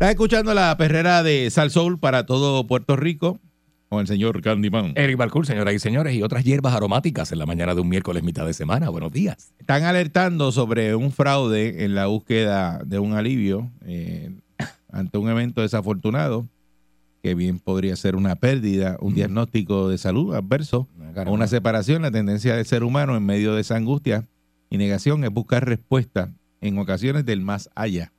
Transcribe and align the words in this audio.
Estás 0.00 0.12
escuchando 0.12 0.54
la 0.54 0.74
perrera 0.78 1.22
de 1.22 1.50
Sal 1.50 1.70
Soul 1.70 1.98
para 1.98 2.24
todo 2.24 2.66
Puerto 2.66 2.96
Rico 2.96 3.38
con 3.90 4.00
el 4.00 4.06
señor 4.06 4.40
Candyman. 4.40 4.94
Eric 4.96 5.18
Balcour, 5.18 5.44
señoras 5.44 5.74
y 5.74 5.78
señores, 5.78 6.14
y 6.14 6.22
otras 6.22 6.42
hierbas 6.42 6.74
aromáticas 6.74 7.32
en 7.32 7.38
la 7.38 7.44
mañana 7.44 7.74
de 7.74 7.82
un 7.82 7.90
miércoles 7.90 8.22
mitad 8.22 8.46
de 8.46 8.54
semana. 8.54 8.88
Buenos 8.88 9.12
días. 9.12 9.52
Están 9.58 9.82
alertando 9.82 10.52
sobre 10.52 10.94
un 10.94 11.12
fraude 11.12 11.84
en 11.84 11.94
la 11.94 12.06
búsqueda 12.06 12.80
de 12.82 12.98
un 12.98 13.12
alivio 13.12 13.70
eh, 13.84 14.30
ante 14.90 15.18
un 15.18 15.28
evento 15.28 15.60
desafortunado 15.60 16.48
que 17.22 17.34
bien 17.34 17.58
podría 17.58 17.94
ser 17.94 18.16
una 18.16 18.36
pérdida, 18.36 18.96
un 19.02 19.14
diagnóstico 19.14 19.90
de 19.90 19.98
salud 19.98 20.34
adverso 20.34 20.88
o 21.26 21.30
una 21.30 21.46
separación. 21.46 22.00
La 22.00 22.10
tendencia 22.10 22.56
del 22.56 22.64
ser 22.64 22.84
humano 22.84 23.18
en 23.18 23.26
medio 23.26 23.54
de 23.54 23.60
esa 23.60 23.76
angustia 23.76 24.26
y 24.70 24.78
negación 24.78 25.24
es 25.24 25.30
buscar 25.30 25.66
respuesta 25.66 26.32
en 26.62 26.78
ocasiones 26.78 27.26
del 27.26 27.42
más 27.42 27.68
allá. 27.74 28.14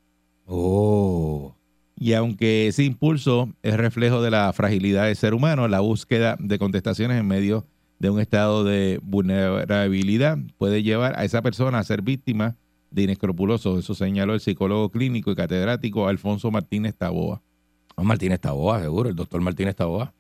Oh. 0.46 1.56
Y 2.02 2.14
aunque 2.14 2.66
ese 2.66 2.84
impulso 2.84 3.54
es 3.62 3.78
reflejo 3.78 4.24
de 4.24 4.32
la 4.32 4.52
fragilidad 4.54 5.06
del 5.06 5.16
ser 5.16 5.36
humano, 5.36 5.68
la 5.68 5.82
búsqueda 5.82 6.36
de 6.40 6.58
contestaciones 6.58 7.20
en 7.20 7.28
medio 7.28 7.68
de 8.00 8.10
un 8.10 8.20
estado 8.20 8.64
de 8.64 9.00
vulnerabilidad 9.04 10.40
puede 10.58 10.82
llevar 10.82 11.14
a 11.20 11.26
esa 11.26 11.44
persona 11.44 11.78
a 11.78 11.84
ser 11.84 12.02
víctima 12.02 12.58
de 12.90 13.04
inescrupulosos. 13.04 13.78
Eso 13.78 13.94
señaló 13.94 14.34
el 14.34 14.40
psicólogo 14.40 14.90
clínico 14.90 15.30
y 15.30 15.36
catedrático 15.36 16.08
Alfonso 16.08 16.50
Martínez 16.50 16.96
Taboa. 16.98 17.44
Oh, 17.96 18.04
Martínez 18.04 18.40
Taboa, 18.40 18.82
seguro, 18.82 19.08
el 19.08 19.16
doctor 19.16 19.40
Martínez 19.42 19.76
Taboa. 19.76 20.12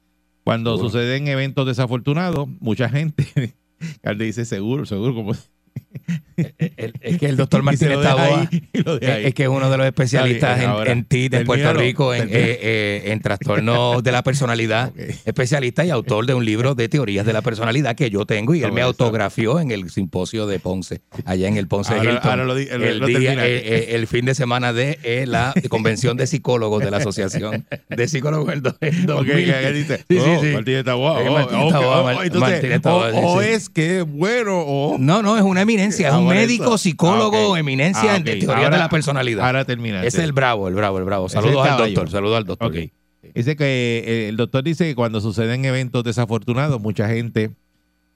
Cuando 0.43 0.75
Seguro. 0.75 0.87
suceden 0.91 1.29
eventos 1.29 1.65
desafortunados, 1.65 2.47
mucha 2.59 2.89
gente, 2.89 3.55
Carlos 4.01 4.27
dice 4.27 4.45
seguro, 4.45 4.85
seguro, 4.85 5.15
como 5.15 5.33
es 6.37 7.17
que 7.19 7.25
el 7.27 7.37
doctor 7.37 7.61
Martínez 7.63 7.95
lo 7.95 8.01
deja 8.01 8.15
Taboa 8.15 8.47
ahí, 8.51 8.63
y 8.73 8.83
lo 8.83 8.97
deja 8.99 9.17
es, 9.19 9.33
que 9.33 9.43
es 9.43 9.49
uno 9.49 9.69
de 9.69 9.77
los 9.77 9.85
especialistas 9.85 10.59
bien, 10.59 10.71
en, 10.71 10.87
en 10.87 11.05
TIC 11.05 11.31
de 11.31 11.45
Puerto 11.45 11.73
Rico, 11.73 12.13
en, 12.13 12.23
eh, 12.29 12.31
eh, 12.33 13.01
en 13.07 13.19
trastornos 13.21 14.03
de 14.03 14.11
la 14.11 14.23
personalidad, 14.23 14.91
especialista 15.25 15.85
y 15.85 15.89
autor 15.89 16.25
de 16.25 16.33
un 16.33 16.43
libro 16.45 16.73
de 16.75 16.89
teorías 16.89 17.25
de 17.25 17.33
la 17.33 17.41
personalidad 17.41 17.95
que 17.95 18.09
yo 18.09 18.25
tengo 18.25 18.55
y 18.55 18.63
él 18.63 18.71
me 18.71 18.81
autografió 18.81 19.59
en 19.59 19.71
el 19.71 19.89
simposio 19.89 20.47
de 20.47 20.59
Ponce, 20.59 21.01
allá 21.25 21.47
en 21.47 21.57
el 21.57 21.67
Ponce 21.67 21.93
Ahora- 21.93 22.11
Hilton, 22.13 22.31
ahora 22.31 22.45
lo 22.45 22.57
el, 22.57 22.99
lo 22.99 23.07
día, 23.07 23.33
eh, 23.45 23.57
eh, 23.63 23.85
el 23.91 24.07
fin 24.07 24.25
de 24.25 24.33
semana 24.35 24.73
de 24.73 24.97
la 25.27 25.53
convención 25.69 26.17
de 26.17 26.27
psicólogos 26.27 26.83
de 26.83 26.91
la 26.91 26.97
Asociación 26.97 27.65
de 27.89 28.07
Psicólogos 28.07 28.51
en 28.53 28.61
do- 28.63 28.77
en 28.81 29.03
Ok, 29.09 29.25
2000. 29.27 29.45
que- 29.45 29.51
que 29.61 29.71
dice, 29.73 29.97
Sí, 29.97 30.03
sí, 30.09 30.17
oh, 30.19 30.41
sí. 30.41 30.47
Martínez 30.53 30.83
Taboa, 30.85 31.21
Eh, 31.21 31.27
oh, 31.29 31.33
Martínez 31.33 31.63
ok, 31.65 31.71
Taboa, 31.71 32.01
oh, 32.01 32.03
Mar- 32.03 32.25
entonces, 32.25 32.51
Martínez 32.51 32.81
Taboa, 32.81 33.11
o, 33.13 33.41
es 33.41 33.69
que 33.69 33.99
es 33.99 34.05
bueno 34.11 34.59
o 34.59 34.97
No, 34.99 35.21
no, 35.21 35.37
es 35.37 35.43
una 35.43 35.60
eminencia, 35.61 36.07
es 36.09 36.13
Ah, 36.13 36.19
un 36.19 36.27
médico, 36.27 36.65
eso. 36.65 36.77
psicólogo, 36.77 37.37
Ah, 37.37 37.47
ok. 37.51 37.57
eminencia 37.57 38.13
Ah, 38.13 38.17
en 38.17 38.21
ok. 38.23 38.49
Ahora- 38.49 38.69
de 38.69 38.77
la 38.77 38.89
personalidad. 38.89 39.45
Ahora 39.45 39.65
termina. 39.65 40.03
Es 40.03 40.15
el 40.15 40.31
bravo, 40.33 40.67
el 40.67 40.75
bravo, 40.75 40.97
el 40.99 41.03
bravo. 41.05 41.29
Saludos 41.29 41.63
al 41.63 41.69
caballo. 41.69 41.85
doctor, 41.95 42.09
saludos 42.11 42.37
al 42.37 42.45
doctor. 42.45 42.67
Ok. 42.67 42.91
Dice 43.35 43.55
que 43.55 44.03
eh, 44.05 44.29
el 44.29 44.37
doctor 44.37 44.63
dice 44.63 44.85
que 44.85 44.95
cuando 44.95 45.21
suceden 45.21 45.63
eventos 45.65 46.03
desafortunados, 46.03 46.81
mucha 46.81 47.07
gente 47.07 47.51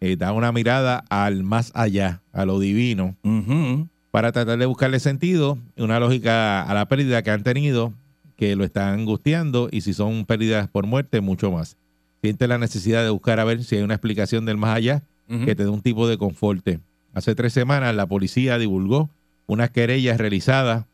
eh, 0.01 0.17
da 0.17 0.33
una 0.33 0.51
mirada 0.51 1.03
al 1.09 1.43
más 1.43 1.71
allá, 1.73 2.21
a 2.33 2.45
lo 2.45 2.59
divino, 2.59 3.15
Ujú. 3.23 3.87
para 4.11 4.31
tratar 4.33 4.57
de 4.57 4.65
buscarle 4.65 4.99
sentido, 4.99 5.57
una 5.77 5.99
lógica 5.99 6.63
a 6.63 6.73
la 6.73 6.85
pérdida 6.87 7.21
que 7.23 7.31
han 7.31 7.43
tenido, 7.43 7.93
que 8.35 8.55
lo 8.57 8.65
están 8.65 8.99
angustiando, 8.99 9.69
y 9.71 9.81
si 9.81 9.93
son 9.93 10.25
pérdidas 10.25 10.67
por 10.67 10.85
muerte, 10.85 11.21
mucho 11.21 11.49
más. 11.51 11.77
Siente 12.21 12.47
la 12.47 12.57
necesidad 12.57 13.03
de 13.03 13.09
buscar 13.11 13.39
a 13.39 13.45
ver 13.45 13.63
si 13.63 13.77
hay 13.77 13.83
una 13.83 13.93
explicación 13.93 14.45
del 14.45 14.57
más 14.57 14.75
allá 14.75 15.01
Ujú. 15.29 15.45
que 15.45 15.55
te 15.55 15.63
dé 15.63 15.69
un 15.69 15.81
tipo 15.81 16.07
de 16.09 16.17
conforte. 16.17 16.79
Hace 17.15 17.33
tres 17.33 17.53
semanas 17.53 17.95
la 17.95 18.05
policía 18.05 18.59
divulgó 18.59 19.09
unas 19.47 19.71
querellas 19.71 20.17
realizadas 20.17 20.85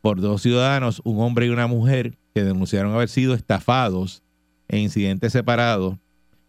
por 0.00 0.20
dos 0.20 0.42
ciudadanos, 0.42 1.02
un 1.04 1.20
hombre 1.20 1.46
y 1.46 1.50
una 1.50 1.66
mujer, 1.66 2.14
que 2.34 2.42
denunciaron 2.44 2.94
haber 2.94 3.08
sido 3.08 3.34
estafados 3.34 4.22
en 4.68 4.80
incidentes 4.80 5.32
separados 5.32 5.96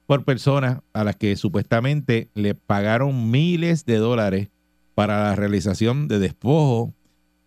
por 0.05 0.23
personas 0.23 0.79
a 0.93 1.03
las 1.03 1.17
que 1.17 1.35
supuestamente 1.35 2.29
le 2.33 2.55
pagaron 2.55 3.29
miles 3.29 3.85
de 3.85 3.97
dólares 3.97 4.47
para 4.95 5.25
la 5.25 5.35
realización 5.35 6.07
de 6.07 6.19
despojos 6.19 6.91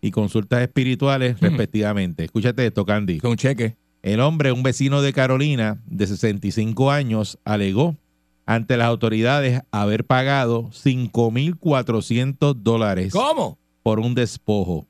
y 0.01 0.11
consultas 0.11 0.61
espirituales 0.61 1.35
Hmm. 1.41 1.45
respectivamente. 1.45 2.23
Escúchate 2.25 2.65
esto, 2.65 2.85
Candy. 2.85 3.19
Con 3.19 3.37
cheque. 3.37 3.75
El 4.03 4.19
hombre, 4.19 4.51
un 4.51 4.63
vecino 4.63 5.01
de 5.01 5.13
Carolina 5.13 5.79
de 5.85 6.07
65 6.07 6.91
años, 6.91 7.37
alegó 7.43 7.95
ante 8.53 8.75
las 8.75 8.87
autoridades 8.87 9.61
haber 9.71 10.03
pagado 10.03 10.69
5.400 10.71 12.53
dólares 12.55 13.13
¿Cómo? 13.13 13.57
por 13.81 14.01
un 14.01 14.13
despojo. 14.13 14.87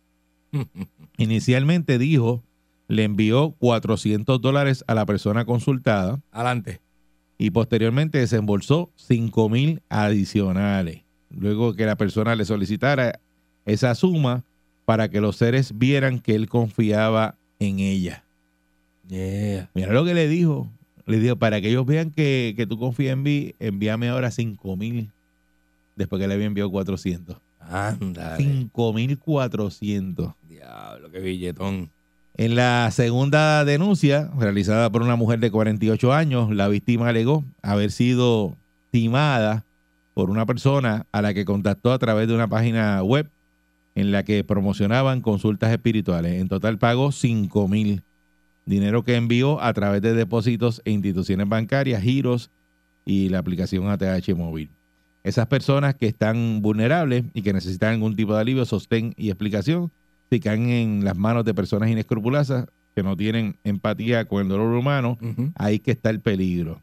Inicialmente 1.17 1.99
dijo, 1.99 2.43
le 2.87 3.03
envió 3.03 3.51
400 3.59 4.41
dólares 4.41 4.83
a 4.87 4.95
la 4.95 5.05
persona 5.05 5.45
consultada 5.45 6.19
Adelante. 6.31 6.81
y 7.37 7.51
posteriormente 7.51 8.17
desembolsó 8.17 8.89
5.000 8.97 9.81
adicionales. 9.89 11.03
Luego 11.29 11.75
que 11.75 11.85
la 11.85 11.95
persona 11.95 12.35
le 12.35 12.45
solicitara 12.45 13.19
esa 13.67 13.93
suma 13.93 14.43
para 14.85 15.09
que 15.09 15.21
los 15.21 15.35
seres 15.35 15.77
vieran 15.77 16.19
que 16.19 16.33
él 16.33 16.49
confiaba 16.49 17.35
en 17.59 17.77
ella. 17.77 18.23
Yeah. 19.07 19.69
Mira 19.75 19.93
lo 19.93 20.03
que 20.03 20.15
le 20.15 20.27
dijo. 20.27 20.67
Le 21.05 21.19
dijo, 21.19 21.35
para 21.35 21.61
que 21.61 21.69
ellos 21.69 21.85
vean 21.85 22.11
que, 22.11 22.53
que 22.55 22.67
tú 22.67 22.77
confías 22.77 23.13
en 23.13 23.23
mí, 23.23 23.55
envíame 23.59 24.09
ahora 24.09 24.31
5 24.31 24.77
mil. 24.77 25.11
Después 25.95 26.21
que 26.21 26.27
le 26.27 26.33
había 26.33 26.45
enviado 26.45 26.71
400. 26.71 27.37
Ándale. 27.59 28.43
5 28.43 28.93
mil 28.93 29.17
400. 29.17 30.33
Diablo, 30.47 31.11
qué 31.11 31.19
billetón. 31.19 31.89
En 32.37 32.55
la 32.55 32.89
segunda 32.91 33.65
denuncia, 33.65 34.31
realizada 34.37 34.89
por 34.89 35.01
una 35.01 35.15
mujer 35.15 35.39
de 35.39 35.51
48 35.51 36.13
años, 36.13 36.55
la 36.55 36.67
víctima 36.69 37.09
alegó 37.09 37.43
haber 37.61 37.91
sido 37.91 38.55
timada 38.89 39.65
por 40.13 40.29
una 40.29 40.45
persona 40.45 41.05
a 41.11 41.21
la 41.21 41.33
que 41.33 41.45
contactó 41.45 41.91
a 41.91 41.99
través 41.99 42.27
de 42.27 42.35
una 42.35 42.47
página 42.47 43.01
web 43.03 43.29
en 43.95 44.11
la 44.11 44.23
que 44.23 44.43
promocionaban 44.43 45.21
consultas 45.21 45.71
espirituales. 45.71 46.41
En 46.41 46.47
total 46.47 46.77
pagó 46.77 47.11
5 47.11 47.67
mil. 47.67 48.03
Dinero 48.65 49.03
que 49.03 49.15
envió 49.15 49.61
a 49.61 49.73
través 49.73 50.01
de 50.01 50.13
depósitos 50.13 50.81
e 50.85 50.91
instituciones 50.91 51.47
bancarias, 51.49 52.01
giros 52.03 52.51
y 53.05 53.29
la 53.29 53.39
aplicación 53.39 53.87
ATH 53.87 54.35
móvil. 54.35 54.69
Esas 55.23 55.47
personas 55.47 55.95
que 55.95 56.07
están 56.07 56.61
vulnerables 56.61 57.25
y 57.33 57.41
que 57.41 57.53
necesitan 57.53 57.93
algún 57.93 58.15
tipo 58.15 58.33
de 58.33 58.41
alivio, 58.41 58.65
sostén 58.65 59.13
y 59.17 59.29
explicación, 59.29 59.91
si 60.29 60.39
caen 60.39 60.69
en 60.69 61.05
las 61.05 61.17
manos 61.17 61.45
de 61.45 61.53
personas 61.53 61.89
inescrupulosas 61.89 62.65
que 62.95 63.03
no 63.03 63.15
tienen 63.15 63.57
empatía 63.63 64.25
con 64.25 64.41
el 64.41 64.49
dolor 64.49 64.73
humano, 64.73 65.17
ahí 65.55 65.79
que 65.79 65.91
está 65.91 66.09
el 66.09 66.19
peligro. 66.19 66.81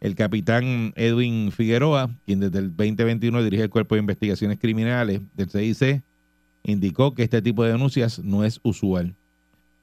El 0.00 0.14
capitán 0.14 0.92
Edwin 0.96 1.52
Figueroa, 1.52 2.10
quien 2.24 2.40
desde 2.40 2.58
el 2.58 2.68
2021 2.74 3.42
dirige 3.42 3.64
el 3.64 3.70
Cuerpo 3.70 3.94
de 3.94 4.00
Investigaciones 4.00 4.58
Criminales 4.58 5.20
del 5.34 5.50
CIC, 5.50 6.02
indicó 6.64 7.14
que 7.14 7.22
este 7.22 7.42
tipo 7.42 7.64
de 7.64 7.72
denuncias 7.72 8.18
no 8.18 8.44
es 8.44 8.60
usual. 8.62 9.14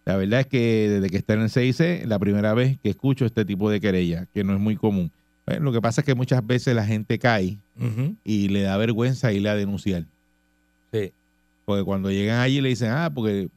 La 0.07 0.15
verdad 0.15 0.39
es 0.39 0.45
que 0.45 0.88
desde 0.89 1.09
que 1.09 1.18
está 1.18 1.33
en 1.33 1.42
el 1.42 1.50
CIC, 1.50 2.06
la 2.06 2.18
primera 2.18 2.54
vez 2.54 2.77
que 2.81 2.89
escucho 2.89 3.25
este 3.25 3.44
tipo 3.44 3.69
de 3.69 3.81
querella, 3.81 4.25
que 4.33 4.42
no 4.42 4.54
es 4.54 4.59
muy 4.59 4.77
común. 4.77 5.12
Bueno, 5.45 5.65
lo 5.65 5.74
que 5.74 5.81
pasa 5.81 6.00
es 6.00 6.06
que 6.06 6.15
muchas 6.15 6.48
veces 6.48 6.74
la 6.74 6.86
gente 6.86 7.19
cae 7.19 7.57
y 8.24 8.48
le 8.48 8.62
da 8.62 8.77
vergüenza 8.77 9.33
irle 9.33 9.50
a 9.50 9.56
denunciar. 9.56 10.06
Sí. 10.94 11.12
Porque 11.65 11.83
cuando 11.83 12.09
llegan 12.09 12.39
allí 12.39 12.62
le 12.62 12.69
dicen, 12.69 12.89
ah, 12.89 13.12
porque 13.13 13.50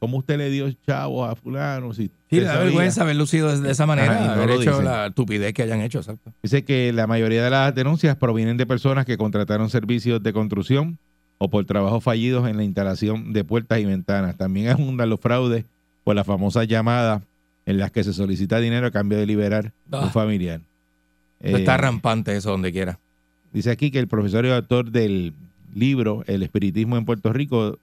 ¿cómo 0.00 0.18
usted 0.18 0.38
le 0.38 0.50
dio 0.50 0.72
chavo 0.84 1.24
a 1.24 1.36
fulano? 1.36 1.94
Si 1.94 2.10
Sí, 2.28 2.40
le 2.40 2.46
da 2.46 2.58
vergüenza 2.58 3.02
haber 3.02 3.14
lucido 3.14 3.56
de, 3.56 3.70
esa 3.70 3.86
manera, 3.86 4.10
Ajá, 4.10 4.24
y 4.24 4.26
no 4.26 4.32
haber 4.32 4.48
lo 4.48 4.54
hecho 4.60 4.70
dicen. 4.70 4.84
la 4.84 5.06
estupidez 5.06 5.54
que 5.54 5.62
hayan 5.62 5.82
hecho, 5.82 5.98
exacto. 6.00 6.32
Dice 6.42 6.64
que 6.64 6.92
la 6.92 7.06
mayoría 7.06 7.44
de 7.44 7.50
las 7.50 7.72
denuncias 7.76 8.16
provienen 8.16 8.56
de 8.56 8.66
personas 8.66 9.06
que 9.06 9.16
contrataron 9.16 9.70
servicios 9.70 10.20
de 10.20 10.32
construcción 10.32 10.98
o 11.38 11.48
por 11.48 11.64
trabajos 11.64 12.02
fallidos 12.02 12.48
en 12.48 12.56
la 12.56 12.64
instalación 12.64 13.32
de 13.32 13.44
puertas 13.44 13.78
y 13.78 13.84
ventanas. 13.84 14.36
También 14.36 14.66
abundan 14.70 15.08
los 15.08 15.20
fraudes 15.20 15.64
por 16.04 16.14
las 16.16 16.26
famosas 16.26 16.66
llamadas 16.68 17.22
en 17.66 17.78
las 17.78 17.90
que 17.92 18.02
se 18.04 18.12
solicita 18.12 18.58
dinero 18.58 18.86
a 18.86 18.90
cambio 18.90 19.18
de 19.18 19.26
liberar 19.26 19.72
Ah. 19.90 20.00
un 20.04 20.10
familiar. 20.10 20.60
Está 21.40 21.74
Eh, 21.74 21.78
rampante 21.78 22.36
eso 22.36 22.50
donde 22.50 22.72
quiera. 22.72 22.98
Dice 23.52 23.70
aquí 23.70 23.90
que 23.90 23.98
el 23.98 24.08
profesor 24.08 24.44
y 24.46 24.50
autor 24.50 24.90
del 24.90 25.34
libro 25.74 26.22
El 26.26 26.42
espiritismo 26.42 26.96
en 26.96 27.04
Puerto 27.04 27.32
Rico, 27.32 27.78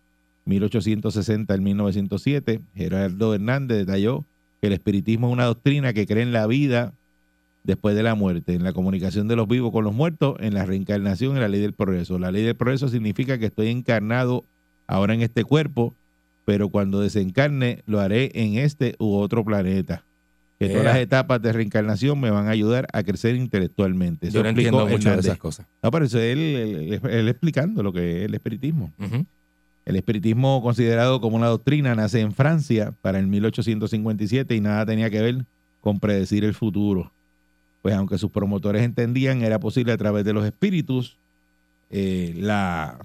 1860 0.46 1.54
al 1.54 1.62
1907, 1.62 2.62
Gerardo 2.76 3.34
Hernández 3.36 3.78
detalló 3.80 4.26
que 4.62 4.68
el 4.68 4.74
espiritismo 4.74 5.28
es 5.28 5.34
una 5.34 5.46
doctrina 5.46 5.94
que 5.94 6.06
cree 6.06 6.24
en 6.24 6.34
la 6.34 6.48
vida 6.48 6.94
después 7.64 7.96
de 7.96 8.04
la 8.04 8.16
muerte, 8.16 8.54
en 8.54 8.64
la 8.64 8.74
comunicación 8.74 9.28
de 9.28 9.36
los 9.36 9.48
vivos 9.48 9.72
con 9.72 9.84
los 9.84 9.94
muertos, 9.94 10.36
en 10.40 10.54
la 10.54 10.66
reencarnación, 10.66 11.36
en 11.36 11.42
la 11.42 11.48
ley 11.50 11.62
del 11.62 11.74
progreso. 11.74 12.18
La 12.20 12.32
ley 12.32 12.44
del 12.44 12.56
progreso 12.56 12.88
significa 12.88 13.38
que 13.38 13.46
estoy 13.48 13.68
encarnado 13.70 14.44
ahora 14.88 15.14
en 15.14 15.22
este 15.22 15.44
cuerpo, 15.44 15.94
pero 16.50 16.70
cuando 16.70 17.00
desencarne 17.00 17.84
lo 17.86 18.00
haré 18.00 18.32
en 18.34 18.58
este 18.58 18.96
u 18.98 19.14
otro 19.18 19.46
planeta. 19.46 20.04
Que 20.58 20.66
todas 20.68 20.84
las 20.84 20.98
etapas 20.98 21.40
de 21.44 21.54
reencarnación 21.54 22.20
me 22.20 22.32
van 22.32 22.48
a 22.48 22.50
ayudar 22.50 22.88
a 22.92 23.04
crecer 23.04 23.36
intelectualmente. 23.36 24.30
Eso 24.30 24.38
Yo 24.40 24.44
no 24.44 24.50
entiendo 24.50 24.80
mucho 24.88 25.10
de 25.12 25.20
esas 25.20 25.38
cosas. 25.38 25.68
No, 25.84 25.92
pero 25.92 26.06
eso 26.06 26.18
es 26.18 26.34
él, 26.36 26.40
él- 26.40 27.02
él 27.08 27.28
explicando 27.30 27.84
lo 27.84 27.94
que 27.94 28.22
es 28.22 28.26
el 28.26 28.34
espiritismo. 28.34 28.92
El 29.86 29.96
espiritismo, 29.96 30.60
considerado 30.64 31.22
como 31.22 31.36
una 31.38 31.46
doctrina, 31.50 31.94
nace 31.94 32.20
en 32.22 32.32
Francia 32.34 32.96
para 33.04 33.20
el 33.20 33.28
1857 33.28 34.56
y 34.56 34.60
nada 34.60 34.88
tenía 34.88 35.12
que 35.12 35.22
ver 35.22 35.46
con 35.82 36.00
predecir 36.00 36.44
el 36.44 36.56
futuro. 36.56 37.12
Pues 37.84 37.94
aunque 37.94 38.18
sus 38.18 38.32
promotores 38.32 38.82
entendían 38.82 39.44
era 39.44 39.60
posible 39.60 39.92
a 39.94 39.98
través 39.98 40.26
de 40.26 40.34
los 40.34 40.44
espíritus, 40.46 41.16
eh, 41.92 42.34
la 42.38 42.98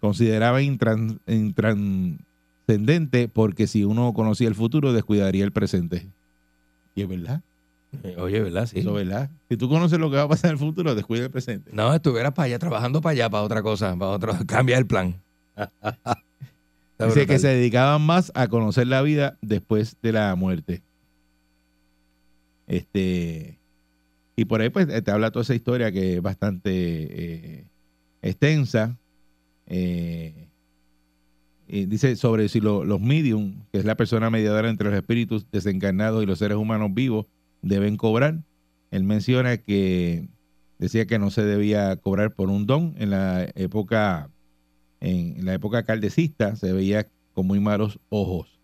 consideraba 0.00 0.60
intran- 0.60 1.18
porque 3.32 3.66
si 3.66 3.84
uno 3.84 4.12
conocía 4.14 4.48
el 4.48 4.54
futuro 4.54 4.92
descuidaría 4.92 5.44
el 5.44 5.52
presente. 5.52 6.08
Y 6.94 7.02
es 7.02 7.08
verdad, 7.08 7.42
Eh, 8.02 8.16
Oye, 8.18 8.40
¿verdad? 8.40 8.66
Sí. 8.66 8.80
eso 8.80 8.98
es 8.98 9.06
verdad. 9.06 9.30
Si 9.48 9.56
tú 9.56 9.68
conoces 9.68 9.98
lo 9.98 10.10
que 10.10 10.16
va 10.16 10.22
a 10.22 10.28
pasar 10.28 10.50
en 10.50 10.52
el 10.54 10.58
futuro, 10.58 10.94
descuida 10.94 11.24
el 11.24 11.30
presente. 11.30 11.70
No, 11.72 11.94
estuvieras 11.94 12.32
para 12.32 12.46
allá, 12.46 12.58
trabajando 12.58 13.00
para 13.00 13.12
allá, 13.12 13.30
para 13.30 13.44
otra 13.44 13.62
cosa, 13.62 13.94
para 13.96 14.10
otro, 14.10 14.32
cambia 14.46 14.78
el 14.78 14.86
plan. 14.86 15.20
Dice 16.98 17.26
que 17.26 17.38
se 17.38 17.48
dedicaban 17.48 18.02
más 18.02 18.32
a 18.34 18.48
conocer 18.48 18.86
la 18.86 19.02
vida 19.02 19.36
después 19.42 19.96
de 20.02 20.12
la 20.12 20.34
muerte. 20.36 20.82
Este 22.66 23.58
y 24.36 24.44
por 24.46 24.60
ahí 24.60 24.70
pues 24.70 24.86
te 25.04 25.10
habla 25.10 25.30
toda 25.30 25.42
esa 25.42 25.54
historia 25.54 25.92
que 25.92 26.16
es 26.16 26.22
bastante 26.22 26.70
eh, 26.72 27.64
extensa. 28.22 28.96
Eh, 29.66 30.48
dice 31.86 32.16
sobre 32.16 32.48
si 32.48 32.60
lo- 32.60 32.84
los 32.84 33.00
medium, 33.00 33.64
que 33.72 33.78
es 33.78 33.84
la 33.84 33.96
persona 33.96 34.30
mediadora 34.30 34.68
entre 34.70 34.88
los 34.88 34.96
espíritus 34.96 35.46
desencarnados 35.50 36.22
y 36.22 36.26
los 36.26 36.38
seres 36.38 36.56
humanos 36.56 36.90
vivos, 36.94 37.26
deben 37.62 37.96
cobrar. 37.96 38.42
Él 38.90 39.02
menciona 39.04 39.56
que 39.56 40.28
decía 40.78 41.06
que 41.06 41.18
no 41.18 41.30
se 41.30 41.44
debía 41.44 41.96
cobrar 41.96 42.34
por 42.34 42.48
un 42.50 42.66
don 42.66 42.94
en 42.98 43.10
la 43.10 43.46
época 43.54 44.30
en 45.00 45.44
la 45.44 45.52
época 45.54 45.82
caldecista 45.82 46.56
se 46.56 46.72
veía 46.72 47.06
con 47.34 47.46
muy 47.46 47.60
malos 47.60 47.98
ojos. 48.08 48.58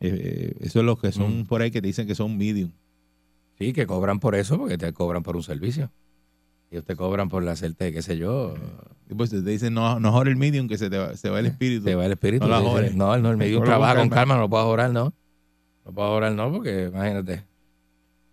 Eh, 0.00 0.54
eso 0.60 0.80
es 0.80 0.84
lo 0.84 0.96
que 0.96 1.10
son 1.10 1.40
Mm. 1.40 1.46
por 1.46 1.62
ahí 1.62 1.70
que 1.72 1.80
te 1.80 1.86
dicen 1.88 2.06
que 2.06 2.14
son 2.14 2.36
medium. 2.36 2.70
Sí, 3.58 3.72
que 3.72 3.86
cobran 3.86 4.20
por 4.20 4.34
eso, 4.36 4.56
porque 4.58 4.78
te 4.78 4.92
cobran 4.92 5.22
por 5.22 5.34
un 5.36 5.42
servicio. 5.42 5.90
Ellos 6.74 6.84
te 6.84 6.96
cobran 6.96 7.28
por 7.28 7.48
hacerte, 7.48 7.92
qué 7.92 8.02
sé 8.02 8.18
yo, 8.18 8.54
Y 9.08 9.14
pues 9.14 9.30
te 9.30 9.40
dicen, 9.42 9.74
no, 9.74 10.00
no 10.00 10.10
jore 10.10 10.32
el 10.32 10.36
medium 10.36 10.66
que 10.66 10.76
se 10.76 10.90
te 10.90 10.98
va, 10.98 11.16
se 11.16 11.30
va 11.30 11.38
el 11.38 11.46
espíritu. 11.54 11.84
te 11.84 11.94
va 11.94 12.04
el 12.04 12.10
espíritu. 12.10 12.44
No 12.46 12.50
la 12.50 12.58
dicen, 12.58 12.72
jores. 12.72 12.94
No, 12.96 13.16
no, 13.16 13.30
el 13.30 13.36
medio 13.36 13.58
Cógelo 13.60 13.76
trabaja 13.76 13.94
con 14.00 14.08
calma. 14.08 14.34
no 14.34 14.40
lo 14.40 14.50
puedo 14.50 14.66
orar, 14.66 14.90
no. 14.90 15.14
No 15.84 15.92
puedo 15.92 16.10
orar, 16.10 16.32
no, 16.32 16.50
porque 16.50 16.86
imagínate, 16.92 17.44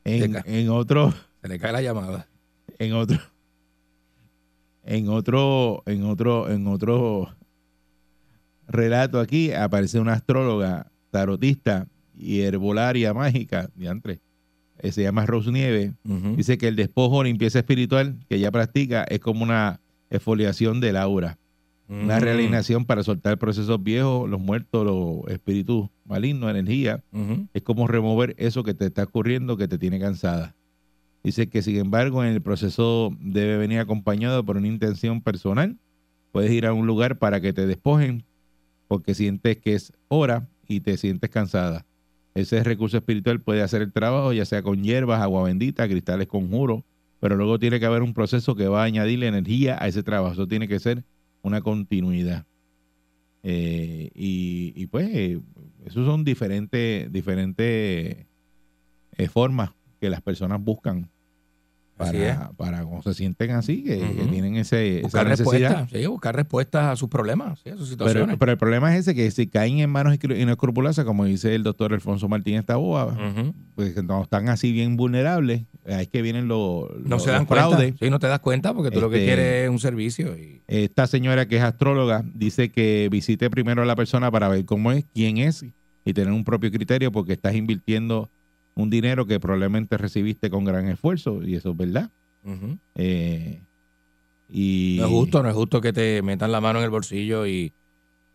En, 0.06 0.38
en 0.44 0.70
otro, 0.70 1.14
se 1.44 1.48
le 1.50 1.60
cae 1.60 1.72
la 1.72 1.84
llamada. 1.84 2.28
en 2.80 2.94
otro, 2.94 3.20
en 4.86 5.08
otro, 5.10 5.84
en 5.86 6.04
otro, 6.06 6.50
en 6.50 6.66
otro 6.66 7.36
relato 8.68 9.20
aquí 9.20 9.52
aparece 9.52 10.00
una 10.00 10.14
astróloga, 10.14 10.88
tarotista 11.12 11.88
y 12.18 12.42
herbolaria 12.42 13.14
mágica, 13.14 13.70
diantre, 13.76 14.20
eh, 14.82 14.92
se 14.92 15.04
llama 15.04 15.26
Rose 15.26 15.52
Nieve. 15.52 15.94
Dice 16.36 16.58
que 16.58 16.68
el 16.68 16.76
despojo 16.76 17.18
o 17.18 17.24
limpieza 17.24 17.60
espiritual 17.60 18.16
que 18.30 18.36
ella 18.36 18.52
practica 18.52 19.04
es 19.04 19.20
como 19.20 19.44
una 19.44 19.80
exfoliación 20.10 20.80
del 20.82 20.98
aura, 20.98 21.38
una 21.88 22.18
Mm. 22.18 22.22
realineación 22.22 22.86
para 22.86 23.04
soltar 23.04 23.38
procesos 23.38 23.82
viejos, 23.84 24.30
los 24.30 24.40
muertos, 24.40 24.86
los 24.86 25.32
espíritus 25.34 25.90
malignos, 26.06 26.50
energía. 26.52 27.04
Es 27.54 27.62
como 27.64 27.88
remover 27.88 28.36
eso 28.38 28.64
que 28.64 28.74
te 28.74 28.86
está 28.86 29.04
ocurriendo 29.04 29.58
que 29.58 29.68
te 29.68 29.78
tiene 29.78 30.00
cansada. 30.00 30.56
Dice 31.24 31.48
que 31.48 31.62
sin 31.62 31.78
embargo 31.78 32.24
en 32.24 32.32
el 32.32 32.42
proceso 32.42 33.16
debe 33.20 33.58
venir 33.58 33.80
acompañado 33.80 34.44
por 34.44 34.58
una 34.58 34.68
intención 34.68 35.22
personal. 35.22 35.78
Puedes 36.32 36.52
ir 36.52 36.66
a 36.66 36.74
un 36.74 36.88
lugar 36.88 37.18
para 37.20 37.40
que 37.42 37.54
te 37.54 37.68
despojen 37.68 38.24
porque 38.88 39.14
sientes 39.14 39.58
que 39.58 39.76
es 39.76 39.94
hora 40.08 40.48
y 40.68 40.80
te 40.80 40.98
sientes 40.98 41.30
cansada. 41.30 41.86
Ese 42.34 42.64
recurso 42.64 42.98
espiritual 42.98 43.42
puede 43.42 43.62
hacer 43.62 43.82
el 43.82 43.92
trabajo, 43.92 44.32
ya 44.32 44.46
sea 44.46 44.64
con 44.64 44.84
hierbas, 44.84 45.22
agua 45.22 45.44
bendita, 45.44 45.88
cristales 45.88 46.28
conjuros, 46.28 46.84
pero 47.20 47.36
luego 47.36 47.60
tiene 47.60 47.80
que 47.80 47.86
haber 47.86 48.02
un 48.02 48.14
proceso 48.14 48.56
que 48.56 48.68
va 48.68 48.82
a 48.82 48.86
añadirle 48.86 49.28
energía 49.28 49.78
a 49.82 49.88
ese 49.88 50.02
trabajo. 50.02 50.34
Eso 50.34 50.48
tiene 50.48 50.68
que 50.68 50.80
ser 50.80 51.04
una 51.42 51.62
continuidad. 51.62 52.46
Eh, 53.44 54.12
y, 54.16 54.74
y 54.76 54.88
pues, 54.88 55.10
eh, 55.14 55.40
esos 55.86 56.06
son 56.06 56.24
diferentes, 56.24 57.12
diferentes 57.12 58.26
eh, 59.18 59.28
formas 59.28 59.72
que 60.00 60.10
las 60.10 60.22
personas 60.22 60.64
buscan. 60.64 61.10
Para, 62.06 62.52
para 62.58 62.84
cuando 62.84 63.04
se 63.04 63.14
sienten 63.14 63.52
así, 63.52 63.84
que, 63.84 63.98
tienen 64.30 64.56
ese, 64.56 64.98
esa 65.00 65.04
Buscar 65.04 65.28
necesidad. 65.28 65.70
respuestas, 65.70 66.00
sí, 66.02 66.08
buscar 66.08 66.36
respuestas 66.36 66.84
a 66.86 66.96
sus 66.96 67.10
problemas, 67.10 67.60
sí, 67.64 67.70
a 67.70 67.78
sus 67.78 67.90
situaciones. 67.90 68.38
pero 68.40 68.52
el 68.52 68.58
problema 68.58 68.94
es 68.96 69.02
ese, 69.02 69.16
que 69.16 69.30
si 69.32 69.48
caen 69.48 69.80
en 69.80 69.90
manos 69.90 70.14
inescru- 70.18 70.40
inescrupulosas, 70.40 71.06
como 71.06 71.26
dice 71.26 71.54
el 71.56 71.64
doctor 71.64 71.94
Alfonso 71.94 72.28
Martínez 72.28 72.66
Taboa, 72.66 73.06
Ujú. 73.08 73.54
pues 73.76 73.94
que 73.94 74.04
no 74.04 74.24
están 74.24 74.50
así 74.50 74.72
bien 74.72 74.98
vulnerables, 74.98 75.64
ahí 75.86 76.04
es 76.04 76.08
que 76.08 76.22
vienen 76.22 76.48
los, 76.48 76.90
No 77.04 77.16
los- 77.16 77.24
se 77.24 77.32
dan 77.32 77.48
fraudes. 77.48 77.96
Sí, 78.00 78.10
no 78.10 78.20
te 78.20 78.28
das 78.28 78.40
cuenta 78.40 78.74
porque 78.74 78.92
tú 78.92 79.02
lo 79.02 79.10
que 79.10 79.18
Este- 79.18 79.26
quieres 79.28 79.64
es 79.66 79.70
un 79.70 79.80
servicio. 79.80 80.38
Y, 80.38 80.62
Esta 80.68 81.08
señora 81.08 81.48
que 81.48 81.58
es 81.58 81.64
astróloga 81.64 82.24
dice 82.34 82.70
que 82.70 83.08
visite 83.12 83.50
primero 83.50 83.82
a 83.82 83.86
la 83.86 83.96
persona 83.96 84.32
para 84.32 84.48
ver 84.48 84.66
cómo 84.66 84.92
es, 84.92 85.06
quién 85.14 85.38
es 85.38 85.66
y 86.04 86.14
tener 86.14 86.34
un 86.34 86.44
propio 86.44 86.72
criterio 86.72 87.12
porque 87.12 87.34
estás 87.34 87.54
invirtiendo 87.56 88.30
un 88.76 88.90
dinero 88.90 89.26
que 89.26 89.40
probablemente 89.40 89.98
recibiste 89.98 90.50
con 90.50 90.64
gran 90.66 90.88
esfuerzo 90.88 91.42
y 91.44 91.56
eso 91.56 91.72
es 91.72 91.78
verdad. 91.78 92.10
Eh, 92.96 93.60
y, 94.50 94.98
No 95.00 95.06
es 95.06 95.12
justo, 95.12 95.44
no 95.44 95.50
es 95.50 95.56
justo 95.56 95.82
que 95.82 95.94
te 95.94 96.22
metan 96.22 96.52
la 96.52 96.62
mano 96.62 96.80
en 96.80 96.86
el 96.86 96.92
bolsillo 96.92 97.46
y, 97.48 97.72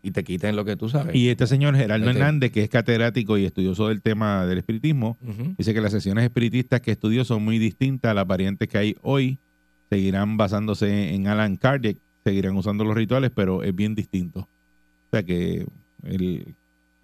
y 0.01 0.11
te 0.11 0.23
quiten 0.23 0.55
lo 0.55 0.65
que 0.65 0.75
tú 0.75 0.89
sabes. 0.89 1.15
Y 1.15 1.29
este 1.29 1.47
señor 1.47 1.75
Gerardo 1.75 2.05
Este- 2.09 2.19
Hernández, 2.19 2.51
que 2.51 2.63
es 2.63 2.69
catedrático 2.69 3.37
y 3.37 3.45
estudioso 3.45 3.89
del 3.89 4.01
tema 4.01 4.45
del 4.45 4.59
espiritismo, 4.59 5.17
dice 5.57 5.73
que 5.73 5.81
las 5.81 5.91
sesiones 5.91 6.23
espiritistas 6.23 6.81
que 6.81 6.91
estudió 6.91 7.23
son 7.25 7.43
muy 7.43 7.59
distintas 7.59 8.11
a 8.11 8.13
las 8.13 8.27
variantes 8.27 8.67
que 8.67 8.77
hay 8.77 8.95
hoy. 9.01 9.37
Seguirán 9.89 10.35
basándose 10.37 11.13
en 11.13 11.27
Alan 11.27 11.55
Kardec, 11.55 11.97
seguirán 12.23 12.57
usando 12.57 12.83
los 12.83 12.95
rituales, 12.95 13.31
pero 13.33 13.63
es 13.63 13.73
bien 13.73 13.95
distinto. 13.95 14.41
O 14.41 15.09
sea 15.11 15.23
que 15.23 15.65
el, 16.03 16.55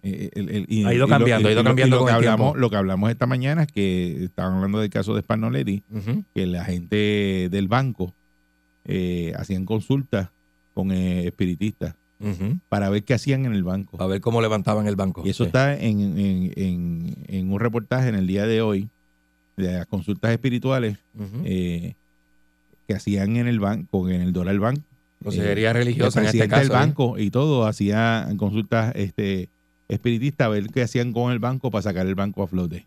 el- 0.04 0.30
el- 0.34 0.48
el- 0.50 0.66
y- 0.68 0.84
Ha 0.84 0.94
ido 0.94 1.08
cambiando, 1.08 1.48
ha 1.48 1.52
ido 1.52 1.64
cambiando 1.64 1.96
lo 1.96 2.00
con 2.02 2.06
que 2.08 2.12
el 2.12 2.16
hablamos. 2.16 2.56
Lo 2.56 2.70
que 2.70 2.76
hablamos 2.76 3.10
esta 3.10 3.26
mañana 3.26 3.62
es 3.62 3.72
que 3.72 4.24
estaban 4.24 4.54
hablando 4.54 4.78
del 4.80 4.90
caso 4.90 5.14
de 5.14 5.22
Spanoletti, 5.22 5.82
Ujú. 5.90 6.24
que 6.34 6.46
la 6.46 6.64
gente 6.64 7.48
del 7.50 7.68
banco 7.68 8.12
eh, 8.86 9.32
hacían 9.38 9.64
consultas 9.64 10.28
con 10.74 10.92
eh, 10.92 11.26
espiritistas 11.26 11.94
para 12.70 12.88
ver 12.88 13.02
qué 13.02 13.12
hacían 13.14 13.44
en 13.44 13.52
el 13.54 13.64
banco. 13.64 14.00
A 14.02 14.06
ver 14.06 14.20
cómo 14.22 14.40
levantaban 14.40 14.86
el 14.86 14.96
banco. 14.96 15.22
Y 15.26 15.30
eso 15.30 15.44
Sí. 15.44 15.48
está 15.48 15.74
en, 15.76 16.00
en- 16.18 16.52
en- 16.56 17.14
en 17.28 17.52
un 17.52 17.60
reportaje 17.60 18.08
en 18.08 18.14
el 18.14 18.26
día 18.26 18.46
de 18.46 18.62
hoy 18.62 18.88
de 19.56 19.72
las 19.72 19.86
consultas 19.86 20.30
espirituales 20.32 20.96
eh, 21.44 21.94
que 22.88 22.94
hacían 22.94 23.36
en 23.36 23.46
el 23.46 23.60
banco, 23.60 24.08
en 24.08 24.20
el 24.22 24.32
dólar 24.32 24.58
bank. 24.58 24.80
Consejería 25.22 25.70
el 25.70 25.76
religiosa 25.76 26.20
en 26.20 26.26
este 26.26 26.48
caso. 26.48 26.64
¿eh? 26.64 26.68
banco 26.68 27.18
y 27.18 27.30
todo 27.30 27.66
hacían 27.66 28.36
consultas 28.36 28.92
este, 28.96 29.48
espiritistas 29.88 30.46
a 30.46 30.48
ver 30.48 30.68
qué 30.68 30.82
hacían 30.82 31.12
con 31.12 31.32
el 31.32 31.38
banco 31.38 31.70
para 31.70 31.82
sacar 31.82 32.06
el 32.06 32.14
banco 32.14 32.42
a 32.42 32.46
flote. 32.48 32.86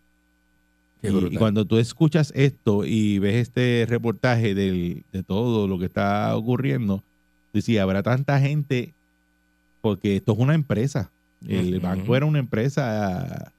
Qué 1.00 1.10
Y, 1.10 1.36
cuando 1.36 1.64
tú 1.64 1.78
escuchas 1.78 2.32
esto 2.34 2.84
y 2.84 3.18
ves 3.20 3.36
este 3.36 3.86
reportaje 3.88 4.54
del- 4.54 5.04
de 5.12 5.22
todo 5.22 5.68
lo 5.68 5.78
que 5.78 5.84
está 5.86 6.36
ocurriendo, 6.36 6.98
tú 7.52 7.58
dices, 7.58 7.78
habrá 7.78 8.02
tanta 8.02 8.40
gente, 8.40 8.94
porque 9.80 10.16
esto 10.16 10.32
es 10.32 10.38
una 10.38 10.54
empresa. 10.54 11.10
El 11.46 11.78
banco 11.78 12.16
era 12.16 12.26
una 12.26 12.40
empresa 12.40 13.52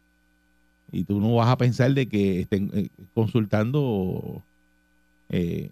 y 0.92 1.06
tú 1.06 1.22
no 1.22 1.36
vas 1.36 1.48
a 1.48 1.58
pensar 1.58 1.94
de 1.94 2.08
que 2.08 2.42
estén 2.42 2.70
eh, 2.74 2.90
consultando 3.14 4.44
eh, 5.30 5.70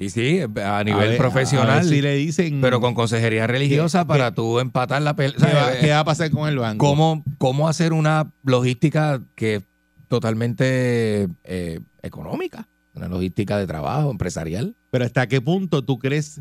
Sí, 0.00 0.08
sí, 0.08 0.40
a 0.40 0.78
a 0.78 0.82
nivel 0.84 1.10
ver- 1.10 1.18
profesional. 1.18 1.70
a 1.70 1.74
ver 1.76 1.84
si 1.84 2.00
le 2.00 2.14
dicen 2.14 2.62
pero 2.62 2.80
con 2.80 2.94
consejería 2.94 3.46
religiosa 3.46 4.00
¿Qué- 4.04 4.08
para 4.08 4.34
tú 4.34 4.58
empatar 4.58 5.02
la 5.02 5.14
pelea. 5.14 5.36
¿qué 5.36 5.54
va, 5.54 5.72
qué 5.78 5.90
va 5.90 5.98
a 6.00 6.04
pasar 6.04 6.30
con 6.30 6.48
el 6.48 6.58
banco. 6.58 6.86
¿Cómo, 6.86 7.22
¿Cómo 7.36 7.68
hacer 7.68 7.92
una 7.92 8.32
logística 8.42 9.20
que 9.34 9.56
es 9.56 9.62
totalmente 10.08 11.28
eh, 11.44 11.80
económica? 12.02 12.66
Una 12.94 13.08
logística 13.08 13.58
de 13.58 13.66
trabajo, 13.66 14.10
empresarial. 14.10 14.74
Pero 14.90 15.04
hasta 15.04 15.26
qué 15.28 15.40
punto 15.42 15.84
tú 15.84 15.98
crees 15.98 16.40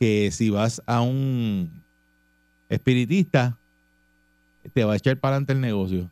que 0.00 0.30
si 0.32 0.48
vas 0.48 0.80
a 0.86 1.02
un 1.02 1.82
espiritista 2.70 3.58
te 4.72 4.84
va 4.84 4.94
a 4.94 4.96
echar 4.96 5.16
para 5.18 5.36
adelante 5.36 5.52
el 5.52 5.60
negocio. 5.60 6.10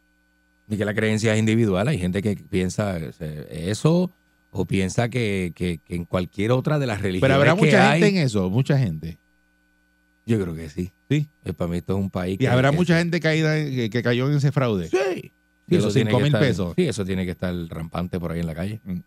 Y 0.68 0.76
que 0.76 0.85
la 0.85 0.95
creencia 0.95 1.33
es 1.33 1.38
individual. 1.38 1.88
Hay 1.88 1.99
gente 1.99 2.21
que 2.23 2.37
piensa 2.37 2.99
eh, 2.99 3.66
eso 3.71 4.11
o 4.58 4.64
piensa 4.66 5.08
que, 5.08 5.52
que- 5.54 5.78
que 5.84 5.94
en 5.94 6.04
cualquier 6.04 6.52
otra 6.52 6.78
de 6.78 6.86
las 6.86 7.00
religiones 7.00 7.22
Pero 7.22 7.34
habrá 7.34 7.54
que 7.54 7.60
mucha 7.64 7.90
hay- 7.92 8.00
gente 8.02 8.18
en 8.20 8.25
eso, 8.26 8.50
mucha 8.50 8.78
gente. 8.78 9.18
Yo 10.26 10.40
creo 10.40 10.54
que 10.54 10.68
sí. 10.68 10.92
Sí. 11.08 11.28
Eh, 11.44 11.52
Para 11.52 11.70
mí 11.70 11.76
esto 11.76 11.92
es 11.96 12.00
un 12.00 12.10
país 12.10 12.36
Y 12.40 12.46
habrá 12.46 12.72
mucha 12.72 12.98
gente 12.98 13.20
caída 13.20 13.54
que, 13.54 14.02
cayó 14.02 14.28
en 14.28 14.36
ese 14.36 14.50
fraude. 14.50 14.88
Sí. 14.88 15.32
De 15.68 15.76
eso 15.76 15.86
los 15.86 15.94
tiene 15.94 16.10
cinco 16.10 16.18
que 16.18 16.25
mil 16.25 16.32
estar- 16.34 16.40
pesos. 16.40 16.72
Sí, 16.76 16.86
eso 16.88 17.04
tiene 17.04 17.25
que 17.25 17.30
estar 17.32 17.54
rampante 17.68 18.18
por 18.18 18.32
ahí 18.32 18.40
en 18.40 18.46
la 18.46 18.54
calle. 18.54 18.80
Mm. 18.84 18.98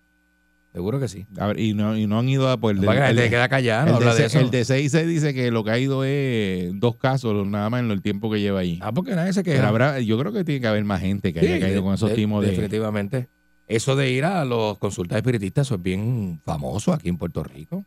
Seguro 0.72 1.00
que 1.00 1.08
sí. 1.08 1.25
A 1.38 1.48
ver, 1.48 1.60
y, 1.60 1.74
no, 1.74 1.98
y 1.98 2.06
no 2.06 2.20
han 2.20 2.29
ido 2.29 2.48
a 2.48 2.56
por 2.58 2.75
el, 2.75 2.84
el- 2.84 3.18
el- 3.20 3.29
queda 3.29 3.50
callada, 3.50 3.84
no 3.86 3.89
el 3.89 3.96
habla 3.96 4.13
de, 4.13 4.20
de 4.22 4.25
eso. 4.27 4.39
el 4.39 4.51
de 4.51 4.63
6 4.63 4.91
se 4.91 5.06
dice 5.08 5.34
que 5.34 5.50
lo 5.51 5.63
que 5.63 5.72
ha 5.72 5.79
ido 5.79 6.03
es 6.06 6.72
dos 6.79 6.96
casos 6.98 7.48
nada 7.48 7.70
más 7.72 7.82
en 7.82 7.89
el 7.91 8.01
tiempo 8.03 8.29
que 8.32 8.39
lleva 8.39 8.60
allí. 8.60 8.77
Ah, 8.82 8.91
porque 8.94 9.15
nadie 9.15 9.34
se 9.34 9.44
Pero 9.44 9.56
queja. 9.58 9.68
habrá, 9.68 10.00
yo 10.00 10.18
creo 10.20 10.32
que 10.32 10.44
tiene 10.44 10.62
que 10.62 10.68
haber 10.68 10.84
más 10.86 11.01
gente 11.01 11.34
que 11.34 11.39
haya 11.39 11.56
Sí, 11.56 11.60
caído 11.60 11.82
con 11.82 11.96
esos 11.96 12.10
de- 12.12 12.15
timos 12.15 12.44
de... 12.44 12.51
Definitivamente. 12.51 13.27
Eso 13.70 13.96
de 13.96 14.12
ir 14.12 14.26
a 14.26 14.44
los 14.46 14.78
consultas 14.80 15.16
espiritistas, 15.18 15.68
eso 15.68 15.76
es 15.76 15.82
bien 15.84 16.42
famoso 16.44 16.92
aquí 16.92 17.08
en 17.08 17.18
Puerto 17.18 17.44
Rico. 17.44 17.86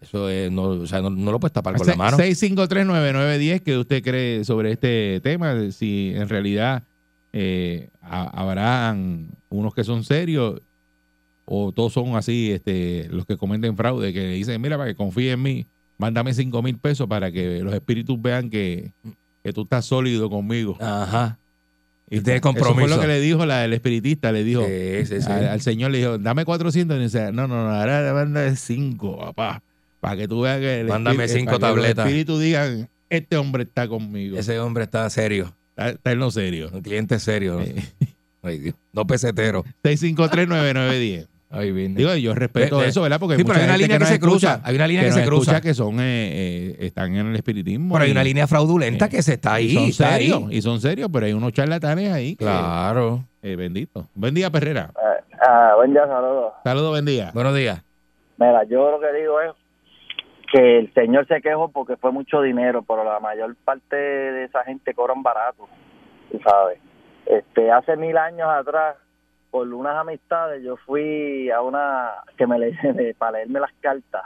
Eso 0.00 0.28
es, 0.30 0.50
no, 0.50 0.62
o 0.64 0.86
sea, 0.86 1.00
no, 1.02 1.10
no 1.10 1.32
lo 1.32 1.40
puedes 1.40 1.52
tapar 1.52 1.74
con 1.76 1.86
la 1.92 1.96
mano. 1.96 2.16
6539910, 2.16 3.60
¿qué 3.62 3.76
usted 3.78 4.02
cree 4.02 4.44
sobre 4.44 4.72
este 4.72 5.20
tema? 5.22 5.70
Si 5.72 6.12
en 6.14 6.28
realidad 6.28 6.84
eh, 7.32 7.88
ha- 8.02 8.28
habrán 8.40 9.28
unos 9.48 9.74
que 9.74 9.82
son 9.84 10.04
serios 10.04 10.60
o 11.46 11.72
todos 11.72 11.92
son 11.92 12.16
así, 12.16 12.52
este, 12.52 13.08
los 13.10 13.26
que 13.26 13.36
cometen 13.36 13.76
fraude, 13.76 14.12
que 14.12 14.26
dicen, 14.28 14.60
mira, 14.62 14.76
para 14.78 14.90
que 14.90 14.96
confíe 14.96 15.32
en 15.32 15.42
mí, 15.42 15.66
mándame 15.98 16.32
5 16.32 16.62
mil 16.62 16.78
pesos 16.78 17.06
para 17.08 17.30
que 17.32 17.60
los 17.60 17.74
espíritus 17.74 18.20
vean 18.20 18.50
que, 18.50 18.92
que 19.42 19.52
tú 19.52 19.62
estás 19.62 19.84
sólido 19.84 20.30
conmigo. 20.30 20.76
Ajá. 20.80 21.38
Y 22.10 22.20
tiene 22.20 22.38
Eso 22.38 22.52
fue 22.52 22.60
compromiso. 22.60 22.94
lo 22.96 23.00
que 23.00 23.08
le 23.08 23.20
dijo 23.20 23.46
la, 23.46 23.64
el 23.64 23.72
espiritista, 23.72 24.30
le 24.30 24.44
dijo 24.44 24.62
Sí, 24.66 25.06
sí, 25.06 25.20
sí. 25.22 25.30
al, 25.30 25.48
al 25.48 25.60
señor, 25.60 25.90
le 25.90 25.98
dijo, 25.98 26.18
dame 26.18 26.44
400. 26.44 26.96
Y 26.98 27.00
dice, 27.00 27.32
no, 27.32 27.48
no, 27.48 27.64
no, 27.64 27.70
ahora 27.74 28.12
manda 28.12 28.54
5, 28.54 29.18
papá, 29.18 29.62
para 30.00 30.16
que 30.16 30.28
tú 30.28 30.42
veas 30.42 30.60
que 30.60 30.80
el 30.80 30.86
Mándame 30.88 31.24
espíritu- 31.24 31.38
cinco 31.38 31.58
para 31.58 31.72
que 31.72 31.76
los 31.76 31.84
tabletas. 31.86 32.06
espíritus 32.06 32.40
digan, 32.40 32.88
este 33.08 33.36
hombre 33.36 33.62
está 33.64 33.88
conmigo. 33.88 34.36
Ese 34.38 34.58
hombre 34.60 34.84
está 34.84 35.08
serio. 35.10 35.54
Está, 35.70 35.88
está 35.90 36.12
en 36.12 36.18
lo 36.18 36.30
serio. 36.30 36.70
Un 36.72 36.82
cliente 36.82 37.18
serio. 37.18 37.60
Eh, 37.60 37.74
Ay, 38.42 38.58
Dios. 38.58 38.74
No 38.92 39.06
pesetero. 39.06 39.64
6539910. 39.82 41.26
Ay. 41.54 41.70
Digo, 41.72 42.14
yo 42.16 42.34
respeto 42.34 42.82
eso, 42.82 43.02
¿verdad? 43.02 43.18
Porque 43.20 43.36
Sí, 43.36 43.44
pero 43.44 43.58
hay 43.58 43.64
una 43.64 43.72
gente 43.74 43.82
línea 43.84 43.98
que 43.98 44.04
se 44.06 44.14
escucha, 44.14 44.30
cruza. 44.56 44.60
Hay 44.64 44.74
una 44.76 44.86
línea 44.86 45.04
que 45.04 45.12
se 45.12 45.24
cruza. 45.24 45.50
escucha 45.52 45.60
que 45.60 45.74
son, 45.74 46.00
eh, 46.00 46.02
eh, 46.02 46.76
están 46.80 47.14
en 47.14 47.26
el 47.28 47.36
espiritismo. 47.36 47.94
Pero 47.94 48.04
hay 48.04 48.10
una 48.10 48.24
línea 48.24 48.46
fraudulenta 48.46 49.06
eh, 49.06 49.08
que 49.08 49.22
se 49.22 49.34
está 49.34 49.60
y 49.60 49.76
ahí. 49.76 49.92
son 49.92 50.08
serios, 50.08 50.42
y 50.50 50.62
son 50.62 50.80
serios, 50.80 51.08
pero 51.12 51.26
hay 51.26 51.32
unos 51.32 51.52
charlatanes 51.52 52.12
ahí. 52.12 52.36
que, 52.36 52.44
Claro. 52.44 53.24
eh, 53.42 53.56
bendito. 53.56 54.08
Buen 54.14 54.34
día, 54.34 54.50
Perrera. 54.50 54.90
Ah, 55.46 55.72
buen 55.76 55.92
día, 55.92 56.06
saludos. 56.06 56.52
Saludos, 56.64 56.90
buen 56.90 57.04
día. 57.04 57.30
Buenos 57.34 57.54
días. 57.54 57.82
Mira, 58.38 58.64
yo 58.64 58.90
lo 58.90 59.00
que 59.00 59.12
digo 59.12 59.40
es 59.40 59.52
que 60.52 60.78
el 60.78 60.92
señor 60.94 61.26
se 61.28 61.40
quejó 61.40 61.70
porque 61.70 61.96
fue 61.96 62.12
mucho 62.12 62.40
dinero, 62.40 62.82
pero 62.82 63.04
la 63.04 63.20
mayor 63.20 63.54
parte 63.64 63.96
de 63.96 64.44
esa 64.44 64.62
gente 64.64 64.94
cobran 64.94 65.22
barato, 65.22 65.68
tú 66.30 66.38
sabes. 66.44 66.78
Este, 67.26 67.70
hace 67.70 67.96
mil 67.96 68.16
años 68.16 68.48
atrás, 68.48 68.96
por 69.54 69.72
unas 69.72 69.94
amistades, 69.96 70.64
yo 70.64 70.76
fui 70.78 71.48
a 71.48 71.60
una 71.62 72.10
que 72.36 72.44
me 72.44 72.58
le 72.58 73.14
para 73.18 73.38
leerme 73.38 73.60
las 73.60 73.70
cartas. 73.80 74.24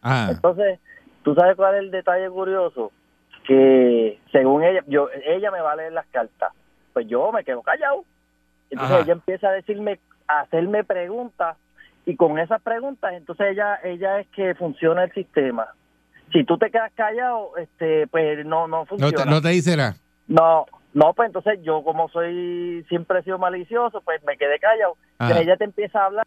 Ah, 0.00 0.28
Entonces, 0.30 0.80
¿tú 1.22 1.34
sabes 1.34 1.54
cuál 1.54 1.74
es 1.74 1.80
el 1.80 1.90
detalle 1.90 2.30
curioso? 2.30 2.90
Que 3.46 4.18
según 4.32 4.64
ella, 4.64 4.80
yo 4.86 5.10
ella 5.26 5.50
me 5.50 5.60
va 5.60 5.72
a 5.72 5.76
leer 5.76 5.92
las 5.92 6.06
cartas, 6.06 6.54
pues 6.94 7.06
yo 7.08 7.30
me 7.30 7.44
quedo 7.44 7.60
callado. 7.60 8.06
Entonces 8.70 8.94
Ajá. 8.94 9.04
ella 9.04 9.12
empieza 9.12 9.48
a 9.48 9.52
decirme, 9.52 10.00
a 10.26 10.40
hacerme 10.40 10.82
preguntas 10.82 11.58
y 12.06 12.16
con 12.16 12.38
esas 12.38 12.62
preguntas, 12.62 13.12
entonces 13.12 13.48
ella 13.50 13.78
ella 13.84 14.20
es 14.20 14.28
que 14.28 14.54
funciona 14.54 15.04
el 15.04 15.12
sistema. 15.12 15.66
Si 16.32 16.42
tú 16.44 16.56
te 16.56 16.70
quedas 16.70 16.90
callado, 16.94 17.54
este, 17.58 18.06
pues 18.06 18.46
no 18.46 18.66
no 18.66 18.78
no, 18.78 18.86
funciona. 18.86 19.24
te, 19.24 19.30
no 19.30 19.42
te 19.42 19.48
dice 19.50 19.76
nada. 19.76 19.96
No, 20.26 20.64
no, 20.92 21.12
pues 21.14 21.28
entonces 21.28 21.60
yo 21.62 21.82
como 21.84 22.08
soy 22.08 22.84
siempre 22.88 23.20
he 23.20 23.22
sido 23.22 23.38
malicioso, 23.38 24.00
pues 24.00 24.22
me 24.24 24.36
quedé 24.36 24.58
callado. 24.58 24.96
Entonces 25.12 25.46
ella 25.46 25.56
te 25.56 25.64
empieza 25.64 26.00
a 26.02 26.06
hablar 26.06 26.24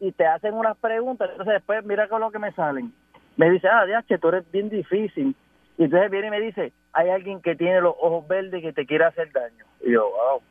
y 0.00 0.12
te 0.12 0.26
hacen 0.26 0.54
unas 0.54 0.76
preguntas, 0.78 1.28
entonces 1.30 1.54
después 1.54 1.84
mira 1.84 2.08
con 2.08 2.20
lo 2.20 2.30
que 2.30 2.38
me 2.38 2.52
salen. 2.52 2.92
Me 3.36 3.50
dice, 3.50 3.68
ah, 3.68 3.84
DH, 3.86 4.18
tú 4.18 4.28
eres 4.28 4.50
bien 4.50 4.68
difícil. 4.68 5.34
Y 5.78 5.84
entonces 5.84 6.10
viene 6.10 6.28
y 6.28 6.30
me 6.30 6.40
dice, 6.40 6.72
hay 6.92 7.10
alguien 7.10 7.40
que 7.40 7.54
tiene 7.54 7.80
los 7.80 7.94
ojos 8.00 8.26
verdes 8.28 8.62
que 8.62 8.72
te 8.72 8.86
quiere 8.86 9.04
hacer 9.04 9.30
daño. 9.32 9.64
Y 9.84 9.92
yo, 9.92 10.10
wow. 10.10 10.42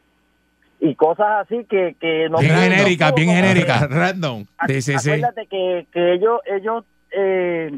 Y 0.79 0.95
cosas 0.95 1.45
así 1.45 1.65
que, 1.65 1.95
que 1.99 2.27
no... 2.29 2.39
Bien 2.39 2.55
no 2.55 2.61
genérica, 2.61 3.11
bien 3.11 3.29
genérica. 3.29 3.87
Random. 3.89 4.45
Sí, 4.67 4.81
sí, 4.81 4.97
sí. 4.97 5.11
Acuérdate 5.11 5.45
que, 5.47 5.85
que 5.91 6.13
ellos 6.13 6.41
ellos 6.45 6.85
eh, 7.11 7.77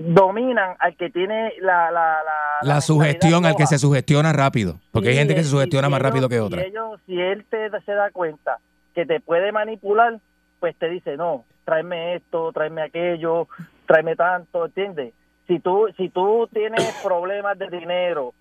dominan 0.00 0.76
al 0.78 0.96
que 0.96 1.10
tiene 1.10 1.52
la... 1.60 1.90
La, 1.90 2.18
la, 2.24 2.74
La 2.74 2.80
sugestión, 2.80 3.46
al 3.46 3.56
que 3.56 3.66
se 3.66 3.78
sugestiona 3.78 4.32
rápido. 4.32 4.80
Porque 4.92 5.10
hay 5.10 5.16
gente 5.16 5.34
que 5.34 5.42
se 5.44 5.50
sugestiona 5.50 5.86
si 5.88 5.92
más 5.92 6.02
rápido 6.02 6.28
que 6.28 6.36
si 6.36 6.40
otra. 6.40 6.62
ellos- 6.62 7.00
si 7.06 7.20
él 7.20 7.44
te 7.48 7.70
se 7.82 7.92
da 7.92 8.10
cuenta 8.10 8.58
que 8.94 9.06
te 9.06 9.20
puede 9.20 9.52
manipular, 9.52 10.18
pues 10.60 10.76
te 10.76 10.88
dice, 10.88 11.16
no, 11.16 11.44
tráeme 11.64 12.14
esto, 12.16 12.52
tráeme 12.52 12.82
aquello, 12.82 13.48
tráeme 13.86 14.16
tanto, 14.16 14.66
¿entiendes? 14.66 15.12
Si 15.46 15.58
tú, 15.60 15.86
si 15.96 16.08
tú 16.08 16.48
tienes 16.52 16.94
problemas 17.02 17.58
de 17.58 17.68
dinero, 17.68 18.32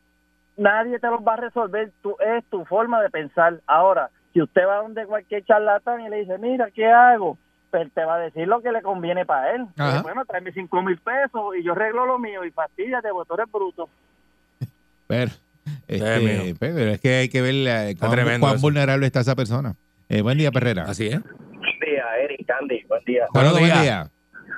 nadie 0.58 1.00
te 1.00 1.08
los 1.08 1.22
va 1.22 1.34
a 1.34 1.38
resolver, 1.38 1.92
tú, 2.02 2.16
es 2.20 2.44
tu 2.46 2.66
forma 2.66 3.02
de 3.02 3.10
pensar. 3.10 3.60
Ahora, 3.68 4.10
si 4.34 4.42
usted 4.42 4.66
va 4.68 4.78
donde 4.78 5.06
cualquier 5.06 5.44
charlatán 5.46 6.02
y 6.02 6.10
le 6.10 6.18
dice, 6.18 6.38
mira, 6.38 6.70
¿qué 6.72 6.88
hago? 6.88 7.38
Pues 7.74 7.92
te 7.92 8.06
va 8.06 8.18
a 8.18 8.20
decir 8.20 8.48
lo 8.48 8.62
que 8.62 8.72
le 8.72 8.84
conviene 8.84 9.26
para 9.26 9.56
él. 9.56 9.66
Ajá. 9.80 9.94
Dice, 9.94 10.04
bueno, 10.04 10.24
tráeme 10.26 10.52
cinco 10.52 10.84
mil 10.84 10.96
pesos 11.00 11.56
y 11.60 11.64
yo 11.64 11.72
arreglo 11.72 12.06
lo 12.06 12.20
mío 12.20 12.46
y 12.46 12.52
fastidiate, 12.52 13.10
porque 13.10 13.28
tú 13.28 13.34
eres 13.34 13.52
bruto. 13.52 13.90
Pero, 15.08 15.32
este, 15.88 16.56
pero 16.60 16.92
es 16.92 17.02
que 17.02 17.16
hay 17.16 17.30
que 17.30 17.42
ver 17.42 17.56
eh, 17.68 17.96
cuán, 18.40 18.62
vulnerable 18.62 19.08
está 19.08 19.22
esa 19.22 19.36
persona. 19.36 19.74
Eh, 20.08 20.22
buen 20.22 20.38
día, 20.38 20.52
Perrera. 20.52 20.84
Así 20.84 21.08
es. 21.08 21.20
Buen 21.24 21.80
día, 21.80 22.06
Eric, 22.22 22.46
Candy, 22.46 22.84
buen 22.88 23.04
día. 23.06 23.26
Buenos 23.34 23.54
Saludos, 23.54 23.70
buen 23.70 23.82
día. 23.82 24.08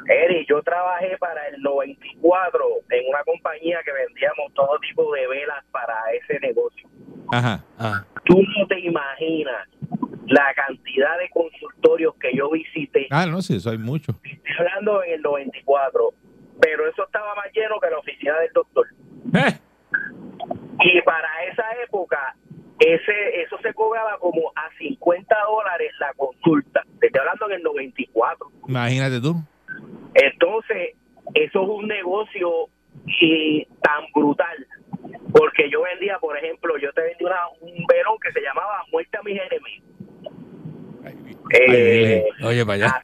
Eric, 0.07 0.47
yo 0.49 0.61
trabajé 0.61 1.17
para 1.17 1.47
el 1.47 1.61
94 1.61 2.59
en 2.89 3.09
una 3.09 3.23
compañía 3.23 3.79
que 3.85 3.93
vendíamos 3.93 4.53
todo 4.53 4.77
tipo 4.79 5.13
de 5.13 5.25
velas 5.27 5.63
para 5.71 5.95
ese 6.21 6.39
negocio. 6.41 6.89
Ajá. 7.31 7.63
Ah, 7.79 8.03
Tú 8.25 8.41
no 8.41 8.67
te 8.67 8.79
imaginas 8.79 9.67
la 10.27 10.53
cantidad 10.55 11.17
de 11.19 11.29
consultorios 11.29 12.15
que 12.19 12.35
yo 12.35 12.49
visité. 12.49 13.07
Ah, 13.11 13.25
no, 13.25 13.41
sí, 13.41 13.55
eso 13.57 13.69
hay 13.69 13.77
mucho. 13.77 14.13
Estoy 14.23 14.55
hablando 14.59 15.03
en 15.03 15.13
el 15.13 15.21
94, 15.21 16.13
pero 16.61 16.87
eso 16.89 17.03
estaba 17.05 17.35
más 17.35 17.47
lleno 17.53 17.79
que 17.79 17.89
la 17.89 17.99
oficina 17.99 18.39
del 18.39 18.51
doctor. 18.53 18.87
Eh, 19.33 19.59
Y 20.81 21.01
para 21.01 21.27
esa 21.51 21.63
época, 21.83 22.35
ese 22.79 23.41
eso 23.41 23.57
se 23.61 23.73
cobraba 23.73 24.17
como 24.19 24.51
a 24.55 24.69
50 24.77 25.35
dólares 25.47 25.91
la 25.99 26.13
consulta. 26.13 26.83
Te 26.99 27.07
estoy 27.07 27.19
hablando 27.19 27.45
en 27.49 27.51
el 27.57 27.63
94. 27.63 28.51
Imagínate 28.67 29.21
tú. 29.21 29.35
Entonces, 30.13 30.95
eso 31.33 31.63
es 31.63 31.69
un 31.69 31.87
negocio 31.87 32.67
y 33.07 33.65
tan 33.81 34.05
brutal. 34.13 34.67
Porque 35.31 35.69
yo 35.69 35.81
vendía, 35.83 36.17
por 36.19 36.37
ejemplo, 36.37 36.77
yo 36.77 36.91
te 36.93 37.01
vendí 37.01 37.23
una, 37.25 37.47
un 37.61 37.85
velón 37.87 38.17
que 38.21 38.31
se 38.31 38.41
llamaba 38.41 38.83
Muerte 38.91 39.17
a 39.17 39.23
mis 39.23 39.39
enemigos. 39.39 39.89
Eh, 41.59 42.23
Oye, 42.43 42.65
para 42.65 42.73
allá. 42.85 43.03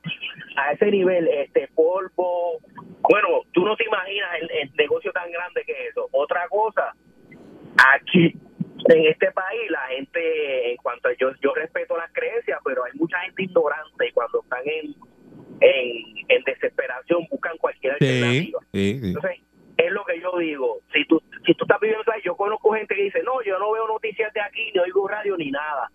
a, 0.55 0.61
a 0.67 0.71
ese 0.73 0.85
nivel, 0.91 1.27
este 1.27 1.67
polvo. 1.75 2.59
Bueno, 3.01 3.41
tú 3.53 3.65
no 3.65 3.75
te 3.75 3.85
imaginas 3.85 4.29
el, 4.41 4.51
el 4.51 4.75
negocio 4.75 5.11
tan 5.11 5.31
grande 5.31 5.63
que 5.65 5.71
es 5.71 5.91
eso. 5.91 6.07
Otra 6.11 6.47
cosa, 6.49 6.93
aquí 7.95 8.33
en 8.89 9.05
este 9.07 9.31
país 9.31 9.69
la 9.69 9.81
gente, 9.89 10.71
en 10.71 10.77
cuanto 10.77 11.09
a, 11.09 11.13
yo, 11.19 11.31
yo 11.41 11.53
respeto 11.53 11.97
las 11.97 12.11
creencias, 12.13 12.59
pero 12.65 12.83
hay 12.83 12.91
mucha 12.95 13.19
gente 13.21 13.43
ignorante 13.43 14.07
y 14.07 14.11
cuando 14.11 14.41
están 14.43 14.61
en, 14.65 14.95
en, 15.61 16.15
en 16.29 16.43
desesperación 16.43 17.25
buscan 17.29 17.57
cualquier 17.57 17.97
Sí, 17.99 18.05
alternativa. 18.07 18.59
sí, 18.73 18.99
sí. 19.01 19.07
Entonces, 19.07 19.31
es 19.77 19.91
lo 19.91 20.03
que 20.05 20.19
yo 20.21 20.37
digo. 20.37 20.79
Si 20.93 21.05
tú, 21.05 21.21
si 21.45 21.53
tú 21.55 21.63
estás 21.63 21.79
viviendo 21.79 22.11
ahí, 22.11 22.21
yo 22.23 22.35
conozco 22.35 22.71
gente 22.73 22.95
que 22.95 23.03
dice, 23.03 23.23
no, 23.23 23.41
yo 23.43 23.57
no 23.59 23.71
veo 23.71 23.87
noticias 23.87 24.31
de 24.33 24.41
aquí, 24.41 24.71
ni 24.73 24.79
oigo 24.79 25.07
radio 25.07 25.35
ni 25.37 25.49
nada. 25.51 25.89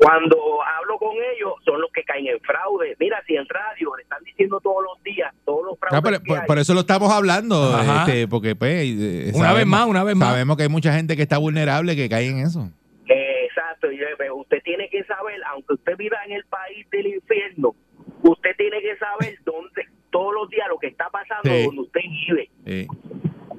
Cuando 0.00 0.36
hablo 0.62 0.96
con 0.96 1.14
ellos, 1.34 1.52
son 1.64 1.78
los 1.80 1.92
que 1.92 2.02
caen 2.04 2.26
en 2.26 2.40
fraude. 2.40 2.96
Mira, 2.98 3.22
si 3.26 3.36
en 3.36 3.46
radio 3.46 3.94
le 3.96 4.02
están 4.04 4.24
diciendo 4.24 4.58
todos 4.60 4.82
los 4.82 5.02
días, 5.02 5.30
todos 5.44 5.62
los 5.66 5.78
fraudes 5.78 5.98
Ah, 5.98 6.02
pero 6.02 6.20
que 6.20 6.26
por, 6.26 6.38
hay. 6.40 6.46
por 6.46 6.58
eso 6.58 6.72
lo 6.72 6.80
estamos 6.80 7.12
hablando, 7.12 7.78
este, 7.78 8.26
porque 8.26 8.56
pues 8.56 8.72
eh, 8.98 9.32
Una 9.34 9.52
vez 9.52 9.66
más, 9.66 9.86
una 9.86 10.02
vez 10.02 10.16
más. 10.16 10.30
Sabemos 10.30 10.56
que 10.56 10.62
hay 10.62 10.68
mucha 10.70 10.92
gente 10.94 11.16
que 11.16 11.22
está 11.22 11.36
vulnerable 11.36 11.94
que 11.96 12.08
cae 12.08 12.28
en 12.28 12.38
eso. 12.38 12.70
Eh, 13.08 13.44
Exacto, 13.44 13.92
y 13.92 13.98
yo- 13.98 14.06
pero 14.16 14.36
usted 14.36 14.62
tiene 14.62 14.88
que 14.88 15.04
saber, 15.04 15.36
aunque 15.50 15.74
usted 15.74 15.96
viva 15.98 16.16
en 16.24 16.32
el 16.32 16.44
país 16.46 16.88
del 16.90 17.06
infierno, 17.08 17.74
usted 18.22 18.56
tiene 18.56 18.80
que 18.80 18.96
saber 18.96 19.36
dónde, 19.44 19.84
todos 20.10 20.32
los 20.32 20.48
días 20.48 20.66
lo 20.68 20.78
que 20.78 20.86
está 20.86 21.10
pasando 21.10 21.50
Sí. 21.50 21.64
donde 21.66 21.82
usted 21.82 22.00
vive. 22.28 22.50
Eh, 22.64 22.86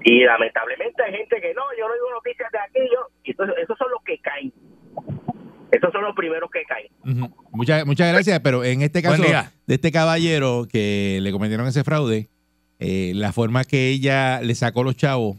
Y 0.03 0.23
lamentablemente 0.23 1.03
hay 1.03 1.11
gente 1.13 1.39
que 1.39 1.53
no, 1.53 1.61
yo 1.77 1.87
no 1.87 1.93
digo 1.93 2.09
noticias 2.11 2.51
de 2.51 2.57
aquí, 2.57 2.79
yo, 2.91 3.05
y 3.23 3.31
entonces 3.31 3.55
esos 3.61 3.77
son 3.77 3.91
los 3.91 4.01
que 4.03 4.17
caen. 4.17 4.51
Esos 5.71 5.91
son 5.91 6.03
los 6.03 6.15
primeros 6.15 6.49
que 6.51 6.63
caen. 6.63 7.31
Muchas, 7.51 7.85
muchas 7.85 8.11
gracias, 8.11 8.39
pero 8.41 8.63
en 8.63 8.81
este 8.81 9.01
caso 9.01 9.23
de 9.23 9.73
este 9.73 9.91
caballero 9.91 10.67
que 10.69 11.19
le 11.21 11.31
cometieron 11.31 11.67
ese 11.67 11.83
fraude, 11.83 12.29
eh, 12.79 13.13
la 13.15 13.31
forma 13.31 13.63
que 13.63 13.89
ella 13.89 14.41
le 14.41 14.55
sacó 14.55 14.83
los 14.83 14.95
chavos, 14.95 15.37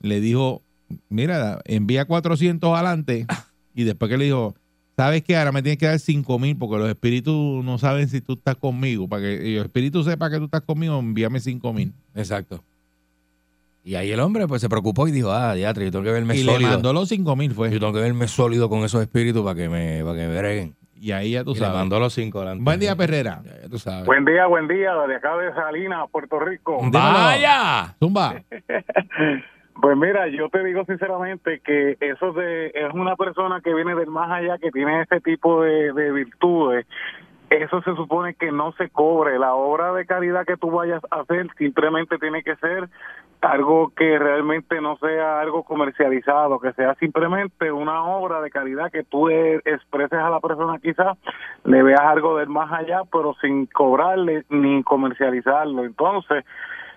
le 0.00 0.20
dijo, 0.20 0.62
mira, 1.08 1.60
envía 1.64 2.06
400 2.06 2.74
adelante 2.74 3.26
y 3.74 3.84
después 3.84 4.10
que 4.10 4.18
le 4.18 4.24
dijo, 4.24 4.54
¿sabes 4.96 5.22
qué? 5.22 5.36
Ahora 5.36 5.52
me 5.52 5.62
tienes 5.62 5.78
que 5.78 5.86
dar 5.86 5.98
5 5.98 6.38
mil 6.38 6.56
porque 6.56 6.78
los 6.78 6.88
espíritus 6.88 7.64
no 7.64 7.78
saben 7.78 8.08
si 8.08 8.20
tú 8.20 8.34
estás 8.34 8.56
conmigo. 8.56 9.08
Para 9.08 9.22
que 9.22 9.54
los 9.56 9.64
espíritus 9.64 10.06
sepan 10.06 10.32
que 10.32 10.38
tú 10.38 10.46
estás 10.46 10.62
conmigo, 10.62 10.98
envíame 10.98 11.40
5 11.40 11.72
mil. 11.72 11.92
Exacto. 12.14 12.64
Y 13.86 13.94
ahí 13.94 14.10
el 14.10 14.18
hombre 14.18 14.48
pues 14.48 14.60
se 14.60 14.68
preocupó 14.68 15.06
y 15.06 15.12
dijo, 15.12 15.30
ah, 15.30 15.54
diatre, 15.54 15.84
yo 15.84 15.92
tengo 15.92 16.04
que 16.04 16.10
verme 16.10 16.34
Y 16.34 16.42
le 16.42 16.52
sólido. 16.52 16.70
mandó 16.72 16.92
los 16.92 17.08
5 17.08 17.36
mil, 17.36 17.52
fue. 17.52 17.70
Yo 17.70 17.78
tengo 17.78 17.92
que 17.92 18.00
verme 18.00 18.26
sólido 18.26 18.68
con 18.68 18.80
esos 18.80 19.00
espíritus 19.00 19.44
para 19.44 19.54
que 19.54 19.68
me, 19.68 20.02
para 20.02 20.16
que 20.16 20.26
me 20.26 20.36
breguen. 20.38 20.74
Y 20.98 21.12
ahí 21.12 21.30
ya 21.32 21.44
tú 21.44 21.50
Y 21.52 21.54
le 21.54 21.60
sabes. 21.60 21.76
mandó 21.76 22.00
los 22.00 22.12
cinco 22.12 22.38
adelante. 22.38 22.64
Buen 22.64 22.80
día, 22.80 22.96
Perrera. 22.96 23.42
Ya, 23.44 23.62
ya 23.62 23.68
tú 23.68 23.78
sabes. 23.78 24.04
Buen 24.06 24.24
día, 24.24 24.46
buen 24.46 24.66
día, 24.66 24.92
de 25.06 25.14
acá 25.14 25.36
de 25.36 25.52
Salinas, 25.54 26.04
Puerto 26.10 26.40
Rico. 26.40 26.80
¡Vaya! 26.90 27.94
Zumba. 28.00 28.34
Pues 29.78 29.94
mira, 29.94 30.26
yo 30.28 30.48
te 30.48 30.64
digo 30.64 30.84
sinceramente 30.86 31.60
que 31.62 31.98
eso 32.00 32.32
de, 32.32 32.68
es 32.68 32.94
una 32.94 33.14
persona 33.14 33.60
que 33.62 33.74
viene 33.74 33.94
del 33.94 34.06
más 34.08 34.30
allá, 34.30 34.56
que 34.56 34.70
tiene 34.70 35.02
ese 35.02 35.20
tipo 35.20 35.62
de, 35.62 35.92
de 35.92 36.12
virtudes. 36.12 36.86
Eso 37.50 37.82
se 37.82 37.94
supone 37.94 38.34
que 38.34 38.50
no 38.50 38.72
se 38.78 38.88
cobre. 38.88 39.38
La 39.38 39.52
obra 39.54 39.92
de 39.92 40.06
caridad 40.06 40.46
que 40.46 40.56
tú 40.56 40.70
vayas 40.70 41.02
a 41.10 41.20
hacer 41.20 41.48
simplemente 41.58 42.16
tiene 42.16 42.42
que 42.42 42.56
ser 42.56 42.88
algo 43.40 43.92
que 43.96 44.18
realmente 44.18 44.80
no 44.80 44.96
sea 44.98 45.40
algo 45.40 45.62
comercializado, 45.62 46.58
que 46.58 46.72
sea 46.72 46.94
simplemente 46.94 47.70
una 47.70 48.04
obra 48.04 48.40
de 48.40 48.50
caridad 48.50 48.90
que 48.90 49.04
tú 49.04 49.28
eh, 49.28 49.60
expreses 49.64 50.18
a 50.18 50.30
la 50.30 50.40
persona 50.40 50.78
quizás, 50.78 51.16
le 51.64 51.82
veas 51.82 52.00
algo 52.00 52.38
del 52.38 52.48
más 52.48 52.72
allá, 52.72 53.02
pero 53.10 53.34
sin 53.40 53.66
cobrarle 53.66 54.44
ni 54.48 54.82
comercializarlo. 54.82 55.84
Entonces, 55.84 56.44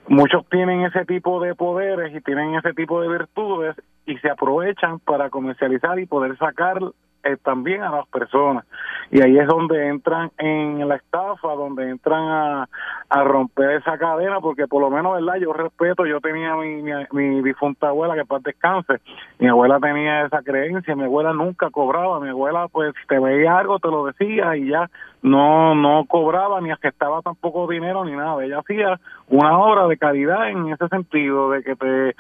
muchos 0.08 0.48
tienen 0.50 0.82
ese 0.82 1.06
tipo 1.06 1.40
de 1.40 1.56
poderes 1.56 2.16
y 2.16 2.22
tienen 2.22 2.56
ese 2.56 2.74
tipo 2.74 3.02
de 3.02 3.10
virtudes 3.10 3.76
y 4.06 4.18
se 4.18 4.30
aprovechan 4.30 5.00
para 5.00 5.30
comercializar 5.30 6.00
y 6.00 6.06
poder 6.06 6.38
sacar 6.38 6.80
eh, 7.24 7.38
también 7.44 7.84
a 7.84 7.92
las 7.92 8.08
personas. 8.08 8.66
Y 9.12 9.22
ahí 9.22 9.38
es 9.38 9.48
donde 9.48 9.88
entran 9.88 10.32
en 10.38 10.88
la 10.88 10.96
estafa, 10.96 11.54
donde 11.56 11.90
entran 11.90 12.24
a, 12.24 12.70
a 13.10 13.24
romper 13.24 13.72
esa 13.72 13.98
cadena, 13.98 14.40
porque 14.40 14.68
por 14.68 14.82
lo 14.82 14.90
menos, 14.90 15.14
¿verdad? 15.14 15.40
Yo 15.42 15.52
respeto, 15.52 16.06
yo 16.06 16.22
tenía 16.22 16.56
mi, 16.56 16.82
mi, 17.12 17.42
difunta 17.42 17.88
abuela, 17.88 18.16
que 18.16 18.26
paz 18.26 18.44
descanse, 18.44 19.00
mi 19.40 19.48
abuela 19.48 19.80
tenía 19.80 20.26
esa 20.26 20.44
creencia, 20.44 20.96
mi 20.96 21.06
abuela 21.06 21.34
nunca 21.34 21.70
cobraba, 21.72 22.20
mi 22.20 22.30
abuela 22.30 22.68
pues 22.68 22.94
te 23.08 23.20
veía 23.20 23.58
algo, 23.58 23.80
te 23.80 23.88
lo 23.88 24.06
decía 24.06 24.56
y 24.56 24.70
ya 24.70 24.90
no 25.22 25.76
no 25.76 26.06
cobraba 26.08 26.62
ni 26.62 26.72
aceptaba 26.72 27.22
tampoco 27.22 27.68
dinero 27.68 28.06
ni 28.06 28.12
nada, 28.12 28.44
ella 28.44 28.60
hacía 28.60 29.00
una 29.28 29.58
obra 29.58 29.88
de 29.88 29.98
caridad 29.98 30.50
en 30.50 30.70
ese 30.70 30.88
sentido, 30.88 31.52
de 31.52 31.64
que 31.64 31.76
te 31.76 32.16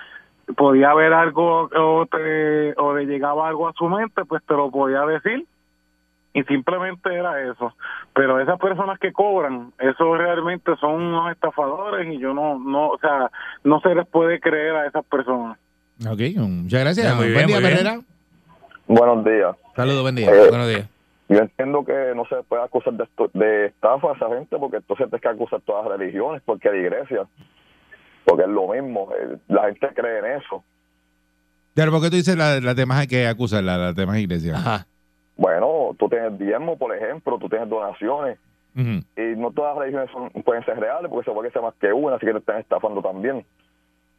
podía 0.55 0.91
haber 0.91 1.13
algo 1.13 1.69
o, 1.75 2.05
te, 2.05 2.73
o 2.77 2.93
le 2.95 3.05
llegaba 3.05 3.47
algo 3.47 3.67
a 3.67 3.73
su 3.73 3.87
mente, 3.87 4.25
pues 4.25 4.43
te 4.45 4.53
lo 4.53 4.69
podía 4.71 5.01
decir 5.05 5.45
y 6.33 6.43
simplemente 6.43 7.13
era 7.13 7.41
eso. 7.51 7.73
Pero 8.13 8.39
esas 8.39 8.59
personas 8.59 8.99
que 8.99 9.11
cobran, 9.11 9.71
eso 9.79 10.15
realmente 10.15 10.75
son 10.77 11.01
unos 11.01 11.31
estafadores 11.31 12.07
y 12.13 12.19
yo 12.19 12.33
no, 12.33 12.59
no, 12.59 12.89
o 12.89 12.97
sea, 12.99 13.31
no 13.63 13.79
se 13.81 13.93
les 13.95 14.07
puede 14.07 14.39
creer 14.39 14.75
a 14.75 14.87
esas 14.87 15.05
personas. 15.05 15.57
Ok, 16.07 16.19
muchas 16.37 16.81
gracias. 16.81 17.07
Ya, 17.07 17.15
muy 17.15 17.33
buen 17.33 17.45
bien, 17.45 17.47
día, 17.47 17.55
muy 17.59 17.63
bien. 17.65 17.77
Perrera. 17.77 17.99
Buenos 18.87 19.25
días. 19.25 19.55
Saludos, 19.75 20.01
buen 20.01 20.15
día. 20.15 20.31
Eh, 20.31 20.49
Buenos 20.49 20.67
días. 20.67 20.89
Yo 21.29 21.37
entiendo 21.37 21.85
que 21.85 22.13
no 22.15 22.25
se 22.25 22.37
puede 22.47 22.63
acusar 22.63 22.93
de, 22.93 23.03
esto- 23.03 23.29
de 23.33 23.67
estafa 23.67 24.11
a 24.11 24.15
esa 24.15 24.29
gente 24.29 24.57
porque 24.57 24.77
entonces 24.77 25.07
tienes 25.09 25.21
que 25.21 25.27
acusar 25.27 25.61
todas 25.61 25.85
las 25.87 25.99
religiones, 25.99 26.41
porque 26.43 26.69
la 26.71 26.77
iglesia, 26.77 27.27
porque 28.29 28.43
es 28.43 28.49
lo 28.49 28.67
mismo, 28.67 29.09
eh, 29.19 29.37
la 29.47 29.63
gente 29.65 29.87
cree 29.95 30.19
en 30.19 30.25
eso. 30.41 30.63
Pero 31.73 31.91
¿por 31.91 32.01
qué 32.01 32.09
tú 32.09 32.15
dices 32.17 32.35
la- 32.37 32.59
las 32.59 32.75
demás 32.75 32.99
hay 32.99 33.07
que 33.07 33.27
acusar, 33.27 33.63
la- 33.63 33.77
las 33.77 33.95
demás 33.95 34.17
iglesias? 34.17 34.57
Ajá. 34.57 34.85
Bueno, 35.37 35.95
tú 35.97 36.09
tienes 36.09 36.37
diezmo, 36.37 36.77
por 36.77 36.95
ejemplo, 36.95 37.37
tú 37.39 37.47
tienes 37.47 37.69
donaciones, 37.69 38.37
y 38.75 39.21
no 39.35 39.51
todas 39.51 39.75
las 39.75 39.79
religiones 39.85 40.09
son- 40.11 40.29
pueden 40.43 40.63
ser 40.63 40.79
reales 40.79 41.09
porque 41.09 41.25
se 41.29 41.33
puede 41.35 41.49
que 41.49 41.53
sea 41.53 41.61
más 41.61 41.73
que 41.81 41.91
una, 41.91 42.15
así 42.15 42.25
que 42.25 42.31
te 42.33 42.37
están 42.39 42.59
estafando 42.59 43.01
también. 43.01 43.45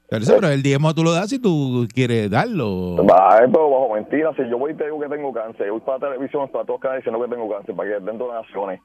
Pero, 0.09 0.23
eso, 0.23 0.35
pero 0.35 0.49
el 0.49 0.63
diezmo 0.63 0.93
tú 0.93 1.05
lo 1.05 1.13
das 1.13 1.31
si 1.31 1.39
tú 1.39 1.87
quieres 1.95 2.29
darlo. 2.31 2.97
Va, 3.07 3.39
pero 3.39 3.71
bajo 3.71 3.95
mentira, 3.95 4.33
si 4.35 4.49
yo 4.51 4.59
voy 4.59 4.73
y 4.73 4.75
te 4.75 4.85
digo 4.85 4.99
que 5.01 5.09
tengo 5.09 5.33
cáncer, 5.33 5.67
yo 5.67 5.73
voy 5.75 5.81
para 5.83 5.99
la 5.99 6.07
televisión, 6.15 6.49
para 6.49 6.65
todos 6.65 6.79
los 6.79 6.81
canales 6.81 7.05
diciendo 7.05 7.25
que 7.25 7.31
tengo 7.35 7.49
cáncer, 7.49 7.75
para 7.77 7.89
que 7.91 8.05
den 8.05 8.19
donaciones, 8.19 8.81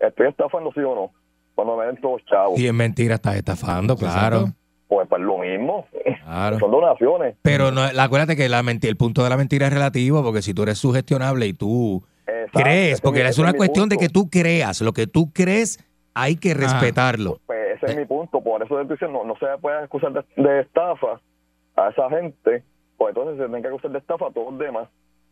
¿estoy 0.00 0.26
estafando 0.28 0.72
sí 0.72 0.80
o 0.80 0.94
no? 0.94 1.10
Cuando 1.58 1.76
me 1.76 1.86
den 1.86 1.96
todos 1.96 2.24
chavos, 2.26 2.56
Y 2.56 2.68
en 2.68 2.76
mentira 2.76 3.16
estás 3.16 3.34
estafando, 3.34 3.96
claro. 3.96 4.36
Exacto. 4.36 4.56
pues 4.86 5.08
para 5.08 5.24
lo 5.24 5.38
mismo, 5.38 5.86
Claro. 6.22 6.56
son 6.60 6.70
donaciones. 6.70 7.34
Pero 7.42 7.72
no, 7.72 7.80
acuérdate 7.82 8.36
que 8.36 8.48
la 8.48 8.60
el 8.60 8.96
punto 8.96 9.24
de 9.24 9.28
la 9.30 9.36
mentira 9.36 9.66
es 9.66 9.72
relativo, 9.72 10.22
porque 10.22 10.40
si 10.40 10.54
tú 10.54 10.62
eres 10.62 10.78
sugestionable 10.78 11.48
y 11.48 11.54
tú 11.54 12.04
Exacto, 12.28 12.60
crees, 12.60 13.00
porque 13.00 13.26
es 13.26 13.38
una 13.38 13.54
cuestión 13.54 13.88
de 13.88 13.96
que 13.96 14.08
tú 14.08 14.30
creas, 14.30 14.80
lo 14.82 14.92
que 14.92 15.08
tú 15.08 15.32
crees 15.32 15.84
hay 16.14 16.36
que 16.36 16.54
respetarlo. 16.54 17.40
Pues 17.46 17.82
ese 17.82 17.86
es 17.86 17.96
mi 17.96 18.04
punto, 18.04 18.40
por 18.40 18.62
eso 18.62 18.76
te 18.76 18.82
estoy 18.82 18.94
diciendo, 18.94 19.24
no 19.24 19.34
se 19.38 19.46
puede 19.60 19.78
acusar 19.78 20.12
de, 20.12 20.22
de 20.40 20.60
estafa 20.60 21.20
a 21.74 21.88
esa 21.88 22.08
gente, 22.08 22.62
pues 22.96 23.16
entonces 23.16 23.36
se 23.36 23.46
tienen 23.46 23.62
que 23.62 23.68
acusar 23.68 23.90
de 23.90 23.98
estafa 23.98 24.28
a 24.28 24.30
todos 24.30 24.52
los 24.52 24.60
demás, 24.60 24.88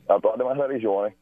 a 0.08 0.18
todas 0.18 0.36
las 0.36 0.48
demás 0.48 0.58
religiones. 0.68 1.14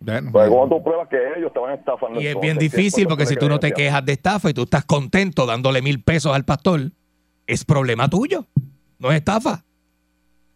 Bueno, 0.00 0.32
Pues 0.32 0.48
tú 0.48 0.82
pruebas 0.82 1.08
que 1.08 1.18
ellos 1.36 1.52
te 1.52 1.58
van 1.58 1.78
estafando. 1.78 2.20
Y 2.20 2.26
es 2.26 2.40
bien 2.40 2.58
¿qué 2.58 2.64
es 2.64 2.72
difícil 2.72 3.04
por 3.04 3.12
porque 3.12 3.26
si 3.26 3.36
tú 3.36 3.48
no 3.48 3.60
te 3.60 3.72
quejas 3.72 4.04
de 4.04 4.12
estafa 4.12 4.48
y 4.48 4.54
tú 4.54 4.62
estás 4.62 4.84
contento 4.86 5.44
dándole 5.44 5.82
mil 5.82 6.02
pesos 6.02 6.34
al 6.34 6.44
pastor, 6.44 6.80
es 7.46 7.64
problema 7.64 8.08
tuyo, 8.08 8.46
no 8.98 9.10
es 9.10 9.16
estafa. 9.16 9.62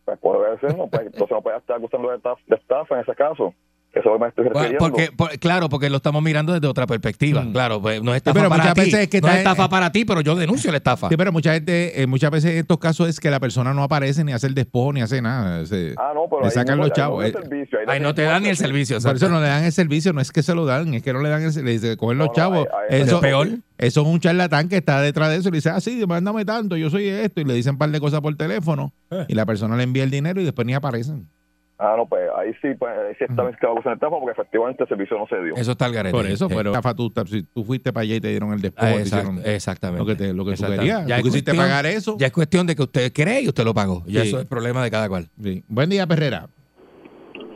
Pues 0.06 0.18
puede 0.18 0.58
ser, 0.60 0.76
no, 0.76 0.86
pues, 0.88 1.02
entonces 1.06 1.30
no 1.30 1.42
puede 1.42 1.58
estar 1.58 1.76
acusando 1.76 2.08
de 2.10 2.16
estafa, 2.16 2.40
de 2.46 2.56
estafa 2.56 2.94
en 2.94 3.00
ese 3.02 3.14
caso. 3.14 3.54
Eso 3.94 4.18
me 4.18 4.26
estoy 4.28 4.44
Bueno, 4.46 4.58
refiriendo. 4.60 4.78
Porque, 4.78 5.12
por- 5.16 5.38
claro, 5.38 5.68
porque 5.68 5.88
lo 5.88 5.96
estamos 5.98 6.20
mirando 6.22 6.52
desde 6.52 6.66
otra 6.66 6.86
perspectiva. 6.86 7.42
Mm. 7.42 7.52
Claro, 7.52 7.80
pues 7.80 8.02
no 8.02 8.10
es 8.12 8.16
estafa 8.16 8.34
pero 8.34 8.48
para 8.48 8.62
muchas 8.64 8.74
ti. 8.74 8.80
veces 8.80 9.00
es 9.00 9.08
que 9.08 9.20
no 9.20 9.28
es 9.28 9.36
estafa 9.36 9.68
para 9.68 9.92
ti, 9.92 10.04
pero 10.04 10.20
yo 10.20 10.34
denuncio 10.34 10.70
la 10.72 10.78
estafa. 10.78 11.08
Sí, 11.08 11.16
pero 11.16 11.30
mucha 11.30 11.54
gente, 11.54 12.02
eh, 12.02 12.06
muchas 12.08 12.30
veces 12.32 12.50
en 12.52 12.58
estos 12.58 12.78
casos 12.78 13.08
es 13.08 13.20
que 13.20 13.30
la 13.30 13.38
persona 13.38 13.72
no 13.72 13.82
aparece 13.84 14.24
ni 14.24 14.32
hace 14.32 14.48
el 14.48 14.54
despojo 14.54 14.92
ni 14.92 15.00
hace 15.00 15.22
nada. 15.22 15.64
Se- 15.66 15.94
Ah, 15.96 16.10
no, 16.14 16.24
pero 16.28 16.40
le 16.42 16.46
ahí 16.48 16.52
sacan 16.52 16.76
no- 16.76 16.82
los 16.84 16.90
ahí 16.90 16.96
chavos. 16.96 17.18
no 17.18 17.24
hay 17.24 17.30
eh. 17.30 17.34
servicio, 17.40 17.78
ahí 17.78 17.84
Ahí 17.88 18.00
no 18.00 18.14
te 18.14 18.22
dan 18.22 18.42
ni 18.42 18.48
el 18.48 18.56
servicio. 18.56 18.98
Por 19.00 19.14
eso 19.16 19.28
no 19.28 19.40
le 19.40 19.46
dan 19.46 19.62
el 19.64 19.72
servicio, 19.72 20.12
no 20.12 20.20
es 20.20 20.32
que 20.32 20.42
se 20.42 20.54
lo 20.54 20.66
dan, 20.66 20.92
es 20.94 21.02
que 21.02 21.12
no 21.12 21.20
le 21.20 21.28
dan 21.28 21.42
el 21.42 21.52
servicio, 21.52 21.88
le 21.90 21.96
cogen 21.96 22.18
los 22.18 22.26
No, 22.26 22.32
no, 22.32 22.36
chavos. 22.36 22.66
ahí- 22.90 22.96
ahí 22.96 23.02
eso, 23.02 23.16
es 23.16 23.20
peor. 23.22 23.48
eso 23.78 24.00
es 24.00 24.06
un 24.08 24.18
charlatán 24.18 24.68
que 24.68 24.76
está 24.76 25.00
detrás 25.00 25.30
de 25.30 25.36
eso 25.36 25.48
y 25.50 25.52
le 25.52 25.58
dice, 25.58 25.70
ah, 25.70 25.80
sí, 25.80 26.02
mándame 26.06 26.44
tanto, 26.44 26.76
yo 26.76 26.90
soy 26.90 27.06
esto, 27.06 27.40
y 27.40 27.44
le 27.44 27.54
dicen 27.54 27.72
un 27.74 27.78
par 27.78 27.90
de 27.90 28.00
cosas 28.00 28.20
por 28.20 28.34
teléfono, 28.36 28.92
Eh. 29.12 29.24
y 29.28 29.34
la 29.34 29.46
persona 29.46 29.76
le 29.76 29.84
envía 29.84 30.02
el 30.02 30.10
dinero 30.10 30.40
y 30.40 30.44
después 30.44 30.66
ni 30.66 30.74
aparecen. 30.74 31.28
Ah, 31.76 31.94
no, 31.96 32.06
pues 32.06 32.22
ahí 32.36 32.52
sí, 32.62 32.68
pues 32.78 32.96
ahí 32.96 33.14
sí 33.18 33.24
está 33.28 33.42
va 33.42 33.48
a 33.48 33.52
acusar 33.52 33.84
de 33.84 33.92
estafa 33.94 34.16
porque 34.20 34.30
efectivamente 34.30 34.84
el 34.84 34.88
servicio 34.88 35.18
no 35.18 35.26
se 35.26 35.42
dio. 35.42 35.54
Eso 35.56 35.72
está 35.72 35.86
al 35.86 35.92
garete. 35.92 36.16
Por 36.16 36.24
eso, 36.26 36.46
Eh, 36.46 36.52
pero 36.54 36.70
estafa, 36.70 36.94
tú, 36.94 37.12
si 37.26 37.42
tú 37.42 37.64
fuiste 37.64 37.92
para 37.92 38.02
allá 38.04 38.14
y 38.14 38.20
te 38.20 38.28
dieron 38.28 38.52
el 38.52 38.60
despojo, 38.60 38.86
ah, 38.86 39.00
exactamente. 39.44 39.98
lo 39.98 40.06
que, 40.06 40.14
te, 40.14 40.32
lo 40.32 40.44
que 40.44 40.50
tú 40.50 40.50
Exactamente. 40.52 40.80
querías. 40.82 41.06
Ya 41.06 41.16
tú 41.18 41.22
quisiste 41.24 41.50
cuestión- 41.50 41.66
pagar 41.68 41.86
eso. 41.86 42.16
Ya 42.18 42.26
es 42.28 42.32
cuestión 42.32 42.66
de 42.68 42.76
que 42.76 42.82
usted 42.82 43.12
cree 43.12 43.40
y 43.42 43.48
usted 43.48 43.64
lo 43.64 43.74
pagó. 43.74 44.02
Ya 44.06 44.22
Sí. 44.22 44.28
eso 44.28 44.38
es 44.40 44.46
problema 44.46 44.84
de 44.84 44.90
cada 44.92 45.08
cual. 45.08 45.28
Sí. 45.42 45.64
Buen 45.68 45.90
día, 45.90 46.06
Perrera. 46.06 46.46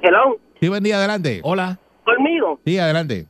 Hello, 0.02 0.38
Sí, 0.60 0.68
buen 0.68 0.82
día, 0.82 0.96
adelante. 0.96 1.40
Hola. 1.44 1.78
conmigo. 2.04 2.58
Sí, 2.64 2.78
adelante. 2.78 3.26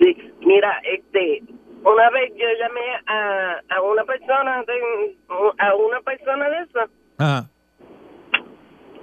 Sí, 0.00 0.16
mira, 0.40 0.80
este, 0.90 1.42
una 1.82 2.08
vez 2.10 2.32
yo 2.36 2.46
llamé 2.58 2.80
a, 3.06 3.60
a 3.76 3.82
una 3.82 4.04
persona, 4.04 4.62
de, 4.66 5.16
a 5.58 5.74
una 5.74 6.00
persona 6.00 6.48
de 6.48 6.56
esa, 6.62 6.88
Ajá. 7.18 7.50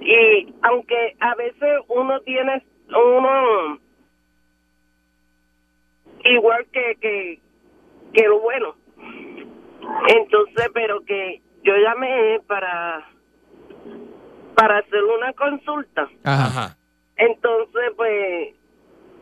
Y 0.04 0.54
aunque 0.62 1.16
a 1.20 1.34
veces 1.34 1.80
uno 1.88 2.20
tiene, 2.20 2.62
uno, 2.88 3.78
igual 6.24 6.66
que, 6.72 6.96
que, 7.00 7.40
que 8.12 8.28
lo 8.28 8.40
bueno, 8.40 8.74
entonces, 10.08 10.70
pero 10.74 11.04
que 11.04 11.40
yo 11.62 11.74
llamé 11.76 12.40
para, 12.46 13.08
para 14.54 14.78
hacer 14.78 15.02
una 15.02 15.32
consulta. 15.32 16.08
Ajá. 16.24 16.76
Entonces, 17.16 17.92
pues, 17.96 18.54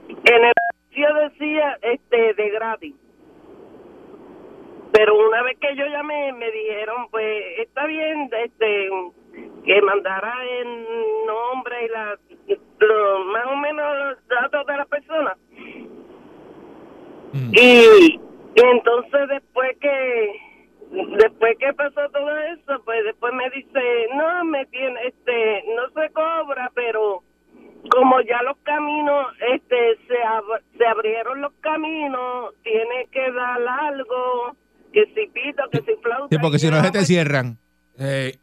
en 0.09 0.45
el 0.45 0.53
anuncio 0.71 1.15
decía 1.29 1.79
este 1.83 2.35
de 2.35 2.51
gratis. 2.51 2.95
Pero 4.93 5.17
una 5.27 5.43
vez 5.43 5.59
que 5.59 5.75
yo 5.75 5.87
llamé, 5.87 6.33
me 6.33 6.51
dijeron, 6.51 7.09
pues, 7.11 7.59
está 7.59 7.87
bien, 7.87 8.29
este, 8.45 8.91
que 9.65 9.83
mandara 9.83 10.35
el 10.61 10.85
nombre 11.27 11.85
y 11.85 11.89
la, 11.89 12.19
lo- 12.79 13.25
más 13.27 13.47
o 13.47 13.57
menos 13.57 13.85
los 13.99 14.29
datos 14.29 14.67
de 14.67 14.77
la 14.77 14.85
persona. 14.87 15.37
Y, 17.53 18.21
y 18.55 18.61
entonces 18.61 19.29
después 19.29 19.77
que 19.81 20.33
después 21.19 21.57
que 21.59 21.73
pasó 21.73 22.01
todo 22.13 22.37
eso, 22.39 22.83
pues 22.85 23.05
después 23.05 23.33
me 23.33 23.49
dice, 23.51 23.81
no, 24.15 24.45
me 24.45 24.67
tiene, 24.67 25.01
este, 25.07 25.65
no 25.75 25.89
se 26.03 26.11
cobra, 26.13 26.71
pero 26.75 27.23
como 27.91 28.21
ya 28.21 28.43
los 28.43 28.59
caminos, 28.59 29.27
este, 29.55 29.97
se, 30.07 30.15
ab- 30.23 30.63
se 30.77 30.87
abrieron 30.87 31.41
los 31.41 31.53
caminos, 31.61 32.55
tiene 32.63 33.07
que 33.11 33.33
dar 33.33 33.61
algo, 33.67 34.55
que 34.93 35.07
si 35.15 35.27
pito, 35.29 35.63
que 35.71 35.79
si 35.81 35.95
flauta. 36.03 36.29
Sí, 36.31 36.37
porque 36.41 36.59
si 36.59 36.71
no 36.71 36.83
se 36.83 36.91
te 36.91 37.05
cierran. 37.07 37.57
Eh, 37.99 38.33
es- 38.35 38.41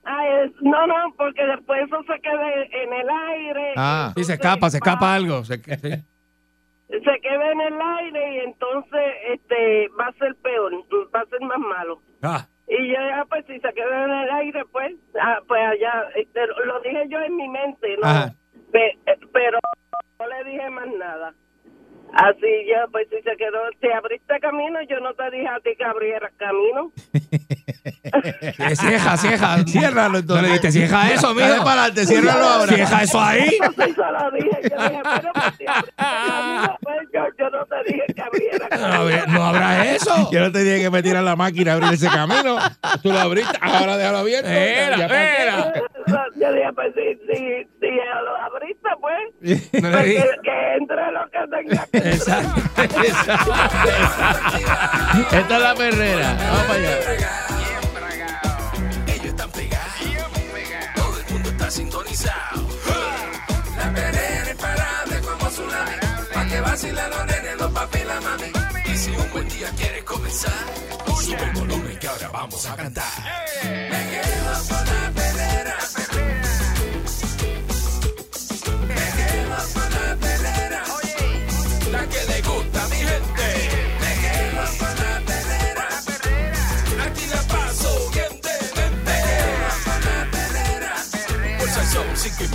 no, 0.70 0.88
no, 0.88 1.14
porque 1.18 1.44
después 1.46 1.82
eso 1.88 2.02
se 2.04 2.20
queda 2.22 2.54
en 2.54 2.94
el 2.94 3.10
aire. 3.10 3.74
Ah. 3.78 4.12
sí, 4.16 4.24
se 4.24 4.34
escapa, 4.34 4.70
se 4.70 4.78
escapa 4.78 5.14
algo. 5.14 5.44
Se- 5.44 5.62
queda 7.22 7.52
en 7.52 7.62
el 7.62 7.74
aire 8.00 8.34
y 8.36 8.40
entonces 8.40 9.02
este 9.34 9.88
va 10.00 10.08
a 10.08 10.14
ser 10.14 10.36
peor, 10.38 10.74
va 11.16 11.22
a 11.22 11.26
ser 11.26 11.42
más 11.42 11.60
malo. 11.60 12.02
Ah, 12.22 12.48
Y 12.68 12.88
yo 12.88 12.94
ya, 12.96 13.26
pues, 13.30 13.46
si 13.46 13.60
se 13.60 13.74
queda 13.74 14.04
en 14.06 14.12
el 14.12 14.30
aire, 14.32 14.64
pues, 14.72 14.94
ah, 15.22 15.40
pues 15.48 15.62
allá, 15.62 16.06
este, 16.16 16.40
lo 16.66 16.80
dije 16.82 17.06
yo 17.10 17.20
en 17.22 17.36
mi 17.36 17.48
mente, 17.48 17.96
¿no? 18.02 18.08
Ajá. 18.08 18.34
Pe- 18.72 18.98
pero 19.34 19.60
no 20.20 20.28
le 20.28 20.44
dije 20.52 20.70
más 20.70 20.88
nada. 20.98 21.34
Así 22.14 22.48
ya, 22.68 22.86
pues, 22.92 23.08
si 23.10 23.18
se 23.22 23.36
quedó, 23.38 23.60
si 23.80 23.88
abriste 23.92 24.40
camino, 24.42 24.80
yo 24.90 25.00
no 25.00 25.14
te 25.14 25.30
dije 25.32 25.48
a 25.48 25.60
ti 25.60 25.70
que 25.78 25.84
abrieras 25.86 26.32
camino. 26.38 26.92
eh, 28.60 28.76
cieja, 28.76 29.18
cieja. 29.18 29.58
Ciérralo 29.66 30.10
No 30.14 30.18
entonces. 30.20 30.42
le 30.44 30.48
dijiste, 30.50 30.72
cieja 30.72 31.12
eso, 31.12 31.34
Dale 31.34 31.54
mijo. 31.54 31.64
para 31.64 31.84
adelante, 31.84 32.06
ciérralo 32.08 32.46
ahora. 32.46 32.74
Cieja 32.74 33.04
eso 33.04 33.22
ahí. 33.22 33.58
Lo 33.60 34.32
dije, 34.32 34.50
yo 34.64 34.78
dije, 34.90 35.02
pero 35.04 35.32
pues, 35.34 35.56
si 35.58 35.66
abriste 35.68 35.94
camino, 35.98 36.78
pues, 36.82 36.98
yo, 37.14 37.22
yo 37.38 37.50
no 37.50 37.66
te 37.66 37.84
dije 37.94 38.04
que 38.16 38.22
abrieras 38.22 38.70
No, 38.72 38.78
camino. 38.78 38.96
habrá- 39.02 39.26
no 39.28 39.44
habrá 39.46 39.92
eso. 39.96 40.30
Yo 40.32 40.40
no 40.42 40.52
te 40.52 40.64
dije 40.64 40.82
que 40.82 40.90
me 40.90 41.02
tiras 41.04 41.24
la 41.24 41.36
máquina 41.36 41.72
a 41.72 41.76
abrir 41.76 41.94
ese 41.94 42.08
camino. 42.08 42.58
Tú 43.04 43.12
lo 43.12 43.20
abriste, 43.20 43.58
ahora 43.62 43.98
déjalo 43.98 44.18
abierto. 44.20 44.50
Era, 44.50 44.96
era. 45.06 45.74
Yo 46.36 46.54
dije, 46.54 46.74
pues, 46.74 46.94
si, 46.96 47.16
si, 47.28 47.68
si 47.80 47.88
lo 48.24 48.36
abriste, 48.38 48.90
pues, 49.00 49.82
No 49.82 49.90
le 49.90 49.96
pues, 49.96 50.06
dije. 50.06 50.24
que, 50.24 50.42
que 50.44 50.74
entre 50.78 51.12
lo 51.12 51.30
que 51.30 51.40
tenga 51.50 51.86
que 51.92 51.99
entrar. 52.04 52.46
Exacto. 52.46 52.62
Exacto. 53.04 53.54
Esta 55.38 55.56
es 55.56 55.62
la 55.62 55.76
perrera. 55.76 56.34
Vamos 56.34 56.64
para 56.64 56.80
allá. 56.80 56.98
Ellos 59.08 59.26
están 59.26 59.50
pegados. 59.52 59.94
Todo 60.96 61.20
el 61.20 61.34
mundo 61.34 61.50
está 61.50 61.72
sintonizado. 61.72 62.68
La 63.78 63.94
perrera 63.94 64.52
imparable 64.52 65.20
como 65.22 65.50
tsunami. 65.50 65.92
Pa' 66.34 66.46
que 66.46 66.62
vacilan 66.62 67.10
los 67.10 67.26
nenes, 67.26 67.58
los 67.58 67.72
papi 67.72 68.00
y 68.00 68.04
la 68.06 68.22
mami. 68.22 68.52
Y 68.94 68.98
si 68.98 69.12
un 69.12 69.32
buen 69.32 69.48
día 69.50 69.70
quieres 69.78 70.04
comenzar, 70.04 70.52
sube 71.22 71.44
el 71.44 71.52
volumen 71.52 71.98
que 72.00 72.08
ahora 72.08 72.30
vamos 72.30 72.66
a 72.66 72.76
cantar. 72.76 73.06
Me 73.64 74.10
quedo 74.12 74.54
con 74.68 74.86
la 74.86 75.12
perrera. 75.16 75.29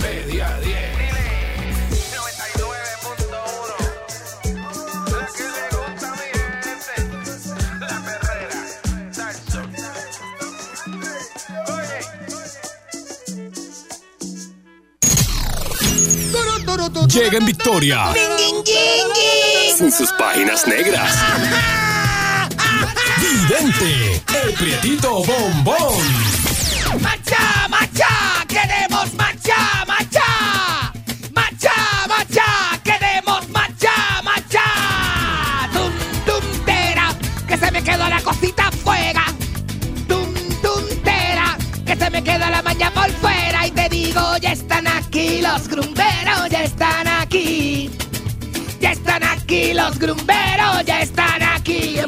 Perrera 0.01 0.59
Salso 9.11 9.61
Llega 17.07 17.37
en 17.37 17.45
victoria. 17.45 18.13
Sin 19.77 19.91
sus 19.91 20.11
páginas 20.13 20.67
negras. 20.67 21.11
Vidente, 23.19 24.23
el 24.43 24.53
prietito 24.53 25.23
bombón. 25.23 25.95
¡Macha, 27.01 27.67
macha! 27.69 28.44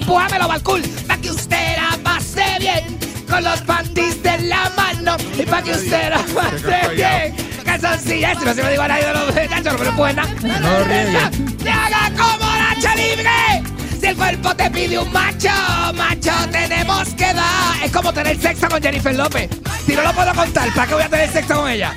Empújamelo, 0.07 0.47
Balcool, 0.47 0.81
para 1.05 1.19
que 1.19 1.29
usted 1.31 1.75
la 1.75 1.97
pase 2.01 2.45
bien. 2.61 2.97
Con 3.29 3.43
los 3.43 3.59
panties 3.63 4.23
de 4.23 4.37
la 4.43 4.71
mano 4.77 5.17
y 5.37 5.43
para 5.43 5.61
que 5.61 5.71
usted 5.71 6.09
la 6.09 6.19
pase 6.19 6.95
bien. 6.95 7.35
Calzoncillas, 7.65 8.39
si 8.39 8.45
no 8.45 8.53
se 8.53 8.63
lo 8.63 8.69
digo 8.69 8.83
a 8.83 8.87
nadie 8.87 9.05
de 9.05 9.13
los 9.13 9.25
muchachos, 9.27 9.73
no 9.73 9.77
me 9.79 9.83
lo 9.85 9.95
pueden 9.97 10.15
dar. 10.15 10.29
No. 10.41 11.57
¡Te 11.61 11.69
haga 11.69 12.09
como 12.15 12.45
la 12.45 12.95
libre! 12.95 13.63
Si 13.99 14.05
el 14.05 14.15
cuerpo 14.15 14.55
te 14.55 14.71
pide 14.71 14.97
un 14.97 15.11
macho, 15.11 15.49
macho 15.95 16.31
tenemos 16.53 17.09
que 17.09 17.33
dar. 17.33 17.83
Es 17.83 17.91
como 17.91 18.13
tener 18.13 18.39
sexo 18.39 18.69
con 18.69 18.81
Jennifer 18.81 19.13
López. 19.13 19.49
Si 19.85 19.93
no 19.93 20.03
lo 20.03 20.13
puedo 20.13 20.33
contar, 20.33 20.69
¿para 20.73 20.87
qué 20.87 20.93
voy 20.93 21.03
a 21.03 21.09
tener 21.09 21.29
sexo 21.33 21.53
con 21.55 21.69
ella? 21.69 21.93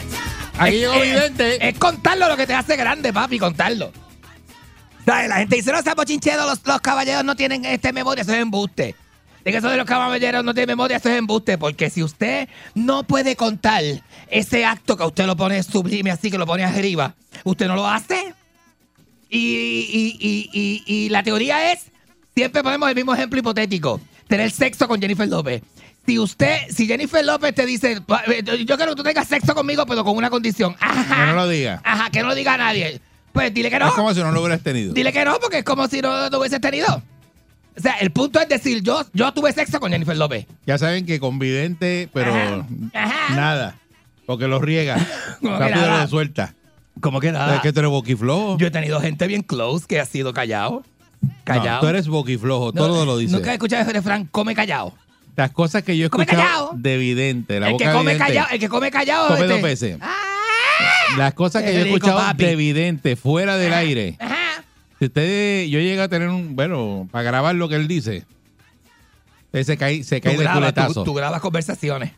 Aquí 0.59 0.75
Es- 0.75 0.81
llegó 0.81 0.95
es- 0.95 1.03
Vidente. 1.13 1.69
Es 1.69 1.79
contarlo 1.79 2.27
lo 2.29 2.37
que 2.37 2.49
te 2.49 2.55
hace 2.55 2.75
grande, 2.75 3.13
papi, 3.13 3.39
contarlo. 3.39 3.93
¿Sabes? 5.05 5.29
La 5.29 5.37
gente 5.37 5.57
dice, 5.57 5.73
no, 5.73 5.83
seas 5.83 5.95
bochinchero, 5.97 6.47
los, 6.47 6.61
los 6.67 6.81
caballeros 6.81 7.25
no 7.25 7.35
tienen 7.37 7.65
este 7.65 7.93
memoria, 7.93 8.23
eso 8.23 8.33
es 8.33 8.39
embuste. 8.41 8.95
De 9.45 9.51
que 9.53 9.57
eso 9.59 9.71
de 9.71 9.77
los 9.79 9.87
caballeros 9.87 10.45
no 10.45 10.53
tienen 10.53 10.69
memoria, 10.69 10.99
eso 10.99 11.09
es 11.09 11.17
embuste. 11.19 11.57
Porque 11.59 11.89
si 11.89 12.03
usted 12.03 12.49
no 12.75 13.05
puede 13.05 13.37
contar 13.37 13.83
ese 14.29 14.65
acto 14.67 14.97
que 14.97 15.03
a 15.03 15.07
usted 15.07 15.25
lo 15.27 15.37
pone 15.37 15.63
sublime 15.63 16.11
así, 16.11 16.31
que 16.31 16.37
lo 16.39 16.47
pone 16.47 16.65
arriba, 16.65 17.15
usted 17.45 17.67
no 17.67 17.75
lo 17.77 17.87
hace. 17.89 18.35
Y, 19.31 19.39
y- 20.21 20.49
y- 20.53 20.83
y- 20.87 21.09
la 21.09 21.23
teoría 21.23 21.73
es, 21.73 21.87
siempre 22.35 22.63
ponemos 22.63 22.89
el 22.89 22.95
mismo 22.95 23.15
ejemplo 23.15 23.39
hipotético, 23.39 24.01
tener 24.29 24.51
sexo 24.51 24.87
con 24.89 25.01
Jennifer 25.01 25.29
López. 25.29 25.63
Si 26.07 26.19
usted, 26.19 26.57
si 26.75 26.87
Jennifer 26.87 27.25
López 27.25 27.55
te 27.55 27.65
dice, 27.65 28.01
"Pa- 28.01 28.25
eh, 28.27 28.43
yo 28.67 28.77
quiero 28.77 28.91
que 28.93 28.97
tú 28.97 29.03
tengas 29.05 29.29
sexo 29.29 29.55
conmigo, 29.55 29.87
pero 29.87 30.03
con 30.05 30.17
una 30.17 30.31
condición. 30.31 30.75
Ajá. 30.81 31.15
Que 31.17 31.27
no 31.27 31.35
lo 31.37 31.49
diga. 31.49 31.81
Ajá, 31.85 32.11
que 32.11 32.21
no 32.23 32.29
lo 32.29 32.35
diga 32.35 32.57
nadie. 32.57 33.01
Pues 33.33 33.53
dile 33.55 33.71
que 33.71 33.79
no. 33.79 33.89
Es 33.89 33.95
como 33.95 34.13
si 34.15 34.21
no 34.21 34.33
lo 34.33 34.41
hubieras 34.41 34.63
tenido. 34.63 34.93
Dile 34.93 35.13
que 35.13 35.25
no, 35.25 35.39
porque 35.41 35.59
es 35.59 35.65
como 35.65 35.87
si 35.89 36.01
no 36.01 36.29
lo 36.31 36.39
hubieses 36.41 36.61
tenido. 36.61 37.03
O 37.77 37.81
sea, 37.81 37.95
el 37.99 38.11
punto 38.11 38.41
es 38.41 38.49
decir, 38.49 38.83
yo, 38.83 39.03
yo 39.15 39.33
tuve 39.33 39.53
sexo 39.53 39.79
con 39.81 39.93
Jennifer 39.93 40.17
López. 40.17 40.47
Ya 40.67 40.77
saben 40.77 41.07
que 41.07 41.21
con 41.21 41.39
Vidente, 41.39 42.09
pero 42.13 42.33
Ajá. 42.35 42.67
Ajá. 42.95 43.35
nada. 43.35 43.77
Porque 44.27 44.49
lo 44.49 44.59
riega. 44.61 44.97
Rápido 45.43 45.87
lo 45.89 46.09
suelta. 46.09 46.55
¿Cómo 47.01 47.21
que 47.21 47.33
nada? 47.33 47.57
Es 47.57 47.63
que 47.63 47.73
tú 47.73 47.81
eres 47.81 47.91
boquiflojo. 47.91 48.59
Yo 48.59 48.67
he 48.67 48.71
tenido 48.71 49.01
gente 49.01 49.27
bien 49.27 49.43
close 49.43 49.87
que 49.87 50.01
ha 50.01 50.05
sido 50.05 50.33
callado. 50.35 50.83
Callado. 51.45 51.77
No, 51.77 51.81
tú 51.81 51.87
eres 51.87 52.09
boquiflojo, 52.09 52.67
No, 52.67 52.73
todo 52.73 53.07
lo 53.07 53.17
dice. 53.17 53.33
Nunca 53.35 53.51
he 53.51 53.55
escuchado 53.55 53.83
ese 53.83 53.93
refrán, 53.93 54.27
come 54.27 54.55
callado. 54.55 54.93
Las 55.37 55.53
cosas 55.53 55.83
que 55.83 55.97
yo 55.97 56.07
he 56.07 56.11
Come 56.11 56.25
escuchado 56.25 56.47
callado. 56.49 56.71
de 56.75 56.97
Vidente, 56.99 57.61
la 57.61 57.67
el 57.69 57.73
boca 57.75 57.85
que 57.87 57.93
come 57.93 58.13
vidente, 58.13 58.27
callado, 58.27 58.49
el 58.53 58.61
que 58.61 58.69
come 58.69 58.91
callado. 58.91 59.29
come 59.29 59.41
este- 59.41 59.53
dos 59.53 59.63
veces. 59.63 59.99
¡Ah! 60.01 60.17
Las 61.17 61.35
cosas 61.35 61.63
que 61.63 61.73
yo 61.75 61.81
he 61.81 61.83
escuchado 61.83 62.19
papi. 62.19 62.45
de 62.45 62.57
Vidente, 62.57 63.17
fuera 63.17 63.57
del 63.57 63.73
aire. 63.73 64.17
Ajá. 64.19 64.65
Si 64.99 65.07
usted, 65.07 65.67
yo 65.67 65.81
llego 65.81 66.03
a 66.03 66.09
tener 66.09 66.29
un, 66.29 66.55
bueno, 66.55 67.09
para 67.11 67.23
grabar 67.25 67.55
lo 67.55 67.69
que 67.69 67.77
él 67.77 67.89
dice, 67.89 68.25
se 69.53 69.77
cae, 69.77 70.05
se 70.05 70.21
cae 70.21 70.35
Tú 70.35 70.39
de 70.39 70.45
grabas, 70.45 70.75
tú, 70.75 70.75
culetazo. 70.81 71.05
tú 71.05 71.15
grabas 71.15 71.41
conversaciones. 71.41 72.13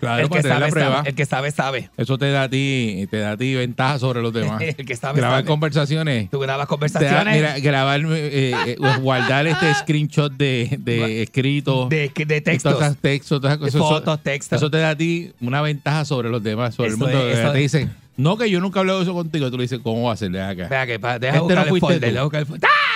Claro, 0.00 0.22
el, 0.24 0.28
que 0.28 0.42
la 0.42 0.54
sabe, 0.58 0.70
prueba. 0.70 0.96
sabe, 0.96 1.08
el 1.08 1.14
que 1.14 1.24
sabe, 1.24 1.50
sabe. 1.50 1.90
Eso 1.96 2.18
te 2.18 2.30
da 2.30 2.42
a 2.42 2.48
ti, 2.50 3.06
te 3.10 3.18
da 3.18 3.32
a 3.32 3.36
ti 3.36 3.54
ventaja 3.54 3.98
sobre 3.98 4.20
los 4.20 4.32
demás. 4.32 4.60
El 4.76 4.84
que 4.84 4.96
sabe, 4.96 5.20
Grabar 5.20 5.38
sabe. 5.38 5.46
conversaciones. 5.48 6.30
Tú 6.30 6.40
grabas 6.40 6.64
da- 6.64 6.68
conversaciones 6.68 7.34
mira, 7.36 7.58
grabar, 7.60 8.00
eh, 8.00 8.52
eh, 8.66 8.76
guardar 9.00 9.46
este 9.46 9.72
screenshot 9.74 10.32
de, 10.32 10.76
de 10.80 11.22
escritos. 11.22 11.88
de, 11.88 12.10
de 12.14 12.40
textos. 12.40 12.72
todas 12.74 12.88
esas 12.90 13.00
textos, 13.00 13.40
todas 13.40 13.56
cosas. 13.58 13.80
Fotos, 13.80 14.22
textos. 14.22 14.56
Eso 14.56 14.70
te 14.70 14.78
da 14.78 14.90
a 14.90 14.96
ti 14.96 15.32
una 15.40 15.62
ventaja 15.62 16.04
sobre 16.04 16.28
los 16.28 16.42
demás, 16.42 16.74
sobre 16.74 16.88
Eso 16.90 16.96
el 16.96 17.12
mundo. 17.12 17.28
es, 17.28 17.38
eso 17.38 17.52
te 17.52 17.58
dicen, 17.58 17.94
no, 18.16 18.36
que 18.36 18.50
yo 18.50 18.60
nunca 18.60 18.78
he 18.78 18.80
hablado 18.80 19.00
eso 19.02 19.14
contigo. 19.14 19.50
Tú 19.50 19.56
le 19.56 19.62
dices, 19.62 19.80
¿cómo 19.82 20.02
va 20.04 20.10
a 20.10 20.14
hacerle 20.14 20.42
acá? 20.42 20.68
Vea 20.68 20.86
que 20.86 20.98
pa- 20.98 21.18
deja 21.18 21.34
Este 21.36 21.40
buscar 21.44 21.66
no 21.68 21.74
el 21.74 21.80
folder, 21.80 22.00
deja 22.12 22.22
buscar 22.24 22.40
el 22.40 22.46
folder. 22.46 22.68
¡Ah! 22.70 22.93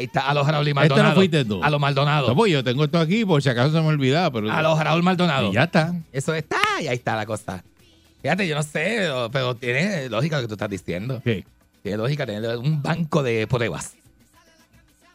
Ahí 0.00 0.06
está, 0.06 0.30
a 0.30 0.32
los 0.32 0.46
Raúl 0.46 0.66
y 0.66 0.72
Maldonado. 0.72 1.08
no 1.10 1.14
fuiste 1.14 1.44
tú. 1.44 1.62
A 1.62 1.68
los 1.68 1.78
Maldonado. 1.78 2.28
No, 2.28 2.34
pues 2.34 2.50
yo 2.50 2.64
tengo 2.64 2.84
esto 2.84 2.98
aquí 2.98 3.26
por 3.26 3.42
si 3.42 3.50
acaso 3.50 3.70
se 3.70 3.80
me 3.82 3.88
olvidaba. 3.88 4.30
Pero, 4.30 4.50
A 4.50 4.62
los 4.62 4.82
Raúl 4.82 5.02
Maldonado. 5.02 5.50
y 5.50 5.54
ya 5.54 5.64
está. 5.64 5.94
Eso 6.10 6.34
está, 6.34 6.56
y 6.80 6.88
ahí 6.88 6.96
está 6.96 7.16
la 7.16 7.26
cosa. 7.26 7.62
Fíjate, 8.22 8.48
yo 8.48 8.54
no 8.54 8.62
sé, 8.62 9.10
pero 9.30 9.54
tiene 9.56 10.08
lógica 10.08 10.36
lo 10.36 10.42
que 10.42 10.48
tú 10.48 10.54
estás 10.54 10.70
diciendo. 10.70 11.20
¿Qué? 11.22 11.44
Tiene 11.82 11.98
lógica 11.98 12.24
tener 12.24 12.56
un 12.56 12.82
banco 12.82 13.22
de 13.22 13.46
pruebas. 13.46 13.92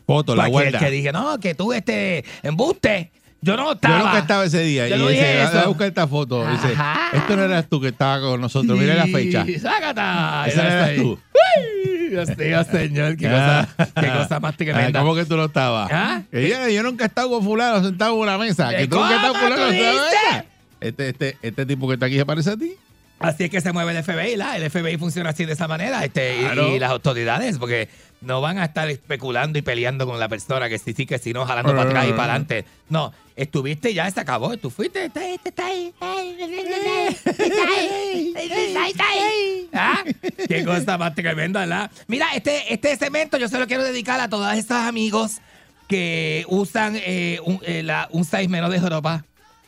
Foto, 0.06 0.36
la 0.36 0.46
que 0.46 0.50
guarda. 0.52 0.78
que 0.80 0.92
dije, 0.92 1.12
no, 1.12 1.40
que 1.40 1.56
tú 1.56 1.74
este 1.74 2.24
embuste. 2.44 3.12
Yo 3.42 3.56
no 3.58 3.66
Yo 3.66 3.72
estaba. 3.74 4.00
nunca 4.00 4.18
estaba 4.20 4.46
ese 4.46 4.62
día. 4.62 4.88
Yo 4.88 4.96
y 4.96 5.00
no 5.00 5.08
dice, 5.08 5.22
dije 5.22 5.38
"Va- 5.38 5.44
va 5.52 5.56
a 5.58 5.60
eso". 5.60 5.68
buscar 5.70 5.88
esta 5.88 6.08
foto. 6.08 6.48
Dice, 6.50 6.76
esto 7.14 7.36
no 7.36 7.44
eras 7.44 7.68
tú 7.70 7.80
que 7.80 7.90
estaba 7.90 8.20
con 8.20 8.42
nosotros. 8.42 8.78
Mira 8.80 8.96
la 8.96 9.06
fecha. 9.08 9.46
¡Sácata! 9.62 10.46
Esa 10.48 10.64
Era 10.64 10.88
eras 10.92 10.96
tú. 11.02 11.20
Uy, 11.34 12.10
Dios 12.10 12.38
mío, 12.38 12.64
señor, 12.64 13.18
qué 13.18 13.30
cosa, 13.30 13.70
qué 14.00 14.08
cosa 14.08 14.40
más 14.40 14.54
Ah, 14.54 14.58
tremenda. 14.58 15.00
¿Cómo 15.00 15.14
que 15.16 15.26
tú 15.26 15.38
no 15.38 15.46
estabas? 15.46 15.90
¿Ah? 15.94 16.22
Que 16.32 16.50
yo, 16.50 16.68
yo 16.70 16.82
nunca 16.84 17.04
he 17.04 17.08
estado 17.08 17.30
con 17.30 17.44
fulano 17.44 17.84
sentado 17.84 18.16
en 18.16 18.20
una 18.22 18.38
mesa. 18.40 18.70
Que 18.76 18.88
tú 18.88 18.96
nunca 18.96 19.10
has 19.10 19.16
estado 19.16 19.34
con 19.34 19.42
¿Cómo 19.44 19.54
fulano 19.56 19.72
sentado 19.72 19.92
en 19.94 20.00
una 20.00 20.06
mesa. 20.34 20.46
Este, 20.82 21.10
este, 21.10 21.38
este 21.42 21.66
tipo 21.66 21.88
que 21.88 21.94
está 21.96 22.06
aquí 22.08 22.16
se 22.16 22.26
parece 22.26 22.50
a 22.52 22.58
ti. 22.58 22.72
Así 23.28 23.46
es 23.46 23.50
que 23.50 23.62
se 23.62 23.72
mueve 23.74 23.98
el 23.98 24.04
FBI, 24.04 24.36
¿la? 24.36 24.58
El 24.58 24.70
FBI 24.70 24.98
funciona 24.98 25.30
así 25.32 25.46
de 25.46 25.54
esa 25.54 25.68
manera, 25.68 26.04
este, 26.06 26.38
y- 26.38 26.42
Claro. 26.42 26.76
y, 26.76 26.80
las 26.80 26.92
autoridades, 26.92 27.58
porque 27.58 27.90
no 28.22 28.42
van 28.42 28.58
a 28.58 28.66
estar 28.66 28.90
especulando 28.90 29.60
y 29.60 29.62
peleando 29.62 30.06
con 30.08 30.20
la 30.20 30.28
persona 30.30 30.68
que 30.70 30.80
sí, 30.80 30.94
sí, 30.94 31.06
que 31.06 31.20
sí, 31.20 31.34
no, 31.34 31.46
jalando 31.46 31.76
para 31.76 31.90
atrás 31.90 32.06
y 32.08 32.12
para 32.12 32.24
adelante. 32.34 32.66
No, 32.90 33.14
estuviste 33.36 33.92
y 33.92 33.96
ya 33.96 34.10
se 34.10 34.20
acabó, 34.20 34.56
tú 34.58 34.70
fuiste. 34.70 35.12
¿Ah? 39.74 40.04
Qué 40.48 40.64
cosa 40.66 40.98
más 40.98 41.14
tremenda, 41.16 41.62
¿verdad? 41.62 41.92
Mira, 42.08 42.28
este, 42.36 42.74
este 42.74 42.96
segmento 42.98 43.38
yo 43.38 43.48
se 43.48 43.60
lo 43.60 43.68
quiero 43.68 43.84
dedicar 43.84 44.20
a 44.20 44.30
todos 44.30 44.54
estos 44.56 44.78
amigos 44.78 45.40
que 45.88 46.46
usan 46.48 46.96
eh, 46.96 47.40
un, 47.44 47.60
eh, 47.64 47.84
la- 47.84 48.08
un 48.12 48.24
size 48.26 48.48
menos 48.48 48.72
de 48.72 48.80
ropa. 48.80 49.24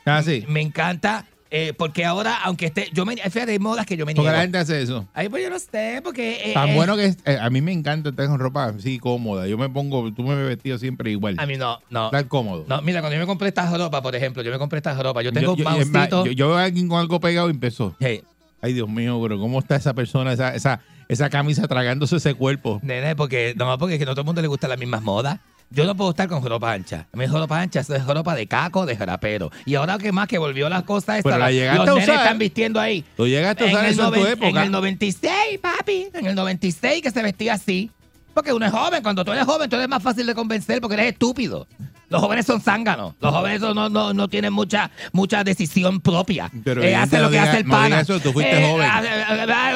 Ah, 0.06 0.22
sí. 0.24 0.46
Me 0.48 0.62
encanta, 0.62 1.26
eh, 1.52 1.74
porque 1.78 2.06
ahora, 2.06 2.38
aunque 2.44 2.66
esté, 2.68 2.90
yo 2.94 3.06
me, 3.06 3.16
fíjate, 3.16 3.52
hay 3.54 3.60
modas 3.60 3.86
que 3.86 3.96
yo 3.98 4.06
me 4.06 4.14
niego. 4.14 4.30
la 4.30 4.42
gente 4.42 4.58
hace 4.58 4.82
eso. 4.82 5.08
Ay, 5.14 5.30
pues 5.30 5.44
yo 5.44 5.50
no 5.50 5.60
sé, 5.60 6.02
porque... 6.04 6.52
eh, 6.52 6.54
Tan 6.54 6.70
eh, 6.70 6.76
bueno 6.76 6.96
que 6.96 7.06
es. 7.06 7.18
eh, 7.26 7.38
a 7.42 7.50
mí 7.50 7.62
me 7.62 7.72
encanta 7.72 8.10
estar 8.10 8.28
con 8.28 8.40
ropa 8.40 8.66
así 8.66 9.00
cómoda. 9.00 9.48
Yo 9.48 9.58
me 9.58 9.70
pongo, 9.70 10.14
tú 10.14 10.24
me 10.24 10.36
ves 10.36 10.48
vestido 10.48 10.78
siempre 10.78 11.12
igual. 11.12 11.36
A 11.40 11.46
mí 11.46 11.58
no, 11.58 11.80
no. 11.90 12.06
Estar 12.08 12.28
cómodo. 12.28 12.66
No, 12.68 12.82
mira, 12.82 13.02
cuando 13.02 13.16
yo 13.16 13.22
me 13.22 13.28
compré 13.28 13.48
esta 13.50 13.76
ropa, 13.76 14.02
por 14.02 14.16
ejemplo, 14.16 14.42
yo 14.44 14.52
me 14.52 14.58
compré 14.60 14.78
esta 14.78 14.94
ropa, 15.02 15.22
yo 15.22 15.32
tengo 15.32 15.56
más, 15.58 15.78
yo- 16.10 16.26
yo 16.26 16.48
veo 16.50 16.58
a 16.58 16.64
alguien 16.64 16.88
con 16.88 17.00
algo 17.00 17.20
pegado 17.20 17.48
y 17.48 17.52
empezó. 17.52 17.96
Hey, 18.00 18.24
Ay, 18.60 18.74
Dios 18.74 18.90
mío, 18.90 19.20
pero 19.22 19.38
¿cómo 19.38 19.60
está 19.60 19.76
esa 19.76 19.94
persona, 19.94 20.34
esa, 20.34 20.56
esa, 20.56 20.82
esa 21.08 21.30
camisa 21.30 21.68
tragándose 21.68 22.16
ese 22.18 22.34
cuerpo? 22.34 22.80
nene, 22.82 23.16
porque 23.16 23.54
no, 23.56 23.78
porque 23.78 23.94
es 23.96 24.00
que 24.00 24.06
no 24.06 24.14
todo 24.14 24.22
el 24.22 24.26
mundo 24.26 24.42
le 24.42 24.48
gustan 24.48 24.72
las 24.72 24.80
mismas 24.80 25.04
modas. 25.04 25.40
Yo 25.70 25.86
no 25.86 25.96
puedo 25.96 26.12
estar 26.12 26.30
con 26.30 26.44
ropa 26.44 26.72
ancha. 26.72 27.08
A 27.12 27.18
mí 27.18 27.26
ropa 27.26 27.60
ancha 27.60 27.82
es 27.82 28.06
ropa 28.06 28.36
de 28.36 28.48
caco, 28.48 28.86
de 28.86 28.96
rapero. 28.96 29.52
Y 29.66 29.76
ahora 29.76 29.98
que 29.98 30.12
más 30.12 30.28
que 30.28 30.38
volvió 30.38 30.70
las 30.70 30.84
cosas 30.84 31.18
estas, 31.20 31.38
la 31.38 31.52
los 31.52 31.88
nenes 31.88 32.04
usar. 32.10 32.16
están 32.24 32.40
vistiendo 32.40 32.80
ahí. 32.80 33.04
Tú 33.18 33.28
llegaste 33.28 33.66
a 33.66 33.68
En 33.68 33.74
usar 33.74 33.86
el, 33.86 33.92
eso 33.92 34.08
en 34.08 34.14
tu 34.22 34.26
época. 34.28 34.48
en 34.48 34.58
el 34.58 34.72
96, 34.72 35.32
papi. 35.62 36.08
En 36.14 36.26
el 36.26 36.36
96 36.36 37.02
que 37.02 37.12
se 37.12 37.22
vestía 37.22 37.54
así. 37.56 37.92
Porque 38.34 38.54
uno 38.54 38.66
es 38.66 38.72
joven. 38.72 39.04
Cuando 39.04 39.26
tú 39.26 39.32
eres 39.34 39.46
joven, 39.46 39.70
tú 39.70 39.76
eres 39.76 39.90
más 39.90 40.02
fácil 40.02 40.26
de 40.26 40.36
convencer 40.36 40.80
porque 40.80 40.94
eres 40.96 41.14
estúpido. 41.14 41.68
Los 42.10 42.22
jóvenes 42.22 42.46
son 42.46 42.62
zánganos. 42.62 43.16
Los 43.20 43.34
jóvenes 43.34 43.60
no, 43.60 43.74
no, 43.90 44.14
no 44.14 44.28
tienen 44.30 44.54
mucha, 44.54 44.90
mucha 45.12 45.44
decisión 45.44 46.00
propia. 46.00 46.50
Pero 46.64 46.82
Eh, 46.82 46.96
hace 46.96 47.18
no 47.18 47.24
lo 47.24 47.30
que 47.30 47.36
diga- 47.38 47.44
hace 47.50 47.58
el 47.58 47.66
no 47.68 47.72
pana. 47.74 48.00
eso, 48.02 48.20
tú 48.20 48.32
fuiste 48.32 48.66
joven. 48.66 48.88
eh, 48.88 48.90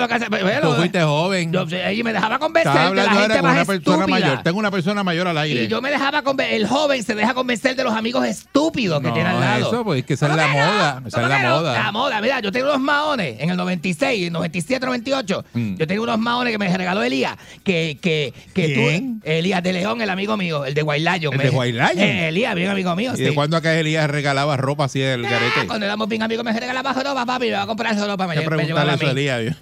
hace- 0.10 0.30
bueno, 0.30 0.62
Tú 0.70 0.74
fuiste 0.76 1.02
joven. 1.02 1.52
yo, 1.52 1.66
y 1.92 2.04
me 2.04 2.14
dejaba 2.14 2.40
convencer 2.40 2.72
de 2.90 2.96
la 2.96 3.10
gente 3.10 3.34
con 3.40 3.44
más 3.44 3.54
una 3.56 3.66
persona 3.66 3.96
estúpida. 3.96 4.08
mayor. 4.08 4.44
Tengo 4.44 4.60
una 4.60 4.72
persona 4.72 5.04
mayor 5.04 5.28
al 5.28 5.38
aire. 5.40 5.64
Y 5.64 5.68
yo 5.68 5.82
me 5.82 5.90
dejaba 5.90 6.22
convencer, 6.22 6.56
el 6.56 6.68
joven 6.68 7.04
se 7.04 7.16
deja 7.16 7.34
convencer 7.34 7.76
de 7.76 7.84
los 7.84 7.94
amigos 7.94 8.26
estúpidos 8.26 9.02
que 9.02 9.08
No, 9.10 9.14
tiene 9.14 9.30
al 9.30 9.40
lado. 9.40 9.68
eso, 9.68 9.84
pues, 9.84 10.00
es 10.00 10.06
que 10.06 10.14
esa 10.14 10.28
es 10.28 10.32
¿Cómo 10.32 10.42
la 10.42 10.48
moda, 10.54 10.98
esa 11.00 11.08
es 11.08 11.14
¿Cómo 11.14 11.28
la 11.28 11.50
moda. 11.50 11.74
La 11.84 11.92
moda, 11.92 12.22
mira, 12.22 12.40
yo 12.40 12.52
tengo 12.52 12.68
unos 12.70 12.80
maones 12.82 13.36
en 13.40 13.50
el 13.50 13.58
96, 13.58 14.28
el 14.28 14.34
97, 14.34 14.86
98. 14.86 15.44
Mm. 15.54 15.76
Yo 15.76 15.88
tengo 15.88 16.04
unos 16.04 16.18
maones 16.20 16.52
que 16.54 16.58
me 16.58 16.76
regaló 16.78 17.04
Elías, 17.04 17.36
que, 17.64 17.98
que, 18.02 18.34
que 18.54 18.74
¿Quién? 18.74 19.20
tú, 19.20 19.28
Elías 19.30 19.62
de 19.64 19.74
León, 19.74 20.02
el 20.02 20.10
amigo 20.10 20.38
mío, 20.38 20.66
el 20.66 20.74
de 20.74 20.82
Lion. 20.84 21.34
¿El 21.34 21.38
me- 21.38 21.44
de? 21.50 21.92
Eh, 21.98 22.21
Elías, 22.30 22.56
bien 22.56 22.70
amigo 22.70 22.96
mío, 22.96 23.12
¿Y 23.14 23.18
sí. 23.18 23.24
de 23.24 23.34
cuándo 23.36 23.58
acá 23.58 23.74
Elías 23.78 24.10
regalaba 24.10 24.58
ropa 24.58 24.86
así 24.86 25.00
del 25.00 25.26
Ah, 25.26 25.30
garete? 25.30 25.68
cuando 25.68 25.86
éramos 25.86 26.08
bien 26.10 26.22
amigos 26.24 26.44
me 26.46 26.58
regalaba 26.58 26.94
ropa, 26.94 27.26
papi, 27.26 27.46
me 27.48 27.52
va 27.54 27.64
a 27.64 27.68
comprar 27.68 27.96
ropa, 27.98 28.28
me, 28.28 28.42
preguntarle 28.42 28.92
a 28.92 28.96
eso 28.96 29.08
a. 29.08 29.12
Elías. 29.12 29.56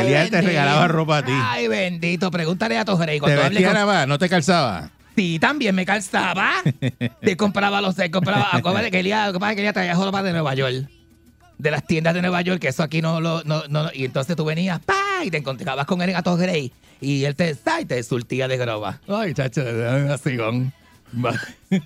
Elías 0.00 0.30
te 0.30 0.40
regalaba 0.42 0.88
ropa 0.88 1.18
a 1.18 1.24
ti. 1.24 1.32
Ay, 1.34 1.68
bendito, 1.68 2.30
pregúntale 2.30 2.78
a 2.78 2.84
tu 2.84 2.96
rey. 2.96 3.16
¿Te 3.16 3.20
Cuando 3.20 3.42
vestía 3.42 3.66
con- 3.68 3.74
nada 3.74 3.86
más? 3.86 4.08
¿No 4.08 4.18
te 4.18 4.28
calzaba? 4.28 4.90
Sí, 5.16 5.38
también 5.38 5.74
me 5.74 5.86
calzaba. 5.86 6.54
Te 7.20 7.36
compraba 7.36 7.80
los 7.80 7.94
te 7.94 8.10
compraba, 8.10 8.48
acuérdate 8.52 8.90
que 8.90 9.00
Elías, 9.00 9.28
lo 9.28 9.32
que 9.34 9.38
pasa 9.38 9.52
es 9.52 9.56
que 9.56 9.60
Elías 9.62 9.74
traía 9.74 9.94
ropa 9.94 10.22
de 10.22 10.32
Nueva 10.32 10.54
York. 10.54 10.88
De 11.56 11.70
las 11.70 11.86
tiendas 11.86 12.14
de 12.14 12.20
Nueva 12.20 12.42
York, 12.42 12.60
que 12.60 12.68
eso 12.68 12.82
aquí 12.82 13.00
no 13.00 13.20
lo, 13.20 13.44
no, 13.44 13.62
no, 13.68 13.88
y 13.94 14.04
entonces 14.04 14.34
tú 14.34 14.44
venías, 14.44 14.80
pa, 14.80 14.96
y 15.24 15.30
te 15.30 15.36
encontrabas 15.38 15.86
con 15.86 16.02
el 16.02 16.10
gato 16.12 16.36
Grey, 16.36 16.72
y 17.00 17.24
él 17.24 17.36
te, 17.36 17.56
y 17.80 17.84
te 17.84 18.02
surtía 18.02 18.48
de 18.48 18.56
groba. 18.56 19.00
Ay, 19.06 19.34
chacho, 19.34 19.62
así, 20.12 20.36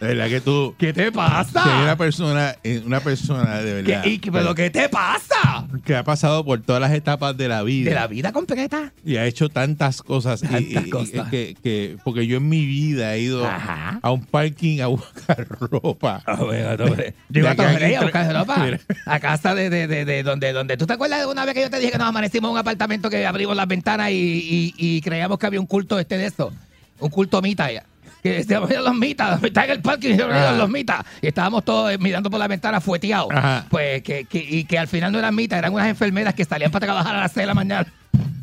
De 0.00 0.08
verdad 0.08 0.28
que 0.28 0.42
tú... 0.42 0.74
¿Qué 0.78 0.92
te 0.92 1.10
pasa? 1.10 1.62
Que 1.64 1.70
una 1.82 1.96
persona, 1.96 2.54
eh, 2.62 2.82
una 2.84 3.00
persona 3.00 3.60
de 3.62 3.82
¿Qué, 3.82 3.92
verdad. 3.92 4.04
y, 4.04 4.18
¿Pero 4.18 4.54
qué 4.54 4.68
te 4.68 4.90
pasa? 4.90 5.66
que 5.86 5.96
ha 5.96 6.04
pasado 6.04 6.44
por 6.44 6.60
todas 6.60 6.82
las 6.82 6.92
etapas 6.92 7.34
de 7.34 7.48
la 7.48 7.62
vida. 7.62 7.88
De 7.88 7.94
la 7.94 8.06
vida 8.06 8.30
completa. 8.30 8.92
Y 9.06 9.16
ha 9.16 9.24
hecho 9.24 9.48
tantas 9.48 10.02
cosas. 10.02 10.42
Tantas 10.42 10.60
y- 10.60 10.76
y- 10.76 10.90
cosas. 10.90 11.30
que, 11.30 11.56
que- 11.62 11.96
porque 12.04 12.26
yo 12.26 12.36
en 12.36 12.46
mi 12.46 12.66
vida 12.66 13.14
he 13.14 13.20
ido 13.22 13.46
Ajá. 13.46 13.98
a 14.02 14.10
un 14.10 14.22
parking 14.26 14.82
a 14.82 14.88
buscar 14.88 15.46
ropa. 15.60 16.22
Ah, 16.26 16.36
bueno, 16.44 16.76
no. 16.76 16.94
Yo 17.30 17.48
a 17.48 17.52
a 17.52 18.02
buscar 18.02 18.34
ropa. 18.34 18.56
Mira. 18.58 18.80
A 19.06 19.18
casa 19.18 19.54
de, 19.54 19.70
de, 19.70 19.86
de, 19.86 20.04
de 20.04 20.22
donde, 20.22 20.52
donde. 20.52 20.76
¿Tú 20.76 20.86
te 20.86 20.92
acuerdas 20.92 21.20
de 21.20 21.26
una 21.26 21.46
vez 21.46 21.54
que 21.54 21.62
yo 21.62 21.70
te 21.70 21.78
dije 21.78 21.92
que 21.92 21.98
nos 21.98 22.08
amanecimos 22.08 22.50
en 22.50 22.52
un 22.52 22.58
apartamento 22.58 23.08
que 23.08 23.24
abrimos 23.24 23.56
las 23.56 23.66
ventanas 23.66 24.10
y, 24.12 25.00
creíamos 25.02 25.38
que 25.38 25.46
había 25.46 25.60
un 25.60 25.66
culto 25.66 25.98
este 25.98 26.18
de 26.18 26.26
eso? 26.26 26.52
Un 27.00 27.08
culto 27.08 27.40
mita. 27.40 27.72
ya. 27.72 27.82
Que 28.26 28.32
decíamos, 28.38 28.68
"Mira 28.68 28.80
los 28.82 28.94
mitas, 28.94 29.42
están 29.44 29.64
en 29.64 29.70
el 29.70 29.82
parque 29.82 30.10
y 30.10 30.20
Ajá. 30.20 30.52
los 30.52 30.68
mitas. 30.68 31.04
Y 31.22 31.28
estábamos 31.28 31.64
todos 31.64 31.92
eh, 31.92 31.98
mirando 31.98 32.30
por 32.30 32.38
la 32.40 32.48
ventana 32.48 32.80
fueteados. 32.80 33.28
Pues 33.70 34.02
que, 34.02 34.24
que, 34.24 34.38
y 34.38 34.64
que 34.64 34.78
al 34.78 34.88
final 34.88 35.12
no 35.12 35.18
eran 35.18 35.34
mitas, 35.34 35.58
eran 35.58 35.72
unas 35.72 35.86
enfermeras 35.88 36.34
que 36.34 36.44
salían 36.44 36.70
para 36.70 36.86
trabajar 36.86 37.14
a 37.14 37.20
las 37.20 37.32
6 37.32 37.42
de 37.42 37.46
la 37.46 37.54
mañana. 37.54 37.86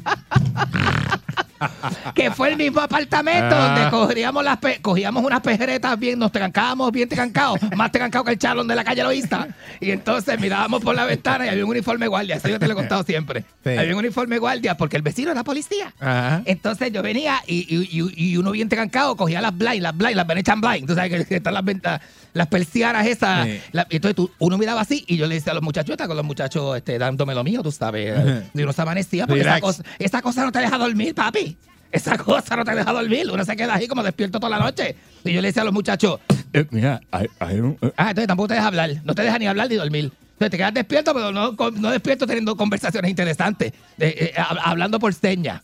que 2.13 2.29
fue 2.31 2.49
el 2.49 2.57
mismo 2.57 2.81
apartamento 2.81 3.55
Ah. 3.55 3.73
donde 3.75 3.89
cogíamos, 3.89 4.43
las 4.43 4.57
pe- 4.57 4.79
cogíamos 4.81 5.23
unas 5.23 5.41
pejeretas 5.41 5.97
bien, 5.97 6.19
nos 6.19 6.31
trancábamos 6.31 6.91
bien 6.91 7.07
trancados, 7.07 7.59
más 7.75 7.91
trancados 7.91 8.25
que 8.25 8.33
el 8.33 8.39
charlón 8.39 8.67
de 8.67 8.75
la 8.75 8.83
calle 8.83 9.03
Loísta. 9.03 9.47
Y 9.79 9.91
entonces 9.91 10.39
mirábamos 10.39 10.83
por 10.83 10.95
la 10.95 11.05
ventana 11.05 11.45
y 11.45 11.49
había 11.49 11.63
un 11.63 11.69
uniforme 11.71 12.07
guardia. 12.07 12.35
Eso 12.35 12.49
yo 12.49 12.59
te 12.59 12.67
lo 12.67 12.73
he 12.73 12.75
contado 12.75 13.03
siempre. 13.03 13.45
Sí. 13.63 13.69
Había 13.77 13.93
un 13.93 13.99
uniforme 13.99 14.39
guardia 14.39 14.75
porque 14.75 14.97
el 14.97 15.03
vecino 15.03 15.31
era 15.31 15.43
policía. 15.43 15.93
Ajá. 15.99 16.41
Entonces 16.45 16.91
yo 16.91 17.01
venía 17.01 17.41
y, 17.47 17.59
y- 17.73 18.11
y- 18.15 18.37
uno 18.37 18.51
bien 18.51 18.67
trancado 18.67 19.15
cogía 19.15 19.39
las 19.41 19.57
blind, 19.57 19.81
las 19.81 19.95
blind, 19.95 20.15
las 20.15 20.27
Venetian 20.27 20.59
blind. 20.59 20.87
Tú 20.87 20.95
sabes 20.95 21.25
que, 21.25 21.35
están 21.35 21.53
las, 21.53 21.63
ventas, 21.63 22.01
las 22.33 22.47
persianas 22.47 23.05
esas. 23.07 23.45
Sí. 23.45 23.61
La- 23.71 23.87
y 23.89 23.95
entonces 23.97 24.15
tú- 24.15 24.31
uno 24.39 24.57
miraba 24.57 24.81
así 24.81 25.05
y 25.07 25.15
yo 25.17 25.27
le 25.27 25.35
decía 25.35 25.51
a 25.51 25.55
los 25.55 25.63
muchachos, 25.63 25.95
con 25.95 26.17
los 26.17 26.25
muchachos 26.25 26.75
este, 26.77 26.97
dándome 26.99 27.33
lo 27.35 27.43
mío, 27.43 27.61
tú 27.63 27.71
sabes. 27.71 28.43
Y 28.53 28.63
uno 28.63 28.73
se 28.73 28.81
amanecía 28.81 29.27
porque 29.27 29.41
esa 29.41 29.61
cosa, 29.61 29.83
esa 29.99 30.21
cosa 30.21 30.45
no 30.45 30.51
te 30.51 30.59
deja 30.59 30.77
dormir, 30.77 31.13
papi. 31.15 31.57
Esa 31.91 32.17
cosa 32.17 32.55
no 32.55 32.65
te 32.65 32.73
deja 32.73 32.91
dormir. 32.91 33.29
Uno 33.31 33.45
se 33.45 33.55
queda 33.55 33.75
ahí 33.75 33.87
como 33.87 34.01
despierto 34.01 34.39
toda 34.39 34.57
la 34.57 34.63
noche. 34.65 34.95
Y 35.23 35.31
yo 35.33 35.41
le 35.41 35.49
decía 35.49 35.61
a 35.61 35.65
los 35.65 35.73
muchachos, 35.73 36.19
Eh, 36.53 36.65
mira, 36.71 36.99
hay, 37.11 37.27
hay 37.39 37.59
un- 37.59 37.77
eh, 37.81 37.91
ah, 37.97 38.09
entonces 38.09 38.27
tampoco 38.27 38.47
te 38.49 38.53
deja 38.55 38.67
hablar. 38.67 38.91
No 39.03 39.13
te 39.15 39.21
deja 39.23 39.37
ni 39.39 39.45
hablar 39.47 39.69
ni 39.69 39.75
dormir. 39.75 40.11
Entonces 40.33 40.51
te 40.51 40.57
quedas 40.57 40.73
despierto, 40.73 41.13
pero 41.13 41.31
no, 41.31 41.51
no 41.53 41.89
despierto 41.91 42.25
teniendo 42.27 42.55
conversaciones 42.55 43.09
interesantes. 43.09 43.73
eh, 43.99 44.33
hab- 44.35 44.59
hablando 44.63 44.99
por 44.99 45.13
señas. 45.13 45.61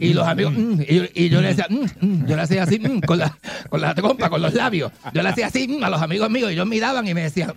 Y 0.00 0.14
los 0.14 0.26
amigos, 0.26 0.54
mm, 0.54 0.80
y, 0.88 0.94
yo- 0.96 1.04
y 1.14 1.28
yo 1.28 1.40
le 1.42 1.48
decía, 1.48 1.66
mm, 1.68 1.84
mm, 2.00 2.26
yo 2.26 2.34
le 2.36 2.42
hacía 2.42 2.62
así, 2.62 2.78
mm, 2.78 3.00
con, 3.00 3.18
la, 3.18 3.36
con 3.68 3.78
la 3.80 3.94
trompa, 3.94 4.30
con 4.30 4.40
los 4.40 4.54
labios. 4.54 4.90
Yo 5.12 5.22
le 5.22 5.28
hacía 5.28 5.48
así 5.48 5.68
mm, 5.68 5.84
a 5.84 5.90
los 5.90 6.00
amigos 6.00 6.30
míos 6.30 6.50
y 6.50 6.54
ellos 6.54 6.66
miraban 6.66 7.06
y 7.06 7.12
me 7.12 7.22
decían, 7.24 7.52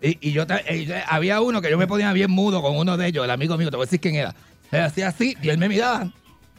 y, 0.00 0.32
yo- 0.32 0.46
había 1.08 1.40
uno 1.42 1.60
que 1.60 1.70
yo 1.70 1.76
me 1.76 1.86
ponía 1.86 2.12
bien 2.14 2.30
mudo 2.30 2.62
con 2.62 2.76
uno 2.76 2.96
de 2.96 3.08
ellos, 3.08 3.24
el 3.24 3.30
amigo 3.30 3.58
mío, 3.58 3.70
te 3.70 3.76
voy 3.76 3.84
a 3.84 3.86
decir 3.86 4.00
quién 4.00 4.14
era. 4.14 4.34
Él 4.72 4.80
hacía 4.82 5.08
así 5.08 5.36
y 5.42 5.48
él 5.48 5.58
me 5.58 5.68
miraba. 5.68 6.10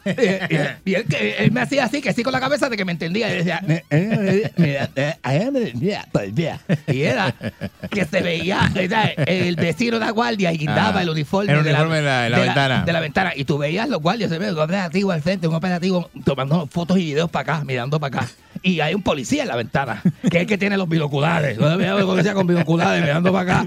y, 0.05 0.89
y 0.91 0.93
él, 0.95 1.03
que- 1.05 1.35
él 1.39 1.51
me 1.51 1.59
hacía 1.59 1.83
así, 1.83 2.01
que 2.01 2.13
sí 2.13 2.23
con 2.23 2.31
la 2.31 2.39
cabeza 2.39 2.69
de 2.69 2.77
que 2.77 2.85
me 2.85 2.93
entendía. 2.93 3.29
Y 3.29 3.37
decía, 3.39 3.61
"Eh, 3.67 3.83
eh, 3.89 4.51
mira, 4.55 4.89
eh, 4.95 5.15
eh, 5.21 5.99
pues, 6.13 6.31
mira". 6.33 6.61
y 6.87 7.01
era 7.01 7.35
que 7.91 8.05
se 8.05 8.21
veía 8.21 8.71
era 8.75 9.03
el 9.07 9.57
vecino 9.57 9.99
de 9.99 10.05
la 10.05 10.11
guardia 10.11 10.53
y 10.53 10.59
guindaba 10.59 10.99
Ah, 10.99 11.03
el 11.03 11.09
uniforme, 11.09 11.51
el 11.51 11.59
uniforme 11.59 11.97
de 11.97 12.01
la- 12.03 12.21
de 12.23 12.29
la 12.29 12.39
ventana. 12.39 12.83
de 12.85 12.93
la 12.93 12.99
ventana. 13.01 13.33
Y 13.35 13.43
tú 13.43 13.57
veías 13.57 13.89
los 13.89 14.01
guardias, 14.01 14.29
se 14.29 14.37
ve 14.39 14.49
un 14.49 14.57
operativo 14.59 15.11
al 15.11 15.21
frente, 15.21 15.45
un 15.45 15.55
operativo 15.55 16.09
tomando 16.23 16.67
fotos 16.67 16.97
y 16.99 17.03
videos 17.05 17.29
para 17.29 17.55
acá, 17.55 17.65
mirando 17.65 17.99
para 17.99 18.19
acá. 18.21 18.29
Y 18.63 18.79
hay 18.79 18.93
un 18.95 19.01
policía 19.03 19.41
en 19.41 19.49
la 19.49 19.57
ventana, 19.57 20.01
que 20.21 20.37
es 20.37 20.41
el 20.43 20.47
que 20.47 20.57
tiene 20.57 20.77
los 20.77 20.87
binoculares. 20.87 21.57
Policía 21.57 22.33
con 22.33 22.47
binoculares 22.47 23.01
mirando 23.03 23.33
para 23.33 23.61
acá. 23.61 23.65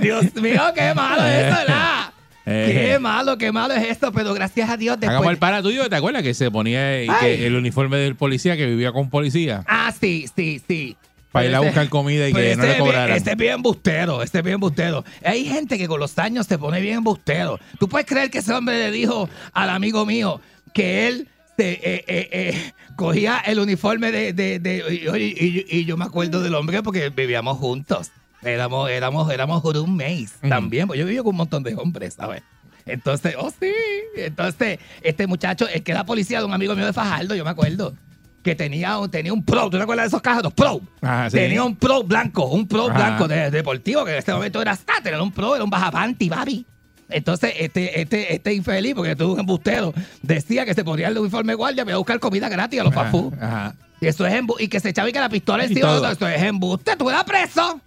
Dios 0.00 0.34
mío, 0.36 0.62
qué 0.74 0.94
malo 0.94 1.24
es 1.24 1.46
eso, 1.46 1.56
¿verdad? 1.56 1.94
Eh. 2.50 2.92
Qué 2.92 2.98
malo, 2.98 3.36
qué 3.36 3.52
malo 3.52 3.74
es 3.74 3.84
esto, 3.90 4.10
pero 4.10 4.32
gracias 4.32 4.70
a 4.70 4.78
Dios 4.78 4.96
Hagamos 4.96 5.16
después... 5.18 5.34
el 5.34 5.38
para 5.38 5.60
tuyo, 5.60 5.86
¿te 5.90 5.96
acuerdas 5.96 6.22
que 6.22 6.32
se 6.32 6.50
ponía 6.50 7.04
y 7.04 7.06
Ay. 7.10 7.16
que 7.20 7.46
el 7.46 7.54
uniforme 7.54 7.98
del 7.98 8.16
policía 8.16 8.56
que 8.56 8.64
vivía 8.64 8.90
con 8.90 9.10
policía? 9.10 9.64
Ah, 9.66 9.92
sí, 10.00 10.24
sí, 10.34 10.58
sí. 10.66 10.96
Para 11.30 11.44
ir 11.44 11.54
a 11.54 11.58
Pero 11.58 11.70
buscar 11.70 11.88
comida 11.90 12.26
y 12.26 12.32
que 12.32 12.56
no 12.56 12.62
ese 12.64 12.72
le 12.72 12.78
cobraran. 12.78 13.14
Ese 13.14 13.32
es 13.32 13.36
bien 13.36 13.52
embustero, 13.56 14.22
ese 14.22 14.38
es 14.38 14.44
bien 14.44 14.54
embustero. 14.54 15.04
Hay 15.22 15.44
gente 15.44 15.76
que 15.76 15.86
con 15.88 16.00
los 16.00 16.18
años 16.18 16.46
se 16.46 16.56
pone 16.56 16.80
bien 16.80 16.96
embustero. 16.96 17.60
¿Tú 17.78 17.86
puedes 17.86 18.06
creer 18.06 18.30
que 18.30 18.38
ese 18.38 18.54
hombre 18.54 18.78
le 18.78 18.90
dijo 18.92 19.28
al 19.52 19.68
amigo 19.68 20.06
mío 20.06 20.40
que 20.72 21.06
él 21.06 21.28
se, 21.58 21.72
eh, 21.72 21.80
eh, 22.06 22.28
eh, 22.32 22.72
cogía 22.96 23.42
el 23.44 23.58
uniforme 23.58 24.10
de... 24.10 24.32
de- 24.32 24.58
de- 24.58 24.82
y- 25.18 25.66
y 25.80 25.84
yo 25.84 25.98
me 25.98 26.06
acuerdo 26.06 26.42
del 26.42 26.54
hombre 26.54 26.82
porque 26.82 27.10
vivíamos 27.10 27.58
juntos. 27.58 28.10
Éramos, 28.42 28.90
éramos, 28.90 29.30
éramos 29.32 29.62
roommates 29.62 30.34
también. 30.48 30.86
Pues 30.86 30.98
yo 30.98 31.06
viví 31.06 31.18
con 31.18 31.28
un 31.28 31.36
montón 31.36 31.62
de 31.62 31.74
hombres, 31.74 32.14
¿sabes? 32.14 32.42
Entonces, 32.86 33.34
oh 33.38 33.50
sí. 33.50 33.72
Entonces, 34.16 34.78
este 35.02 35.26
muchacho, 35.26 35.68
el 35.68 35.82
que 35.82 35.92
era 35.92 36.04
policía 36.04 36.38
de 36.40 36.46
un 36.46 36.54
amigo 36.54 36.74
mío 36.74 36.86
de 36.86 36.92
Fajardo, 36.92 37.34
yo 37.34 37.44
me 37.44 37.50
acuerdo, 37.50 37.94
que 38.42 38.54
tenía, 38.54 38.96
tenía 39.10 39.32
un 39.32 39.44
pro. 39.44 39.68
¿Tú 39.68 39.76
te 39.76 39.82
acuerdas 39.82 40.04
de 40.04 40.08
esos 40.08 40.22
cajas? 40.22 40.42
Los 40.42 40.54
pro. 40.54 40.80
Ajá, 41.02 41.30
sí. 41.30 41.36
Tenía 41.36 41.62
un 41.64 41.76
pro 41.76 42.02
blanco, 42.02 42.46
un 42.46 42.66
pro 42.66 42.88
Ajá. 42.88 42.96
blanco 42.96 43.28
de, 43.28 43.50
deportivo, 43.50 44.04
que 44.04 44.12
en 44.12 44.18
este 44.18 44.32
momento 44.32 44.62
era 44.62 44.72
hasta 44.72 45.00
tener 45.02 45.20
un 45.20 45.32
pro, 45.32 45.54
era 45.54 45.64
un 45.64 45.70
bajapanti, 45.70 46.28
babi. 46.28 46.64
Entonces, 47.10 47.54
este, 47.58 48.00
este, 48.00 48.34
este 48.34 48.52
infeliz, 48.52 48.94
porque 48.94 49.16
tuvo 49.16 49.34
un 49.34 49.40
embustero, 49.40 49.94
decía 50.22 50.64
que 50.66 50.74
se 50.74 50.84
ponía 50.84 51.08
el 51.08 51.18
uniforme 51.18 51.52
de 51.52 51.56
guardia 51.56 51.84
para 51.84 51.92
ir 51.92 51.94
a 51.94 51.98
buscar 51.98 52.20
comida 52.20 52.48
gratis 52.48 52.80
a 52.80 52.84
los 52.84 52.94
ajá. 52.94 53.74
Y 54.00 54.06
eso 54.06 54.26
es 54.26 54.34
embu 54.34 54.54
y 54.58 54.68
que 54.68 54.78
se 54.78 54.90
echaba 54.90 55.08
y 55.08 55.12
que 55.12 55.18
la 55.18 55.28
pistola 55.28 55.64
encima, 55.64 55.88
todo. 55.88 56.10
eso 56.10 56.28
es 56.28 56.42
embuste, 56.42 56.96
tú 56.96 57.10
eras 57.10 57.24
preso. 57.24 57.80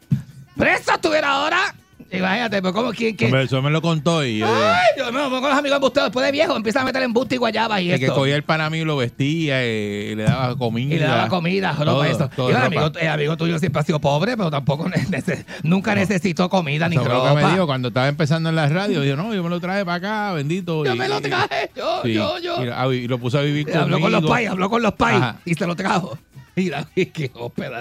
Preso 0.57 0.93
estuviera 0.93 1.29
ahora. 1.29 1.75
Imagínate, 2.13 2.61
pues 2.61 2.73
como. 2.73 2.89
Hombre, 2.89 3.43
eso 3.43 3.61
me 3.61 3.69
lo 3.71 3.81
contó 3.81 4.25
y 4.25 4.39
yo 4.39 4.45
dije, 4.45 4.67
Ay, 4.67 4.87
Dios 4.97 5.13
mío, 5.13 5.29
con 5.29 5.41
los 5.43 5.57
amigos 5.57 5.77
embusteros 5.77 6.07
después 6.09 6.25
de 6.25 6.33
viejo 6.33 6.57
empiezan 6.57 6.81
a 6.81 6.85
meter 6.85 7.03
embuste 7.03 7.35
y 7.35 7.37
guayaba 7.37 7.79
y 7.79 7.89
el 7.89 7.99
que 7.99 8.07
esto. 8.07 8.17
cogía 8.17 8.35
el 8.35 8.43
pana 8.43 8.69
mío 8.69 8.83
lo 8.83 8.97
vestía 8.97 9.65
y 9.65 10.13
le 10.15 10.23
daba 10.23 10.57
comida. 10.57 10.93
Y 10.93 10.99
le 10.99 11.05
daba 11.05 11.29
comida, 11.29 11.71
ropa, 11.71 11.85
Todo, 11.85 12.03
eso. 12.03 12.29
todo 12.35 12.49
Y 12.49 12.51
el 12.51 12.55
ropa. 12.61 12.65
amigo, 12.67 12.99
el 12.99 13.07
amigo 13.07 13.37
tuyo 13.37 13.57
siempre 13.59 13.79
ha 13.79 13.85
sido 13.85 14.01
pobre, 14.01 14.35
pero 14.35 14.51
tampoco 14.51 14.89
nece- 14.89 15.45
nunca 15.63 15.95
necesitó 15.95 16.49
comida 16.49 16.89
ni 16.89 16.97
Eso 16.97 17.05
fue 17.05 17.13
lo 17.13 17.23
que 17.23 17.29
ropa. 17.29 17.41
me 17.47 17.51
dijo 17.53 17.65
cuando 17.65 17.87
estaba 17.87 18.09
empezando 18.09 18.49
en 18.49 18.57
la 18.57 18.67
radio. 18.67 18.99
Dijo, 18.99 19.15
no, 19.15 19.33
yo 19.33 19.41
me 19.41 19.49
lo 19.49 19.61
traje 19.61 19.85
para 19.85 19.95
acá, 19.95 20.33
bendito. 20.33 20.83
Yo 20.83 20.93
y- 20.93 20.97
me 20.97 21.07
lo 21.07 21.19
y- 21.19 21.21
traje, 21.21 21.71
yo, 21.77 22.01
sí, 22.03 22.13
yo, 22.13 22.39
yo. 22.39 22.61
Y, 22.61 22.65
lo- 22.65 22.93
y 22.93 23.07
lo 23.07 23.19
puso 23.19 23.39
a 23.39 23.41
vivir 23.43 23.69
Y 23.69 23.77
habló 23.77 24.01
con 24.01 24.11
los 24.11 24.19
conmigo. 24.19 24.33
pais, 24.33 24.49
habló 24.49 24.69
con 24.69 24.81
los 24.81 24.93
pais 24.95 25.15
Ajá. 25.17 25.35
y 25.45 25.53
se 25.53 25.65
lo 25.65 25.77
trajo. 25.77 26.17
Y 26.61 26.69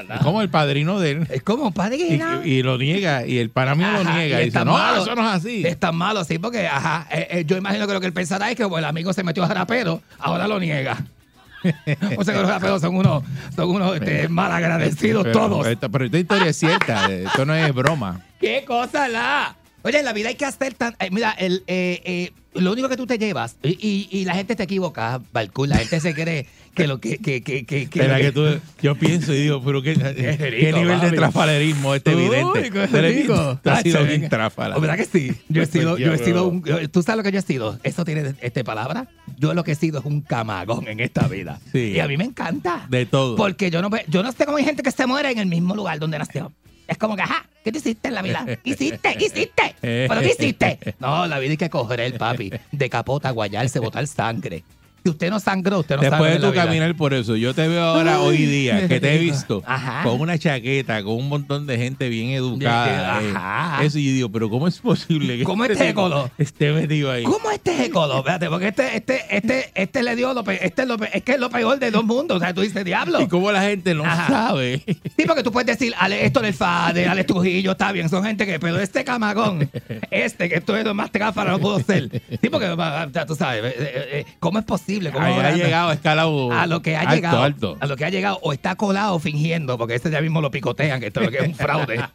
nada. 0.09 0.21
Como 0.23 0.43
el 0.43 0.49
padrino 0.49 0.99
de 1.01 1.11
él. 1.12 1.27
Es 1.31 1.43
como 1.43 1.73
que 1.73 2.49
Y, 2.49 2.62
lo 2.62 2.79
niega, 2.79 3.27
y 3.27 3.38
el 3.38 3.51
pana 3.51 3.75
mío 3.75 3.90
lo 3.93 4.01
Ajá, 4.01 4.14
niega. 4.19 4.38
y 4.38 4.40
Y 4.40 4.40
es 4.40 4.45
dice, 4.47 4.59
tan 4.59 4.66
no, 4.66 4.73
malo. 4.75 5.03
eso 5.03 5.14
no 5.14 5.23
es 5.23 5.35
así. 5.37 5.66
Es 5.66 5.79
tan 5.79 5.95
malo, 5.97 6.25
sí, 6.25 6.38
porque 6.38 6.66
ajá, 6.66 7.07
eh, 7.11 7.27
eh, 7.31 7.45
yo 7.47 7.57
imagino 7.57 7.87
que 7.87 7.93
lo 7.95 8.01
que 8.01 8.07
él 8.07 8.12
pensará 8.12 8.51
es 8.51 8.57
que 8.57 8.62
como 8.64 8.79
el 8.79 8.85
amigo 8.85 9.12
se 9.12 9.23
metió 9.23 9.45
a 9.45 9.49
rapero, 9.49 10.03
ahora 10.19 10.47
lo 10.49 10.59
niega. 10.61 10.97
o 12.16 12.25
sea 12.25 12.35
que 12.35 12.40
los 12.40 12.49
raperos 12.49 12.81
son 12.81 12.97
unos, 12.97 13.23
son 13.55 13.69
unos 13.69 13.95
este, 13.97 14.29
malagradecidos 14.29 15.25
Pero 15.25 15.38
todos. 15.38 15.66
esta- 15.66 15.88
pero 15.90 16.07
esta 16.07 16.19
historia 16.19 16.47
es 16.49 16.57
cierta, 16.57 17.12
esto 17.12 17.45
no 17.45 17.55
es 17.55 17.75
broma. 17.75 18.21
¿Qué 18.40 18.64
cosa 18.66 19.09
la? 19.09 19.55
Oye, 19.83 19.99
en 19.99 20.05
la 20.05 20.12
vida 20.12 20.29
hay 20.29 20.35
que 20.35 20.45
hacer 20.45 20.75
tan. 20.75 20.95
eh, 21.01 21.09
mira, 21.11 21.31
el, 21.33 21.62
eh, 21.66 22.01
eh, 22.05 22.33
lo 22.55 22.73
único 22.73 22.88
que 22.88 22.97
tú 22.97 23.07
te 23.07 23.16
llevas, 23.19 23.57
y, 23.62 23.71
y- 23.81 24.09
y 24.11 24.25
la 24.25 24.35
gente 24.35 24.57
te 24.57 24.64
equivoca, 24.64 25.21
Balcú, 25.33 25.66
la 25.66 25.77
gente 25.77 26.01
se 26.01 26.14
cree 26.14 26.47
que 26.75 26.87
lo 26.88 27.01
que. 27.01 27.19
que, 27.19 27.43
que, 27.43 27.64
que, 27.64 27.88
que 27.88 28.01
Espera 28.01 28.19
que 28.21 28.33
tú- 28.33 28.61
yo 28.83 28.95
pienso 28.97 29.33
y 29.33 29.43
digo, 29.43 29.62
pero 29.64 29.81
qué, 29.83 29.95
qué 30.38 30.51
rico, 30.51 30.79
nivel 30.79 31.01
de 31.01 31.07
papi. 31.07 31.16
trafalerismo 31.16 31.95
este 31.95 32.14
Uy, 32.14 32.25
evidente. 32.25 32.62
qué 32.71 32.88
Tú 32.88 32.97
rico. 32.99 33.35
has 33.64 33.83
sido 33.83 33.95
Tacho, 33.95 33.99
bien 34.07 34.09
venga. 34.23 34.29
tráfala. 34.29 34.79
¿Verdad 34.79 34.97
que 34.97 35.05
sí? 35.07 35.33
Yo 35.49 35.62
he 35.62 35.66
sido, 35.66 35.97
yo 35.97 36.12
he 36.12 36.19
sido 36.19 36.49
un, 36.49 36.64
yo- 36.64 36.90
¿Tú 36.90 37.03
sabes 37.03 37.19
lo 37.19 37.23
que 37.23 37.33
yo 37.33 37.38
he 37.38 37.43
sido? 37.43 37.79
Eso 37.85 38.05
tiene 38.05 38.35
este 38.40 38.64
palabra. 38.64 39.09
Yo 39.38 39.55
lo 39.55 39.62
que 39.64 39.73
he 39.73 39.77
sido 39.77 40.01
es 40.01 40.05
un 40.05 40.21
camagón 40.21 40.88
en 40.88 41.01
esta 41.01 41.29
vida. 41.29 41.59
Sí. 41.73 41.93
Y 41.95 42.01
a 42.01 42.09
mí 42.09 42.16
me 42.16 42.25
encanta. 42.25 42.87
De 42.90 43.07
todo. 43.07 43.37
Porque 43.37 43.71
yo 43.71 43.81
no, 43.81 43.88
ve- 43.90 44.05
yo 44.09 44.23
no 44.25 44.33
sé 44.33 44.45
cómo 44.45 44.59
hay 44.59 44.64
gente 44.64 44.83
que 44.83 44.90
se 44.90 45.07
muere 45.07 45.31
en 45.31 45.38
el 45.38 45.47
mismo 45.47 45.75
lugar 45.77 45.99
donde 46.01 46.19
nació. 46.19 46.53
Es 46.90 46.98
como 46.98 47.14
que, 47.14 47.22
ajá, 47.22 47.46
¿qué 47.62 47.70
te 47.70 47.79
hiciste 47.79 48.09
en 48.09 48.14
la 48.14 48.22
vida? 48.22 48.44
¿Qué 48.44 48.70
hiciste? 48.70 49.14
¿Qué 49.16 49.26
hiciste? 49.26 49.76
¿Pero 49.81 50.20
qué 50.20 50.35
hiciste? 50.37 50.79
No, 50.98 51.24
la 51.29 51.38
vida 51.38 51.53
hay 51.53 51.57
que 51.57 51.70
coger 51.70 52.00
el 52.00 52.14
papi. 52.14 52.53
De 52.72 52.90
capota, 52.90 53.31
guayarse, 53.31 53.79
botar 53.79 54.05
sangre. 54.09 54.64
Usted 55.05 55.31
no 55.31 55.41
sangró, 55.41 55.81
usted 55.81 55.97
no 55.97 56.03
Después 56.03 56.41
de 56.41 56.47
tu 56.47 56.53
caminar 56.55 56.95
por 56.95 57.15
eso, 57.15 57.37
yo 57.37 57.55
te 57.55 57.67
veo 57.69 57.83
ahora 57.83 58.17
Ay, 58.17 58.21
hoy 58.23 58.37
día, 58.47 58.87
que 58.89 59.01
te 59.01 59.15
he 59.15 59.19
visto 59.19 59.63
Ajá. 59.67 60.03
con 60.03 60.21
una 60.21 60.39
chaqueta, 60.39 61.03
con 61.03 61.15
un 61.15 61.29
montón 61.29 61.67
de 61.67 61.79
gente 61.79 62.09
bien 62.09 62.31
educada. 62.31 63.23
eh, 63.23 63.33
Ajá. 63.35 63.85
Eso 63.85 63.99
y 63.99 64.07
yo 64.07 64.13
digo, 64.13 64.29
pero 64.31 64.51
¿cómo 64.51 64.69
es 64.69 64.79
posible 64.79 65.39
que 65.39 65.45
¿Cómo 65.45 65.65
este 65.65 65.73
este 65.75 65.87
tipo 65.89 66.03
colo? 66.03 66.31
esté 66.39 66.73
metido 66.73 67.11
ahí? 67.11 67.23
¿Cómo 67.25 67.51
este 67.51 67.85
es 67.85 67.89
colo? 67.91 68.19
Espérate, 68.19 68.49
porque 68.49 68.69
este, 68.69 68.97
este, 68.97 69.21
este, 69.37 69.71
este 69.75 70.03
le 70.03 70.17
dio 70.17 70.35
lo 70.35 70.45
pe- 70.45 70.65
este 70.67 70.83
es, 70.83 70.89
lo 70.89 70.99
pe- 70.99 71.11
es 71.17 71.23
que 71.23 71.33
es 71.33 71.41
lo 71.41 71.49
peor 71.51 71.79
de 71.79 71.91
dos 71.91 72.05
mundos. 72.05 72.37
O 72.37 72.41
sea, 72.41 72.53
tú 72.53 72.61
dices, 72.61 72.85
diablo. 72.85 73.21
Y 73.23 73.29
cómo 73.29 73.51
la 73.53 73.63
gente 73.63 73.95
no 73.95 74.05
Ajá. 74.05 74.27
sabe. 74.29 74.83
Sí, 75.17 75.25
porque 75.27 75.43
tú 75.43 75.51
puedes 75.53 75.67
decir, 75.79 75.95
Ale, 75.99 76.25
esto 76.27 76.41
del 76.41 76.53
Fade, 76.55 77.07
Alex 77.07 77.27
Trujillo, 77.27 77.73
está 77.73 77.93
bien, 77.93 78.09
son 78.09 78.23
gente 78.25 78.45
que, 78.47 78.59
pero 78.61 78.79
este 78.81 79.05
camagón, 79.05 79.71
este, 80.11 80.49
que 80.49 80.57
esto 80.57 80.77
es 80.77 80.85
lo 80.85 80.95
más 80.95 81.11
tráfala, 81.11 81.53
no 81.53 81.59
puedo 81.59 81.81
ser. 81.81 82.11
Sí, 82.41 82.49
porque, 82.51 82.69
tú 83.27 83.35
sabes, 83.35 83.65
eh, 83.65 83.75
eh, 83.79 84.25
¿cómo 84.39 84.59
es 84.59 84.65
posible? 84.65 84.89
¿Cómo 85.12 85.24
Ahí 85.24 85.37
va 85.37 85.44
ha 85.44 85.48
a- 85.48 85.53
llegado 85.57 85.92
escalado 85.92 86.53
a 86.53 86.66
lo 86.66 86.83
que 86.83 86.96
ha 86.96 87.00
alto, 87.00 87.14
llegado, 87.14 87.42
alto. 87.42 87.76
a 87.81 87.87
lo 87.87 87.96
que 87.96 88.05
ha 88.05 88.11
llegado, 88.11 88.38
o 88.42 88.53
está 88.53 88.74
colado 88.76 89.18
fingiendo, 89.18 89.79
porque 89.79 89.94
este 89.94 90.11
ya 90.11 90.20
mismo 90.20 90.40
lo 90.40 90.50
picotean, 90.50 91.00
que 91.00 91.07
esto 91.09 91.20
es 91.20 91.40
un 91.48 91.55
fraude. 91.55 92.00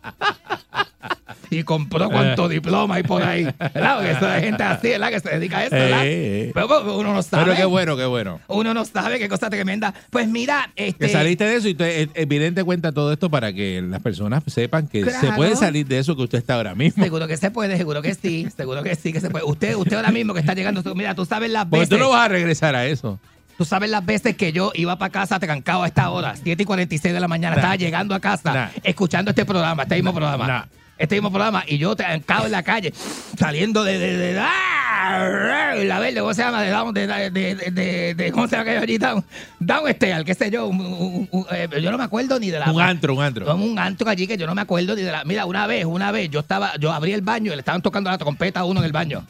y 1.49 1.63
compró 1.63 2.09
cuánto 2.09 2.47
diploma 2.49 2.95
hay 2.95 3.03
por 3.03 3.23
ahí. 3.23 3.43
¿Verdad? 3.43 3.95
Porque 3.97 4.11
eso 4.11 4.33
es 4.33 4.43
gente 4.43 4.63
así, 4.63 4.87
¿verdad? 4.89 5.09
Que 5.09 5.19
se 5.19 5.29
dedica 5.29 5.57
a 5.59 5.65
eso, 5.65 5.75
¿verdad? 5.75 6.05
Eh, 6.05 6.47
eh. 6.47 6.51
Pero 6.53 6.67
pues, 6.67 6.81
uno 6.85 7.13
no 7.13 7.23
sabe. 7.23 7.43
Pero 7.43 7.55
qué 7.57 7.65
bueno, 7.65 7.97
qué 7.97 8.05
bueno. 8.05 8.39
Uno 8.47 8.73
no 8.73 8.85
sabe 8.85 9.19
qué 9.19 9.29
cosa 9.29 9.49
tremenda. 9.49 9.93
Pues 10.09 10.27
mira, 10.27 10.71
este. 10.75 11.07
Que 11.07 11.11
saliste 11.11 11.43
de 11.45 11.55
eso 11.55 11.67
y 11.67 11.73
te, 11.75 12.03
eh, 12.03 12.09
evidente 12.15 12.63
cuenta 12.63 12.91
todo 12.91 13.11
esto 13.13 13.29
para 13.29 13.53
que 13.53 13.81
las 13.81 14.01
personas 14.01 14.43
sepan 14.47 14.87
que 14.87 15.09
se 15.09 15.31
puede 15.33 15.55
salir 15.55 15.85
de 15.87 15.99
eso 15.99 16.15
que 16.15 16.23
usted 16.23 16.37
está 16.37 16.55
ahora 16.55 16.75
mismo. 16.75 17.03
Seguro 17.03 17.27
que 17.27 17.37
se 17.37 17.51
puede, 17.51 17.77
seguro 17.77 18.01
que 18.01 18.13
sí, 18.15 18.47
seguro 18.55 18.83
que 18.83 18.95
sí, 18.95 19.13
que 19.13 19.21
se 19.21 19.29
puede. 19.29 19.45
Usted, 19.45 19.75
usted 19.75 19.95
ahora 19.95 20.11
mismo 20.11 20.33
que 20.33 20.39
está 20.39 20.53
llegando, 20.53 20.81
mira, 20.95 21.15
tú 21.15 21.25
sabes 21.25 21.49
las 21.51 21.65
Porque 21.65 21.81
veces, 21.81 21.89
tú 21.89 21.97
no 21.97 22.09
vas 22.09 22.25
a 22.25 22.27
regresar 22.29 22.75
a 22.75 22.85
eso. 22.85 23.19
tú 23.57 23.65
sabes 23.65 23.89
las 23.89 24.05
veces 24.05 24.35
que 24.35 24.51
yo 24.51 24.71
iba 24.75 24.97
para 24.97 25.11
casa 25.11 25.39
trancado 25.39 25.83
a 25.83 25.87
esta 25.87 26.09
hora, 26.09 26.35
7 26.35 26.63
y 26.63 26.65
46 26.65 27.13
de 27.13 27.19
la 27.19 27.27
mañana, 27.27 27.55
Nah. 27.55 27.61
estaba 27.61 27.75
llegando 27.75 28.13
a 28.15 28.19
casa, 28.19 28.53
Nah. 28.53 28.67
escuchando 28.83 29.31
este 29.31 29.45
programa, 29.45 29.83
este 29.83 29.95
mismo 29.95 30.13
programa. 30.13 30.67
Este 30.97 31.15
mismo 31.15 31.29
programa, 31.29 31.63
y 31.67 31.77
yo 31.77 31.93
trancado 31.95 32.45
en 32.45 32.51
la 32.53 32.63
calle, 32.63 32.93
saliendo 33.37 33.83
de, 33.83 33.99
de, 33.99 34.15
de, 34.17 34.39
¡ah! 34.39 35.73
la 35.83 35.99
verde, 35.99 36.21
¿cómo 36.21 36.33
se 36.33 36.41
llama? 36.41 36.61
De, 36.61 36.71
down- 36.71 36.93
de, 36.93 37.05
de, 37.05 37.29
de, 37.31 37.55
de- 37.71 38.15
de- 38.15 38.31
¿cómo 38.31 38.47
se 38.47 38.55
llama 38.55 38.71
allí? 38.81 38.97
Down, 38.97 39.23
down 39.59 39.87
Stairs, 39.89 40.23
qué 40.23 40.33
sé 40.33 40.49
yo, 40.49 40.67
un- 40.67 40.79
un- 40.79 41.27
un- 41.31 41.45
eh, 41.51 41.67
yo 41.81 41.91
no 41.91 41.97
me 41.97 42.05
acuerdo 42.05 42.39
ni 42.39 42.49
de 42.49 42.59
la... 42.59 42.71
Un 42.71 42.81
antro, 42.81 43.13
un 43.13 43.21
antro. 43.21 43.53
Un 43.55 43.77
antro 43.77 44.09
allí 44.09 44.25
que 44.25 44.37
yo 44.37 44.47
no 44.47 44.55
me 44.55 44.61
acuerdo 44.61 44.95
ni 44.95 45.01
de 45.01 45.11
la. 45.11 45.25
Mira, 45.25 45.45
una 45.45 45.67
vez, 45.67 45.83
una 45.85 46.11
vez, 46.11 46.29
yo 46.29 46.39
estaba, 46.39 46.71
yo 46.79 46.93
abrí 46.93 47.11
el 47.11 47.21
baño 47.21 47.51
y 47.51 47.55
le 47.55 47.59
estaban 47.59 47.81
tocando 47.81 48.09
la 48.09 48.17
trompeta 48.17 48.61
a 48.61 48.65
uno 48.65 48.79
en 48.79 48.85
el 48.85 48.91
baño. 48.93 49.25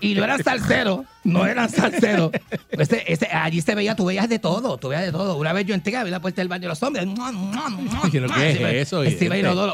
Y 0.00 0.14
no 0.14 0.24
eran 0.24 0.42
salseros, 0.42 1.04
no 1.24 1.46
eran 1.46 1.68
salseros. 1.68 2.32
Ese, 2.70 3.04
ese, 3.06 3.26
allí 3.26 3.60
se 3.60 3.74
veía, 3.74 3.94
tú 3.94 4.04
veías 4.06 4.28
de 4.28 4.38
todo, 4.38 4.76
tú 4.78 4.88
veías 4.88 5.04
de 5.04 5.12
todo. 5.12 5.36
Una 5.36 5.52
vez 5.52 5.66
yo 5.66 5.74
entré, 5.74 5.96
abrí 5.96 6.10
la 6.10 6.20
puerta 6.20 6.40
del 6.40 6.48
baño 6.48 6.62
de 6.62 6.68
los 6.68 6.82
hombres. 6.82 7.06
¿Qué 8.10 8.18
es 8.80 8.92
eso, 8.92 9.02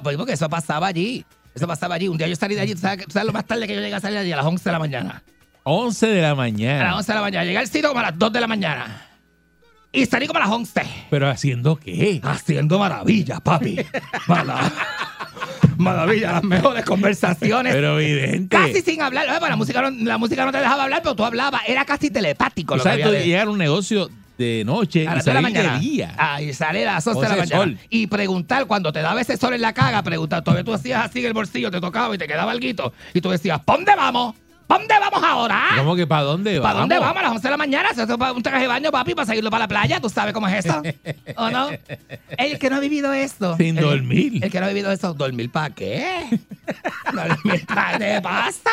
pues 0.02 0.16
porque 0.16 0.32
eso 0.32 0.48
pasaba 0.48 0.86
allí. 0.88 1.24
Eso 1.54 1.66
pasaba 1.66 1.94
allí. 1.94 2.08
Un 2.08 2.18
día 2.18 2.28
yo 2.28 2.36
salí 2.36 2.54
de 2.54 2.60
allí, 2.60 2.74
¿tú 2.74 2.80
sabes, 2.80 3.06
tú 3.06 3.12
sabes 3.12 3.26
lo 3.26 3.32
más 3.32 3.44
tarde 3.46 3.66
que 3.66 3.74
yo 3.74 3.80
llegué 3.80 3.94
a 3.94 4.00
salir 4.00 4.16
de 4.18 4.22
allí? 4.24 4.32
A 4.32 4.36
las 4.36 4.46
11 4.46 4.64
de 4.68 4.72
la 4.72 4.78
mañana. 4.78 5.22
11 5.64 6.06
de 6.06 6.20
la 6.22 6.26
A 6.26 6.30
las 6.30 6.36
mañana. 6.36 6.96
11 6.96 7.12
de 7.12 7.14
la 7.16 7.20
mañana. 7.22 7.44
Llegué 7.44 7.58
al 7.58 7.66
sitio 7.68 7.88
como 7.88 8.00
a 8.00 8.04
las 8.04 8.18
2 8.18 8.32
de 8.32 8.40
la 8.40 8.46
mañana. 8.46 9.04
Y 9.90 10.06
salí 10.06 10.26
como 10.26 10.38
a 10.38 10.42
las 10.42 10.50
11. 10.50 10.82
¿Pero 11.10 11.28
haciendo 11.28 11.76
qué? 11.76 12.20
Haciendo 12.22 12.78
maravillas, 12.78 13.40
papi. 13.40 13.78
Mala- 14.28 14.70
Maravilla, 15.78 16.32
las 16.32 16.44
mejores 16.44 16.84
conversaciones. 16.84 17.74
Pero 17.74 17.98
evidente. 18.00 18.56
casi 18.56 18.82
sin 18.82 19.00
hablar. 19.00 19.28
Oye, 19.28 19.38
pues 19.38 19.50
la, 19.50 19.56
música 19.56 19.82
no, 19.82 19.90
la 19.90 20.18
música 20.18 20.44
no 20.44 20.52
te 20.52 20.58
dejaba 20.58 20.84
hablar, 20.84 21.02
pero 21.02 21.14
tú 21.14 21.24
hablabas. 21.24 21.62
Era 21.66 21.84
casi 21.84 22.10
telepático. 22.10 22.76
Lo 22.76 22.82
sea, 22.82 22.96
que 22.96 23.24
llegar 23.24 23.46
a 23.46 23.50
un 23.50 23.58
negocio 23.58 24.10
de 24.38 24.62
noche 24.64 25.00
a 25.00 25.12
y 25.12 25.14
las 25.16 25.24
2 25.24 25.34
de 25.34 25.34
la 25.34 25.48
salir 25.48 25.70
de 25.70 25.78
día. 25.80 26.14
Ah, 26.16 26.40
y 26.40 26.52
salir 26.52 26.88
a 26.88 26.94
las 26.94 27.06
11 27.06 27.18
O 27.18 27.22
de 27.22 27.28
la 27.28 27.36
mañana. 27.36 27.56
sol. 27.56 27.78
Y 27.90 28.06
preguntar, 28.06 28.66
cuando 28.66 28.92
te 28.92 29.00
daba 29.00 29.20
ese 29.20 29.36
sol 29.36 29.54
en 29.54 29.60
la 29.60 29.72
caga, 29.72 30.02
preguntar, 30.02 30.42
todavía 30.42 30.64
tú 30.64 30.72
hacías 30.72 31.04
así 31.04 31.20
en 31.20 31.26
el 31.26 31.32
bolsillo, 31.32 31.70
te 31.70 31.80
tocaba 31.80 32.14
y 32.14 32.18
te 32.18 32.26
quedaba 32.26 32.52
algo. 32.52 32.66
Y 33.14 33.20
tú 33.20 33.30
decías, 33.30 33.60
¿pa' 33.60 33.74
dónde 33.74 33.94
vamos? 33.96 34.34
¿Para 34.68 34.80
dónde 34.80 34.94
vamos 35.00 35.24
ahora? 35.24 35.62
¿Cómo 35.78 35.96
que 35.96 36.06
para 36.06 36.22
dónde 36.22 36.60
¿Para 36.60 36.74
vamos? 36.74 36.80
dónde 36.82 36.98
vamos? 36.98 37.16
A 37.16 37.22
las 37.22 37.32
11 37.32 37.42
de 37.42 37.50
la 37.50 37.56
mañana. 37.56 37.88
Eso 37.90 38.02
es 38.02 38.16
para 38.16 38.32
un 38.32 38.42
traje 38.42 38.60
de 38.60 38.66
baño, 38.68 38.90
papi, 38.92 39.14
para 39.14 39.26
seguirlo 39.26 39.50
para 39.50 39.64
la 39.64 39.68
playa. 39.68 39.98
¿Tú 40.00 40.10
sabes 40.10 40.32
cómo 40.34 40.46
es 40.46 40.64
eso? 40.66 40.82
¿O 41.36 41.48
no? 41.50 41.70
El 42.36 42.58
que 42.58 42.68
no 42.70 42.76
ha 42.76 42.80
vivido 42.80 43.12
esto. 43.12 43.56
Sin 43.56 43.78
el- 43.78 43.84
dormir. 43.84 44.44
El 44.44 44.50
que 44.52 44.60
no 44.60 44.66
ha 44.66 44.68
vivido 44.68 44.92
esto. 44.92 45.14
¿Dormir 45.14 45.50
para 45.50 45.74
qué? 45.74 46.24
¿Dormir 47.12 47.64
para 47.66 47.98
qué 47.98 48.20
pasa? 48.22 48.70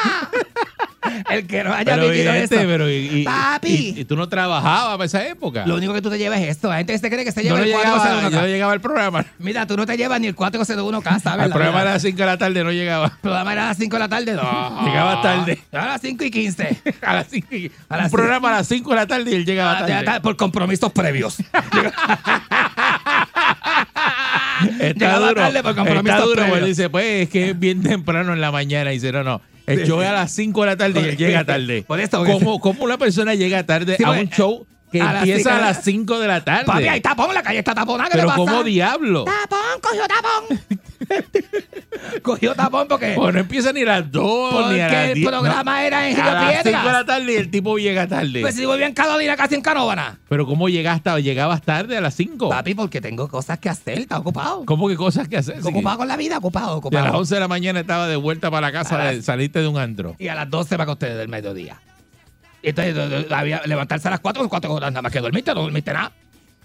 El 1.30 1.46
que 1.46 1.64
no 1.64 1.72
haya 1.74 1.96
Pero, 1.96 2.10
vivido 2.10 2.34
este, 2.34 2.56
esto. 2.56 2.68
pero, 2.68 2.89
y, 2.89 2.93
y- 3.22 3.24
Papi. 3.24 3.93
y- 3.96 4.00
y 4.02 4.06
tú 4.06 4.16
no 4.18 4.28
trabajabas 4.28 4.93
para 4.98 5.06
esa 5.06 5.26
época. 5.28 5.66
Lo 5.66 5.76
único 5.76 5.93
que 5.93 6.02
tú 6.02 6.10
te 6.10 6.18
llevas 6.18 6.39
es 6.41 6.50
esto. 6.50 6.68
La 6.68 6.78
gente 6.78 6.98
se 6.98 7.10
cree 7.10 7.24
que 7.24 7.32
se 7.32 7.43
lleva 7.43 7.58
no 7.58 7.64
el 7.64 7.70
llegaba, 7.70 8.04
401K. 8.04 8.30
yo 8.32 8.41
no 8.41 8.48
llegaba 8.48 8.74
al 8.74 8.82
programa. 8.82 9.26
Mira, 9.39 9.66
tú 9.68 9.78
no 9.78 9.86
te 9.86 9.96
llevas 9.98 10.20
ni 10.20 10.28
el 10.28 10.36
401K, 10.36 11.22
¿sabes? 11.22 11.48
La 11.48 11.54
programa 11.54 11.82
era 11.82 11.91
a 11.91 11.93
las 11.93 12.02
5 12.02 12.18
de 12.18 12.26
la 12.26 12.38
tarde, 12.38 12.64
no 12.64 12.72
llegaba. 12.72 13.06
El 13.06 13.12
programa 13.22 13.54
era 13.54 13.64
a 13.66 13.68
las 13.68 13.78
5 13.78 13.96
de 13.96 14.00
la 14.00 14.10
tarde. 14.10 14.34
No. 14.46 14.84
Llegaba 14.86 15.22
tarde. 15.22 15.60
A 15.86 15.94
las 15.94 16.02
5 16.02 16.24
y 16.24 16.32
15. 16.32 16.78
A 17.02 17.14
las 17.16 17.28
5 17.30 17.56
y- 17.56 17.72
A 17.90 17.98
las 17.98 18.06
un 18.06 18.12
programa 18.12 18.50
a 18.50 18.58
las 18.58 18.68
5 18.68 18.90
de 18.90 18.96
la 18.96 19.08
tarde 19.08 19.32
y 19.32 19.36
él 19.36 19.46
llegaba 19.46 19.72
Ah, 19.74 19.78
tarde. 19.80 19.92
ya 19.92 20.00
está, 20.00 20.22
Por 20.22 20.36
compromisos 20.38 20.92
previos. 20.92 21.38
Está 24.80 25.20
duro. 25.20 25.34
tarde 25.36 25.62
por 25.64 25.76
compromisos 25.76 26.10
Está 26.16 26.24
duro. 26.24 26.36
previos. 26.36 26.52
porque 26.58 26.66
dice, 26.70 26.90
pues 26.90 27.06
es 27.24 27.30
que 27.30 27.50
es 27.50 27.60
bien 27.60 27.82
temprano 27.84 28.34
en 28.34 28.42
la 28.42 28.52
mañana. 28.52 28.92
Y 28.92 28.96
dice, 28.96 29.12
no, 29.12 29.24
no. 29.24 29.42
El 29.68 29.86
show 29.86 30.02
es 30.02 30.08
a 30.08 30.14
las 30.14 30.32
5 30.32 30.62
de 30.62 30.68
la 30.68 30.78
tarde 30.78 31.02
y 31.02 31.06
él 31.06 31.18
llega 31.18 31.44
tarde. 31.46 31.84
Por 31.88 32.00
esto, 32.00 32.24
¿Cómo, 32.24 32.60
cómo 32.60 32.84
una 32.84 32.98
persona 32.98 33.34
llega 33.36 33.66
tarde 33.66 33.98
Sí, 33.98 34.04
a 34.04 34.08
porque- 34.08 34.22
un 34.22 34.30
show 34.30 34.68
que 35.02 35.08
a 35.08 35.14
las 35.14 35.22
empieza 35.24 35.50
cinco 35.50 35.56
a 35.56 35.60
las 35.68 35.84
5 35.84 36.20
de 36.20 36.28
la 36.28 36.43
tarde? 36.43 36.66
Papi, 36.66 36.88
hay 36.88 37.02
tapón, 37.02 37.34
la 37.34 37.43
calle 37.43 37.60
está 37.60 37.74
taponada. 37.76 38.10
¿Qué 38.10 38.16
Pero 38.18 38.28
pasa? 38.28 38.38
¿cómo 38.38 38.64
diablo? 38.64 39.26
Tapón, 39.26 39.60
cogió 39.82 40.04
tapón. 40.08 40.60
cogió 42.24 42.56
tapón 42.56 42.88
porque, 42.88 43.16
O 43.18 43.32
no 43.32 43.39
empieza 43.39 43.72
ni 43.74 43.82
a 43.82 43.86
las 43.86 44.12
2 44.12 44.24
ni 44.24 44.58
a 44.58 44.62
porque 44.62 44.78
las 44.80 45.08
el 45.10 45.14
10. 45.16 45.28
programa 45.28 45.86
era 45.86 46.10
en 46.10 46.20
a 46.20 46.24
Río 46.24 46.34
las 46.34 46.64
5 46.64 46.66
de 46.66 46.72
la 46.72 46.82
Piedras. 46.82 47.06
tarde 47.06 47.34
y 47.34 47.36
el 47.36 47.52
tipo 47.52 47.78
llega 47.78 48.08
tarde. 48.08 48.41
Pues 48.41 48.56
si 48.56 48.66
voy 48.66 48.82
en 48.84 48.93
Carolina, 48.93 49.36
casi 49.36 49.56
en 49.56 49.62
Canóvana. 49.62 50.18
Pero 50.30 50.46
¿cómo 50.46 50.70
llegaste? 50.70 51.06
¿Llegabas 51.22 51.62
tarde 51.62 51.98
a 51.98 52.02
las 52.02 52.16
5? 52.16 52.50
Papi, 52.50 52.74
porque 52.76 53.02
tengo 53.02 53.28
cosas 53.28 53.60
que 53.60 53.70
hacer, 53.70 54.00
está 54.00 54.18
ocupado. 54.18 54.66
¿Cómo 54.66 54.88
que 54.88 54.96
cosas 54.96 55.28
que 55.28 55.38
hacer? 55.38 55.60
Ocupado 55.64 55.98
con 55.98 56.08
la 56.08 56.18
vida, 56.18 56.38
ocupado, 56.38 56.66
Y 56.68 56.96
a 56.96 57.00
las 57.00 57.08
ocupado. 57.08 57.18
11 57.20 57.34
de 57.36 57.39
la 57.41 57.48
mañana 57.48 57.80
estaba 57.82 58.08
de 58.08 58.16
vuelta 58.16 58.50
para 58.50 58.68
la 58.68 58.72
casa, 58.74 58.96
A 58.96 59.06
las- 59.06 59.16
de, 59.16 59.22
saliste 59.22 59.60
de 59.60 59.68
un 59.68 59.78
antro. 59.78 60.16
Y 60.20 60.28
a 60.28 60.36
las 60.36 60.50
12 60.50 60.78
va 60.78 60.86
con 60.86 60.93
ustedes 60.93 61.18
del 61.18 61.28
mediodía. 61.28 61.80
Entonces 62.70 63.32
había- 63.32 63.61
levantarse 63.66 64.07
a 64.07 64.11
las 64.11 64.20
4 64.20 64.47
cuatro 64.49 64.74
horas 64.74 64.91
nada 64.91 65.03
más 65.03 65.11
que 65.11 65.20
dormiste, 65.20 65.53
no 65.53 65.61
dormiste 65.61 65.93
nada. 65.93 66.11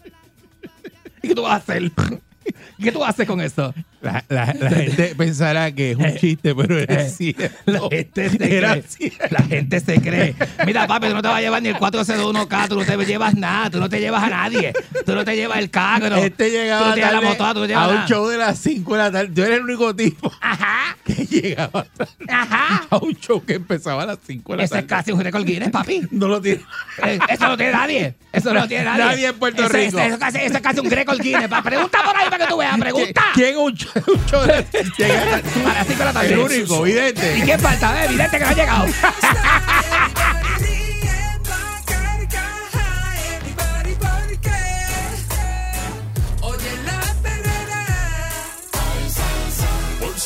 ¿Y 1.22 1.28
qué 1.28 1.34
tú 1.34 1.42
vas 1.42 1.53
a 1.53 1.57
hacer? 1.57 1.92
¿Qué 2.82 2.90
tú 2.92 3.05
haces 3.05 3.26
con 3.26 3.40
eso? 3.40 3.74
La, 4.03 4.24
la- 4.28 4.55
la 4.59 4.70
gente 4.70 5.14
pensará 5.14 5.72
que 5.72 5.90
es 5.90 5.96
un 5.98 6.14
chiste, 6.16 6.55
pero 6.55 6.78
es 6.78 7.16
cierto. 7.16 7.44
Eh, 7.44 7.51
La 7.66 7.80
gente 7.90 8.30
se 8.30 8.57
Era 8.57 8.70
cree. 8.72 8.82
cierto. 8.88 9.26
La 9.30 9.42
gente 9.44 9.80
se 9.80 10.01
cree. 10.01 10.34
Mira, 10.64 10.86
papi, 10.86 11.09
tú 11.09 11.14
no 11.14 11.22
te 11.22 11.28
vas 11.28 11.36
a 11.36 11.40
llevar 11.40 11.62
ni 11.62 11.68
el 11.68 11.76
401K, 11.76 12.68
tú 12.68 12.76
no 12.76 12.84
te 12.84 13.05
llevas 13.07 13.34
nada, 13.34 13.70
tú 13.70 13.78
no 13.78 13.88
te 13.90 14.01
llevas 14.01 14.22
a 14.22 14.28
nadie. 14.30 14.72
Tú 15.05 15.14
no 15.14 15.24
te 15.24 15.36
llevas 15.36 15.59
el 15.59 15.70
carro. 15.70 16.16
Este 16.16 16.46
tú 16.46 16.51
llegaba 16.51 16.86
no 16.88 16.94
te 16.94 17.01
llevas 17.01 17.12
la 17.12 17.18
tarde 17.20 17.28
motora, 17.28 17.55
tú 17.55 17.61
no 17.61 17.66
llevas 17.66 17.84
a 17.84 17.88
un 17.88 17.94
nada. 17.96 18.09
show 18.09 18.26
de 18.28 18.38
las 18.38 18.59
5 18.59 18.92
de 18.94 18.98
la 18.98 19.12
tarde. 19.12 19.30
Yo 19.34 19.44
era 19.44 19.55
el 19.57 19.62
único 19.62 19.94
tipo 19.94 20.32
Ajá, 20.40 20.96
que 21.05 21.14
llegaba 21.26 21.84
tarde 21.84 22.12
ajá. 22.28 22.86
a 22.88 22.96
un 22.98 23.14
show 23.16 23.44
que 23.44 23.55
empezaba 23.55 24.05
a 24.05 24.07
las 24.07 24.18
5 24.26 24.53
de 24.53 24.57
la 24.57 24.64
Ese 24.64 24.78
es 24.78 24.86
tarde. 24.86 24.86
casi 24.86 25.12
un 25.12 25.20
récord 25.20 25.44
Guinness, 25.44 25.70
papi. 25.70 26.03
No 26.11 26.28
lo 26.28 26.40
tiene. 26.40 26.62
Eh, 27.05 27.18
Eso 27.28 27.48
no 27.48 27.57
tiene 27.57 27.72
nadie. 27.72 28.14
Eso 28.32 28.55
no 28.55 28.66
tiene 28.68 28.84
nadie. 28.84 29.05
Nadie 29.05 29.26
en 29.26 29.38
Puerto 29.38 29.68
Rico. 29.68 29.98
Eso 29.98 30.14
es 30.14 30.18
casi, 30.18 30.38
eso 30.38 30.55
es 30.57 30.61
casi 30.62 30.80
un 30.80 30.90
récord 30.90 31.20
Guinness. 31.20 31.48
pa. 31.48 31.62
Pregunta 31.62 31.98
por 32.05 32.16
ahí 32.16 32.30
para 32.30 32.44
que 32.46 32.51
tú 32.51 32.57
veas. 32.59 32.78
Pregunta. 32.78 33.22
¿Quién 33.34 33.57
un 33.59 33.74
show, 33.74 33.89
un 34.07 34.26
show 34.26 34.41
de 34.43 34.66
llega 34.99 35.24
tarde? 35.24 35.43
A 35.66 35.74
las 35.74 35.86
5 35.86 35.99
de 35.99 36.05
la 36.05 36.12
tarde. 36.12 36.32
El 36.32 36.38
único, 36.38 36.86
¿Y 36.86 36.91
vidente. 36.93 37.43
quién 37.45 37.61
falta? 37.61 38.03
Eh, 38.03 38.07
Evidente 38.07 38.38
que 38.38 38.45
no 38.45 38.51
ha 38.51 38.55
llegado. 38.55 38.86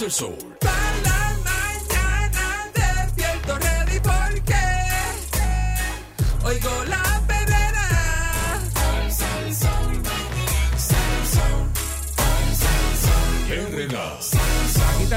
El 0.01 0.11
sol. 0.11 0.35
Para 0.61 0.75
la 1.05 1.33
mañana 1.45 2.71
despierto 2.75 3.59
ready 3.59 4.01
porque 4.01 4.63
oigo 6.45 6.84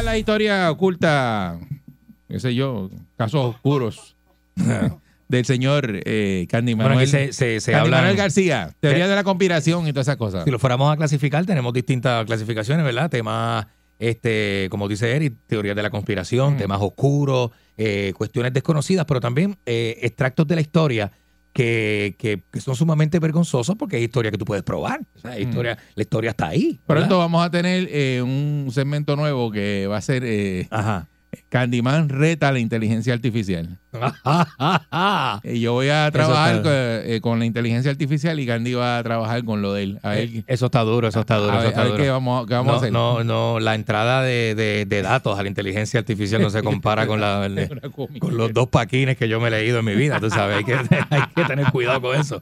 la 0.08 0.18
historia 0.18 0.72
oculta, 0.72 1.60
qué 2.30 2.40
sé 2.40 2.56
yo, 2.56 2.90
casos 3.18 3.56
oscuros 3.56 4.16
del 5.28 5.46
señor 5.46 6.02
eh, 6.06 6.48
Candy 6.50 6.74
Bueno, 6.74 6.90
Manuel. 6.92 7.08
aquí 7.10 7.12
se- 7.12 7.34
se- 7.34 7.60
se 7.60 7.72
Candy 7.74 7.90
Manuel 7.92 8.16
García, 8.16 8.74
teoría 8.80 9.06
Eh, 9.06 9.10
de 9.10 9.16
la 9.16 9.24
conspiración 9.24 9.88
y 9.88 9.92
todas 9.92 10.08
esas 10.08 10.18
cosas. 10.18 10.46
Si 10.46 10.52
lo 10.52 10.60
fuéramos 10.60 10.92
a 10.92 10.98
clasificar, 10.98 11.46
tenemos 11.46 11.74
distintas 11.74 12.26
clasificaciones, 12.26 12.86
¿verdad? 12.86 13.10
Temas, 13.10 13.68
este, 14.00 14.68
como 14.72 14.88
dice 14.88 15.16
Eric, 15.16 15.34
teorías 15.48 15.76
de 15.76 15.84
la 15.84 15.90
conspiración, 15.90 16.54
Mm. 16.56 16.58
temas 16.58 16.80
oscuros, 16.82 17.52
eh, 17.78 18.14
cuestiones 18.18 18.54
desconocidas, 18.54 19.06
pero 19.06 19.20
también 19.20 19.58
eh, 19.66 19.98
extractos 20.02 20.48
de 20.48 20.56
la 20.56 20.62
historia 20.62 21.12
que, 21.58 22.16
que- 22.20 22.44
que 22.52 22.62
son 22.62 22.76
sumamente 22.76 23.18
vergonzosos 23.18 23.76
porque 23.76 23.96
hay 23.98 24.04
historia 24.04 24.30
que 24.30 24.38
tú 24.38 24.46
puedes 24.46 24.64
probar. 24.64 25.02
O 25.16 25.20
sea, 25.20 25.32
hay 25.32 25.44
Mm. 25.46 25.50
historia, 25.50 25.78
la 25.96 26.02
historia 26.04 26.30
está 26.30 26.50
ahí. 26.50 26.80
Pronto 26.86 27.18
vamos 27.18 27.44
a 27.44 27.50
tener 27.50 27.88
eh, 27.92 28.22
un 28.22 28.68
segmento 28.72 29.16
nuevo 29.16 29.50
que 29.50 29.88
va 29.88 29.98
a 29.98 30.02
ser 30.02 30.24
eh, 30.24 30.68
Ajá. 30.70 31.08
Candyman 31.50 32.10
reta 32.10 32.50
a 32.50 32.52
la 32.52 32.60
inteligencia 32.60 33.14
artificial. 33.14 33.78
Y 35.44 35.60
yo 35.62 35.74
voy 35.74 35.90
a 35.90 36.10
trabajar 36.12 36.62
con, 36.62 36.72
eh, 36.74 37.20
con 37.22 37.40
la 37.40 37.46
inteligencia 37.46 37.90
artificial 37.92 38.40
y 38.40 38.46
Candy 38.46 38.74
va 38.74 38.98
a 39.00 39.04
trabajar 39.04 39.44
con 39.44 39.62
lo 39.62 39.74
de 39.74 39.84
él. 39.84 40.00
A 40.04 40.10
ver, 40.10 40.30
Eso 40.48 40.66
está 40.68 40.82
duro, 40.82 41.08
eso 41.08 41.22
está 41.22 41.38
duro, 41.38 41.54
a 41.54 41.58
ver- 41.60 41.68
está 41.70 41.82
a 41.82 41.84
ver 41.84 41.92
duro. 41.94 42.04
qué 42.04 42.10
vamos, 42.10 42.48
qué 42.48 42.54
vamos 42.54 42.70
a 42.70 42.74
no, 42.74 42.78
hacer. 42.80 42.92
no, 42.92 43.24
no, 43.24 43.60
la 43.60 43.76
entrada 43.76 44.22
de, 44.24 44.56
de- 44.56 44.86
de 44.86 45.02
datos 45.02 45.38
a 45.40 45.44
la 45.44 45.48
inteligencia 45.50 46.00
artificial 46.00 46.42
no 46.42 46.50
se 46.50 46.62
compara 46.64 47.08
con, 47.08 47.20
la, 47.22 47.48
cómica. 47.94 48.20
con 48.20 48.38
los 48.38 48.54
dos 48.54 48.68
paquines 48.68 49.18
que 49.18 49.28
yo 49.28 49.40
me 49.40 49.48
he 49.48 49.52
leído 49.52 49.80
en 49.80 49.86
mi 49.86 49.96
vida, 49.96 50.20
tú 50.20 50.30
sabes, 50.30 50.58
hay 50.58 50.64
que, 50.64 50.74
hay 51.10 51.22
que 51.36 51.46
tener 51.46 51.72
cuidado 51.72 52.02
con 52.02 52.20
eso. 52.20 52.40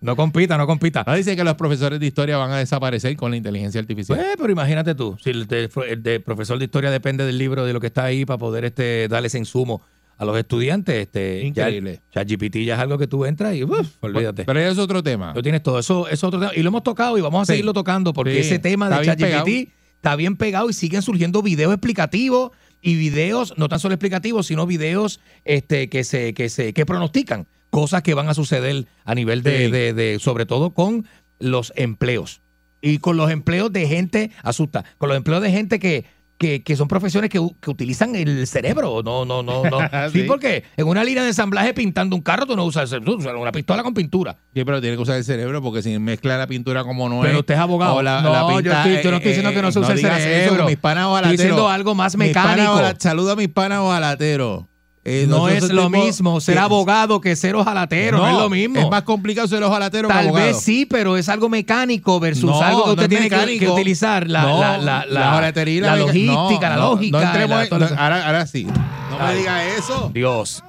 No 0.00 0.16
compita, 0.16 0.56
no 0.56 0.66
compita. 0.66 1.04
No 1.06 1.14
dice 1.14 1.36
que 1.36 1.44
los 1.44 1.54
profesores 1.54 2.00
de 2.00 2.06
historia 2.06 2.36
van 2.36 2.50
a 2.52 2.56
desaparecer 2.58 3.14
con 3.16 3.30
la 3.30 3.36
inteligencia 3.36 3.80
artificial. 3.80 4.18
Pues, 4.18 4.36
pero 4.38 4.50
imagínate 4.52 4.94
tú, 4.94 5.16
si 5.22 5.30
el, 5.30 5.46
de- 5.46 5.70
el 5.88 6.02
de 6.02 6.20
profesor 6.20 6.58
de 6.58 6.64
historia 6.64 6.90
depende 6.90 7.24
del 7.26 7.38
libro, 7.38 7.64
de 7.64 7.72
lo 7.72 7.80
que 7.80 7.86
está 7.88 8.04
ahí 8.04 8.24
para 8.30 8.38
poder 8.38 8.64
este, 8.64 9.08
darle 9.08 9.26
ese 9.28 9.38
insumo 9.38 9.82
a 10.16 10.24
los 10.24 10.36
estudiantes, 10.38 10.94
este, 10.96 11.42
Increíble. 11.42 12.00
ChatGPT 12.12 12.56
ya 12.64 12.74
es 12.74 12.80
algo 12.80 12.98
que 12.98 13.06
tú 13.06 13.24
entras 13.24 13.54
y 13.56 13.64
uf, 13.64 13.88
olvídate. 14.00 14.44
Pero 14.44 14.60
ya 14.60 14.68
es 14.68 14.78
otro 14.78 15.02
tema. 15.02 15.32
Lo 15.34 15.42
tienes 15.42 15.62
todo, 15.62 15.78
eso 15.78 16.06
eso 16.08 16.12
es 16.12 16.24
otro 16.24 16.38
tema. 16.40 16.52
Y 16.54 16.62
lo 16.62 16.68
hemos 16.68 16.82
tocado 16.82 17.16
y 17.16 17.20
vamos 17.22 17.42
a 17.42 17.44
Sí. 17.46 17.52
seguirlo 17.52 17.72
tocando 17.72 18.12
porque 18.12 18.34
Sí, 18.34 18.38
ese 18.48 18.58
tema 18.58 18.88
de 18.88 19.00
está 19.00 19.16
ChatGPT 19.16 19.72
está 19.96 20.16
bien 20.16 20.36
pegado 20.36 20.68
y 20.70 20.72
siguen 20.74 21.02
surgiendo 21.02 21.42
videos 21.42 21.72
explicativos 21.72 22.50
y 22.82 22.96
videos, 22.96 23.54
no 23.56 23.68
tan 23.68 23.80
solo 23.80 23.94
explicativos, 23.94 24.46
sino 24.46 24.66
videos 24.66 25.20
este, 25.44 25.88
que 25.88 26.04
se, 26.04 26.32
que 26.34 26.48
se, 26.50 26.72
que 26.74 26.84
pronostican 26.86 27.46
cosas 27.70 28.02
que 28.02 28.14
van 28.14 28.28
a 28.28 28.34
suceder 28.34 28.86
a 29.04 29.14
nivel 29.14 29.42
de, 29.42 29.66
Sí. 29.66 29.70
de- 29.70 29.92
de- 29.94 30.18
sobre 30.18 30.44
todo 30.46 30.70
con 30.74 31.06
los 31.38 31.72
empleos. 31.76 32.40
Y 32.82 32.98
con 32.98 33.16
los 33.18 33.30
empleos 33.30 33.72
de 33.72 33.86
gente, 33.86 34.30
asusta, 34.42 34.84
con 34.98 35.08
los 35.08 35.16
empleos 35.16 35.42
de 35.42 35.50
gente 35.50 35.78
que, 35.78 36.04
que, 36.40 36.62
que 36.62 36.74
son 36.74 36.88
profesiones 36.88 37.28
que, 37.28 37.38
que 37.60 37.70
utilizan 37.70 38.16
el 38.16 38.46
cerebro. 38.46 39.02
No, 39.04 39.26
no, 39.26 39.42
no, 39.42 39.62
no. 39.64 39.78
sí, 40.10 40.20
Sí. 40.22 40.24
porque 40.26 40.64
en 40.74 40.88
una 40.88 41.04
línea 41.04 41.22
de 41.22 41.28
ensamblaje 41.28 41.74
pintando 41.74 42.16
un 42.16 42.22
carro, 42.22 42.46
tú 42.46 42.56
no 42.56 42.64
usas 42.64 42.90
el- 42.92 43.04
tú 43.04 43.16
usas 43.16 43.34
una 43.38 43.52
pistola 43.52 43.82
con 43.82 43.92
pintura. 43.92 44.38
Sí, 44.54 44.64
pero 44.64 44.80
tiene 44.80 44.96
que 44.96 45.02
usar 45.02 45.16
el 45.16 45.24
cerebro 45.24 45.60
porque 45.60 45.82
si 45.82 45.98
mezcla 45.98 46.38
la 46.38 46.46
pintura 46.46 46.82
como 46.82 47.10
no 47.10 47.20
es. 47.22 47.26
Pero 47.28 47.40
usted 47.40 47.54
es 47.54 47.60
abogado. 47.60 48.00
la- 48.02 48.22
no, 48.22 48.32
la 48.32 48.40
yo, 48.40 48.48
pinta, 48.56 48.78
estoy, 48.88 49.04
yo 49.04 49.10
no 49.10 49.16
estoy 49.18 49.32
eh, 49.32 49.34
diciendo 49.34 49.50
que 49.54 49.60
no 49.62 49.68
eh, 49.68 49.72
se 49.72 49.78
use 49.80 49.90
el 49.92 49.96
digas 49.98 50.18
eso, 50.20 50.44
cerebro. 50.44 50.64
mis 50.66 50.76
panas 50.78 51.14
estoy 51.16 51.32
diciendo 51.32 51.68
algo 51.68 51.94
más 51.94 52.16
Mis 52.16 52.28
mecánico. 52.28 52.72
ojala- 52.72 52.94
Saludo 52.98 53.32
a 53.32 53.36
mis 53.36 53.48
panas 53.48 53.80
ojalateros. 53.80 54.64
Eh, 55.02 55.24
no 55.26 55.48
es 55.48 55.62
lo 55.70 55.86
tipo- 55.86 56.04
mismo 56.04 56.40
ser 56.42 56.56
que- 56.56 56.60
abogado 56.60 57.22
que 57.22 57.34
ser 57.34 57.54
ojalatero. 57.54 58.18
No, 58.18 58.28
es 58.28 58.34
lo 58.34 58.50
mismo. 58.50 58.78
Es 58.78 58.90
más 58.90 59.02
complicado 59.02 59.48
ser 59.48 59.62
ojalatero 59.62 60.08
que 60.08 60.14
Tal 60.14 60.26
abogado. 60.26 60.46
vez 60.46 60.60
sí, 60.60 60.84
pero 60.84 61.16
es 61.16 61.28
algo 61.30 61.48
mecánico 61.48 62.20
versus 62.20 62.44
No, 62.50 62.60
algo 62.60 62.84
que 62.84 62.90
usted 62.90 63.08
tiene 63.08 63.30
que- 63.30 63.68
utilizar. 63.70 64.28
La, 64.28 64.42
No, 64.42 64.60
la, 64.60 64.76
la, 64.78 65.06
la 65.06 65.40
la 65.40 65.96
logística, 65.96 66.68
no, 66.68 66.76
la 66.76 66.76
lógica. 66.76 67.18
no 67.18 67.26
entremos 67.26 67.70
la- 67.70 67.86
ahora, 67.96 68.26
ahora 68.26 68.46
sí. 68.46 68.64
No 69.10 69.26
me 69.26 69.34
diga 69.36 69.64
eso. 69.64 70.10
Dios. 70.12 70.62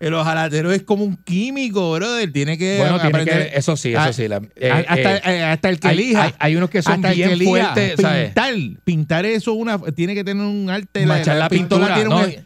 El 0.00 0.14
ojalatero 0.14 0.72
es 0.72 0.82
como 0.82 1.04
un 1.04 1.14
químico, 1.16 1.92
brother. 1.92 2.32
Tiene 2.32 2.56
que 2.56 2.78
Bueno, 2.78 2.94
tiene 2.98 3.08
aprender. 3.18 3.50
que, 3.52 3.58
eso 3.58 3.76
sí, 3.76 3.92
eso 3.92 4.12
sí. 4.14 4.28
la- 4.28 4.40
eh, 4.56 4.70
hasta, 4.70 5.16
eh, 5.16 5.20
eh, 5.26 5.42
hasta 5.42 5.68
el 5.68 5.78
que 5.78 5.88
hay- 5.88 5.98
elija. 5.98 6.24
hay- 6.24 6.34
hay 6.38 6.56
unos 6.56 6.70
que 6.70 6.80
son 6.80 6.94
Hasta 6.94 7.10
el 7.10 7.16
bien 7.16 7.38
fuertes, 7.46 7.94
¿sabes? 8.00 8.24
Pintar, 8.32 8.54
pintar 8.82 9.26
eso 9.26 9.52
una, 9.52 9.78
tiene 9.78 10.14
que 10.14 10.24
tener 10.24 10.42
un 10.42 10.70
arte. 10.70 11.04
Machar 11.04 11.36
la 11.36 11.50
pintura, 11.50 11.94
tiene 11.94 12.08
un- 12.08 12.20
¿no? 12.22 12.26
eh, 12.26 12.44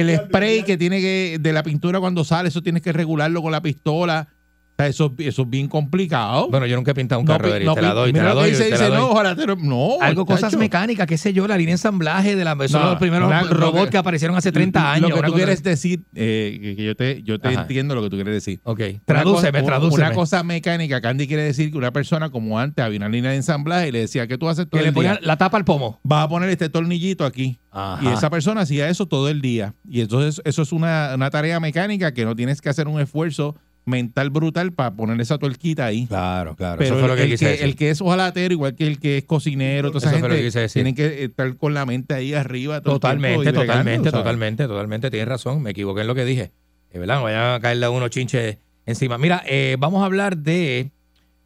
el, 0.00 0.16
spray 0.16 0.62
que 0.62 0.78
tiene 0.78 1.00
que, 1.02 1.36
de 1.38 1.52
la 1.52 1.62
pintura 1.62 2.00
cuando 2.00 2.24
sale, 2.24 2.48
eso 2.48 2.62
tienes 2.62 2.80
que 2.82 2.92
regularlo 2.92 3.42
con 3.42 3.52
la 3.52 3.60
pistola. 3.60 4.28
O 4.74 4.76
sea, 4.76 4.88
eso, 4.88 5.14
eso 5.18 5.42
es 5.42 5.50
bien 5.50 5.68
complicado. 5.68 6.48
Bueno, 6.50 6.66
yo 6.66 6.74
nunca 6.74 6.90
he 6.90 6.94
pintado 6.94 7.20
un 7.20 7.26
No, 7.26 7.32
carro 7.34 7.46
de 7.46 7.52
pi- 7.52 7.56
gris, 7.58 7.66
no, 7.66 7.74
te 7.76 7.82
la 7.82 7.94
doy, 7.94 8.12
te 8.12 8.20
la 8.20 8.34
doy, 8.34 8.50
dice, 8.50 8.64
te 8.64 8.70
la 8.70 8.76
dice, 8.76 8.88
doy. 8.88 8.98
no, 8.98 9.56
no. 9.56 9.88
Algo, 10.00 10.26
cosas 10.26 10.56
mecánicas, 10.56 11.06
qué 11.06 11.16
sé 11.16 11.32
yo, 11.32 11.46
la 11.46 11.56
línea 11.56 11.70
de 11.70 11.74
ensamblaje 11.74 12.34
de 12.34 12.44
la, 12.44 12.56
son 12.66 12.82
No, 12.82 12.90
los 12.90 12.98
primeros 12.98 13.30
robots 13.50 13.84
que- 13.84 13.90
que, 13.90 13.98
aparecieron 13.98 14.36
hace 14.36 14.50
30 14.50 14.92
años. 14.92 15.10
Lo 15.10 15.16
que 15.20 15.22
tú 15.28 15.32
quieres 15.34 15.62
decir, 15.62 16.00
eh, 16.16 16.74
que, 16.76 16.84
yo 16.84 16.96
te, 16.96 17.22
yo 17.22 17.38
te 17.38 17.48
Ajá. 17.50 17.60
entiendo 17.62 17.94
lo 17.94 18.02
que 18.02 18.10
tú 18.10 18.16
quieres 18.16 18.34
decir. 18.34 18.58
Ok, 18.64 18.80
tradúceme, 19.04 19.62
tradúceme. 19.62 20.06
Una 20.06 20.12
cosa 20.12 20.42
mecánica, 20.42 21.00
Candy 21.00 21.28
quiere 21.28 21.44
decir 21.44 21.70
que 21.70 21.78
una 21.78 21.92
persona 21.92 22.30
como 22.30 22.58
antes 22.58 22.84
había 22.84 22.98
una 22.98 23.08
línea 23.08 23.30
de 23.30 23.36
ensamblaje 23.36 23.88
y 23.88 23.92
le 23.92 24.00
decía, 24.00 24.26
¿qué 24.26 24.38
tú 24.38 24.48
haces 24.48 24.64
todo 24.68 24.78
que 24.80 24.86
le 24.86 24.90
día? 24.90 24.94
ponían 24.94 25.18
la 25.22 25.36
tapa 25.36 25.56
al 25.56 25.64
pomo. 25.64 26.00
Vas 26.02 26.24
a 26.24 26.28
poner 26.28 26.48
este 26.48 26.68
tornillito 26.68 27.24
aquí. 27.24 27.60
Ajá. 27.70 28.02
Y 28.04 28.08
esa 28.12 28.28
persona 28.28 28.62
hacía 28.62 28.88
eso 28.88 29.06
todo 29.06 29.28
el 29.28 29.40
día. 29.40 29.74
Y 29.88 30.00
entonces 30.00 30.42
eso 30.44 30.62
es 30.62 30.72
una, 30.72 31.12
una 31.14 31.30
tarea 31.30 31.60
mecánica 31.60 32.12
que 32.12 32.24
no 32.24 32.34
tienes 32.34 32.60
que 32.60 32.68
hacer 32.70 32.88
un 32.88 33.00
esfuerzo 33.00 33.54
mental 33.86 34.30
brutal 34.30 34.72
para 34.72 34.92
poner 34.94 35.20
esa 35.20 35.36
tuerquita 35.38 35.84
ahí. 35.86 36.06
Claro, 36.06 36.56
claro. 36.56 36.78
Pero 36.78 36.94
eso 36.96 36.98
fue 37.00 37.08
lo 37.08 37.16
que 37.16 37.24
el 37.24 37.30
quise 37.30 37.44
que, 37.44 37.50
decir. 37.52 37.64
el 37.66 37.76
que 37.76 37.90
es 37.90 38.00
ojalatero, 38.00 38.52
igual 38.54 38.74
que 38.74 38.86
el 38.86 38.98
que 38.98 39.18
es 39.18 39.24
cocinero, 39.24 39.88
toda 39.90 39.98
esa 39.98 40.10
Eso 40.10 40.20
fue 40.20 40.28
lo 40.30 40.34
que 40.36 40.42
quise 40.42 40.60
decir. 40.60 40.82
tienen 40.82 40.94
que 40.94 41.24
estar 41.24 41.56
con 41.56 41.74
la 41.74 41.84
mente 41.84 42.14
ahí 42.14 42.32
arriba. 42.34 42.80
todo 42.80 42.94
el 42.94 43.00
Totalmente, 43.00 43.38
bregando, 43.38 43.60
totalmente, 43.60 44.10
totalmente, 44.10 44.66
totalmente. 44.66 45.10
Tienes 45.10 45.28
razón, 45.28 45.62
me 45.62 45.70
equivoqué 45.70 46.00
en 46.02 46.06
lo 46.06 46.14
que 46.14 46.24
dije. 46.24 46.50
Es 46.90 47.00
verdad, 47.00 47.16
no 47.16 47.24
vayan 47.24 47.54
a 47.54 47.60
caerle 47.60 47.86
a 47.86 47.90
uno 47.90 48.08
chinche 48.08 48.58
encima. 48.86 49.18
Mira, 49.18 49.42
eh, 49.46 49.76
vamos 49.78 50.02
a 50.02 50.06
hablar 50.06 50.38
de 50.38 50.90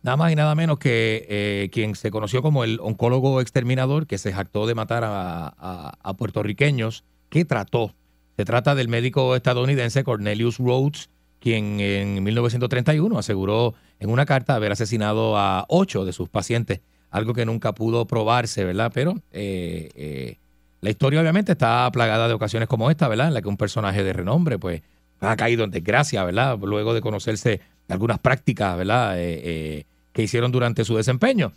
nada 0.03 0.17
más 0.17 0.31
y 0.31 0.37
nada 0.37 0.55
menos 0.55 0.79
que 0.79 1.27
eh, 1.29 1.71
quien 1.73 1.95
se 1.97 2.11
conoció 2.13 2.41
como 2.43 2.63
el 2.65 2.79
oncólogo 2.81 3.41
exterminador 3.41 4.07
que 4.07 4.17
se 4.19 4.33
jactó 4.33 4.67
de 4.67 4.75
matar 4.77 5.03
a, 5.05 5.47
a- 5.59 5.99
a 6.03 6.15
puertorriqueños 6.15 7.03
que 7.31 7.45
trató. 7.45 7.95
Se 8.37 8.45
trata 8.45 8.75
del 8.77 8.87
médico 8.89 9.35
estadounidense 9.35 10.05
Cornelius 10.05 10.59
Rhodes, 10.59 11.11
quien 11.41 11.81
en 11.81 12.23
1931 12.23 13.19
aseguró 13.19 13.75
en 14.01 14.11
una 14.11 14.27
carta 14.27 14.55
haber 14.55 14.73
asesinado 14.73 15.37
a 15.37 15.65
ocho 15.69 16.05
de 16.05 16.13
sus 16.13 16.29
pacientes, 16.29 16.81
algo 17.11 17.35
que 17.35 17.47
nunca 17.47 17.73
pudo 17.73 18.07
probarse, 18.07 18.65
¿verdad? 18.65 18.91
Pero 18.95 19.15
eh, 19.33 19.91
eh, 19.95 20.37
la 20.81 20.91
historia 20.91 21.21
obviamente 21.21 21.53
está 21.53 21.91
plagada 21.93 22.29
de 22.29 22.35
ocasiones 22.35 22.69
como 22.69 22.91
esta, 22.91 23.09
¿verdad? 23.09 23.29
En 23.29 23.35
la 23.35 23.43
que 23.43 23.49
un 23.49 23.57
personaje 23.57 24.05
de 24.05 24.13
renombre, 24.13 24.59
pues, 24.59 24.83
ha 25.21 25.37
caído 25.37 25.65
en 25.65 25.71
desgracia, 25.71 26.23
¿verdad? 26.25 26.59
Luego 26.61 26.95
de 26.95 27.01
conocerse 27.01 27.61
algunas 27.89 28.19
prácticas, 28.19 28.77
¿verdad? 28.77 29.19
Eh, 29.19 29.41
eh, 29.43 29.85
que 30.13 30.23
hicieron 30.23 30.53
durante 30.53 30.85
su 30.85 30.97
desempeño. 30.97 31.53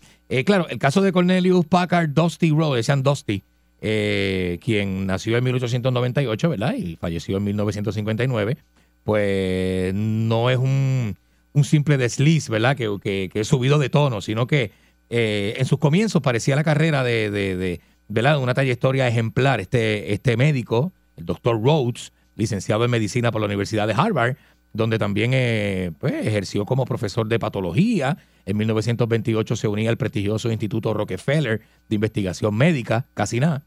Claro, 0.46 0.68
el 0.70 0.78
caso 0.78 1.02
de 1.02 1.12
Cornelius 1.12 1.66
Packard 1.66 2.10
Dusty 2.10 2.52
Rhodes, 2.52 2.86
decían 2.86 3.02
Dusty, 3.02 3.42
quien 3.80 5.08
nació 5.08 5.38
en 5.38 5.44
1898, 5.46 6.50
¿verdad? 6.50 6.76
Y 6.76 6.96
falleció 6.96 7.38
en 7.38 7.44
1959, 7.46 8.58
pues 9.04 9.94
no 9.94 10.50
es 10.50 10.58
un, 10.58 11.18
un 11.54 11.64
simple 11.64 11.98
desliz, 11.98 12.50
¿verdad? 12.50 12.76
Que, 12.76 12.90
que, 13.02 13.30
que 13.32 13.42
es 13.42 13.48
subido 13.48 13.80
de 13.80 13.90
tono, 13.90 14.22
sino 14.22 14.48
que 14.48 14.72
eh, 15.10 15.56
en 15.58 15.66
sus 15.66 15.78
comienzos 15.78 16.22
parecía 16.22 16.56
la 16.56 16.64
carrera 16.64 17.04
de, 17.04 17.30
de, 17.30 17.58
de, 17.58 17.82
¿verdad? 18.08 18.40
una 18.40 18.54
trayectoria 18.54 19.08
ejemplar. 19.08 19.60
Este, 19.60 20.14
este 20.14 20.38
médico, 20.38 20.94
el 21.18 21.26
doctor 21.26 21.62
Rhodes, 21.62 22.14
licenciado 22.36 22.86
en 22.86 22.92
medicina 22.92 23.32
por 23.32 23.42
la 23.42 23.48
Universidad 23.48 23.88
de 23.88 23.94
Harvard, 23.94 24.38
donde 24.74 24.98
también 24.98 25.32
eh, 25.34 25.92
pues, 26.00 26.26
ejerció 26.26 26.66
como 26.66 26.86
profesor 26.86 27.28
de 27.28 27.40
patología. 27.40 28.18
En 28.46 28.58
1928 28.58 29.56
se 29.58 29.68
unía 29.68 29.90
al 29.90 29.98
prestigioso 29.98 30.50
Instituto 30.50 30.94
Rockefeller 30.94 31.62
de 31.90 31.96
Investigación 31.96 32.56
Médica, 32.56 33.06
casi 33.14 33.40
nada. 33.40 33.64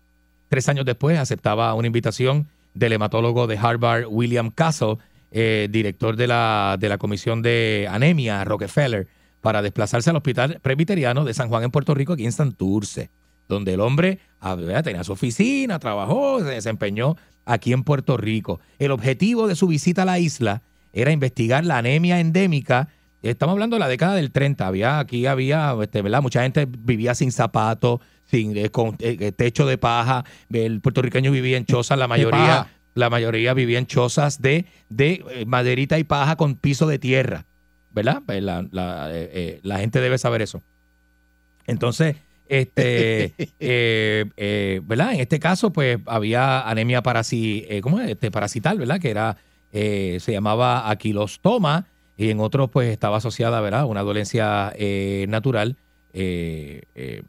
Tres 0.49 0.69
años 0.69 0.87
después 0.87 1.19
aceptaba 1.19 1.75
una 1.75 1.87
invitación 1.87 2.49
del 2.73 2.95
hematólogo 2.95 3.47
de 3.47 3.59
Harvard, 3.59 4.07
William 4.09 4.51
Castle, 4.51 4.97
eh, 5.37 5.67
director 5.69 6.15
de 6.15 6.29
la, 6.29 6.77
de 6.79 6.89
la 6.89 6.97
Comisión 6.97 7.43
de 7.43 7.89
Anemia 7.91 8.45
Rockefeller, 8.45 9.09
para 9.41 9.63
desplazarse 9.63 10.09
al 10.09 10.17
Hospital 10.17 10.61
Presbiteriano 10.63 11.25
de 11.25 11.35
San 11.35 11.49
Juan 11.49 11.65
en 11.65 11.73
Puerto 11.73 11.93
Rico, 11.93 12.13
aquí 12.13 12.25
en 12.25 12.31
Santurce, 12.31 13.11
donde 13.49 13.75
el 13.75 13.81
hombre 13.81 14.21
ah, 14.41 14.57
tenía 14.85 15.03
su 15.03 15.13
oficina, 15.13 15.81
trabajó, 15.81 16.39
se 16.39 16.47
desempeñó 16.47 17.17
aquí 17.45 17.73
en 17.73 17.83
Puerto 17.83 18.17
Rico. 18.17 18.61
El 18.79 18.93
objetivo 18.93 19.49
de 19.49 19.57
su 19.57 19.67
visita 19.67 20.03
a 20.03 20.05
la 20.05 20.21
isla 20.21 20.63
era 20.93 21.11
investigar 21.11 21.65
la 21.65 21.79
anemia 21.79 22.21
endémica. 22.21 22.91
Estamos 23.21 23.55
hablando 23.55 23.75
de 23.75 23.81
la 23.81 23.89
década 23.89 24.15
del 24.15 24.31
30. 24.31 24.65
Había, 24.65 25.01
aquí 25.01 25.27
había, 25.27 25.75
este, 25.83 26.01
¿verdad? 26.01 26.23
Mucha 26.23 26.43
gente 26.43 26.67
vivía 26.67 27.17
sin 27.17 27.33
zapatos, 27.33 27.99
sin 28.31 28.57
eh, 28.57 28.71
con 28.71 28.97
eh, 29.01 29.33
techo 29.33 29.67
de 29.67 29.79
paja. 29.79 30.25
El 30.53 30.81
puertorriqueño 30.81 31.33
vivía 31.33 31.57
en 31.57 31.67
chozas, 31.67 31.99
la 31.99 32.07
mayoría. 32.07 32.69
La 32.95 33.11
mayoría 33.11 33.55
vivía 33.55 33.79
en 33.79 33.87
chozas 33.87 34.41
de, 34.41 34.67
de 34.89 35.25
eh, 35.31 35.45
maderita 35.47 35.99
y 35.99 36.05
paja 36.05 36.37
con 36.37 36.55
piso 36.55 36.87
de 36.87 36.99
tierra. 36.99 37.45
¿Verdad? 37.93 38.23
Pues 38.27 38.43
La, 38.43 38.67
la, 38.71 39.11
eh, 39.13 39.31
eh, 39.33 39.61
la 39.63 39.79
gente 39.79 40.01
debe 40.01 40.19
saber 40.19 40.43
eso. 40.43 40.63
Entonces, 41.67 42.17
este, 42.49 43.33
eh, 43.61 44.25
eh, 44.37 44.81
¿verdad? 44.85 45.15
En 45.15 45.21
este 45.21 45.39
caso, 45.39 45.73
pues 45.73 45.99
había 46.07 46.69
anemia 46.69 47.03
parasi, 47.03 47.65
eh, 47.69 47.81
¿cómo 47.81 48.01
es? 48.01 48.11
Este, 48.11 48.31
parasital, 48.31 48.79
¿verdad? 48.79 49.01
Que 49.01 49.11
era, 49.11 49.37
eh, 49.73 50.19
se 50.21 50.33
llamaba 50.33 50.91
aquilostoma 50.91 51.87
y 52.17 52.31
en 52.31 52.41
otros, 52.41 52.71
pues 52.71 52.91
estaba 52.91 53.17
asociada, 53.19 53.61
¿verdad? 53.61 53.81
A 53.81 53.87
una 53.87 54.03
dolencia 54.03 54.73
eh, 54.77 55.27
natural, 55.29 55.77
eh, 56.13 56.83
eh, 56.95 57.23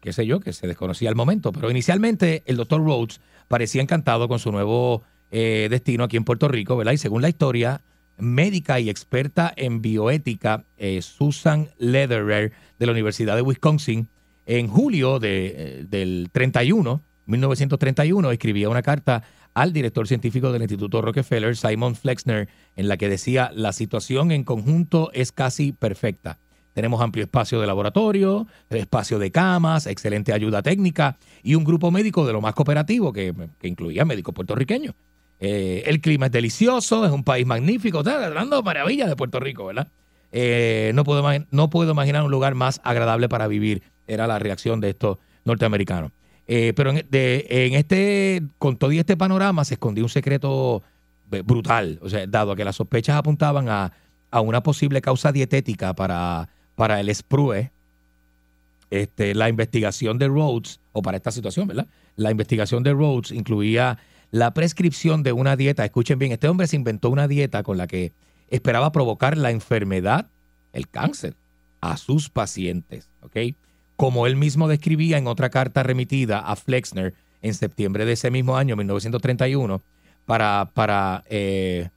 qué 0.00 0.12
sé 0.12 0.26
yo, 0.26 0.40
que 0.40 0.52
se 0.52 0.66
desconocía 0.66 1.08
al 1.08 1.14
momento. 1.14 1.52
Pero 1.52 1.70
inicialmente 1.70 2.42
el 2.46 2.56
doctor 2.56 2.84
Rhodes 2.84 3.20
parecía 3.48 3.82
encantado 3.82 4.28
con 4.28 4.38
su 4.38 4.52
nuevo 4.52 5.02
eh, 5.30 5.68
destino 5.70 6.04
aquí 6.04 6.16
en 6.16 6.24
Puerto 6.24 6.48
Rico, 6.48 6.76
¿verdad? 6.76 6.92
Y 6.92 6.98
según 6.98 7.22
la 7.22 7.28
historia 7.28 7.82
médica 8.18 8.80
y 8.80 8.88
experta 8.88 9.52
en 9.56 9.82
bioética, 9.82 10.64
eh, 10.78 11.02
Susan 11.02 11.68
Lederer 11.78 12.52
de 12.78 12.86
la 12.86 12.92
Universidad 12.92 13.36
de 13.36 13.42
Wisconsin, 13.42 14.08
en 14.46 14.68
julio 14.68 15.18
de, 15.18 15.46
eh, 15.56 15.84
del 15.88 16.28
31, 16.32 17.02
1931, 17.26 18.30
escribía 18.30 18.68
una 18.68 18.82
carta 18.82 19.24
al 19.54 19.72
director 19.72 20.06
científico 20.06 20.52
del 20.52 20.62
Instituto 20.62 21.02
Rockefeller, 21.02 21.56
Simon 21.56 21.96
Flexner, 21.96 22.48
en 22.76 22.88
la 22.88 22.96
que 22.96 23.08
decía, 23.08 23.50
la 23.54 23.72
situación 23.72 24.30
en 24.30 24.44
conjunto 24.44 25.10
es 25.12 25.32
casi 25.32 25.72
perfecta. 25.72 26.38
Tenemos 26.76 27.00
amplio 27.00 27.24
espacio 27.24 27.58
de 27.58 27.66
laboratorio, 27.66 28.46
espacio 28.68 29.18
de 29.18 29.30
camas, 29.30 29.86
excelente 29.86 30.34
ayuda 30.34 30.60
técnica 30.60 31.16
y 31.42 31.54
un 31.54 31.64
grupo 31.64 31.90
médico 31.90 32.26
de 32.26 32.34
lo 32.34 32.42
más 32.42 32.52
cooperativo 32.52 33.14
que, 33.14 33.32
que 33.58 33.66
incluía 33.66 34.04
médicos 34.04 34.34
puertorriqueños. 34.34 34.94
Eh, 35.40 35.84
el 35.86 36.02
clima 36.02 36.26
es 36.26 36.32
delicioso, 36.32 37.06
es 37.06 37.12
un 37.12 37.24
país 37.24 37.46
magnífico, 37.46 38.00
está 38.00 38.26
hablando 38.26 38.62
maravillas 38.62 39.08
de 39.08 39.16
Puerto 39.16 39.40
Rico, 39.40 39.64
¿verdad? 39.64 39.88
Eh, 40.32 40.92
no, 40.94 41.02
puedo, 41.02 41.26
no 41.50 41.70
puedo 41.70 41.92
imaginar 41.92 42.22
un 42.24 42.30
lugar 42.30 42.54
más 42.54 42.82
agradable 42.84 43.30
para 43.30 43.48
vivir, 43.48 43.82
era 44.06 44.26
la 44.26 44.38
reacción 44.38 44.78
de 44.82 44.90
estos 44.90 45.16
norteamericanos. 45.46 46.12
Eh, 46.46 46.74
pero 46.76 46.90
en, 46.90 47.74
este, 47.74 48.42
con 48.58 48.76
todo 48.76 48.92
y 48.92 48.98
este 48.98 49.16
panorama 49.16 49.64
se 49.64 49.74
escondía 49.74 50.04
un 50.04 50.10
secreto 50.10 50.82
brutal, 51.46 52.00
o 52.02 52.10
sea, 52.10 52.26
dado 52.26 52.54
que 52.54 52.66
las 52.66 52.76
sospechas 52.76 53.16
apuntaban 53.16 53.70
a, 53.70 53.92
a 54.30 54.42
una 54.42 54.62
posible 54.62 55.00
causa 55.00 55.32
dietética 55.32 55.94
para, 55.94 56.50
para 56.76 57.00
el 57.00 57.12
sprue, 57.14 57.70
este, 58.90 59.34
la 59.34 59.48
investigación 59.48 60.18
de 60.18 60.28
Rhodes, 60.28 60.78
o 60.92 61.02
para 61.02 61.16
esta 61.16 61.32
situación, 61.32 61.66
¿verdad? 61.66 61.88
La 62.14 62.30
investigación 62.30 62.82
de 62.82 62.92
Rhodes 62.92 63.32
incluía 63.32 63.98
la 64.30 64.52
prescripción 64.54 65.22
de 65.22 65.32
una 65.32 65.56
dieta. 65.56 65.84
Escuchen 65.84 66.18
bien, 66.18 66.32
este 66.32 66.48
hombre 66.48 66.66
se 66.66 66.76
inventó 66.76 67.10
una 67.10 67.26
dieta 67.26 67.62
con 67.62 67.78
la 67.78 67.86
que 67.86 68.12
esperaba 68.48 68.92
provocar 68.92 69.36
la 69.36 69.50
enfermedad, 69.50 70.28
el 70.72 70.88
cáncer, 70.88 71.34
a 71.80 71.96
sus 71.96 72.30
pacientes, 72.30 73.08
¿ok? 73.22 73.54
Como 73.96 74.26
él 74.26 74.36
mismo 74.36 74.68
describía 74.68 75.18
en 75.18 75.26
otra 75.26 75.50
carta 75.50 75.82
remitida 75.82 76.38
a 76.40 76.56
Flexner 76.56 77.14
en 77.42 77.54
septiembre 77.54 78.04
de 78.04 78.12
ese 78.12 78.30
mismo 78.30 78.56
año, 78.56 78.76
1931, 78.76 79.82
para, 80.26 80.70
para 80.74 81.24
eh, 81.28 81.88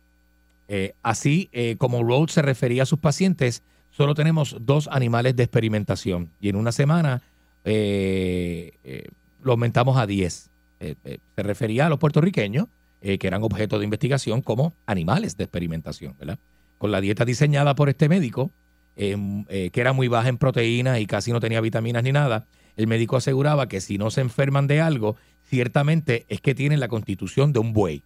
eh, 0.68 0.94
así 1.02 1.50
eh, 1.52 1.76
como 1.78 2.04
Rhodes 2.04 2.34
se 2.34 2.42
refería 2.42 2.84
a 2.84 2.86
sus 2.86 3.00
pacientes, 3.00 3.64
solo 4.00 4.16
tenemos 4.16 4.56
dos 4.62 4.88
animales 4.90 5.36
de 5.36 5.44
experimentación 5.44 6.30
y 6.40 6.48
en 6.48 6.56
una 6.56 6.72
semana 6.72 7.22
eh, 7.66 8.72
eh, 8.86 9.10
lo 9.44 9.52
aumentamos 9.52 9.98
a 9.98 10.08
10. 10.08 10.50
Eh, 10.80 10.96
se 11.36 11.44
refería 11.44 11.88
a 11.88 11.90
los 11.90 12.00
puertorriqueños 12.00 12.68
que 13.02 13.28
eran 13.28 13.44
objeto 13.44 13.78
de 13.78 13.84
investigación 13.84 14.42
como 14.42 14.72
animales 14.86 15.36
de 15.36 15.44
experimentación, 15.44 16.16
¿verdad? 16.18 16.40
Con 16.78 16.92
la 16.92 17.02
dieta 17.02 17.26
diseñada 17.26 17.76
por 17.76 17.90
este 17.90 18.08
médico, 18.08 18.52
eh, 18.96 19.70
que 19.74 19.82
era 19.82 19.92
muy 19.92 20.08
baja 20.08 20.30
en 20.30 20.38
proteínas 20.38 20.98
y 21.02 21.06
casi 21.06 21.34
no 21.34 21.42
tenía 21.42 21.60
vitaminas 21.60 22.02
ni 22.04 22.14
nada, 22.14 22.46
el 22.78 22.88
médico 22.88 23.18
aseguraba 23.18 23.68
que 23.68 23.82
si 23.82 23.98
no 23.98 24.12
se 24.12 24.22
enferman 24.22 24.68
de 24.68 24.80
algo, 24.80 25.18
ciertamente 25.44 26.26
es 26.30 26.40
que 26.40 26.56
tienen 26.56 26.80
la 26.80 26.88
constitución 26.88 27.52
de 27.52 27.60
un 27.60 27.74
buey. 27.74 28.02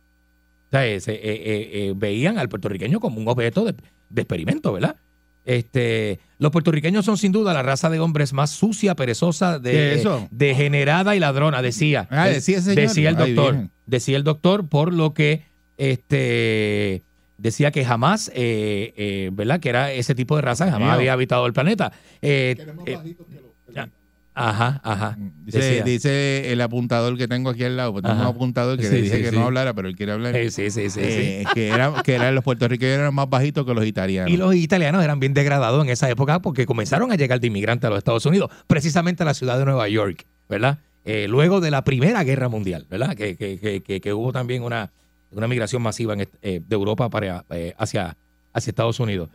O 0.69 0.71
sea, 0.71 0.99
se- 0.99 1.93
veían 1.95 2.39
al 2.39 2.49
puertorriqueño 2.49 2.99
como 2.99 3.19
un 3.21 3.27
objeto 3.27 3.63
de, 3.65 3.75
de 4.09 4.21
experimento, 4.23 4.73
¿verdad? 4.73 4.95
Este, 5.45 6.19
los 6.39 6.51
puertorriqueños 6.51 7.03
son 7.05 7.17
sin 7.17 7.31
duda 7.31 7.53
la 7.53 7.61
raza 7.63 7.89
de 7.89 7.99
hombres 7.99 8.31
más 8.33 8.49
sucia, 8.51 8.95
perezosa, 8.95 9.59
¿Qué 9.61 9.69
de, 9.69 9.93
eso? 9.95 10.27
degenerada 10.31 11.15
y 11.15 11.19
ladrona, 11.19 11.61
decía. 11.61 12.07
Ah, 12.09 12.27
El- 12.29 12.35
decía 12.35 12.61
señor. 12.61 12.75
Decía 12.77 13.09
el 13.09 13.15
doctor. 13.17 13.57
Decía 13.85 14.17
el 14.17 14.23
doctor, 14.23 14.67
por 14.69 14.93
lo 14.93 15.13
que 15.13 15.43
este 15.77 17.01
decía 17.37 17.71
que 17.71 17.83
jamás, 17.83 18.29
eh, 18.33 18.93
eh, 18.95 19.29
¿verdad? 19.33 19.59
Que 19.59 19.69
era 19.69 19.91
ese 19.91 20.15
tipo 20.15 20.35
de 20.37 20.41
raza, 20.43 20.65
jamás 20.65 20.87
Mío. 20.87 20.91
había 20.93 21.13
habitado 21.13 21.45
el 21.45 21.53
planeta. 21.53 21.91
Eh, 22.21 22.55
eh, 22.85 22.97
ya. 23.29 23.39
Ajá, 24.35 24.81
ajá. 24.83 25.17
Dice, 25.45 25.59
Decía. 25.59 25.83
dice 25.83 26.51
el 26.51 26.61
apuntador 26.61 27.17
que 27.17 27.27
tengo 27.27 27.49
aquí 27.49 27.63
al 27.63 27.77
lado, 27.77 27.91
pues 27.93 28.03
tengo 28.03 28.19
un 28.21 28.27
apuntador 28.27 28.77
que 28.77 28.85
Sí, 28.87 28.93
le 28.95 29.01
dije 29.03 29.17
sí, 29.17 29.21
que 29.23 29.29
sí. 29.29 29.35
no 29.35 29.45
hablara, 29.45 29.73
pero 29.73 29.87
él 29.87 29.95
quiere 29.95 30.11
hablar. 30.13 30.35
Sí, 30.49 30.69
sí, 30.71 30.89
sí, 30.89 30.99
Eh, 31.01 31.43
Que, 31.53 31.69
era, 31.69 31.93
que 32.03 32.15
eran 32.15 32.33
los 32.35 32.43
puertorriqueños 32.43 32.99
eran 32.99 33.13
más 33.13 33.29
bajitos 33.29 33.65
que 33.65 33.73
los 33.73 33.85
italianos. 33.85 34.31
Y 34.31 34.37
los 34.37 34.55
italianos 34.55 35.03
eran 35.03 35.19
bien 35.19 35.33
degradados 35.33 35.83
en 35.83 35.89
esa 35.91 36.09
época 36.09 36.41
porque 36.41 36.65
comenzaron 36.65 37.11
a 37.11 37.15
llegar 37.15 37.39
de 37.39 37.47
inmigrantes 37.47 37.85
a 37.87 37.89
los 37.89 37.97
Estados 37.99 38.25
Unidos, 38.25 38.49
precisamente 38.67 39.23
a 39.23 39.25
la 39.25 39.33
ciudad 39.33 39.57
de 39.59 39.65
Nueva 39.65 39.87
York, 39.89 40.25
¿verdad? 40.49 40.79
Eh, 41.05 41.27
luego 41.29 41.59
de 41.61 41.69
la 41.71 41.83
Primera 41.83 42.23
Guerra 42.23 42.47
Mundial, 42.49 42.85
¿verdad? 42.89 43.15
Que, 43.15 43.35
que- 43.35 43.59
que- 43.59 43.81
que- 43.81 43.99
que 44.01 44.13
hubo 44.13 44.31
también 44.31 44.63
una, 44.63 44.91
una 45.31 45.47
migración 45.47 45.81
masiva 45.81 46.13
en 46.13 46.21
eh, 46.41 46.61
de 46.65 46.75
Europa 46.75 47.09
para, 47.09 47.43
eh, 47.49 47.73
hacia, 47.77 48.15
hacia 48.53 48.71
Estados 48.71 48.99
Unidos. 48.99 49.29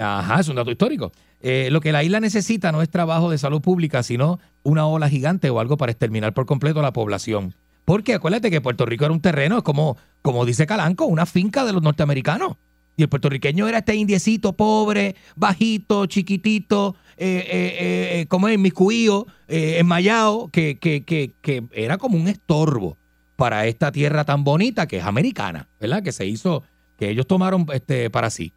Ajá, 0.00 0.40
es 0.40 0.48
un 0.48 0.56
dato 0.56 0.70
histórico. 0.70 1.12
Eh, 1.40 1.68
lo 1.70 1.80
que 1.80 1.92
la 1.92 2.02
isla 2.02 2.20
necesita 2.20 2.72
no 2.72 2.82
es 2.82 2.90
trabajo 2.90 3.30
de 3.30 3.38
salud 3.38 3.60
pública, 3.60 4.02
sino 4.02 4.40
una 4.62 4.86
ola 4.86 5.08
gigante 5.08 5.50
o 5.50 5.60
algo 5.60 5.76
para 5.76 5.92
exterminar 5.92 6.32
por 6.32 6.46
completo 6.46 6.80
la 6.82 6.92
población. 6.92 7.54
Porque 7.84 8.14
acuérdate 8.14 8.50
que 8.50 8.60
Puerto 8.60 8.86
Rico 8.86 9.04
era 9.04 9.12
un 9.12 9.20
terreno, 9.20 9.58
es 9.58 9.62
como, 9.62 9.96
como 10.22 10.46
dice 10.46 10.66
Calanco, 10.66 11.06
una 11.06 11.26
finca 11.26 11.64
de 11.64 11.72
los 11.72 11.82
norteamericanos. 11.82 12.56
Y 12.96 13.02
el 13.02 13.08
puertorriqueño 13.08 13.66
era 13.66 13.78
este 13.78 13.94
indiecito 13.94 14.52
pobre, 14.52 15.16
bajito, 15.34 16.06
chiquitito, 16.06 16.96
eh, 17.16 17.44
eh, 17.50 18.20
eh, 18.20 18.26
como 18.26 18.48
es, 18.48 18.58
miscuío, 18.58 19.26
enmayado, 19.48 20.48
que, 20.48 20.78
que, 20.78 21.04
que, 21.04 21.32
que 21.40 21.64
era 21.72 21.98
como 21.98 22.16
un 22.16 22.28
estorbo 22.28 22.96
para 23.36 23.66
esta 23.66 23.90
tierra 23.90 24.24
tan 24.24 24.44
bonita 24.44 24.86
que 24.86 24.98
es 24.98 25.04
americana, 25.04 25.68
¿verdad? 25.80 26.02
Que 26.02 26.12
se 26.12 26.26
hizo, 26.26 26.62
que 26.98 27.10
ellos 27.10 27.26
tomaron 27.26 27.66
este, 27.72 28.10
para 28.10 28.30
sí. 28.30 28.52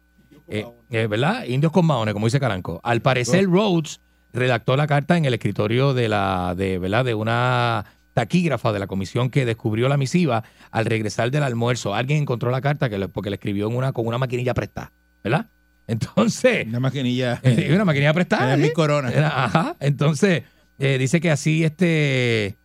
Eh, 0.48 0.66
eh, 0.90 1.06
¿Verdad? 1.06 1.44
Indios 1.46 1.72
con 1.72 1.86
maones, 1.86 2.12
como 2.14 2.26
dice 2.26 2.40
Caranco. 2.40 2.80
Al 2.82 3.00
parecer, 3.00 3.46
Rhodes 3.46 4.00
redactó 4.32 4.76
la 4.76 4.86
carta 4.86 5.16
en 5.16 5.24
el 5.24 5.34
escritorio 5.34 5.94
de 5.94 6.08
la, 6.08 6.54
de, 6.56 6.78
¿verdad? 6.78 7.04
De 7.04 7.14
una 7.14 7.84
taquígrafa 8.14 8.72
de 8.72 8.78
la 8.78 8.86
comisión 8.86 9.30
que 9.30 9.44
descubrió 9.44 9.88
la 9.88 9.96
misiva 9.96 10.44
al 10.70 10.84
regresar 10.86 11.30
del 11.30 11.42
almuerzo. 11.42 11.94
Alguien 11.94 12.20
encontró 12.22 12.50
la 12.50 12.60
carta 12.60 12.88
que 12.88 12.98
le- 12.98 13.08
porque 13.08 13.30
la 13.30 13.36
escribió 13.36 13.68
en 13.68 13.76
una, 13.76 13.92
con 13.92 14.06
una 14.06 14.18
maquinilla 14.18 14.54
prestada, 14.54 14.92
¿verdad? 15.22 15.46
Entonces, 15.86 16.66
Una 16.66 16.80
maquinilla. 16.80 17.40
eh, 17.42 17.70
una 17.74 17.84
maquinilla 17.84 18.12
prestada. 18.14 18.46
Era 18.46 18.56
¿sí? 18.56 18.62
mi 18.62 18.72
corona. 18.72 19.10
Era- 19.10 19.44
ajá. 19.44 19.76
Entonces, 19.80 20.42
eh, 20.78 20.98
dice 20.98 21.20
que 21.20 21.30
así, 21.30 21.64
este, 21.64 22.56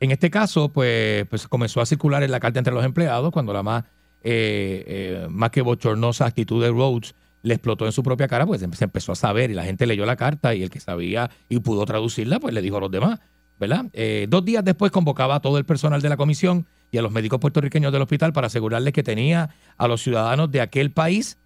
en 0.00 0.10
este 0.10 0.30
caso, 0.30 0.70
pues, 0.70 1.26
pues 1.28 1.46
comenzó 1.48 1.80
a 1.80 1.86
circular 1.86 2.22
en 2.22 2.30
la 2.30 2.40
carta 2.40 2.58
entre 2.58 2.74
los 2.74 2.84
empleados 2.84 3.30
cuando 3.32 3.52
la 3.52 3.62
más, 3.62 3.84
eh, 4.22 4.84
eh, 4.86 5.26
más 5.30 5.50
que 5.50 5.62
bochornosa 5.62 6.26
actitud 6.26 6.62
de 6.62 6.70
Rhodes 6.70 7.14
le 7.42 7.54
explotó 7.54 7.86
en 7.86 7.92
su 7.92 8.02
propia 8.02 8.28
cara, 8.28 8.46
pues 8.46 8.60
se 8.60 8.84
empezó 8.84 9.12
a 9.12 9.14
saber 9.16 9.50
y 9.50 9.54
la 9.54 9.64
gente 9.64 9.86
leyó 9.86 10.04
la 10.04 10.16
carta 10.16 10.54
y 10.54 10.62
el 10.62 10.68
que 10.70 10.78
sabía 10.80 11.30
y 11.48 11.58
pudo 11.60 11.84
traducirla, 11.86 12.38
pues 12.38 12.52
le 12.52 12.60
dijo 12.60 12.76
a 12.76 12.80
los 12.80 12.90
demás, 12.90 13.18
¿verdad? 13.58 13.86
Eh, 13.94 14.26
dos 14.28 14.44
días 14.44 14.62
después 14.64 14.92
convocaba 14.92 15.36
a 15.36 15.40
todo 15.40 15.56
el 15.56 15.64
personal 15.64 16.02
de 16.02 16.08
la 16.10 16.16
comisión 16.18 16.66
y 16.92 16.98
a 16.98 17.02
los 17.02 17.12
médicos 17.12 17.40
puertorriqueños 17.40 17.92
del 17.92 18.02
hospital 18.02 18.32
para 18.34 18.48
asegurarles 18.48 18.92
que 18.92 19.02
tenía 19.02 19.50
a 19.78 19.88
los 19.88 20.02
ciudadanos 20.02 20.50
de 20.50 20.60
aquel 20.60 20.90
país 20.90 21.38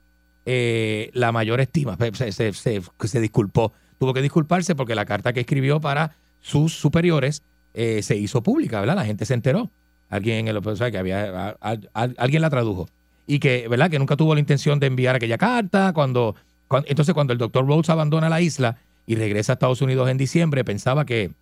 eh, 0.46 1.10
la 1.12 1.32
mayor 1.32 1.60
estima. 1.60 1.96
Se, 2.12 2.32
se- 2.32 2.52
se- 2.52 2.82
se 3.04 3.20
disculpó. 3.20 3.72
Tuvo 3.98 4.12
que 4.14 4.22
disculparse 4.22 4.74
porque 4.74 4.94
la 4.94 5.04
carta 5.04 5.32
que 5.32 5.40
escribió 5.40 5.80
para 5.80 6.16
sus 6.40 6.74
superiores 6.74 7.42
eh, 7.72 8.02
se 8.02 8.16
hizo 8.16 8.42
pública, 8.42 8.80
¿verdad? 8.80 8.96
La 8.96 9.04
gente 9.04 9.24
se 9.26 9.34
enteró. 9.34 9.70
Alguien, 10.14 10.38
en 10.38 10.48
el- 10.48 10.56
o 10.58 10.62
que 10.62 10.98
había, 10.98 11.56
alguien 11.94 12.42
la 12.42 12.50
tradujo. 12.50 12.88
Y 13.26 13.38
que, 13.38 13.66
¿verdad? 13.68 13.90
Que 13.90 13.98
nunca 13.98 14.16
tuvo 14.16 14.34
la 14.34 14.40
intención 14.40 14.78
de 14.78 14.86
enviar 14.86 15.16
aquella 15.16 15.38
carta. 15.38 15.92
Cuando, 15.92 16.36
cuan- 16.68 16.84
entonces, 16.86 17.14
cuando 17.14 17.32
el 17.32 17.38
doctor 17.38 17.66
Rhodes 17.66 17.90
abandona 17.90 18.28
la 18.28 18.40
isla 18.40 18.76
y 19.06 19.16
regresa 19.16 19.52
a 19.52 19.54
Estados 19.54 19.82
Unidos 19.82 20.08
en 20.08 20.16
diciembre, 20.18 20.62
pensaba 20.64 21.04
que, 21.04 21.32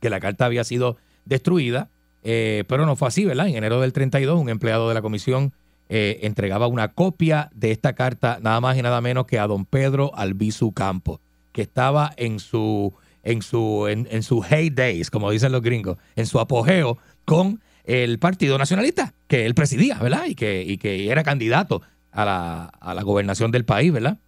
que 0.00 0.10
la 0.10 0.18
carta 0.20 0.46
había 0.46 0.64
sido 0.64 0.96
destruida, 1.24 1.88
eh, 2.24 2.64
pero 2.66 2.86
no 2.86 2.96
fue 2.96 3.08
así, 3.08 3.24
¿verdad? 3.24 3.46
En 3.48 3.56
enero 3.56 3.80
del 3.80 3.92
32, 3.92 4.40
un 4.40 4.48
empleado 4.48 4.88
de 4.88 4.94
la 4.94 5.02
comisión 5.02 5.52
eh, 5.88 6.18
entregaba 6.22 6.66
una 6.66 6.88
copia 6.88 7.50
de 7.54 7.70
esta 7.70 7.92
carta, 7.92 8.38
nada 8.42 8.60
más 8.60 8.76
y 8.76 8.82
nada 8.82 9.00
menos 9.00 9.26
que 9.26 9.38
a 9.38 9.46
don 9.46 9.64
Pedro 9.64 10.10
Albizu 10.16 10.72
Campo, 10.72 11.20
que 11.52 11.62
estaba 11.62 12.12
en 12.16 12.40
su, 12.40 12.92
en 13.22 13.42
su, 13.42 13.86
en, 13.86 14.08
en 14.10 14.24
su 14.24 14.42
heydays, 14.42 15.10
como 15.10 15.30
dicen 15.30 15.52
los 15.52 15.62
gringos, 15.62 15.98
en 16.16 16.26
su 16.26 16.40
apogeo 16.40 16.98
con 17.24 17.60
el 17.86 18.18
Partido 18.18 18.58
Nacionalista, 18.58 19.14
que 19.28 19.46
él 19.46 19.54
presidía, 19.54 19.98
¿verdad? 19.98 20.26
Y 20.26 20.34
que, 20.34 20.62
y 20.62 20.76
que 20.76 21.10
era 21.10 21.22
candidato 21.22 21.82
a 22.12 22.24
la, 22.24 22.64
a 22.64 22.94
la 22.94 23.02
gobernación 23.02 23.50
del 23.50 23.64
país, 23.64 23.92
¿verdad? 23.92 24.18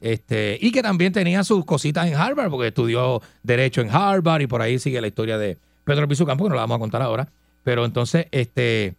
Este, 0.00 0.58
y 0.60 0.72
que 0.72 0.82
también 0.82 1.12
tenía 1.12 1.42
sus 1.42 1.64
cositas 1.64 2.06
en 2.06 2.14
Harvard, 2.14 2.50
porque 2.50 2.68
estudió 2.68 3.22
Derecho 3.42 3.80
en 3.80 3.90
Harvard 3.90 4.42
y 4.42 4.46
por 4.46 4.60
ahí 4.60 4.78
sigue 4.78 5.00
la 5.00 5.06
historia 5.06 5.38
de 5.38 5.58
Pedro 5.84 6.02
Albizu 6.02 6.26
Campo, 6.26 6.44
que 6.44 6.50
no 6.50 6.56
la 6.56 6.62
vamos 6.62 6.76
a 6.76 6.80
contar 6.80 7.02
ahora. 7.02 7.28
Pero 7.64 7.84
entonces, 7.84 8.26
este, 8.30 8.94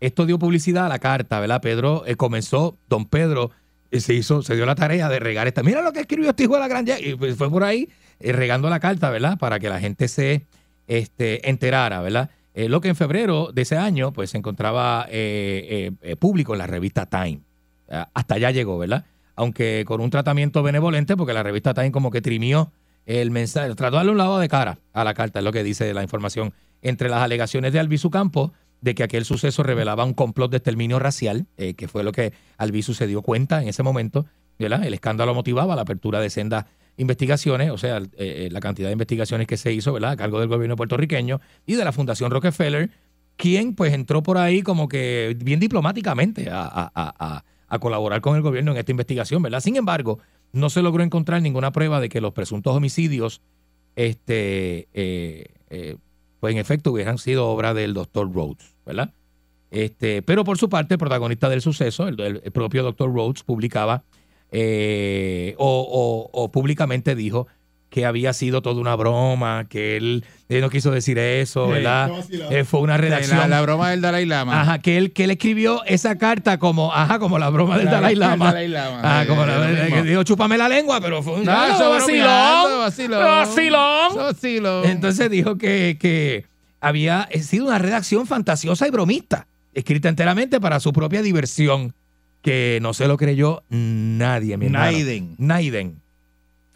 esto 0.00 0.26
dio 0.26 0.38
publicidad 0.38 0.86
a 0.86 0.88
la 0.88 0.98
carta, 0.98 1.40
¿verdad? 1.40 1.60
Pedro 1.60 2.04
eh, 2.06 2.16
comenzó, 2.16 2.76
don 2.88 3.06
Pedro 3.06 3.50
eh, 3.90 4.00
se 4.00 4.14
hizo, 4.14 4.42
se 4.42 4.54
dio 4.54 4.64
la 4.64 4.74
tarea 4.74 5.08
de 5.08 5.18
regar 5.18 5.46
esta. 5.48 5.62
Mira 5.62 5.82
lo 5.82 5.92
que 5.92 6.00
escribió 6.00 6.30
este 6.30 6.44
hijo 6.44 6.54
de 6.54 6.60
la 6.60 6.68
gran 6.68 6.86
Y 6.86 7.16
fue 7.34 7.50
por 7.50 7.64
ahí 7.64 7.88
eh, 8.20 8.32
regando 8.32 8.70
la 8.70 8.80
carta, 8.80 9.10
¿verdad? 9.10 9.38
Para 9.38 9.58
que 9.58 9.68
la 9.68 9.80
gente 9.80 10.06
se 10.08 10.46
este, 10.86 11.48
enterara, 11.50 12.00
¿verdad? 12.00 12.30
Eh, 12.58 12.68
lo 12.68 12.80
que 12.80 12.88
en 12.88 12.96
febrero 12.96 13.50
de 13.54 13.62
ese 13.62 13.76
año, 13.76 14.12
pues 14.12 14.30
se 14.30 14.36
encontraba 14.36 15.06
eh, 15.10 15.92
eh, 15.92 15.92
eh, 16.02 16.16
público 16.16 16.54
en 16.54 16.58
la 16.58 16.66
revista 16.66 17.06
Time. 17.06 17.42
Ah, 17.88 18.08
Hasta 18.14 18.34
allá 18.34 18.50
llegó, 18.50 18.76
¿verdad? 18.78 19.04
Aunque 19.36 19.84
con 19.86 20.00
un 20.00 20.10
tratamiento 20.10 20.64
benevolente, 20.64 21.16
porque 21.16 21.32
la 21.32 21.44
revista 21.44 21.72
Time 21.72 21.92
como 21.92 22.10
que 22.10 22.20
trimió 22.20 22.72
el 23.06 23.30
mensaje, 23.30 23.72
trató 23.76 23.92
de 23.92 23.96
darle 23.98 24.10
un 24.10 24.18
lado 24.18 24.40
de 24.40 24.48
cara 24.48 24.80
a 24.92 25.04
la 25.04 25.14
carta, 25.14 25.38
es 25.38 25.44
lo 25.44 25.52
que 25.52 25.62
dice 25.62 25.94
la 25.94 26.02
información, 26.02 26.52
entre 26.82 27.08
las 27.08 27.22
alegaciones 27.22 27.72
de 27.72 27.78
Albizu 27.78 28.10
Campos 28.10 28.50
de 28.80 28.96
que 28.96 29.04
aquel 29.04 29.24
suceso 29.24 29.62
revelaba 29.62 30.04
un 30.04 30.12
complot 30.12 30.50
de 30.50 30.56
exterminio 30.56 30.98
racial, 30.98 31.46
que 31.56 31.86
fue 31.86 32.02
lo 32.02 32.10
que 32.10 32.32
Albizu 32.56 32.92
se 32.92 33.06
dio 33.06 33.22
cuenta 33.22 33.62
en 33.62 33.68
ese 33.68 33.84
momento, 33.84 34.26
El 34.58 34.94
escándalo 34.94 35.34
motivaba 35.34 35.76
la 35.76 35.82
apertura 35.82 36.20
de 36.20 36.30
sendas 36.30 36.64
investigaciones, 36.96 37.70
o 37.70 37.78
sea, 37.78 37.98
eh, 37.98 38.08
eh, 38.18 38.48
la 38.50 38.58
cantidad 38.60 38.88
de 38.88 38.92
investigaciones 38.92 39.46
que 39.46 39.56
se 39.56 39.72
hizo, 39.72 39.92
¿verdad? 39.92 40.10
A 40.12 40.16
cargo 40.16 40.40
del 40.40 40.48
gobierno 40.48 40.74
puertorriqueño 40.74 41.40
y 41.64 41.74
de 41.74 41.84
la 41.84 41.92
Fundación 41.92 42.30
Rockefeller, 42.32 42.90
quien 43.36 43.74
pues 43.76 43.92
entró 43.94 44.22
por 44.22 44.36
ahí 44.36 44.62
como 44.62 44.88
que 44.88 45.36
bien 45.38 45.60
diplomáticamente 45.60 46.50
a, 46.50 46.62
a- 46.62 46.90
a- 46.94 47.44
a- 47.68 47.78
colaborar 47.78 48.20
con 48.20 48.34
el 48.34 48.42
gobierno 48.42 48.72
en 48.72 48.78
esta 48.78 48.90
investigación, 48.90 49.42
¿verdad? 49.42 49.60
Sin 49.60 49.76
embargo, 49.76 50.18
no 50.52 50.70
se 50.70 50.82
logró 50.82 51.04
encontrar 51.04 51.40
ninguna 51.40 51.70
prueba 51.70 52.00
de 52.00 52.08
que 52.08 52.20
los 52.20 52.32
presuntos 52.32 52.74
homicidios, 52.74 53.42
este, 53.94 54.88
eh, 54.94 55.46
eh, 55.70 55.96
pues 56.40 56.52
en 56.52 56.58
efecto 56.58 56.92
hubieran 56.92 57.18
sido 57.18 57.46
obra 57.48 57.74
del 57.74 57.94
doctor 57.94 58.32
Rhodes, 58.32 58.74
¿verdad? 58.86 59.12
Este, 59.70 60.22
pero 60.22 60.44
por 60.44 60.56
su 60.58 60.68
parte, 60.68 60.94
el 60.94 60.98
protagonista 60.98 61.48
del 61.48 61.60
suceso, 61.60 62.08
el- 62.08 62.18
el 62.42 62.52
propio 62.52 62.82
doctor 62.82 63.12
Rhodes, 63.14 63.42
publicaba 63.42 64.02
eh, 64.52 65.54
o, 65.58 66.28
o- 66.32 66.42
o 66.42 66.50
públicamente 66.50 67.14
dijo 67.14 67.46
que 67.90 68.04
había 68.04 68.34
sido 68.34 68.60
toda 68.60 68.78
una 68.82 68.94
broma, 68.96 69.66
que 69.66 69.96
él, 69.96 70.22
él 70.50 70.60
no 70.60 70.68
quiso 70.68 70.90
decir 70.90 71.16
eso, 71.18 71.66
Sí, 71.68 71.72
¿verdad? 71.72 72.08
no. 72.10 72.50
Eh, 72.50 72.64
fue 72.64 72.80
una 72.80 72.98
redacción. 72.98 73.38
La, 73.38 73.48
la 73.48 73.62
broma 73.62 73.90
del 73.90 74.02
Dalai 74.02 74.26
Lama. 74.26 74.60
Ajá, 74.60 74.78
que 74.80 74.98
él, 74.98 75.12
que 75.14 75.24
él 75.24 75.30
escribió 75.30 75.82
esa 75.86 76.18
carta 76.18 76.58
como, 76.58 76.92
ajá, 76.92 77.18
como 77.18 77.38
la 77.38 77.48
broma 77.48 77.76
del 77.78 77.86
La- 77.86 77.92
Dalai 77.92 78.14
Lama. 78.14 78.44
Dalai 78.46 78.68
Lama. 78.68 79.00
Ajá, 79.00 79.22
Sí, 79.22 79.28
como 79.28 79.42
es 79.44 79.48
la, 79.48 79.86
que 79.86 80.02
dijo, 80.02 80.22
chúpame 80.22 80.58
la 80.58 80.68
lengua, 80.68 81.00
pero 81.00 81.22
fue 81.22 81.34
un 81.36 81.44
No, 81.46 81.52
Ah, 81.52 81.68
eso 81.74 81.88
vacilón. 81.88 82.78
vacilón. 82.80 84.16
Vacilón. 84.16 84.84
Entonces 84.84 85.30
dijo 85.30 85.56
que, 85.56 85.96
que 85.98 86.44
había 86.82 87.26
sido 87.40 87.64
una 87.68 87.78
redacción 87.78 88.26
fantasiosa 88.26 88.86
y 88.86 88.90
bromista, 88.90 89.46
escrita 89.72 90.10
enteramente 90.10 90.60
para 90.60 90.78
su 90.78 90.92
propia 90.92 91.22
diversión, 91.22 91.94
que 92.42 92.78
no 92.82 92.94
se 92.94 93.08
lo 93.08 93.16
creyó 93.16 93.62
nadie, 93.68 94.56
mi 94.56 94.66
hermano. 94.66 94.84
Naiden. 94.84 95.34
Naiden. 95.38 96.00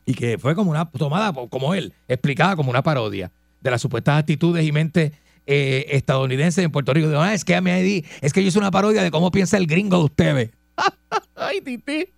Y 0.05 0.15
que 0.15 0.39
fue 0.39 0.55
como 0.55 0.71
una 0.71 0.91
tomada, 0.91 1.33
como 1.49 1.75
él, 1.75 1.93
explicada 2.09 2.57
como 2.57 2.71
una 2.71 2.83
parodia 2.83 3.31
de 3.61 3.71
las 3.71 3.81
supuestas 3.81 4.19
actitudes 4.19 4.67
y 4.67 4.73
mentes 4.73 5.13
eh, 5.47 5.87
estadounidenses 5.91 6.65
en 6.65 6.71
Puerto 6.71 6.93
Rico. 6.93 7.09
Digo, 7.09 7.21
ah, 7.21 7.35
es 7.35 7.45
que 7.45 7.61
me 7.61 8.03
es 8.21 8.33
que 8.33 8.43
yo 8.43 8.49
hice 8.49 8.59
una 8.59 8.71
parodia 8.71 9.03
de 9.03 9.11
cómo 9.11 9.31
piensa 9.31 9.57
el 9.57 9.67
gringo 9.67 9.99
de 9.99 10.05
ustedes. 10.05 10.51
Ay, 11.37 11.61
titi. 11.61 12.09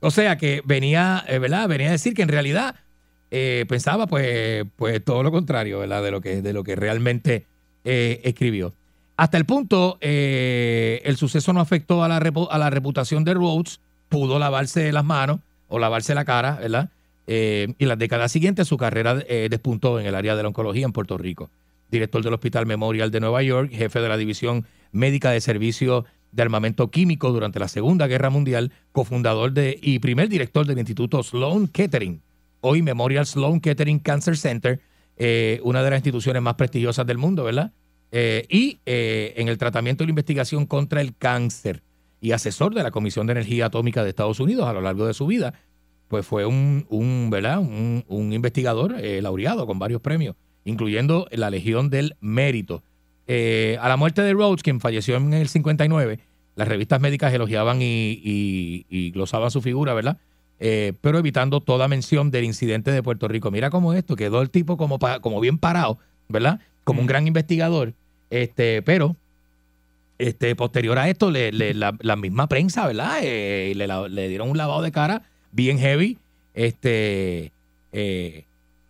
O 0.00 0.10
sea 0.10 0.36
que 0.36 0.62
venía, 0.64 1.24
eh, 1.28 1.38
¿verdad? 1.38 1.68
Venía 1.68 1.88
a 1.88 1.92
decir 1.92 2.14
que 2.14 2.22
en 2.22 2.28
realidad 2.28 2.74
eh, 3.30 3.64
pensaba 3.68 4.06
pues, 4.06 4.64
pues 4.76 5.04
todo 5.04 5.22
lo 5.22 5.30
contrario, 5.30 5.78
¿verdad? 5.78 6.02
De 6.02 6.10
lo 6.10 6.20
que, 6.20 6.42
de 6.42 6.52
lo 6.52 6.64
que 6.64 6.74
realmente 6.76 7.46
escribió. 7.82 8.74
Hasta 9.20 9.36
el 9.36 9.44
punto, 9.44 9.98
eh, 10.00 11.02
el 11.04 11.18
suceso 11.18 11.52
no 11.52 11.60
afectó 11.60 12.02
a 12.02 12.08
la, 12.08 12.16
a 12.16 12.58
la 12.58 12.70
reputación 12.70 13.22
de 13.22 13.34
Rhodes, 13.34 13.78
pudo 14.08 14.38
lavarse 14.38 14.90
las 14.92 15.04
manos 15.04 15.40
o 15.68 15.78
lavarse 15.78 16.14
la 16.14 16.24
cara, 16.24 16.54
¿verdad? 16.54 16.88
Eh, 17.26 17.74
y 17.76 17.84
las 17.84 17.98
décadas 17.98 18.32
siguientes 18.32 18.66
su 18.66 18.78
carrera 18.78 19.22
eh, 19.28 19.48
despuntó 19.50 20.00
en 20.00 20.06
el 20.06 20.14
área 20.14 20.36
de 20.36 20.42
la 20.42 20.48
oncología 20.48 20.86
en 20.86 20.94
Puerto 20.94 21.18
Rico. 21.18 21.50
Director 21.90 22.24
del 22.24 22.32
Hospital 22.32 22.64
Memorial 22.64 23.10
de 23.10 23.20
Nueva 23.20 23.42
York, 23.42 23.70
jefe 23.70 24.00
de 24.00 24.08
la 24.08 24.16
División 24.16 24.64
Médica 24.90 25.32
de 25.32 25.42
Servicio 25.42 26.06
de 26.32 26.40
armamento 26.40 26.90
químico 26.90 27.30
durante 27.30 27.60
la 27.60 27.68
Segunda 27.68 28.06
Guerra 28.06 28.30
Mundial, 28.30 28.72
cofundador 28.92 29.52
de, 29.52 29.78
y 29.82 29.98
primer 29.98 30.30
director 30.30 30.66
del 30.66 30.78
Instituto 30.78 31.22
Sloan 31.22 31.68
Kettering, 31.68 32.22
hoy 32.62 32.80
Memorial 32.80 33.26
Sloan 33.26 33.60
Kettering 33.60 33.98
Cancer 33.98 34.38
Center, 34.38 34.80
una 35.62 35.82
de 35.82 35.90
las 35.90 35.98
instituciones 35.98 36.40
más 36.40 36.54
prestigiosas 36.54 37.06
del 37.06 37.18
mundo, 37.18 37.44
¿verdad? 37.44 37.70
Eh, 38.12 38.44
y 38.48 38.78
eh, 38.86 39.34
en 39.36 39.48
el 39.48 39.58
tratamiento 39.58 40.02
y 40.02 40.06
la 40.06 40.10
investigación 40.10 40.66
contra 40.66 41.00
el 41.00 41.14
cáncer 41.16 41.82
y 42.20 42.32
asesor 42.32 42.74
de 42.74 42.82
la 42.82 42.90
Comisión 42.90 43.26
de 43.26 43.32
Energía 43.32 43.66
Atómica 43.66 44.02
de 44.02 44.10
Estados 44.10 44.40
Unidos 44.40 44.66
a 44.66 44.72
lo 44.72 44.80
largo 44.80 45.06
de 45.06 45.14
su 45.14 45.26
vida, 45.26 45.54
pues 46.08 46.26
fue 46.26 46.44
un, 46.44 46.86
un 46.90 47.28
¿verdad? 47.30 47.60
Un, 47.60 48.32
investigador 48.32 48.96
eh, 48.98 49.22
laureado 49.22 49.66
con 49.66 49.78
varios 49.78 50.00
premios, 50.00 50.34
incluyendo 50.64 51.28
la 51.30 51.50
Legión 51.50 51.88
del 51.88 52.16
Mérito. 52.20 52.82
A 53.28 53.88
la 53.88 53.96
muerte 53.96 54.22
de 54.22 54.32
Rhodes, 54.32 54.64
quien 54.64 54.80
falleció 54.80 55.16
en 55.16 55.32
el 55.32 55.46
59, 55.48 56.18
las 56.56 56.66
revistas 56.66 57.00
médicas 57.00 57.32
elogiaban 57.32 57.80
y, 57.80 58.20
y- 58.24 59.10
glosaban 59.12 59.52
su 59.52 59.62
figura, 59.62 59.94
¿verdad? 59.94 60.18
Pero 60.58 61.16
evitando 61.16 61.60
toda 61.60 61.86
mención 61.86 62.32
del 62.32 62.42
incidente 62.42 62.90
de 62.90 63.04
Puerto 63.04 63.28
Rico. 63.28 63.52
Mira 63.52 63.70
cómo 63.70 63.92
esto, 63.92 64.16
quedó 64.16 64.42
el 64.42 64.50
tipo 64.50 64.76
como, 64.76 64.98
como 65.20 65.38
bien 65.38 65.58
parado, 65.58 65.98
¿verdad? 66.28 66.58
Como 66.84 67.00
un 67.00 67.06
gran 67.06 67.26
investigador, 67.26 67.92
este, 68.30 68.82
pero 68.82 69.16
este, 70.18 70.54
posterior 70.56 70.98
a 70.98 71.08
esto, 71.08 71.30
le, 71.30 71.50
le- 71.52 71.74
la, 71.74 71.96
la 72.00 72.16
misma 72.16 72.46
prensa, 72.46 72.86
¿verdad? 72.86 73.20
Eh, 73.22 73.72
le, 73.76 73.86
la- 73.86 74.08
le 74.08 74.28
dieron 74.28 74.50
un 74.50 74.56
lavado 74.58 74.82
de 74.82 74.92
cara 74.92 75.22
bien 75.52 75.78
heavy 75.78 76.18
este, 76.54 77.52
eh, 77.92 78.44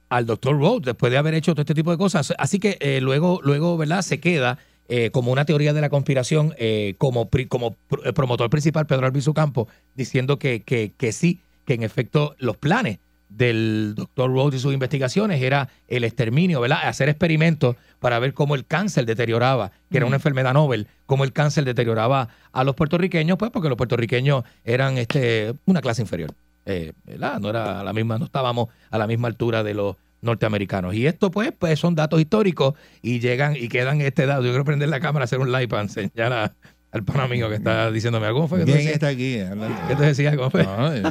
al 0.08 0.26
doctor 0.26 0.58
Rhodes 0.58 0.82
después 0.86 1.12
de 1.12 1.18
haber 1.18 1.34
hecho 1.34 1.52
todo 1.54 1.62
este 1.62 1.74
tipo 1.74 1.90
de 1.90 1.98
cosas. 1.98 2.32
Así 2.38 2.58
que 2.58 2.76
eh, 2.80 3.00
luego, 3.00 3.40
luego, 3.44 3.76
¿verdad? 3.76 4.02
Se 4.02 4.18
queda 4.18 4.58
eh, 4.88 5.10
como 5.12 5.30
una 5.30 5.44
teoría 5.44 5.72
de 5.72 5.80
la 5.80 5.88
conspiración, 5.88 6.52
como, 6.98 7.28
pri- 7.28 7.46
como 7.46 7.76
pr- 7.88 8.12
promotor 8.12 8.50
principal 8.50 8.86
Pedro 8.86 9.06
Albizu 9.06 9.32
Campo, 9.34 9.68
diciendo 9.94 10.38
que, 10.38 10.62
que, 10.62 10.92
que 10.96 11.12
sí, 11.12 11.38
que 11.64 11.74
en 11.74 11.84
efecto 11.84 12.34
los 12.38 12.56
planes 12.56 12.98
del 13.30 13.94
doctor 13.96 14.30
Rhodes 14.30 14.56
y 14.60 14.62
sus 14.62 14.74
investigaciones 14.74 15.40
era 15.40 15.68
el 15.88 16.04
exterminio, 16.04 16.60
¿verdad? 16.60 16.80
Hacer 16.84 17.08
experimentos 17.08 17.76
para 18.00 18.18
ver 18.18 18.34
cómo 18.34 18.54
el 18.54 18.66
cáncer 18.66 19.06
deterioraba, 19.06 19.70
que 19.90 19.96
era 19.98 20.06
una 20.06 20.16
enfermedad 20.16 20.52
Nobel, 20.52 20.88
cómo 21.06 21.24
el 21.24 21.32
cáncer 21.32 21.64
deterioraba 21.64 22.28
a 22.52 22.64
los 22.64 22.74
puertorriqueños, 22.74 23.38
pues 23.38 23.50
porque 23.50 23.68
los 23.68 23.78
puertorriqueños 23.78 24.44
eran 24.64 24.98
este, 24.98 25.54
una 25.64 25.80
clase 25.80 26.02
inferior, 26.02 26.34
eh, 26.66 26.92
¿verdad? 27.04 27.38
No 27.40 27.50
era 27.50 27.80
a 27.80 27.84
la 27.84 27.92
misma, 27.92 28.18
no 28.18 28.24
estábamos 28.26 28.68
a 28.90 28.98
la 28.98 29.06
misma 29.06 29.28
altura 29.28 29.62
de 29.62 29.74
los 29.74 29.96
norteamericanos. 30.22 30.94
Y 30.94 31.06
esto, 31.06 31.30
pues, 31.30 31.50
pues 31.58 31.78
son 31.78 31.94
datos 31.94 32.20
históricos 32.20 32.74
y 33.00 33.20
llegan 33.20 33.56
y 33.56 33.68
quedan 33.68 34.00
este 34.02 34.26
dato. 34.26 34.42
Yo 34.42 34.50
quiero 34.50 34.64
prender 34.64 34.88
la 34.90 35.00
cámara, 35.00 35.24
hacer 35.24 35.38
un 35.38 35.50
live 35.50 35.68
para 35.68 35.82
enseñar 35.82 36.32
a- 36.32 36.52
al 36.92 37.04
pana 37.04 37.24
amigo 37.24 37.48
que 37.48 37.54
está 37.56 37.90
diciéndome, 37.90 38.28
¿cómo 38.32 38.48
fue 38.48 38.60
que 38.60 38.64
tú 38.66 38.72
¿Quién 38.72 38.88
está 38.88 39.08
aquí 39.08 39.38
hablando? 39.40 39.76
¿Qué 39.88 39.94
te 39.96 40.02
decía? 40.04 40.36
¿Cómo 40.36 40.50
fue? 40.50 40.64
No, 40.64 40.92
eh, 40.92 41.02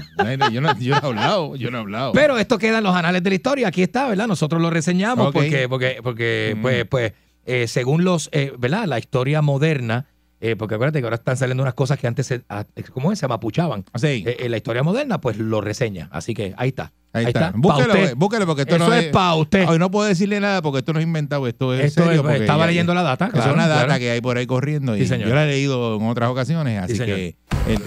yo, 0.51 0.59
no, 0.61 0.77
yo 0.80 0.91
no 0.91 0.97
he 1.01 1.05
hablado, 1.05 1.55
yo 1.55 1.71
no 1.71 1.77
he 1.77 1.82
hablado. 1.82 2.11
Pero 2.13 2.38
esto 2.38 2.57
queda 2.57 2.80
en 2.80 2.84
los 2.84 2.95
anales 2.95 3.23
de 3.23 3.30
la 3.30 3.36
historia. 3.36 3.67
Aquí 3.69 3.82
está, 3.82 4.07
¿verdad? 4.07 4.27
Nosotros 4.27 4.61
lo 4.61 4.69
reseñamos 4.69 5.32
porque, 5.32 5.69
porque, 5.69 5.99
porque 6.03 6.53
Mm. 6.57 6.61
pues, 6.61 6.86
pues 6.86 7.13
eh, 7.45 7.67
según 7.67 8.03
los, 8.03 8.30
eh, 8.34 8.51
¿verdad? 8.59 8.86
La 8.86 8.99
historia 8.99 9.41
moderna, 9.41 10.05
eh, 10.42 10.56
porque 10.56 10.76
acuérdate 10.76 11.00
que 11.00 11.06
ahora 11.06 11.16
están 11.18 11.38
saliendo 11.38 11.64
unas 11.64 11.74
cosas 11.74 11.98
que 12.00 12.08
antes, 12.08 12.26
se, 12.28 12.42
ah, 12.50 12.64
¿cómo 12.94 13.12
es? 13.12 13.20
Se 13.20 13.28
mapuchaban. 13.28 13.84
Sí. 13.96 14.24
Eh, 14.26 14.38
eh, 14.40 14.50
la 14.50 14.58
historia 14.58 14.84
moderna, 14.84 15.20
pues 15.22 15.38
lo 15.38 15.62
reseña. 15.62 16.08
Así 16.12 16.34
que 16.34 16.54
ahí 16.58 16.70
está. 16.70 16.92
Ahí, 17.12 17.26
está. 17.26 17.52
Pa' 17.52 17.58
Búsquelo, 17.58 17.94
usted. 17.94 18.16
búsquelo, 18.16 18.46
porque 18.46 18.62
esto 18.62 18.76
Eso 18.76 18.88
no 18.88 18.94
es 18.94 19.08
pa' 19.08 19.34
usted. 19.36 19.68
Hoy 19.68 19.80
no 19.80 19.90
puedo 19.90 20.08
decirle 20.08 20.40
nada 20.40 20.62
porque 20.62 20.80
esto 20.80 20.94
no 20.94 21.00
es 21.00 21.06
inventado, 21.08 21.48
esto 21.48 21.74
es 21.74 21.86
Esto 21.86 22.04
serio. 22.04 22.18
es- 22.18 22.22
porque 22.22 22.38
estaba 22.38 22.68
leyendo 22.68 22.94
la 22.94 23.02
data, 23.02 23.26
Es 23.26 23.32
claro, 23.32 23.54
una 23.56 23.68
data 23.68 23.86
claro. 23.86 24.00
que 24.00 24.12
hay 24.12 24.22
por 24.22 24.38
ahí 24.38 24.46
corriendo 24.46 24.96
y 24.96 25.02
Sí, 25.02 25.08
señor. 25.08 25.28
yo 25.30 25.34
la 25.36 25.46
he 25.46 25.48
leído 25.48 25.96
en 25.98 26.08
otras 26.08 26.30
ocasiones, 26.30 26.84
así 26.84 26.94
Sí, 26.98 27.06
que 27.06 27.36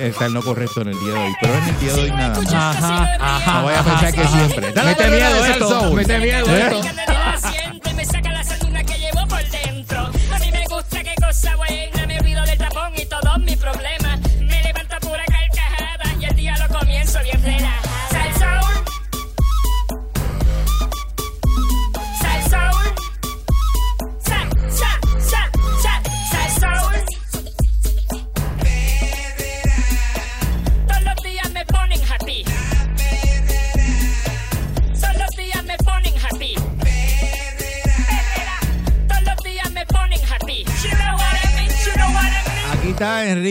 está 0.00 0.26
en 0.26 0.34
lo 0.34 0.42
correcto 0.42 0.80
en 0.82 0.88
el 0.88 0.98
día 0.98 1.12
de 1.14 1.18
hoy. 1.20 1.32
Pero 1.40 1.54
en 1.54 1.64
el 1.68 1.78
día 1.80 1.92
de 1.94 2.00
hoy 2.02 2.10
nada 2.10 2.40
más. 2.40 2.52
Ajá, 2.52 3.16
ajá. 3.20 3.54
No 3.58 3.62
voy 3.62 3.74
a 3.74 3.78
ajá, 3.78 3.90
pensar 3.90 4.12
que 4.14 4.20
ajá. 4.22 4.38
siempre. 4.38 4.72
Dale 4.72 4.88
Mete 4.90 5.10
miedo 5.10 5.44
esto. 5.46 5.94
Mete 5.94 6.18
miedo 6.18 6.46
¿Eh? 6.48 6.60
esto. 6.60 6.80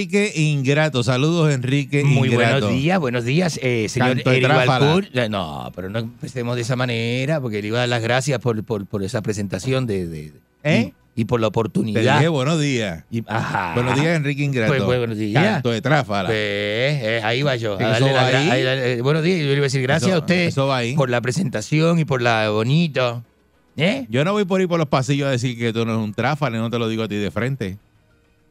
Enrique 0.02 0.32
Ingrato. 0.36 1.04
Saludos, 1.04 1.54
Enrique 1.54 2.04
Muy 2.04 2.30
Ingrato. 2.30 2.62
buenos 2.66 2.82
días, 2.82 3.00
buenos 3.00 3.24
días, 3.24 3.60
eh, 3.62 3.88
señor 3.88 4.20
Eric. 4.26 4.26
Eh, 5.14 5.30
No, 5.30 5.72
pero 5.76 5.90
no 5.92 6.00
empecemos 6.00 6.56
de 6.56 6.64
esa 6.64 6.76
manera, 6.76 7.40
porque 7.40 7.62
le 7.62 7.68
iba 7.68 7.78
a 7.78 7.82
dar 7.82 7.90
las 7.90 8.02
gracias 8.02 8.40
por, 8.40 8.64
por, 8.64 8.88
por 8.88 9.04
esa 9.04 9.22
presentación 9.22 9.86
de, 9.86 10.08
de- 10.08 10.34
¿Eh? 10.64 10.94
y, 11.16 11.22
y 11.22 11.26
por 11.26 11.40
la 11.40 11.46
Te 11.46 11.50
oportunidad. 11.50 12.16
dije 12.18 12.30
buenos 12.30 12.60
días. 12.60 13.04
Y- 13.12 13.24
ajá. 13.28 13.74
Buenos 13.76 13.94
días, 13.94 14.18
Enrique 14.18 14.42
Ingrato. 14.44 14.74
Pues, 14.86 14.98
buenos 15.00 15.18
días. 15.20 15.44
Canto 15.44 15.70
de 15.70 15.82
tráfala. 15.84 16.30
Pues, 16.30 16.36
eh, 16.40 17.22
ahí 17.24 17.44
va 17.44 17.56
yo. 17.58 17.76
a 17.80 17.84
darle 17.84 18.12
va 18.12 18.26
ahí. 18.26 18.50
ahí, 18.50 18.64
eh, 18.66 19.02
buenos 19.04 19.22
días, 19.22 19.38
yo 19.40 19.46
le 19.46 19.54
iba 19.54 19.60
a 19.60 19.64
decir 19.64 19.84
gracias 19.84 20.10
Eso- 20.10 20.18
a 20.18 20.82
usted 20.82 20.96
por 20.96 21.12
la 21.12 21.22
presentación 21.22 22.00
y 22.00 22.06
por 22.06 22.24
la 22.24 22.50
bonito. 22.50 23.24
Yo 24.10 24.26
no 24.26 24.34
voy 24.34 24.46
por 24.46 24.62
ahí 24.62 24.66
por 24.68 24.80
los 24.80 24.88
pasillos 24.90 25.28
a 25.28 25.32
decir 25.32 25.58
que 25.60 25.72
tú 25.72 25.86
no 25.86 25.94
eres 25.94 26.04
un 26.04 26.14
tráfala, 26.14 26.58
no 26.58 26.72
te 26.72 26.80
lo 26.80 26.88
digo 26.90 27.04
a 27.04 27.08
ti 27.08 27.16
de 27.18 27.30
frente. 27.30 27.78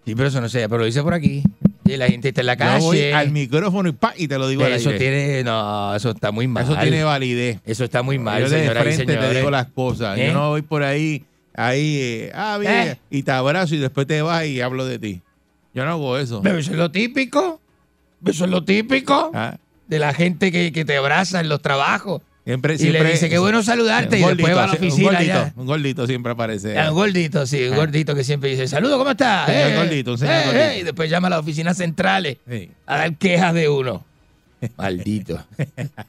Sí, 0.05 0.15
pero 0.15 0.29
eso 0.29 0.41
no 0.41 0.49
sé, 0.49 0.69
pero 0.69 0.79
lo 0.83 0.87
hice 0.87 1.03
por 1.03 1.15
aquí. 1.15 1.43
Y 1.85 1.97
la 1.97 2.07
gente 2.09 2.29
está 2.29 2.41
en 2.43 2.47
la 2.47 2.55
Yo 2.57 2.85
voy 2.85 2.97
calle. 2.99 3.15
al 3.15 3.31
micrófono 3.33 3.89
y 3.89 3.93
pa, 3.93 4.15
y 4.17 4.29
te 4.29 4.39
lo 4.39 4.49
digo 4.49 4.65
al 4.65 4.73
eso 4.73 4.91
aire. 4.91 4.99
tiene, 4.99 5.45
no, 5.45 5.95
eso 5.95 6.11
está 6.11 6.31
muy 6.31 6.47
mal. 6.47 6.63
Eso 6.65 6.77
tiene 6.77 7.03
validez. 7.05 7.59
Eso 7.65 7.85
está 7.85 8.03
muy 8.03 8.19
mal, 8.19 8.43
Yo 8.43 8.49
de 8.49 8.61
señoras 8.61 8.83
y 8.83 8.85
frente 8.87 9.07
te 9.07 9.13
señores. 9.15 9.37
digo 9.39 9.51
las 9.51 9.67
cosas. 9.67 10.19
¿Eh? 10.19 10.27
Yo 10.29 10.33
no 10.35 10.49
voy 10.51 10.63
por 10.63 10.83
ahí, 10.85 11.25
ahí, 11.55 11.99
eh, 12.01 12.33
ah, 12.35 12.59
bien, 12.59 12.73
¿Eh? 12.73 12.99
y 13.11 13.23
te 13.25 13.33
abrazo 13.33 13.75
y 13.75 13.79
después 13.79 14.07
te 14.07 14.23
vas 14.23 14.47
y 14.47 14.61
hablo 14.61 14.85
de 14.87 14.99
ti. 14.99 15.21
Yo 15.75 15.85
no 15.85 15.91
hago 15.93 16.17
eso. 16.19 16.41
Pero 16.43 16.59
eso 16.59 16.71
es 16.73 16.77
lo 16.79 16.91
típico. 16.91 17.61
Eso 18.25 18.45
es 18.45 18.51
lo 18.51 18.65
típico 18.65 19.31
Ah, 19.35 19.57
de 19.89 19.99
la 19.99 20.13
gente 20.15 20.53
que, 20.53 20.73
que 20.73 20.85
te 20.85 20.97
abraza 20.97 21.41
en 21.41 21.49
los 21.49 21.61
trabajos. 21.63 22.23
Siempre, 22.45 22.75
Y 22.79 22.91
le 22.91 23.05
dice, 23.05 23.29
qué 23.29 23.39
bueno 23.39 23.63
saludarte. 23.63 24.19
Y 24.19 24.23
después 24.25 24.57
va 24.57 24.65
a 24.65 24.67
la 24.69 24.73
sí, 24.73 24.79
un 24.81 24.87
oficina. 24.89 25.11
gordito, 25.13 25.53
un 25.61 25.67
gordito 25.67 26.07
siempre 26.07 26.33
aparece. 26.33 26.79
Ah, 26.79 26.91
Un 26.91 26.97
gordito, 26.97 27.47
sí, 27.47 27.65
un 27.67 27.75
Ah. 27.75 27.77
gordito 27.77 28.15
que 28.15 28.25
siempre 28.25 28.51
dice, 28.51 28.67
saludo, 28.69 28.99
¿cómo 28.99 29.11
estás? 29.11 29.49
Sí, 29.49 29.57
un 29.71 29.77
gordito, 29.77 30.11
un 30.13 30.19
señor 30.19 30.35
eh, 30.35 30.43
gordito. 30.47 30.65
eh", 30.65 30.79
Y 30.81 30.83
después 30.85 31.11
llama 31.11 31.27
a 31.29 31.31
las 31.31 31.41
oficinas 31.41 31.77
centrales 31.77 32.39
Sí. 32.49 32.71
a 32.87 32.97
dar 32.99 33.17
quejas 33.17 33.55
de 33.55 33.69
uno. 33.69 34.05
Maldito. 34.77 35.43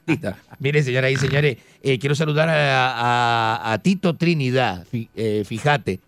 Maldito. 0.06 0.34
Mire, 0.58 0.82
señoras 0.82 1.10
y 1.12 1.16
señores, 1.16 1.56
eh, 1.82 1.98
quiero 1.98 2.14
saludar 2.14 2.48
a, 2.50 2.92
a- 2.92 3.72
a 3.72 3.78
Tito 3.78 4.14
Trinidad. 4.14 4.84
Eh, 4.92 5.42
fíjate, 5.46 6.00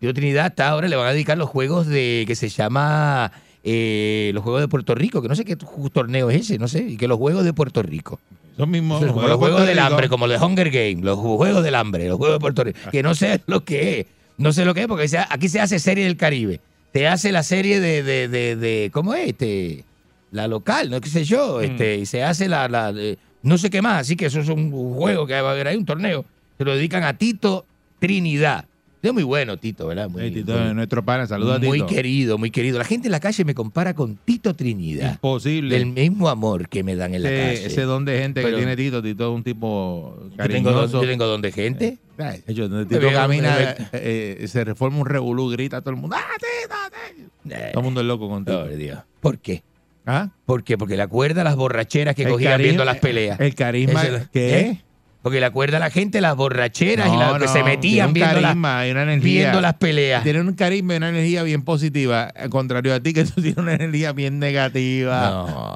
Tito 0.00 0.12
Trinidad 0.14 0.46
hasta 0.46 0.68
ahora 0.68 0.88
le 0.88 0.96
van 0.96 1.06
a 1.08 1.12
dedicar 1.12 1.38
los 1.38 1.48
juegos 1.48 1.86
de 1.86 2.24
que 2.26 2.34
se 2.34 2.48
llama 2.48 3.30
eh, 3.62 4.30
los 4.34 4.42
Juegos 4.42 4.60
de 4.60 4.68
Puerto 4.68 4.94
Rico, 4.94 5.22
que 5.22 5.28
no 5.28 5.34
sé 5.36 5.44
qué 5.44 5.56
torneo 5.56 6.30
es 6.30 6.42
ese, 6.42 6.58
no 6.58 6.68
sé, 6.68 6.80
y 6.82 6.96
que 6.96 7.08
los 7.08 7.16
Juegos 7.18 7.44
de 7.44 7.52
Puerto 7.52 7.82
Rico. 7.82 8.20
Son 8.56 8.70
mismos. 8.70 9.04
Como 9.04 9.22
los 9.22 9.36
Juegos 9.38 9.66
del 9.66 9.78
Hambre, 9.78 10.08
como 10.08 10.26
los 10.26 10.38
de 10.40 10.46
Hunger 10.46 10.70
Games, 10.70 11.04
los 11.04 11.18
Juegos 11.18 11.62
del 11.64 11.74
Hambre, 11.74 12.08
los 12.08 12.18
Juegos 12.18 12.36
de 12.36 12.40
Puerto 12.40 12.64
Rico, 12.64 12.78
que 12.92 13.02
no 13.02 13.14
sé 13.14 13.40
lo 13.46 13.64
que 13.64 14.00
es, 14.00 14.06
no 14.38 14.52
sé 14.52 14.64
lo 14.64 14.74
que 14.74 14.82
es, 14.82 14.86
porque 14.86 15.08
aquí 15.28 15.48
se 15.48 15.60
hace 15.60 15.78
serie 15.78 16.04
del 16.04 16.16
Caribe, 16.16 16.60
te 16.92 17.08
hace 17.08 17.32
la 17.32 17.42
serie 17.42 17.80
de, 17.80 18.02
de, 18.02 18.28
de, 18.28 18.56
de- 18.56 18.90
¿cómo 18.92 19.14
es? 19.14 19.28
Este, 19.30 19.84
la 20.30 20.46
local, 20.48 20.90
no 20.90 21.00
qué 21.00 21.08
sé 21.08 21.24
yo, 21.24 21.58
Mm. 21.60 21.64
este, 21.64 21.96
y 21.98 22.06
se 22.06 22.22
hace 22.22 22.48
la, 22.48 22.68
la 22.68 22.92
de- 22.92 23.18
no 23.42 23.58
sé 23.58 23.70
qué 23.70 23.82
más, 23.82 24.00
así 24.02 24.16
que 24.16 24.26
eso 24.26 24.40
es 24.40 24.48
un 24.48 24.70
juego 24.94 25.26
que 25.26 25.40
va 25.40 25.48
a 25.50 25.52
haber 25.52 25.68
ahí, 25.68 25.76
un 25.76 25.84
torneo, 25.84 26.24
se 26.56 26.64
lo 26.64 26.74
dedican 26.76 27.02
a 27.04 27.14
Tito 27.18 27.66
Trinidad. 27.98 28.66
Es 29.08 29.12
muy 29.14 29.22
bueno, 29.22 29.56
Tito, 29.58 29.86
¿verdad? 29.86 30.08
Muy, 30.08 30.22
Sí, 30.28 30.30
Tito, 30.36 30.56
muy- 30.56 30.74
nuestro 30.74 31.04
pana, 31.04 31.26
saluda 31.26 31.56
a 31.56 31.60
Tito. 31.60 31.68
muy 31.68 31.82
querido, 31.86 32.38
muy 32.38 32.50
querido. 32.50 32.78
La 32.78 32.84
gente 32.84 33.08
en 33.08 33.12
la 33.12 33.20
calle 33.20 33.44
me 33.44 33.54
compara 33.54 33.94
con 33.94 34.16
Tito 34.16 34.54
Trinidad. 34.54 35.12
Imposible. 35.12 35.74
Del 35.76 35.86
mismo 35.86 36.28
amor 36.28 36.68
que 36.68 36.82
me 36.82 36.96
dan 36.96 37.14
en 37.14 37.22
la 37.22 37.30
ese, 37.30 37.54
calle. 37.54 37.66
ese 37.66 37.82
don 37.82 38.04
de 38.04 38.18
gente 38.18 38.42
Pero- 38.42 38.56
que 38.56 38.62
tiene 38.62 38.76
Tito, 38.76 39.02
Tito 39.02 39.30
es 39.30 39.36
un 39.36 39.42
tipo 39.44 40.16
Yo 40.16 40.28
tengo, 40.28 40.36
cariñoso. 40.36 40.86
don- 40.88 41.02
yo 41.02 41.08
tengo 41.10 41.26
don 41.26 41.42
de 41.42 41.52
gente. 41.52 41.98
Ay, 42.18 42.40
Tito 42.46 42.68
Me 42.68 42.84
veo- 42.84 43.12
camina, 43.12 43.60
eh, 43.92 44.38
eh, 44.40 44.48
se 44.48 44.64
reforma 44.64 44.98
un 44.98 45.06
revolú, 45.06 45.50
grita 45.50 45.78
a 45.78 45.80
todo 45.80 45.90
el 45.90 45.96
mundo. 45.96 46.16
¡Ah, 46.18 46.22
Tito, 46.38 46.74
Tito! 47.16 47.54
Eh, 47.56 47.70
Todo 47.72 47.80
el 47.80 47.84
mundo 47.84 48.00
es 48.00 48.06
loco 48.06 48.28
con 48.28 48.44
Tito. 48.44 48.66
Dios. 48.68 48.98
¿Por 49.20 49.38
qué? 49.38 49.62
¿Ah? 50.06 50.30
¿Por 50.46 50.64
qué? 50.64 50.76
Porque 50.78 50.96
le 50.96 51.02
acuerda 51.02 51.44
las 51.44 51.56
borracheras 51.56 52.14
que 52.14 52.22
El 52.24 52.30
cogían 52.30 52.52
carisma- 52.52 52.62
viendo 52.64 52.84
las 52.84 52.98
peleas. 52.98 53.40
El 53.40 53.54
carisma 53.54 54.02
Ese- 54.02 54.28
que 54.32 54.58
¿eh? 54.60 54.84
Porque 55.24 55.40
le 55.40 55.46
acuerda 55.46 55.78
a 55.78 55.80
la 55.80 55.88
gente 55.90 56.20
las 56.20 56.36
borracheras 56.36 57.08
y 57.10 57.16
las 57.16 57.32
que 57.38 57.46
no, 57.46 57.52
se 57.52 57.64
metían 57.64 57.80
tiene 57.82 58.06
un 58.08 58.12
viendo, 58.12 58.34
la- 58.42 58.48
carisma 58.48 58.86
y 58.86 58.90
una 58.90 59.02
energía. 59.04 59.40
viendo 59.40 59.60
las 59.62 59.74
peleas. 59.74 60.22
Tiene 60.22 60.40
un 60.42 60.52
carisma 60.52 60.92
y 60.92 60.96
una 60.98 61.08
energía 61.08 61.42
bien 61.42 61.62
positiva, 61.62 62.24
al 62.24 62.50
contrario 62.50 62.92
a 62.94 63.00
ti 63.00 63.14
que 63.14 63.24
tú 63.24 63.32
tienes 63.40 63.56
una 63.56 63.72
energía 63.72 64.12
bien 64.12 64.38
negativa, 64.38 65.30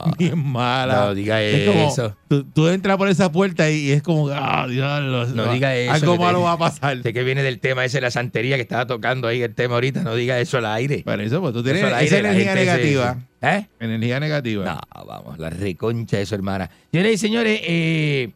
No. 0.06 0.12
bien 0.18 0.38
mala. 0.38 1.06
No 1.06 1.14
diga 1.14 1.42
Es 1.42 1.66
como, 1.66 1.88
eso. 1.88 2.14
Tú, 2.28 2.44
tú 2.44 2.68
entras 2.68 2.98
por 2.98 3.08
esa 3.08 3.32
puerta 3.32 3.70
y, 3.70 3.86
y 3.86 3.92
es 3.92 4.02
como, 4.02 4.28
ah, 4.28 4.66
diablo, 4.68 5.24
No 5.28 5.46
va- 5.46 5.52
diga 5.54 5.74
eso. 5.74 5.92
Algo 5.94 6.12
te- 6.12 6.18
malo 6.18 6.42
va 6.42 6.52
a 6.52 6.58
pasar. 6.58 7.02
Sé 7.02 7.14
que 7.14 7.24
viene 7.24 7.42
del 7.42 7.58
tema 7.58 7.86
ese 7.86 7.96
de 7.96 8.02
la 8.02 8.10
santería 8.10 8.56
que 8.56 8.62
estaba 8.62 8.86
tocando 8.86 9.28
ahí 9.28 9.40
el 9.40 9.54
tema 9.54 9.76
ahorita. 9.76 10.02
No 10.02 10.14
diga 10.14 10.38
eso 10.38 10.58
al 10.58 10.66
aire. 10.66 11.02
Por 11.06 11.18
eso, 11.22 11.40
pues 11.40 11.54
tú 11.54 11.62
tienes 11.62 11.82
esa 11.82 11.96
aire, 11.96 12.22
la 12.22 12.30
energía 12.32 12.52
se- 12.52 12.58
negativa. 12.60 13.16
¿Eh? 13.40 13.66
Energía 13.80 14.20
negativa. 14.20 14.64
No, 14.94 15.04
vamos, 15.06 15.38
la 15.38 15.48
reconcha 15.48 16.18
de 16.18 16.26
su 16.26 16.34
hermana. 16.34 16.68
Señores 16.92 17.14
y 17.14 17.16
señores, 17.16 17.60
eh, 17.64 18.30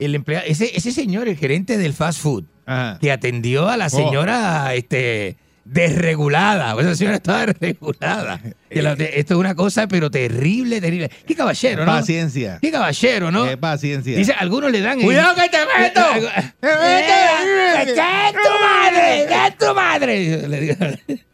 el 0.00 0.14
empleado, 0.14 0.44
ese, 0.46 0.76
ese 0.76 0.92
señor, 0.92 1.28
el 1.28 1.36
gerente 1.36 1.78
del 1.78 1.92
fast 1.92 2.20
food, 2.20 2.44
Ajá. 2.66 2.98
que 3.00 3.12
atendió 3.12 3.68
a 3.68 3.76
la 3.76 3.88
señora 3.90 4.74
este, 4.74 5.36
desregulada. 5.64 6.74
Esa 6.80 6.94
señora 6.96 7.16
estaba 7.16 7.46
desregulada. 7.46 8.40
La- 8.70 8.92
esto 8.92 9.34
es 9.34 9.40
una 9.40 9.54
cosa, 9.54 9.86
pero 9.88 10.10
terrible, 10.10 10.80
terrible. 10.80 11.10
Qué 11.26 11.34
caballero, 11.34 11.84
¿no? 11.84 11.92
Paciencia. 11.92 12.58
Qué 12.62 12.70
caballero, 12.70 13.30
¿no? 13.32 13.46
Qué 13.48 13.56
paciencia. 13.56 14.16
Dice, 14.16 14.32
algunos 14.32 14.70
le 14.70 14.80
dan. 14.80 14.98
el- 15.00 15.04
¡Cuidado 15.04 15.34
que 15.34 15.48
te 15.48 15.58
meto! 15.78 16.00
Eh, 16.62 17.00
eh, 17.02 17.84
¿Qué 17.84 17.92
es 17.92 18.32
tu 18.32 18.62
madre? 18.62 19.26
¿Qué 19.28 19.46
es 19.48 19.58
tu 19.58 19.74
madre? 19.74 21.24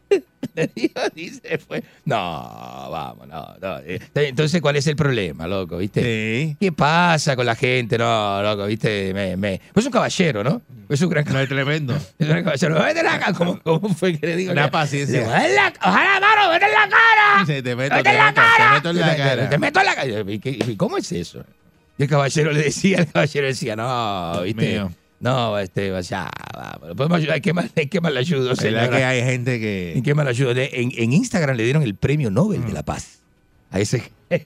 Digo, 0.57 0.71
digo, 0.75 1.01
dice, 1.13 1.57
fue. 1.59 1.83
No, 2.05 2.15
vamos, 2.91 3.27
no, 3.27 3.55
no. 3.61 3.77
Eh, 3.79 3.99
Entonces, 4.15 4.61
¿cuál 4.61 4.75
es 4.75 4.87
el 4.87 4.95
problema, 4.95 5.47
loco? 5.47 5.77
¿Viste? 5.77 6.01
Sí. 6.01 6.57
¿Qué 6.59 6.71
pasa 6.71 7.35
con 7.35 7.45
la 7.45 7.55
gente? 7.55 7.97
No, 7.97 8.41
loco, 8.41 8.65
¿viste? 8.65 9.13
Me, 9.13 9.37
me... 9.37 9.61
Pues 9.73 9.83
es 9.83 9.87
un 9.87 9.93
caballero, 9.93 10.43
¿no? 10.43 10.61
Es 10.89 11.01
un 11.01 11.09
gran 11.09 11.25
No 11.25 11.39
es 11.39 11.49
tremendo. 11.49 11.95
es 12.19 12.29
un 12.29 12.43
caballero. 12.43 12.83
Vete 12.83 13.03
la 13.03 13.19
cara. 13.19 13.33
¿Cómo, 13.33 13.59
¿Cómo 13.61 13.89
fue 13.93 14.17
que 14.17 14.25
le 14.27 14.35
digo? 14.35 14.51
Una 14.51 14.65
Le- 14.65 14.71
paciencia. 14.71 15.19
le 15.19 15.25
digo, 15.25 15.31
"Vete 15.35 15.55
la- 15.55 15.73
Ojalá, 15.81 16.19
mano, 16.19 16.49
vete 16.51 16.65
en 16.65 16.71
la 16.71 16.89
cara. 16.89 17.45
Sí, 17.45 17.61
te 17.61 17.75
meto, 17.75 17.95
Vete 17.95 18.03
te 18.03 18.09
en 18.09 18.17
la 18.25 18.33
cara. 18.33 18.67
te 18.69 18.73
meto 18.75 18.89
en 18.89 18.99
la 18.99 19.05
Te- 19.09 19.11
te- 19.11 19.17
cara. 19.23 19.49
Te 19.49 19.57
meto 19.57 19.79
en 19.81 19.85
la 19.85 19.95
cara. 19.95 20.07
¿Y 20.31 20.39
qué- 20.39 20.49
y 20.67 20.75
¿Cómo 20.75 20.97
es 20.97 21.11
eso? 21.11 21.43
Y 21.97 22.03
el 22.03 22.09
caballero 22.09 22.51
le 22.51 22.61
decía, 22.63 22.99
el 22.99 23.11
caballero 23.11 23.47
decía, 23.47 23.75
no, 23.75 24.41
¿viste? 24.43 24.67
Mío. 24.73 24.91
No, 25.19 25.57
este, 25.57 25.91
ya, 26.03 26.29
vamos, 26.53 26.95
podemos 26.95 27.17
ayudar. 27.17 27.41
¿Qué 27.41 27.51
más, 27.53 27.71
qué 27.89 28.01
más 28.01 28.13
le 28.13 28.19
ayudo, 28.19 28.49
¿Verdad 28.49 28.61
señora? 28.61 28.89
que 28.89 29.03
hay 29.03 29.21
gente 29.23 29.55
¿En 29.55 29.61
que... 29.95 30.01
qué 30.03 30.13
más 30.13 30.25
le 30.25 30.29
ayudo? 30.31 30.53
De- 30.53 30.69
En, 30.73 30.91
en 30.95 31.13
Instagram 31.13 31.55
le 31.57 31.63
dieron 31.63 31.81
el 31.83 31.95
premio 31.95 32.29
Nobel 32.29 32.63
de 32.65 32.71
la 32.73 32.83
Paz 32.83 33.19
a 33.71 33.79
ese, 33.79 34.03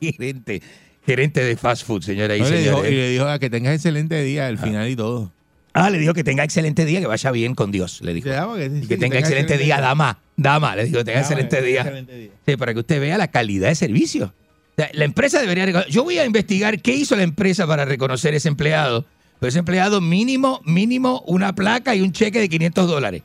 gerente, 0.00 0.62
gerente 1.06 1.42
de 1.44 1.56
fast 1.56 1.86
food, 1.86 2.02
señora 2.02 2.36
y 2.36 2.40
No, 2.40 2.48
le 2.50 2.58
dijo, 2.58 2.70
señores. 2.76 2.92
y 2.92 2.94
le 2.94 3.08
dijo 3.10 3.24
"Ah, 3.26 3.38
que 3.38 3.50
tengas 3.50 3.74
excelente 3.74 4.22
día 4.22 4.46
al 4.46 4.58
final 4.58 4.88
y 4.88 4.96
todo. 4.96 5.32
Ah, 5.74 5.88
le 5.88 5.98
dijo 5.98 6.12
que 6.12 6.22
tenga 6.22 6.44
excelente 6.44 6.84
día, 6.84 7.00
que 7.00 7.06
vaya 7.06 7.30
bien 7.30 7.54
con 7.54 7.70
Dios, 7.72 8.02
le 8.02 8.12
dijo. 8.12 8.28
Sí, 8.28 8.34
ah, 8.36 8.54
que 8.86 8.96
tenga 8.98 9.18
excelente 9.18 9.56
día, 9.56 9.80
dama. 9.80 10.18
Dama, 10.36 10.76
le 10.76 10.84
digo, 10.84 10.98
que 10.98 11.04
tenga 11.04 11.20
Dama, 11.22 11.28
excelente 11.40 11.56
tenga 11.56 11.66
día. 11.68 11.80
excelente 11.80 12.16
día. 12.16 12.30
Sí, 12.46 12.56
para 12.58 12.74
que 12.74 12.80
usted 12.80 13.00
vea 13.00 13.16
la 13.16 13.28
calidad 13.28 13.68
de 13.68 13.74
servicio. 13.74 14.26
O 14.26 14.74
sea, 14.76 14.90
la 14.92 15.04
empresa 15.06 15.40
debería... 15.40 15.86
Yo 15.88 16.04
voy 16.04 16.18
a 16.18 16.24
investigar 16.26 16.80
qué 16.82 16.94
hizo 16.94 17.16
la 17.16 17.22
empresa 17.22 17.66
para 17.66 17.84
reconocer 17.86 18.34
ese 18.34 18.48
empleado. 18.48 19.06
Pero 19.42 19.48
ese 19.48 19.58
empleado 19.58 20.00
mínimo, 20.00 20.60
mínimo, 20.64 21.24
una 21.26 21.52
placa 21.52 21.96
y 21.96 22.00
un 22.00 22.12
cheque 22.12 22.38
de 22.38 22.48
500 22.48 22.86
dólares. 22.86 23.22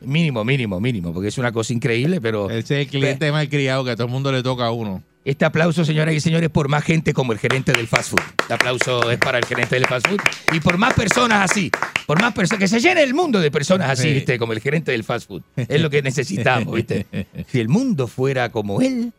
Mínimo, 0.00 0.44
mínimo, 0.44 0.78
mínimo, 0.80 1.12
porque 1.12 1.26
es 1.30 1.38
una 1.38 1.50
cosa 1.50 1.72
increíble, 1.72 2.20
pero 2.20 2.48
Ese 2.48 2.80
es 2.82 2.86
el 2.86 2.86
cliente 2.86 3.32
malcriado 3.32 3.82
que 3.84 3.90
a 3.90 3.96
todo 3.96 4.06
el 4.06 4.12
mundo 4.12 4.30
le 4.30 4.44
toca 4.44 4.66
a 4.66 4.70
uno. 4.70 5.02
este 5.24 5.44
aplauso, 5.44 5.84
señoras 5.84 6.14
y 6.14 6.20
señores, 6.20 6.48
por 6.50 6.68
más 6.68 6.84
gente 6.84 7.12
como 7.12 7.32
el 7.32 7.40
gerente 7.40 7.72
del 7.72 7.88
fast 7.88 8.10
food. 8.10 8.20
Este 8.40 8.54
aplauso 8.54 9.10
es 9.10 9.18
para 9.18 9.38
el 9.38 9.44
gerente 9.46 9.74
del 9.74 9.86
fast 9.86 10.06
food 10.06 10.20
y 10.54 10.60
por 10.60 10.78
más 10.78 10.94
personas 10.94 11.50
así, 11.50 11.72
por 12.06 12.22
más 12.22 12.32
personas, 12.34 12.60
que 12.60 12.68
se 12.68 12.78
llene 12.78 13.02
el 13.02 13.12
mundo 13.12 13.40
de 13.40 13.50
personas 13.50 13.90
así, 13.90 14.04
Sí. 14.04 14.14
¿viste? 14.14 14.38
Como 14.38 14.52
el 14.52 14.60
gerente 14.60 14.92
del 14.92 15.02
fast 15.02 15.26
food. 15.26 15.42
Es 15.56 15.80
lo 15.82 15.90
que 15.90 16.02
necesitamos, 16.02 16.72
¿viste? 16.72 17.04
Si 17.50 17.58
el 17.58 17.68
mundo 17.68 18.06
fuera 18.06 18.50
como 18.50 18.80
él, 18.80 19.12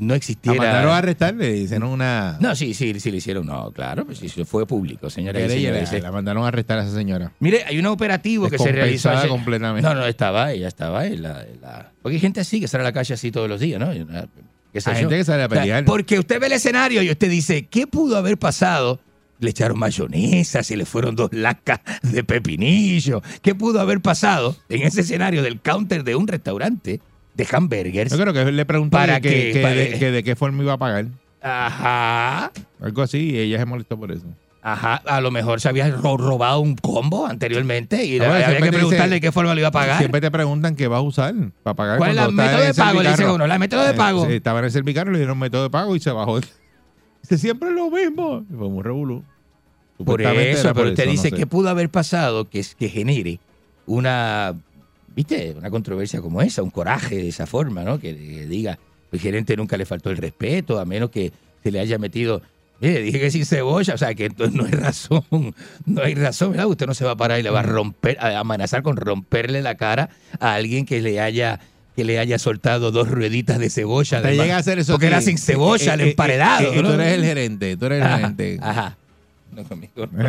no 0.00 0.14
A 0.14 0.16
existiera... 0.16 0.58
mandaron 0.58 0.90
a 0.92 0.98
arrestar, 0.98 1.34
le 1.34 1.56
hicieron 1.56 1.88
una... 1.90 2.36
No, 2.40 2.54
sí, 2.56 2.74
sí, 2.74 2.98
sí 2.98 3.10
le 3.10 3.18
hicieron. 3.18 3.46
No, 3.46 3.70
claro, 3.70 4.04
pues 4.04 4.18
sí, 4.18 4.28
fue 4.44 4.66
público, 4.66 5.08
señora 5.10 5.38
y 5.38 5.42
querella, 5.42 5.86
señores. 5.86 6.02
la, 6.02 6.12
mandaron 6.12 6.44
a 6.44 6.48
arrestar 6.48 6.78
a 6.78 6.82
esa 6.84 6.94
señora. 6.94 7.32
Mire, 7.40 7.64
hay 7.64 7.78
un 7.78 7.86
operativo 7.86 8.48
que 8.50 8.58
se 8.58 8.72
realizó 8.72 9.10
ayer. 9.10 9.28
completamente. 9.28 9.88
No, 9.88 9.94
no, 9.94 10.06
estaba 10.06 10.50
ella, 10.52 10.68
estaba 10.68 11.06
en 11.06 11.22
la, 11.22 11.42
en 11.44 11.60
la- 11.60 11.92
Porque 12.02 12.16
hay 12.16 12.20
gente 12.20 12.40
así 12.40 12.60
que 12.60 12.68
sale 12.68 12.82
a 12.82 12.84
la 12.86 12.92
calle 12.92 13.14
así 13.14 13.30
todos 13.30 13.48
los 13.48 13.60
días, 13.60 13.78
¿no? 13.80 13.90
Hay 13.90 13.98
gente 13.98 14.28
que 14.72 14.80
sale 15.24 15.42
a 15.42 15.46
O 15.46 15.48
sea, 15.48 15.48
pelear. 15.48 15.84
porque 15.84 16.18
usted 16.18 16.38
ve 16.40 16.46
el 16.48 16.52
escenario 16.52 17.02
y 17.02 17.10
usted 17.10 17.30
dice, 17.30 17.66
¿qué 17.66 17.86
pudo 17.86 18.16
haber 18.16 18.36
pasado? 18.38 19.00
Le 19.38 19.50
echaron 19.50 19.78
mayonesa, 19.78 20.62
se 20.62 20.76
le 20.76 20.84
fueron 20.86 21.14
dos 21.14 21.30
lacas 21.32 21.80
de 22.02 22.24
pepinillo. 22.24 23.22
¿Qué 23.42 23.54
pudo 23.54 23.80
haber 23.80 24.00
pasado 24.00 24.56
en 24.68 24.82
ese 24.82 25.02
escenario 25.02 25.42
del 25.42 25.60
counter 25.60 26.04
de 26.04 26.16
un 26.16 26.26
restaurante 26.26 27.00
de 27.36 27.46
hamburgers? 27.52 28.10
Yo 28.10 28.18
creo 28.18 28.32
que 28.32 28.50
le 28.50 28.64
preguntó 28.64 28.96
¿Para 28.96 29.20
que, 29.20 29.52
que- 29.52 29.60
Para- 29.62 29.74
de, 29.74 29.98
que 29.98 30.10
de 30.10 30.22
qué 30.24 30.34
forma 30.36 30.62
iba 30.62 30.72
a 30.74 30.78
pagar. 30.78 31.06
Ajá. 31.42 32.50
Algo 32.80 33.02
así, 33.02 33.30
y 33.30 33.38
ella 33.38 33.58
se 33.58 33.66
molestó 33.66 33.98
por 33.98 34.12
eso. 34.12 34.24
Ajá, 34.62 34.96
a 35.06 35.20
lo 35.20 35.30
mejor 35.30 35.60
se 35.60 35.68
había 35.68 35.88
ro- 35.90 36.16
robado 36.16 36.58
un 36.58 36.74
combo 36.74 37.24
anteriormente 37.26 38.04
y 38.04 38.16
Ah, 38.18 38.26
bueno, 38.28 38.34
había 38.34 38.48
que 38.58 38.66
preguntarle 38.72 39.04
dice- 39.04 39.14
de 39.14 39.20
qué 39.20 39.30
forma 39.30 39.54
lo 39.54 39.60
iba 39.60 39.68
a 39.68 39.72
pagar. 39.72 39.98
Siempre 39.98 40.20
te 40.20 40.28
preguntan 40.30 40.74
qué 40.74 40.88
vas 40.88 40.98
a 40.98 41.02
usar 41.02 41.34
para 41.62 41.74
pagar. 41.76 41.98
¿Cuál 41.98 42.10
es 42.10 42.16
estás 42.16 42.32
método 42.32 42.60
de 42.62 42.74
pago? 42.74 43.02
Le 43.02 43.10
dice 43.10 43.28
uno, 43.28 43.46
¿la 43.46 43.58
método 43.60 43.84
de 43.84 43.90
Eh, 43.90 43.94
pago? 43.94 44.26
sí, 44.26 44.32
estaba 44.32 44.58
en 44.58 44.64
el 44.64 44.70
servicarro, 44.72 45.12
le 45.12 45.18
dieron 45.18 45.38
método 45.38 45.62
de 45.62 45.70
pago 45.70 45.94
y 45.94 46.00
se 46.00 46.10
bajó. 46.10 46.40
Dice, 47.22 47.38
siempre 47.38 47.68
es 47.70 47.74
lo 47.76 47.90
mismo. 47.90 48.44
Y 48.50 48.54
fue 48.56 48.66
un 48.66 48.82
revolú. 48.84 49.24
Por 50.04 50.20
eso, 50.22 50.62
pero 50.62 50.74
por 50.74 50.86
usted 50.86 51.02
eso, 51.04 51.06
no 51.06 51.10
dice 51.12 51.30
sé. 51.30 51.36
que 51.36 51.46
pudo 51.46 51.68
haber 51.68 51.88
pasado 51.88 52.48
que, 52.50 52.64
que 52.78 52.88
genere 52.88 53.38
una, 53.86 54.54
¿viste? 55.16 55.54
Una 55.56 55.70
controversia 55.70 56.20
como 56.20 56.40
esa, 56.42 56.62
un 56.62 56.70
coraje 56.70 57.16
de 57.16 57.28
esa 57.28 57.46
forma, 57.46 57.82
¿no? 57.82 57.98
Que, 57.98 58.14
que 58.14 58.46
diga, 58.46 58.78
el 59.10 59.18
gerente 59.20 59.56
nunca 59.56 59.76
le 59.76 59.86
faltó 59.86 60.10
el 60.10 60.18
respeto, 60.18 60.78
a 60.78 60.84
menos 60.84 61.10
que 61.10 61.32
se 61.62 61.70
le 61.72 61.80
haya 61.80 61.98
metido, 61.98 62.42
mire, 62.80 63.00
dije 63.00 63.18
que 63.18 63.30
sin 63.30 63.44
cebolla, 63.46 63.94
o 63.94 63.98
sea, 63.98 64.14
que 64.14 64.26
entonces 64.26 64.54
no 64.54 64.64
hay 64.66 64.72
razón, 64.72 65.24
no 65.86 66.02
hay 66.02 66.14
razón, 66.14 66.50
¿verdad? 66.52 66.66
Usted 66.66 66.86
no 66.86 66.94
se 66.94 67.04
va 67.04 67.12
a 67.12 67.16
parar 67.16 67.40
y 67.40 67.42
le 67.42 67.50
va 67.50 67.60
a 67.60 67.64
romper, 67.64 68.18
a 68.20 68.38
amenazar 68.38 68.82
con 68.82 68.96
romperle 68.96 69.62
la 69.62 69.74
cara 69.76 70.10
a 70.38 70.54
alguien 70.54 70.84
que 70.86 71.00
le 71.00 71.18
haya 71.20 71.58
que 71.96 72.04
le 72.04 72.18
haya 72.18 72.38
soltado 72.38 72.90
dos 72.90 73.08
rueditas 73.10 73.58
de 73.58 73.70
cebolla. 73.70 74.20
Te 74.20 74.28
además, 74.28 74.44
llega 74.44 74.56
a 74.56 74.60
hacer 74.60 74.78
eso. 74.78 74.92
Porque 74.92 75.06
ti. 75.06 75.12
era 75.14 75.22
sin 75.22 75.38
cebolla, 75.38 75.92
Eh, 75.92 75.94
el 75.94 76.00
eh, 76.02 76.10
emparedado. 76.10 76.70
eh, 76.74 76.78
eh, 76.78 76.82
¿no? 76.82 76.88
Tú 76.88 76.94
eres 77.00 77.12
el 77.14 77.24
gerente, 77.24 77.76
tú 77.78 77.86
eres 77.86 77.98
el 78.00 78.04
Ajá, 78.04 78.16
gerente. 78.18 78.58
Ajá. 78.60 78.98
No, 79.56 79.64
conmigo. 79.64 80.06
no. 80.12 80.28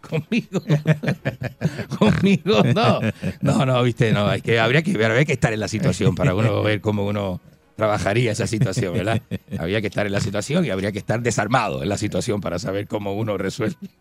conmigo. 0.08 0.60
conmigo 1.98 2.62
no. 2.74 3.00
No, 3.40 3.64
no, 3.64 3.82
viste, 3.84 4.12
no. 4.12 4.26
Hay 4.26 4.40
que, 4.40 4.58
habría 4.58 4.82
que 4.82 4.92
ver, 4.98 5.12
habría 5.12 5.24
que 5.24 5.32
estar 5.32 5.52
en 5.52 5.60
la 5.60 5.68
situación 5.68 6.16
para 6.16 6.34
uno 6.34 6.60
ver 6.64 6.80
cómo 6.80 7.06
uno 7.06 7.40
trabajaría 7.80 8.32
esa 8.32 8.46
situación, 8.46 8.92
¿verdad? 8.92 9.22
Habría 9.58 9.80
que 9.80 9.86
estar 9.86 10.04
en 10.04 10.12
la 10.12 10.20
situación 10.20 10.66
y 10.66 10.70
habría 10.70 10.92
que 10.92 10.98
estar 10.98 11.22
desarmado 11.22 11.82
en 11.82 11.88
la 11.88 11.96
situación 11.96 12.42
para 12.42 12.58
saber 12.58 12.86
cómo 12.86 13.14
uno 13.14 13.38
resuelve 13.38 13.76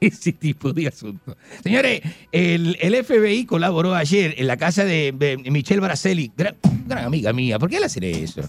ese, 0.00 0.32
tipo 0.32 0.72
de 0.72 0.88
asunto. 0.88 1.36
Señores, 1.62 2.00
el, 2.32 2.78
el 2.80 3.04
FBI 3.04 3.44
colaboró 3.44 3.94
ayer 3.94 4.34
en 4.38 4.46
la 4.46 4.56
casa 4.56 4.86
de, 4.86 5.12
de 5.14 5.36
Michelle 5.50 5.82
Braceli, 5.82 6.32
gran, 6.34 6.56
gran 6.86 7.04
amiga 7.04 7.34
mía. 7.34 7.58
¿Por 7.58 7.68
qué 7.68 7.80
le 7.80 7.86
hacen 7.86 8.04
eso? 8.04 8.40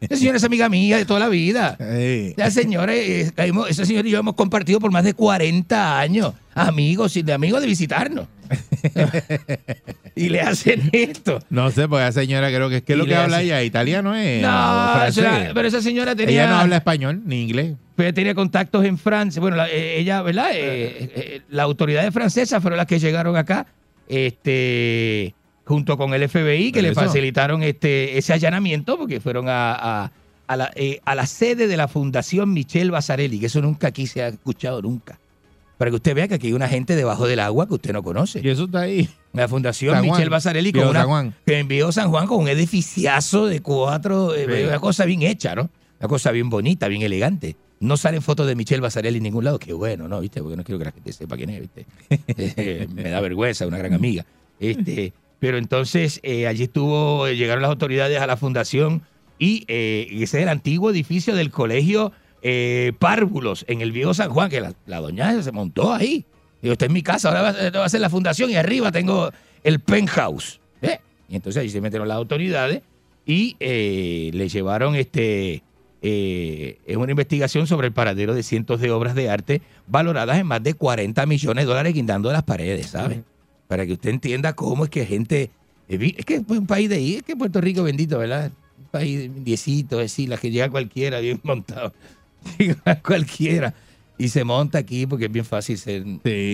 Esa 0.00 0.16
señora 0.16 0.38
es 0.38 0.44
amiga 0.44 0.70
mía 0.70 0.96
de 0.96 1.04
toda 1.04 1.20
la 1.20 1.28
vida. 1.28 1.76
La 2.36 2.50
señora, 2.50 2.94
esa 2.94 3.84
señora 3.84 4.08
y 4.08 4.12
yo 4.12 4.18
hemos 4.18 4.34
compartido 4.34 4.80
por 4.80 4.90
más 4.92 5.04
de 5.04 5.12
40 5.12 6.00
años, 6.00 6.32
amigos 6.54 7.18
y 7.18 7.22
de 7.22 7.34
amigos 7.34 7.60
de 7.60 7.66
visitarnos. 7.66 8.28
y 10.16 10.28
le 10.28 10.40
hacen 10.40 10.88
esto. 10.92 11.40
no 11.50 11.70
sé, 11.70 11.88
porque 11.88 12.04
la 12.04 12.12
señora 12.12 12.48
creo 12.48 12.68
que 12.68 12.76
es 12.78 12.82
que 12.82 12.96
lo 12.96 13.06
que 13.06 13.14
habla 13.16 13.36
hace- 13.38 13.46
ella, 13.46 13.62
italiano 13.62 14.14
es. 14.14 14.42
No, 14.42 14.48
o 14.94 15.04
esa- 15.04 15.50
pero 15.54 15.68
esa 15.68 15.82
señora 15.82 16.14
tenía, 16.14 16.42
Ella 16.44 16.50
no 16.50 16.56
habla 16.58 16.76
español 16.76 17.22
ni 17.24 17.42
inglés. 17.42 17.74
pero 17.96 18.12
tenía 18.14 18.34
contactos 18.34 18.84
en 18.84 18.98
Francia. 18.98 19.40
Bueno, 19.40 19.56
la- 19.56 19.68
eh, 19.70 19.98
ella, 20.00 20.22
¿verdad? 20.22 20.50
Eh, 20.52 21.10
eh, 21.14 21.40
las 21.48 21.64
autoridades 21.64 22.12
francesas 22.12 22.60
fueron 22.62 22.76
las 22.76 22.86
que 22.86 22.98
llegaron 22.98 23.36
acá, 23.36 23.66
este, 24.08 25.34
junto 25.64 25.96
con 25.96 26.12
el 26.14 26.22
FBI, 26.28 26.72
que 26.72 26.82
le 26.82 26.90
eso. 26.90 27.00
facilitaron 27.00 27.62
este, 27.62 28.18
ese 28.18 28.32
allanamiento, 28.32 28.98
porque 28.98 29.20
fueron 29.20 29.48
a, 29.48 29.72
a- 30.04 30.10
a 30.46 30.56
la, 30.56 30.70
eh, 30.76 31.00
a 31.06 31.14
la 31.14 31.24
sede 31.26 31.66
de 31.66 31.76
la 31.78 31.88
Fundación 31.88 32.52
Michelle 32.52 32.90
Basarelli, 32.90 33.40
que 33.40 33.46
eso 33.46 33.62
nunca 33.62 33.88
aquí 33.88 34.06
se 34.06 34.22
ha 34.22 34.28
escuchado 34.28 34.82
nunca. 34.82 35.18
Para 35.84 35.90
que 35.90 35.96
usted 35.96 36.14
vea 36.14 36.26
que 36.28 36.34
aquí 36.36 36.46
hay 36.46 36.52
una 36.54 36.66
gente 36.66 36.96
debajo 36.96 37.26
del 37.26 37.40
agua 37.40 37.68
que 37.68 37.74
usted 37.74 37.92
no 37.92 38.02
conoce. 38.02 38.40
Y 38.42 38.48
eso 38.48 38.64
está 38.64 38.80
ahí. 38.80 39.06
La 39.34 39.48
Fundación 39.48 39.94
San. 39.94 40.02
Michelle 40.02 40.30
Basarelli 40.30 40.72
con 40.72 40.88
una, 40.88 41.04
San 41.04 41.34
que 41.44 41.58
envió 41.58 41.92
San 41.92 42.08
Juan 42.08 42.26
con 42.26 42.38
un 42.40 42.48
edificiazo 42.48 43.44
de 43.48 43.60
cuatro, 43.60 44.34
eh, 44.34 44.46
Sí. 44.62 44.66
una 44.66 44.78
cosa 44.78 45.04
bien 45.04 45.20
hecha, 45.20 45.54
¿no? 45.54 45.68
Una 46.00 46.08
cosa 46.08 46.30
bien 46.30 46.48
bonita, 46.48 46.88
bien 46.88 47.02
elegante. 47.02 47.56
No 47.80 47.98
salen 47.98 48.22
fotos 48.22 48.46
de 48.46 48.56
Michelle 48.56 48.80
Basarelli 48.80 49.18
en 49.18 49.24
ningún 49.24 49.44
lado. 49.44 49.58
Qué 49.58 49.74
bueno, 49.74 50.08
¿no? 50.08 50.20
¿Viste? 50.20 50.40
Porque 50.40 50.56
no 50.56 50.64
quiero 50.64 50.78
que 50.78 50.86
la 50.86 50.92
gente 50.92 51.12
sepa 51.12 51.36
quién 51.36 51.50
es, 51.50 51.60
¿viste? 51.60 51.86
Eh, 52.56 52.88
Me 52.94 53.10
da 53.10 53.20
vergüenza, 53.20 53.66
una 53.66 53.76
gran 53.76 53.92
amiga. 53.92 54.24
Este, 54.58 55.12
pero 55.38 55.58
entonces 55.58 56.18
eh, 56.22 56.46
allí 56.46 56.62
estuvo, 56.62 57.28
llegaron 57.28 57.60
las 57.60 57.68
autoridades 57.70 58.18
a 58.22 58.26
la 58.26 58.38
fundación 58.38 59.02
y 59.38 59.64
eh, 59.68 60.06
ese 60.12 60.38
es 60.38 60.42
el 60.44 60.48
antiguo 60.48 60.90
edificio 60.90 61.34
del 61.34 61.50
colegio 61.50 62.10
eh, 62.46 62.92
párvulos 62.98 63.64
en 63.68 63.80
el 63.80 63.90
viejo 63.90 64.12
San 64.14 64.30
Juan, 64.30 64.50
que 64.50 64.60
la, 64.60 64.74
la 64.86 65.00
doña 65.00 65.42
se 65.42 65.50
montó 65.50 65.92
ahí. 65.94 66.24
Digo, 66.62 66.72
esta 66.74 66.84
es 66.84 66.90
mi 66.92 67.02
casa, 67.02 67.28
ahora 67.28 67.42
va, 67.42 67.48
a- 67.48 67.70
va 67.70 67.84
a 67.86 67.88
ser 67.88 68.00
la 68.02 68.10
fundación 68.10 68.50
y 68.50 68.56
arriba 68.56 68.92
tengo 68.92 69.30
el 69.62 69.80
penthouse. 69.80 70.60
¿eh? 70.82 71.00
Y 71.28 71.36
entonces 71.36 71.60
ahí 71.62 71.70
se 71.70 71.80
metieron 71.80 72.06
las 72.06 72.16
autoridades 72.18 72.82
y 73.26 73.56
eh, 73.60 74.30
le 74.34 74.48
llevaron 74.48 74.94
este 74.94 75.62
eh, 76.02 76.78
es 76.86 76.96
una 76.98 77.10
investigación 77.12 77.66
sobre 77.66 77.86
el 77.86 77.94
paradero 77.94 78.34
de 78.34 78.42
cientos 78.42 78.78
de 78.78 78.90
obras 78.90 79.14
de 79.14 79.30
arte 79.30 79.62
valoradas 79.86 80.38
en 80.38 80.46
más 80.46 80.62
de 80.62 80.74
40 80.74 81.24
millones 81.24 81.64
de 81.64 81.68
dólares 81.68 81.94
guindando 81.94 82.30
las 82.30 82.42
paredes, 82.42 82.88
¿sabes? 82.88 83.20
Para 83.68 83.86
que 83.86 83.94
usted 83.94 84.10
entienda 84.10 84.52
cómo 84.52 84.84
es 84.84 84.90
que 84.90 85.06
gente... 85.06 85.50
eh, 85.88 86.14
Es 86.18 86.26
que 86.26 86.34
es 86.36 86.42
un 86.46 86.66
país 86.66 86.90
de 86.90 86.96
ahí, 86.96 87.14
es 87.14 87.22
que 87.22 87.34
Puerto 87.36 87.58
Rico 87.62 87.82
bendito, 87.82 88.18
¿verdad? 88.18 88.52
Un 88.78 88.84
país 88.90 89.30
diecito, 89.42 90.00
es 90.02 90.10
decir, 90.12 90.28
la 90.28 90.36
que 90.36 90.50
llega 90.50 90.68
cualquiera 90.68 91.20
bien 91.20 91.40
montado. 91.42 91.94
Cualquiera. 93.04 93.74
Y 94.16 94.28
se 94.28 94.44
monta 94.44 94.78
aquí 94.78 95.06
porque 95.06 95.26
es 95.26 95.32
bien 95.32 95.44
fácil 95.44 95.76
ser, 95.78 96.04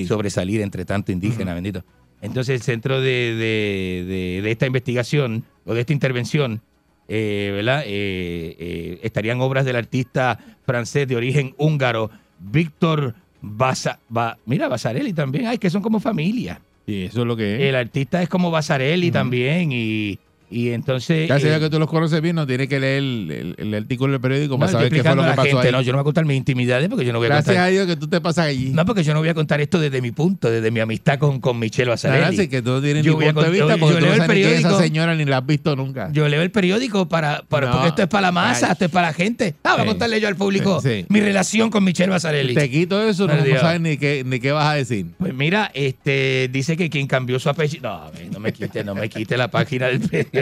sobresalir 0.07 0.61
entre 0.62 0.84
tanto 0.84 1.12
indígena, 1.12 1.53
bendito. 1.55 1.84
Entonces 2.22 2.55
el 2.55 2.62
centro 2.62 3.01
de, 3.01 3.34
de- 3.34 4.05
de- 4.07 4.41
de 4.43 4.51
esta 4.51 4.66
investigación 4.66 5.45
o 5.64 5.74
de 5.74 5.80
esta 5.80 5.93
intervención, 5.93 6.61
eh, 7.09 7.51
¿verdad? 7.55 7.82
Eh, 7.86 8.57
eh, 8.59 9.01
estarían 9.03 9.41
obras 9.41 9.64
del 9.64 9.76
artista 9.76 10.38
francés 10.64 11.07
de 11.09 11.16
origen 11.16 11.55
húngaro, 11.59 12.11
Víctor 12.38 13.14
Basa, 13.43 13.99
Ba- 14.09 14.38
mira, 14.47 14.68
Basarelli 14.68 15.12
también, 15.12 15.47
ay, 15.47 15.59
que 15.59 15.70
son 15.70 15.82
como 15.82 16.01
familia. 16.01 16.61
Sí, 16.86 17.05
eso 17.05 17.20
es 17.22 17.26
lo 17.26 17.36
que 17.36 17.57
es. 17.57 17.61
El 17.62 17.74
artista 17.74 18.22
es 18.22 18.28
como 18.28 18.51
Basarelli 18.51 19.11
también 19.11 19.70
y, 19.72 20.18
y 20.51 20.70
entonces... 20.70 21.28
Casi 21.28 21.46
eh, 21.46 21.51
ya 21.51 21.61
que 21.61 21.70
tú 21.70 21.78
los 21.78 21.88
conoces 21.88 22.20
bien, 22.20 22.34
no 22.36 22.46
tienes 22.46 22.68
que 22.68 22.80
leer 22.80 22.98
el, 22.98 23.30
el- 23.30 23.55
el 23.59 23.74
artículo 23.74 24.12
del 24.12 24.20
periódico 24.20 24.59
para 24.59 24.72
saber 24.72 24.90
qué 24.90 25.03
fue 25.03 25.14
lo 25.14 25.22
que 25.22 25.28
pasó 25.30 25.42
gente, 25.42 25.66
ahí. 25.68 25.72
no, 25.72 25.80
yo 25.82 25.92
no 25.92 25.98
voy 25.98 26.03
a 26.03 26.05
contar 26.05 26.24
mis 26.24 26.36
intimidades 26.36 26.88
porque 26.88 27.05
yo 27.05 27.12
no 27.12 27.18
voy 27.18 27.26
a 27.26 27.28
Gracias 27.30 27.46
contar... 27.55 27.64
a 27.64 27.70
Dios 27.70 27.86
que 27.86 27.96
tú 27.96 28.09
te 28.09 28.20
pasas 28.20 28.46
allí. 28.46 28.70
No, 28.70 28.84
porque 28.84 29.03
yo 29.05 29.14
no 29.14 29.20
voy 29.20 29.28
a 29.28 29.34
contar 29.34 29.61
esto 29.61 29.78
desde 29.78 30.01
mi 30.03 30.11
punto, 30.11 30.51
desde 30.51 30.70
mi 30.70 30.80
amistad 30.80 31.18
con, 31.18 31.40
con 31.40 31.59
Michelle 31.59 31.88
Basarelli. 31.90 32.36
Sí, 32.36 32.48
que 32.48 32.62
tú 32.62 32.80
tienes 32.82 33.05
Yo 33.05 33.18
punto 33.18 33.42
de 33.42 33.51
vista 33.51 33.74
yo- 33.74 33.78
porque 33.80 33.94
yo 33.94 34.01
tú 34.01 34.01
leo 34.01 34.01
no 34.01 34.07
el 34.07 34.12
es 34.12 34.18
esa 34.18 34.26
periódico. 34.26 34.78
señora 34.80 35.14
ni 35.14 35.24
la 35.24 35.36
has 35.38 35.46
visto 35.46 35.76
nunca. 35.76 36.11
Yo 36.12 36.28
leo 36.28 36.42
el 36.42 36.51
periódico 36.51 37.09
para, 37.09 37.42
para 37.48 37.66
No. 37.68 37.72
porque 37.74 37.88
esto 37.88 38.03
es 38.03 38.09
para 38.09 38.22
la 38.22 38.32
masa, 38.32 38.66
Ay. 38.66 38.72
esto 38.72 38.84
es 38.86 38.90
para 38.90 39.07
la 39.09 39.12
gente. 39.12 39.55
Ah, 39.62 39.74
voy 39.74 39.82
a 39.82 39.86
contarle 39.86 40.20
yo 40.20 40.28
al 40.28 40.36
público 40.36 40.80
Sí. 40.80 41.05
mi 41.09 41.20
relación 41.20 41.70
con 41.70 41.84
Michelle 41.84 42.11
Basarelli. 42.11 42.55
Te 42.55 42.68
quito 42.70 43.01
eso, 43.09 43.26
no, 43.26 43.34
sabes 43.61 43.80
ni 43.80 43.96
qué, 43.96 44.22
ni 44.26 44.40
qué 44.40 44.53
vas 44.53 44.66
a 44.66 44.74
decir. 44.74 45.07
Pues 45.18 45.32
mira, 45.34 45.70
este 45.74 46.48
dice 46.53 46.76
que 46.76 46.90
quien 46.90 47.07
cambió 47.07 47.38
su 47.38 47.48
apellido. 47.48 47.82
No, 47.88 48.11
no 48.32 48.40
me 48.40 48.53
quite, 48.53 48.82
no 48.84 48.94
me 48.94 49.09
quite 49.09 49.36
la 49.36 49.48
página 49.48 49.86
del 49.86 50.01
periódico. 50.01 50.39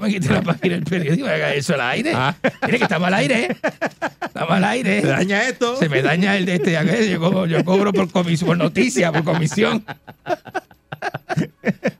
Me 0.00 0.10
quite 0.10 0.32
la 0.32 0.42
página 0.42 0.74
del 0.76 0.84
periódico, 0.84 1.26
haga 1.26 1.54
eso 1.54 1.74
al 1.74 1.80
aire. 1.80 2.12
Mire 2.64 2.78
que 2.78 2.84
estamos 2.84 3.08
al 3.08 3.14
aire, 3.14 3.44
¿eh? 3.44 3.56
Estamos 4.22 4.50
al 4.50 4.64
aire. 4.64 5.00
¿Te 5.00 5.08
daña 5.08 5.48
esto? 5.48 5.76
Se 5.76 5.88
me 5.88 6.02
daña 6.02 6.36
el 6.36 6.46
de 6.46 6.54
este. 6.54 6.72
Yo 7.10 7.20
cobro, 7.20 7.46
yo 7.46 7.64
cobro 7.64 7.92
por 7.92 8.10
comisión, 8.10 8.48
por 8.48 8.58
noticia, 8.58 9.12
por 9.12 9.24
comisión. 9.24 9.84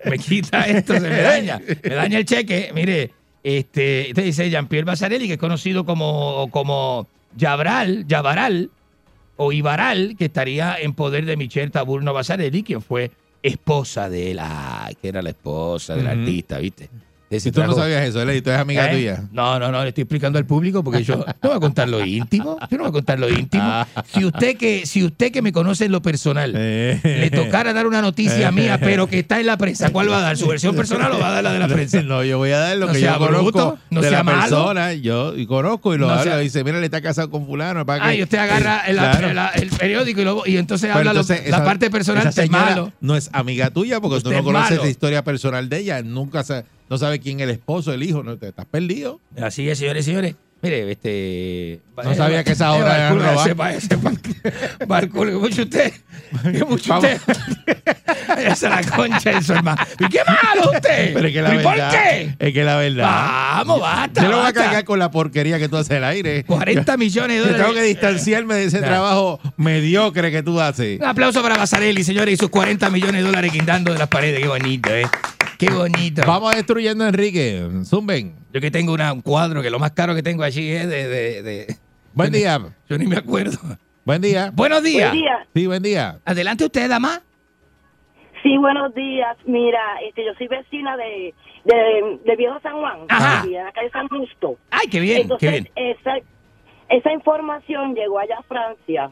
me 0.05 0.19
quita 0.19 0.63
esto, 0.67 0.95
se 0.95 1.01
me 1.01 1.21
daña. 1.21 1.61
Me 1.83 1.95
daña 1.95 2.19
el 2.19 2.25
cheque. 2.25 2.71
Mire, 2.75 3.11
este, 3.43 4.11
este 4.11 4.23
dice 4.23 4.51
Jean-Pierre 4.51 4.85
Basarelli, 4.85 5.27
que 5.27 5.35
es 5.35 5.39
conocido 5.39 5.85
como, 5.85 6.49
como 6.51 7.07
Yabral, 7.37 8.07
Yabaral 8.07 8.71
o 9.37 9.53
Ibaral, 9.53 10.17
que 10.19 10.27
estaría 10.27 10.77
en 10.79 10.93
poder 10.93 11.25
de 11.25 11.37
Michelle 11.37 11.71
Taburno 11.71 12.13
Basarelli, 12.13 12.63
quien 12.63 12.83
fue 12.83 13.11
esposa 13.43 14.09
de 14.09 14.33
él. 14.33 14.39
Ay, 14.41 14.95
que 14.97 15.09
era 15.09 15.23
la 15.23 15.31
esposa 15.31 15.95
del 15.97 16.07
artista, 16.07 16.59
¿viste? 16.59 16.89
Si 17.31 17.53
tú 17.53 17.63
no 17.63 17.75
sabías 17.75 18.05
eso, 18.07 18.23
Eli, 18.23 18.41
tú 18.41 18.49
eres 18.51 18.63
amiga 18.63 18.91
¿Eh? 18.91 18.95
tuya. 18.95 19.23
No, 19.33 19.59
no, 19.59 19.71
no, 19.71 19.83
le 19.83 19.89
estoy 19.91 20.03
explicando 20.03 20.39
al 20.39 20.47
público 20.47 20.83
porque 20.83 21.05
yo 21.05 21.17
no 21.43 21.49
voy 21.49 21.57
a 21.57 21.61
contar 21.61 21.87
lo 21.89 22.03
íntimo. 22.05 22.57
Yo 22.71 22.79
no 22.79 22.85
voy 22.85 22.89
a 22.89 22.93
contar 22.93 23.19
lo 23.21 23.29
íntimo. 23.29 23.63
Ah. 23.67 23.87
Si 24.15 24.25
usted 24.25 24.57
que, 24.57 24.87
si 24.87 25.05
usted 25.05 25.31
que 25.31 25.43
me 25.43 25.53
conoce 25.53 25.85
en 25.85 25.93
lo 25.93 26.01
personal 26.01 26.55
Eh. 26.57 26.99
le 27.03 27.31
tocara 27.31 27.73
dar 27.75 27.87
una 27.87 28.01
noticia 28.01 28.51
mía, 28.51 28.79
pero 28.81 29.07
que 29.09 29.19
está 29.19 29.41
en 29.41 29.47
la 29.47 29.59
prensa, 29.59 29.91
¿cuál 29.91 30.11
va 30.11 30.19
a 30.19 30.21
dar? 30.23 30.37
¿Su 30.39 30.47
versión 30.49 30.75
personal 30.75 31.13
o 31.13 31.19
va 31.19 31.29
a 31.29 31.33
dar 31.33 31.45
la 31.45 31.53
de 31.53 31.59
la 31.59 31.69
prensa? 31.69 32.01
No, 32.03 32.25
yo 32.25 32.39
voy 32.39 32.53
a 32.53 32.59
dar 32.59 32.77
lo 32.79 32.87
No 32.87 32.93
que 32.95 33.01
sea 33.01 33.13
yo 33.15 33.19
conozco 33.19 33.43
bruto, 33.43 33.79
no 33.91 34.01
de 34.01 34.09
sea 34.09 34.19
la 34.19 34.25
malo. 34.25 34.41
persona. 34.41 34.93
Yo 34.95 35.37
y 35.37 35.47
conozco 35.47 35.95
y 35.95 35.99
lo 35.99 36.07
No 36.07 36.13
hablo. 36.15 36.25
sea- 36.25 36.41
y 36.41 36.45
dice, 36.45 36.65
mira, 36.65 36.79
le 36.81 36.87
está 36.87 37.03
casado 37.03 37.31
con 37.31 37.47
fulano. 37.47 37.85
Para 37.85 38.07
Ah, 38.07 38.15
y 38.15 38.23
usted 38.23 38.39
agarra 38.39 38.85
Eh, 38.87 38.91
el, 38.93 38.97
claro. 38.97 39.35
la- 39.35 39.49
el 39.51 39.69
periódico 39.69 40.21
y, 40.23 40.25
lo- 40.25 40.47
y 40.47 40.57
entonces 40.57 40.87
Pero 40.89 40.99
habla 41.01 41.13
lo- 41.13 41.21
entonces, 41.21 41.51
la 41.51 41.63
parte 41.63 41.91
personal 41.91 42.23
esa 42.27 42.31
es 42.31 42.35
señora 42.49 42.65
malo. 42.65 42.93
No 43.03 43.17
es 43.17 43.29
amiga 43.35 43.69
tuya 43.71 44.01
porque 44.01 44.23
tú 44.23 44.31
no 44.31 44.39
es 44.39 44.43
conoces 44.43 44.79
la 44.79 44.89
historia 44.89 45.23
personal 45.23 45.69
de 45.69 45.79
ella. 45.79 46.03
Nunca 46.03 46.43
sa- 46.43 46.65
no 46.89 46.99
sabes 46.99 47.21
quién 47.21 47.41
es 47.41 47.45
el 47.45 47.51
esposo, 47.51 47.93
el 47.93 48.03
hijo. 48.03 48.23
No, 48.23 48.33
estás 48.33 48.67
perdido. 48.67 49.21
Así 49.37 49.69
es, 49.69 49.79
señores 49.79 50.05
señores. 50.05 50.37
Mire, 50.61 50.91
este. 50.91 51.81
No 52.03 52.15
sabía 52.15 52.43
que 52.43 52.53
esa 52.53 52.73
obra 52.73 52.97
era 52.97 53.05
Barcula, 53.11 53.31
robar. 53.33 53.47
ese 53.47 53.55
pa- 53.57 53.73
ese 53.75 53.99
pa- 53.99 54.87
Barcula, 54.87 55.31
que 55.33 55.37
mucho 55.39 55.63
usted. 55.63 55.93
Que 56.53 56.65
mucho 56.69 56.95
usted. 56.97 57.21
Esa 58.39 58.51
es 58.53 58.63
la 58.63 58.97
concha 58.97 59.31
de 59.31 59.43
su 59.43 59.53
hermano. 59.53 59.81
¿Y 60.01 60.09
qué 60.09 60.21
malo 60.27 60.73
usted? 60.75 61.15
Pero 61.15 61.29
es 61.29 61.33
que 61.33 61.43
la 61.43 61.55
¿Y 61.55 61.59
por 61.59 61.73
verdad. 61.77 61.91
qué? 61.93 62.35
Es 62.39 62.53
que 62.53 62.65
la 62.65 62.77
verdad. 62.77 63.05
Vamos, 63.05 63.81
basta. 63.81 64.23
Yo 64.23 64.29
lo 64.31 64.39
voy 64.39 64.47
a 64.47 64.53
cargar 64.53 64.85
con 64.85 64.99
la 64.99 65.11
porquería 65.11 65.59
que 65.59 65.69
tú 65.69 65.77
haces 65.77 65.97
al 65.97 66.05
aire. 66.05 66.45
40 66.45 66.97
millones 66.97 67.37
de 67.37 67.43
Yo 67.43 67.45
dólares. 67.47 67.63
tengo 67.67 67.75
que 67.75 67.83
distanciarme 67.87 68.55
de 68.57 68.65
ese 68.65 68.81
Nah. 68.81 68.87
trabajo 68.89 69.41
mediocre 69.57 70.31
que 70.33 70.43
tú 70.43 70.61
haces. 70.61 70.99
Un 71.01 71.07
aplauso 71.07 71.41
para 71.43 71.57
Basarelli, 71.57 72.03
señores, 72.05 72.35
y 72.35 72.37
sus 72.37 72.49
40 72.51 72.91
millones 72.91 73.21
de 73.23 73.27
dólares 73.29 73.53
guindando 73.53 73.93
de 73.93 73.99
las 73.99 74.09
paredes. 74.09 74.41
Qué 74.41 74.49
bonito, 74.49 74.91
¿eh? 74.95 75.07
Qué 75.57 75.71
bonito. 75.71 76.23
Vamos 76.27 76.55
destruyendo 76.55 77.05
a 77.05 77.09
Enrique. 77.09 77.65
Zumben. 77.85 78.35
Yo 78.53 78.61
que 78.61 78.71
tengo 78.71 78.93
una- 78.95 79.13
un 79.13 79.21
cuadro 79.21 79.63
que 79.63 79.71
lo 79.71 79.79
más 79.79 79.93
caro 79.93 80.15
que 80.15 80.23
tengo 80.23 80.43
allí 80.43 80.71
es 80.71 80.89
de. 80.89 81.09
de- 81.09 81.43
de- 81.43 81.67
Buen 82.15 82.33
día. 82.33 82.59
Yo 82.89 82.99
ni 82.99 83.07
me 83.07 83.17
acuerdo. 83.17 83.59
Buen 84.05 84.23
día. 84.23 84.51
Buenos 84.55 84.83
días. 84.83 85.11
Buen 85.11 85.23
día. 85.23 85.47
Sí, 85.55 85.67
buen 85.67 85.83
día. 85.83 86.19
Adelante 86.25 86.65
usted, 86.65 86.89
dama. 86.89 87.21
Sí, 88.43 88.57
buenos 88.57 88.95
días. 88.95 89.37
Mira, 89.45 89.81
este, 90.09 90.25
yo 90.25 90.33
soy 90.39 90.49
vecina 90.49 90.97
de, 90.97 91.35
de, 91.65 92.19
de 92.25 92.37
Viejo 92.37 92.59
San 92.61 92.79
Juan, 92.79 93.01
Ajá. 93.09 93.45
de 93.45 93.51
la 93.53 93.73
calle 93.73 93.91
San 93.91 94.09
Justo. 94.09 94.57
Ay, 94.71 94.89
qué 94.89 95.01
bien, 95.01 95.23
Entonces, 95.23 95.51
qué 95.51 95.61
bien. 95.61 95.97
Esa, 95.99 96.17
esa 96.89 97.13
información 97.13 97.95
llegó 97.95 98.19
allá 98.19 98.39
a 98.39 98.43
Francia 98.45 99.11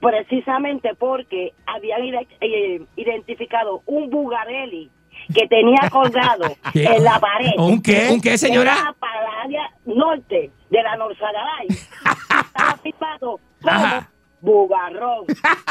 precisamente 0.00 0.94
porque 0.98 1.52
habían 1.66 2.00
eh, 2.40 2.80
identificado 2.96 3.82
un 3.86 4.10
Bugarelli 4.10 4.90
que 5.34 5.46
tenía 5.48 5.88
colgado 5.90 6.44
¿Qué? 6.72 6.84
en 6.84 7.04
la 7.04 7.18
pared. 7.20 7.52
¿Un 7.58 7.82
qué? 7.82 8.08
¿Un 8.10 8.20
qué, 8.20 8.38
señora? 8.38 8.72
Era 8.72 8.92
para 8.98 9.20
el 9.20 9.44
área 9.44 9.70
norte 9.86 10.50
de 10.70 10.82
la 10.82 10.96
Norzagaray. 10.96 11.66
Estaba 11.68 12.76
firmado 12.82 13.40
como 13.60 13.74
Ajá. 13.74 14.10
Bugarrón. 14.40 15.24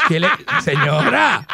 ¿Qué 0.08 0.18
le, 0.18 0.28
señora, 0.62 1.46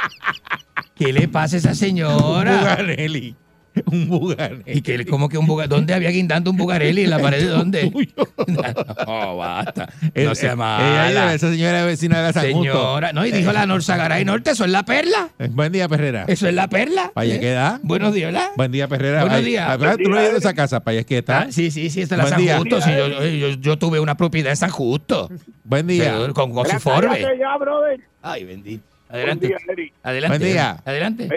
¿qué 0.94 1.12
le 1.12 1.26
pasa 1.28 1.56
a 1.56 1.58
esa 1.58 1.74
señora? 1.74 2.58
Bugarelli. 2.58 3.34
Un 3.86 4.08
Bugarelli. 4.08 4.62
¿Y 4.66 4.82
que, 4.82 5.04
cómo 5.06 5.28
que 5.28 5.38
un 5.38 5.46
Bugarelli? 5.46 5.74
¿Dónde 5.74 5.94
había 5.94 6.10
guindando 6.10 6.50
un 6.50 6.56
Bugarelli? 6.56 7.04
¿En 7.04 7.10
la 7.10 7.18
pared 7.18 7.38
de 7.40 7.46
dónde? 7.48 7.90
No, 9.06 9.36
basta. 9.36 9.88
No 10.14 10.34
sea 10.34 10.48
Ella, 10.52 10.56
mala. 10.56 11.34
esa 11.34 11.50
señora 11.50 11.80
es 11.80 11.86
vecina 11.86 12.18
de 12.18 12.22
la 12.24 12.32
San 12.32 12.44
Justo. 12.52 12.72
Señora, 12.72 13.12
no, 13.12 13.24
y 13.26 13.30
dijo 13.32 13.52
la 13.52 13.66
Norzagaray 13.66 14.24
Norte, 14.24 14.50
eso 14.50 14.64
es 14.64 14.70
la 14.70 14.84
perla. 14.84 15.28
Eh, 15.38 15.48
Buen 15.50 15.72
día, 15.72 15.88
Perrera. 15.88 16.24
Eso 16.28 16.48
es 16.48 16.54
la 16.54 16.68
perla. 16.68 17.10
Para 17.14 17.24
allá 17.24 17.34
¿Eh? 17.36 17.40
queda. 17.40 17.80
Buenos 17.82 18.12
días, 18.14 18.32
¿verdad? 18.32 18.50
Buen 18.56 18.72
día, 18.72 18.88
Perrera. 18.88 19.22
Buenos 19.22 19.44
días. 19.44 19.66
ah. 19.68 19.96
Tú 20.02 20.08
no 20.08 20.16
has 20.18 20.24
ido 20.26 20.34
a 20.34 20.38
esa 20.38 20.54
casa, 20.54 20.80
para 20.80 21.02
que 21.04 21.18
está. 21.18 21.40
Ah, 21.42 21.46
sí, 21.50 21.70
sí, 21.70 21.90
sí, 21.90 22.02
esta 22.02 22.14
es 22.14 22.18
la 22.18 22.24
Buen 22.24 22.34
San 22.34 22.42
día. 22.42 22.58
Justo. 22.58 22.80
sí, 22.80 22.90
yo, 22.96 23.08
yo, 23.08 23.26
yo- 23.26 23.48
yo 23.60 23.78
tuve 23.78 24.00
una 24.00 24.16
propiedad 24.16 24.50
en 24.50 24.56
San 24.56 24.70
Justo. 24.70 25.30
Buen 25.64 25.86
día. 25.86 26.14
Con, 26.34 26.52
brother. 26.54 28.00
Ay, 28.22 28.44
bendito. 28.44 28.84
Adelante. 29.08 29.48
Buen 29.48 29.58
día, 29.66 29.72
Eri. 29.72 29.92
Adelante. 30.02 30.38
Buen 30.38 30.52
día. 30.52 30.82
Adelante. 30.84 31.28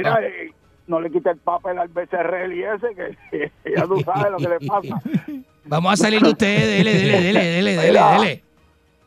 No 0.87 0.99
le 0.99 1.11
quite 1.11 1.29
el 1.29 1.37
papel 1.37 1.77
al 1.77 1.87
becerrel 1.89 2.53
y 2.53 2.63
ese, 2.63 2.87
que 3.31 3.51
ya 3.75 3.83
tú 3.85 3.99
sabes 4.01 4.31
lo 4.31 4.37
que 4.37 4.49
le 4.49 4.67
pasa. 4.67 5.01
Vamos 5.65 5.93
a 5.93 5.97
salir 5.97 6.21
de 6.21 6.29
ustedes. 6.29 6.65
Dele, 6.65 6.93
dele, 6.93 7.21
dele, 7.21 7.75
dele, 7.75 7.77
dele. 7.77 8.43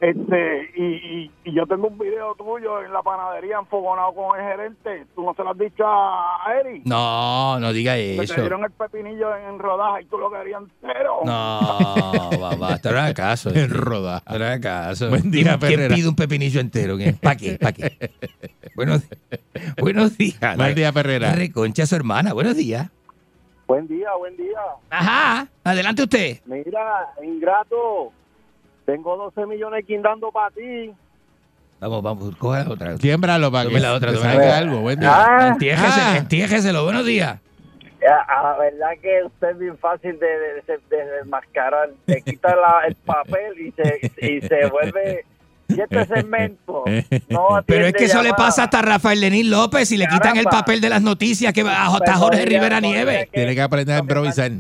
Este, 0.05 0.71
y, 0.77 0.85
y, 0.85 1.31
y 1.45 1.55
yo 1.55 1.67
tengo 1.67 1.89
un 1.89 1.99
video 1.99 2.35
tuyo 2.35 2.83
en 2.85 2.93
la 2.93 3.01
panadería 3.03 3.59
enfogonado 3.59 4.13
con 4.13 4.39
el 4.39 4.45
gerente. 4.47 5.07
¿Tú 5.15 5.25
no 5.25 5.33
se 5.33 5.43
lo 5.43 5.53
has 5.53 5.59
dicho 5.59 5.87
a 5.87 6.47
a 6.47 6.61
Eri? 6.61 6.83
No, 6.85 7.59
no 7.59 7.73
diga 7.73 7.97
eso. 7.97 8.35
te 8.35 8.41
dieron 8.43 8.65
el 8.65 8.71
pepinillo 8.71 9.35
en 9.35 9.59
rodaja 9.59 10.03
y 10.03 10.05
tú 10.05 10.19
lo 10.19 10.31
querías 10.31 10.61
entero. 10.61 11.21
No, 11.25 12.31
babá, 12.39 12.75
esto 12.75 12.91
era 12.91 13.15
caso. 13.15 13.49
En 13.55 13.71
roda. 13.71 14.19
Esto 14.19 14.35
era 14.35 14.61
caso. 14.61 15.09
Buen 15.09 15.31
día, 15.31 15.57
¿Quién, 15.59 15.89
pide 15.89 16.07
un 16.07 16.17
pepinillo 16.17 16.61
entero? 16.61 16.99
¿Para 17.23 17.37
qué? 17.37 17.57
¿Para 17.59 17.73
qué? 17.73 18.11
Buenos, 18.77 19.09
buenos 19.81 20.19
días. 20.19 20.57
Buen 20.57 20.75
día, 20.75 20.93
Perrera. 20.93 21.33
Reconcha 21.33 21.85
a 21.85 21.87
su 21.87 21.97
hermana. 21.97 22.35
Buenos 22.35 22.57
días. 22.57 22.91
Buen 23.67 23.87
día, 23.87 24.09
buen 24.19 24.37
día. 24.37 24.59
Ajá. 24.91 25.49
Adelante 25.63 26.03
usted. 26.03 26.41
Mira, 26.45 27.09
ingrato, 27.23 28.13
tengo 28.87 29.17
12 29.17 29.47
millones 29.47 29.85
guindando 29.87 30.31
para 30.31 30.51
ti. 30.51 30.91
Vamos, 31.81 32.03
vamos, 32.03 32.35
la 32.41 32.71
otra. 32.71 32.97
Siémbralo 32.97 33.51
para 33.53 33.69
que 33.69 33.81
la 33.81 33.93
otra, 33.95 34.13
te 34.13 34.19
salga 34.19 34.59
algo. 34.59 34.81
Buen 34.81 35.01
día. 35.01 35.11
Ah, 35.13 35.49
Entiéjese, 35.49 36.01
Ah. 36.01 36.17
entiéjeselo. 36.19 36.85
Buenos 36.85 37.05
días. 37.05 37.39
La 38.01 38.57
verdad 38.59 38.91
que 39.01 39.23
usted 39.25 39.51
es 39.51 39.59
bien 39.59 39.79
fácil 39.79 40.19
de, 40.19 40.27
de, 40.27 40.63
de- 40.67 40.97
de 40.97 41.11
desmascarar. 41.19 41.91
Se 42.07 42.21
quita 42.23 42.55
la- 42.55 42.87
el 42.87 42.95
papel 42.97 43.59
y 43.59 43.73
se, 43.73 44.11
y 44.27 44.41
se 44.41 44.67
vuelve. 44.69 45.25
Y 45.69 45.81
este 45.81 46.05
segmento. 46.07 46.85
No 47.31 47.49
Pero 47.67 47.87
es 47.87 47.95
que 47.95 48.05
eso 48.05 48.23
le 48.23 48.35
pasa 48.35 48.65
hasta 48.65 48.81
a 48.81 48.83
Rafael 48.83 49.19
Lenín 49.21 49.51
López 49.51 49.91
y 49.93 49.97
le 49.97 50.07
quitan 50.07 50.37
el 50.37 50.45
papel 50.45 50.81
de 50.83 50.91
las 50.91 51.01
noticias 51.03 51.53
que 51.55 51.63
va 51.63 51.83
a 51.83 51.87
J. 51.87 52.05
Pero 52.05 52.19
Jorge 52.19 52.45
Rivera 52.45 52.81
Nieves. 52.81 53.31
Tiene 53.31 53.55
que 53.55 53.63
aprender 53.63 53.97
a 53.97 53.99
improvisar. 54.01 54.51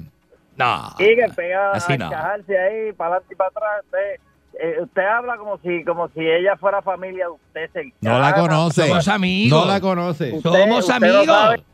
No. 0.56 0.90
Sí, 0.98 1.04
que 1.16 1.26
pega 1.34 1.72
Así 1.72 1.92
a 1.94 1.96
no. 1.98 2.06
ahí, 2.06 2.92
para 2.92 3.16
adelante 3.16 3.34
y 3.34 3.36
para 3.36 3.48
atrás. 3.50 3.84
Usted, 3.84 4.14
eh, 4.60 4.76
usted 4.82 5.02
habla 5.04 5.36
como 5.36 5.58
si 5.58 5.84
como 5.84 6.08
si 6.08 6.20
ella 6.20 6.56
fuera 6.56 6.80
familia 6.82 7.26
de 7.26 7.30
usted. 7.32 7.70
Se 7.72 7.92
No 8.00 8.18
la 8.18 8.34
conoce. 8.34 8.86
Somos 8.86 9.08
amigos. 9.08 9.60
No 9.66 9.72
la 9.72 9.80
conoce. 9.80 10.32
Usted- 10.32 10.50
Somos 10.50 10.78
usted 10.88 11.00
no 11.00 11.06
amigos. 11.18 11.26
sabe- 11.26 11.64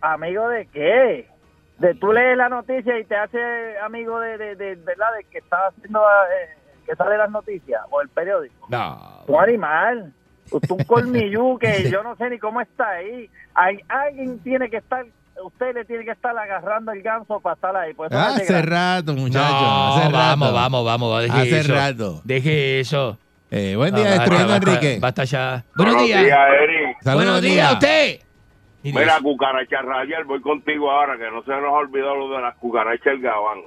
¿Amigo 0.00 0.48
de 0.48 0.66
qué? 0.66 1.28
De 1.78 1.94
tú 1.94 2.12
lees 2.12 2.36
la 2.36 2.48
noticia 2.48 2.98
y 2.98 3.04
te 3.04 3.16
hace 3.16 3.78
amigo 3.78 4.20
de, 4.20 4.36
de, 4.38 4.56
de, 4.56 4.74
¿verdad? 4.76 5.06
de 5.16 5.24
que 5.24 5.38
está 5.38 5.66
haciendo, 5.68 6.00
eh, 6.00 6.56
que 6.86 6.94
sale 6.96 7.16
las 7.16 7.30
noticias 7.30 7.80
o 7.90 8.00
el 8.02 8.08
periódico. 8.08 8.66
No. 8.68 9.22
Un 9.26 9.40
animal. 9.42 10.12
Usted 10.50 10.70
un 10.70 10.84
colmillú 10.84 11.58
que 11.58 11.88
yo 11.90 12.02
no 12.02 12.14
sé 12.16 12.30
ni 12.30 12.38
cómo 12.38 12.60
está 12.60 12.88
ahí. 12.90 13.28
Hay, 13.54 13.78
alguien 13.88 14.38
tiene 14.40 14.68
que 14.70 14.78
estar, 14.78 15.04
usted 15.44 15.74
le 15.74 15.84
tiene 15.84 16.04
que 16.04 16.10
estar 16.12 16.36
agarrando 16.36 16.92
el 16.92 17.02
ganso 17.02 17.40
para 17.40 17.54
estar 17.54 17.76
ahí. 17.76 17.90
Eso 17.92 18.08
no 18.10 18.18
Hace 18.18 18.62
rato, 18.62 19.14
muchacho. 19.14 19.52
No, 19.52 19.94
hace 19.94 20.04
rato. 20.08 20.12
vamos, 20.16 20.54
vamos, 20.54 20.84
vamos. 20.84 21.22
Deje 21.22 21.40
Hace 21.40 21.58
eso. 21.60 21.74
rato. 21.74 22.20
Deje 22.24 22.80
eso. 22.80 23.18
Eh, 23.50 23.74
buen 23.76 23.94
día, 23.94 24.10
destruyendo 24.12 24.54
Enrique. 24.56 24.98
Basta 25.00 25.24
ya. 25.24 25.64
Buenos, 25.76 25.94
Buenos 25.94 26.06
días. 26.08 26.24
días, 26.24 26.38
Eric. 26.62 26.96
Saludos, 27.02 27.24
Buenos 27.24 27.42
días 27.42 27.54
día. 27.54 27.68
a 27.68 27.72
usted. 27.74 28.20
Mira, 28.84 29.18
cucaracha 29.22 29.82
Rayel, 29.82 30.24
voy 30.24 30.40
contigo 30.40 30.90
ahora, 30.90 31.16
que 31.16 31.30
no 31.30 31.42
se 31.44 31.50
nos 31.50 31.64
ha 31.64 31.76
olvidado 31.78 32.16
lo 32.16 32.34
de 32.34 32.42
las 32.42 32.56
cucarachas 32.56 33.04
del 33.04 33.20
Gabán. 33.20 33.58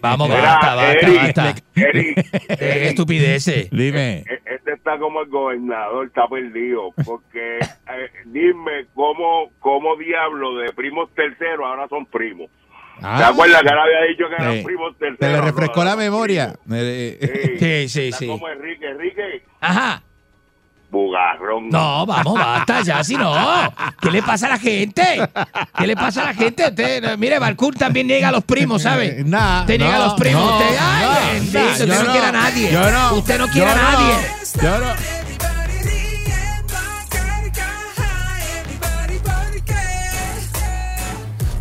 Vamos, 0.00 0.28
Mira, 0.28 0.40
basta, 0.42 0.74
basta, 0.74 0.92
Eric, 0.92 1.16
basta. 1.36 1.54
Eric, 1.76 2.26
Eh, 2.48 2.88
estupideces. 2.88 3.70
Dime. 3.70 4.18
e- 4.28 4.42
este 4.46 4.72
está 4.72 4.98
como 4.98 5.22
el 5.22 5.28
gobernador, 5.28 6.06
está 6.06 6.26
perdido, 6.28 6.90
porque 7.04 7.58
eh, 7.58 8.10
dime 8.26 8.86
cómo, 8.94 9.50
cómo 9.60 9.96
diablo 9.96 10.56
de 10.56 10.72
primos 10.72 11.10
terceros 11.14 11.66
ahora 11.66 11.86
son 11.88 12.06
primos. 12.06 12.50
¿Te 13.00 13.06
Ah, 13.06 13.28
acuerdas 13.28 13.62
que 13.62 13.68
él 13.68 13.78
había 13.78 14.02
dicho 14.08 14.24
que 14.28 14.34
eran 14.42 14.58
Sí. 14.58 14.64
primos 14.64 14.96
terceros? 14.98 15.18
Se 15.18 15.28
le 15.28 15.40
refrescó 15.40 15.80
no, 15.80 15.84
la 15.90 15.96
memoria. 15.96 16.52
primos. 16.64 16.78
Eh, 16.84 17.56
Sí, 17.58 17.88
sí, 17.88 18.08
Está 18.08 18.18
sí. 18.18 18.26
como 18.28 18.48
Enrique, 18.48 18.86
Enrique, 18.88 19.42
Ajá. 19.60 20.02
Bugarrón. 20.92 21.70
No, 21.70 22.04
vamos, 22.06 22.34
basta 22.38 22.82
ya, 22.82 23.02
si 23.02 23.16
no. 23.16 23.34
¿Qué 24.00 24.10
le 24.10 24.22
pasa 24.22 24.46
a 24.46 24.50
la 24.50 24.58
gente? 24.58 25.02
¿Qué 25.76 25.86
le 25.86 25.96
pasa 25.96 26.20
a 26.22 26.24
la 26.26 26.34
gente? 26.34 26.68
Usted, 26.68 27.16
mire, 27.18 27.38
Balcour 27.38 27.74
también 27.74 28.06
niega 28.06 28.28
a 28.28 28.32
los 28.32 28.44
primos, 28.44 28.82
¿sabe? 28.82 29.22
Nah, 29.24 29.60
Usted 29.62 29.78
niega 29.78 29.96
a 29.96 30.00
los 30.00 30.14
primos. 30.14 30.44
no, 30.44 30.58
usted, 30.58 30.76
ay, 30.78 31.06
no, 31.06 31.32
bendito, 31.32 31.58
nah, 31.58 31.70
usted 31.72 31.86
yo 31.86 31.94
no, 31.94 32.02
no, 32.04 32.12
quiere 32.12 32.26
a 32.26 32.32
nadie. 32.32 32.72
yo 32.72 32.90
no, 32.90 33.14
usted 33.14 33.38
no 33.38 33.46
yo 33.46 33.52
quiere 33.52 33.70
a 33.70 33.74
no, 33.74 33.82
nadie. 33.82 34.14
yo 34.62 34.78
no. 34.78 34.92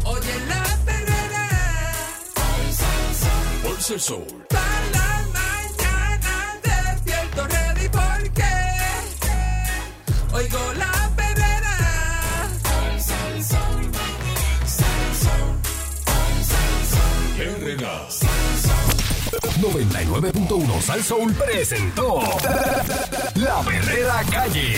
Oye 0.06 0.34
la 0.48 0.64
perrera. 0.86 1.48
Por 3.64 3.94
el 3.94 4.00
sol. 4.00 4.26
Oigo 10.42 10.74
la 10.74 11.12
perrera. 11.16 11.76
Herrera. 17.38 18.08
99.1 19.62 20.82
Sal 20.82 21.04
Soul 21.04 21.34
presentó 21.34 22.22
La 23.36 23.62
Verdadera 23.62 24.24
Calle. 24.32 24.78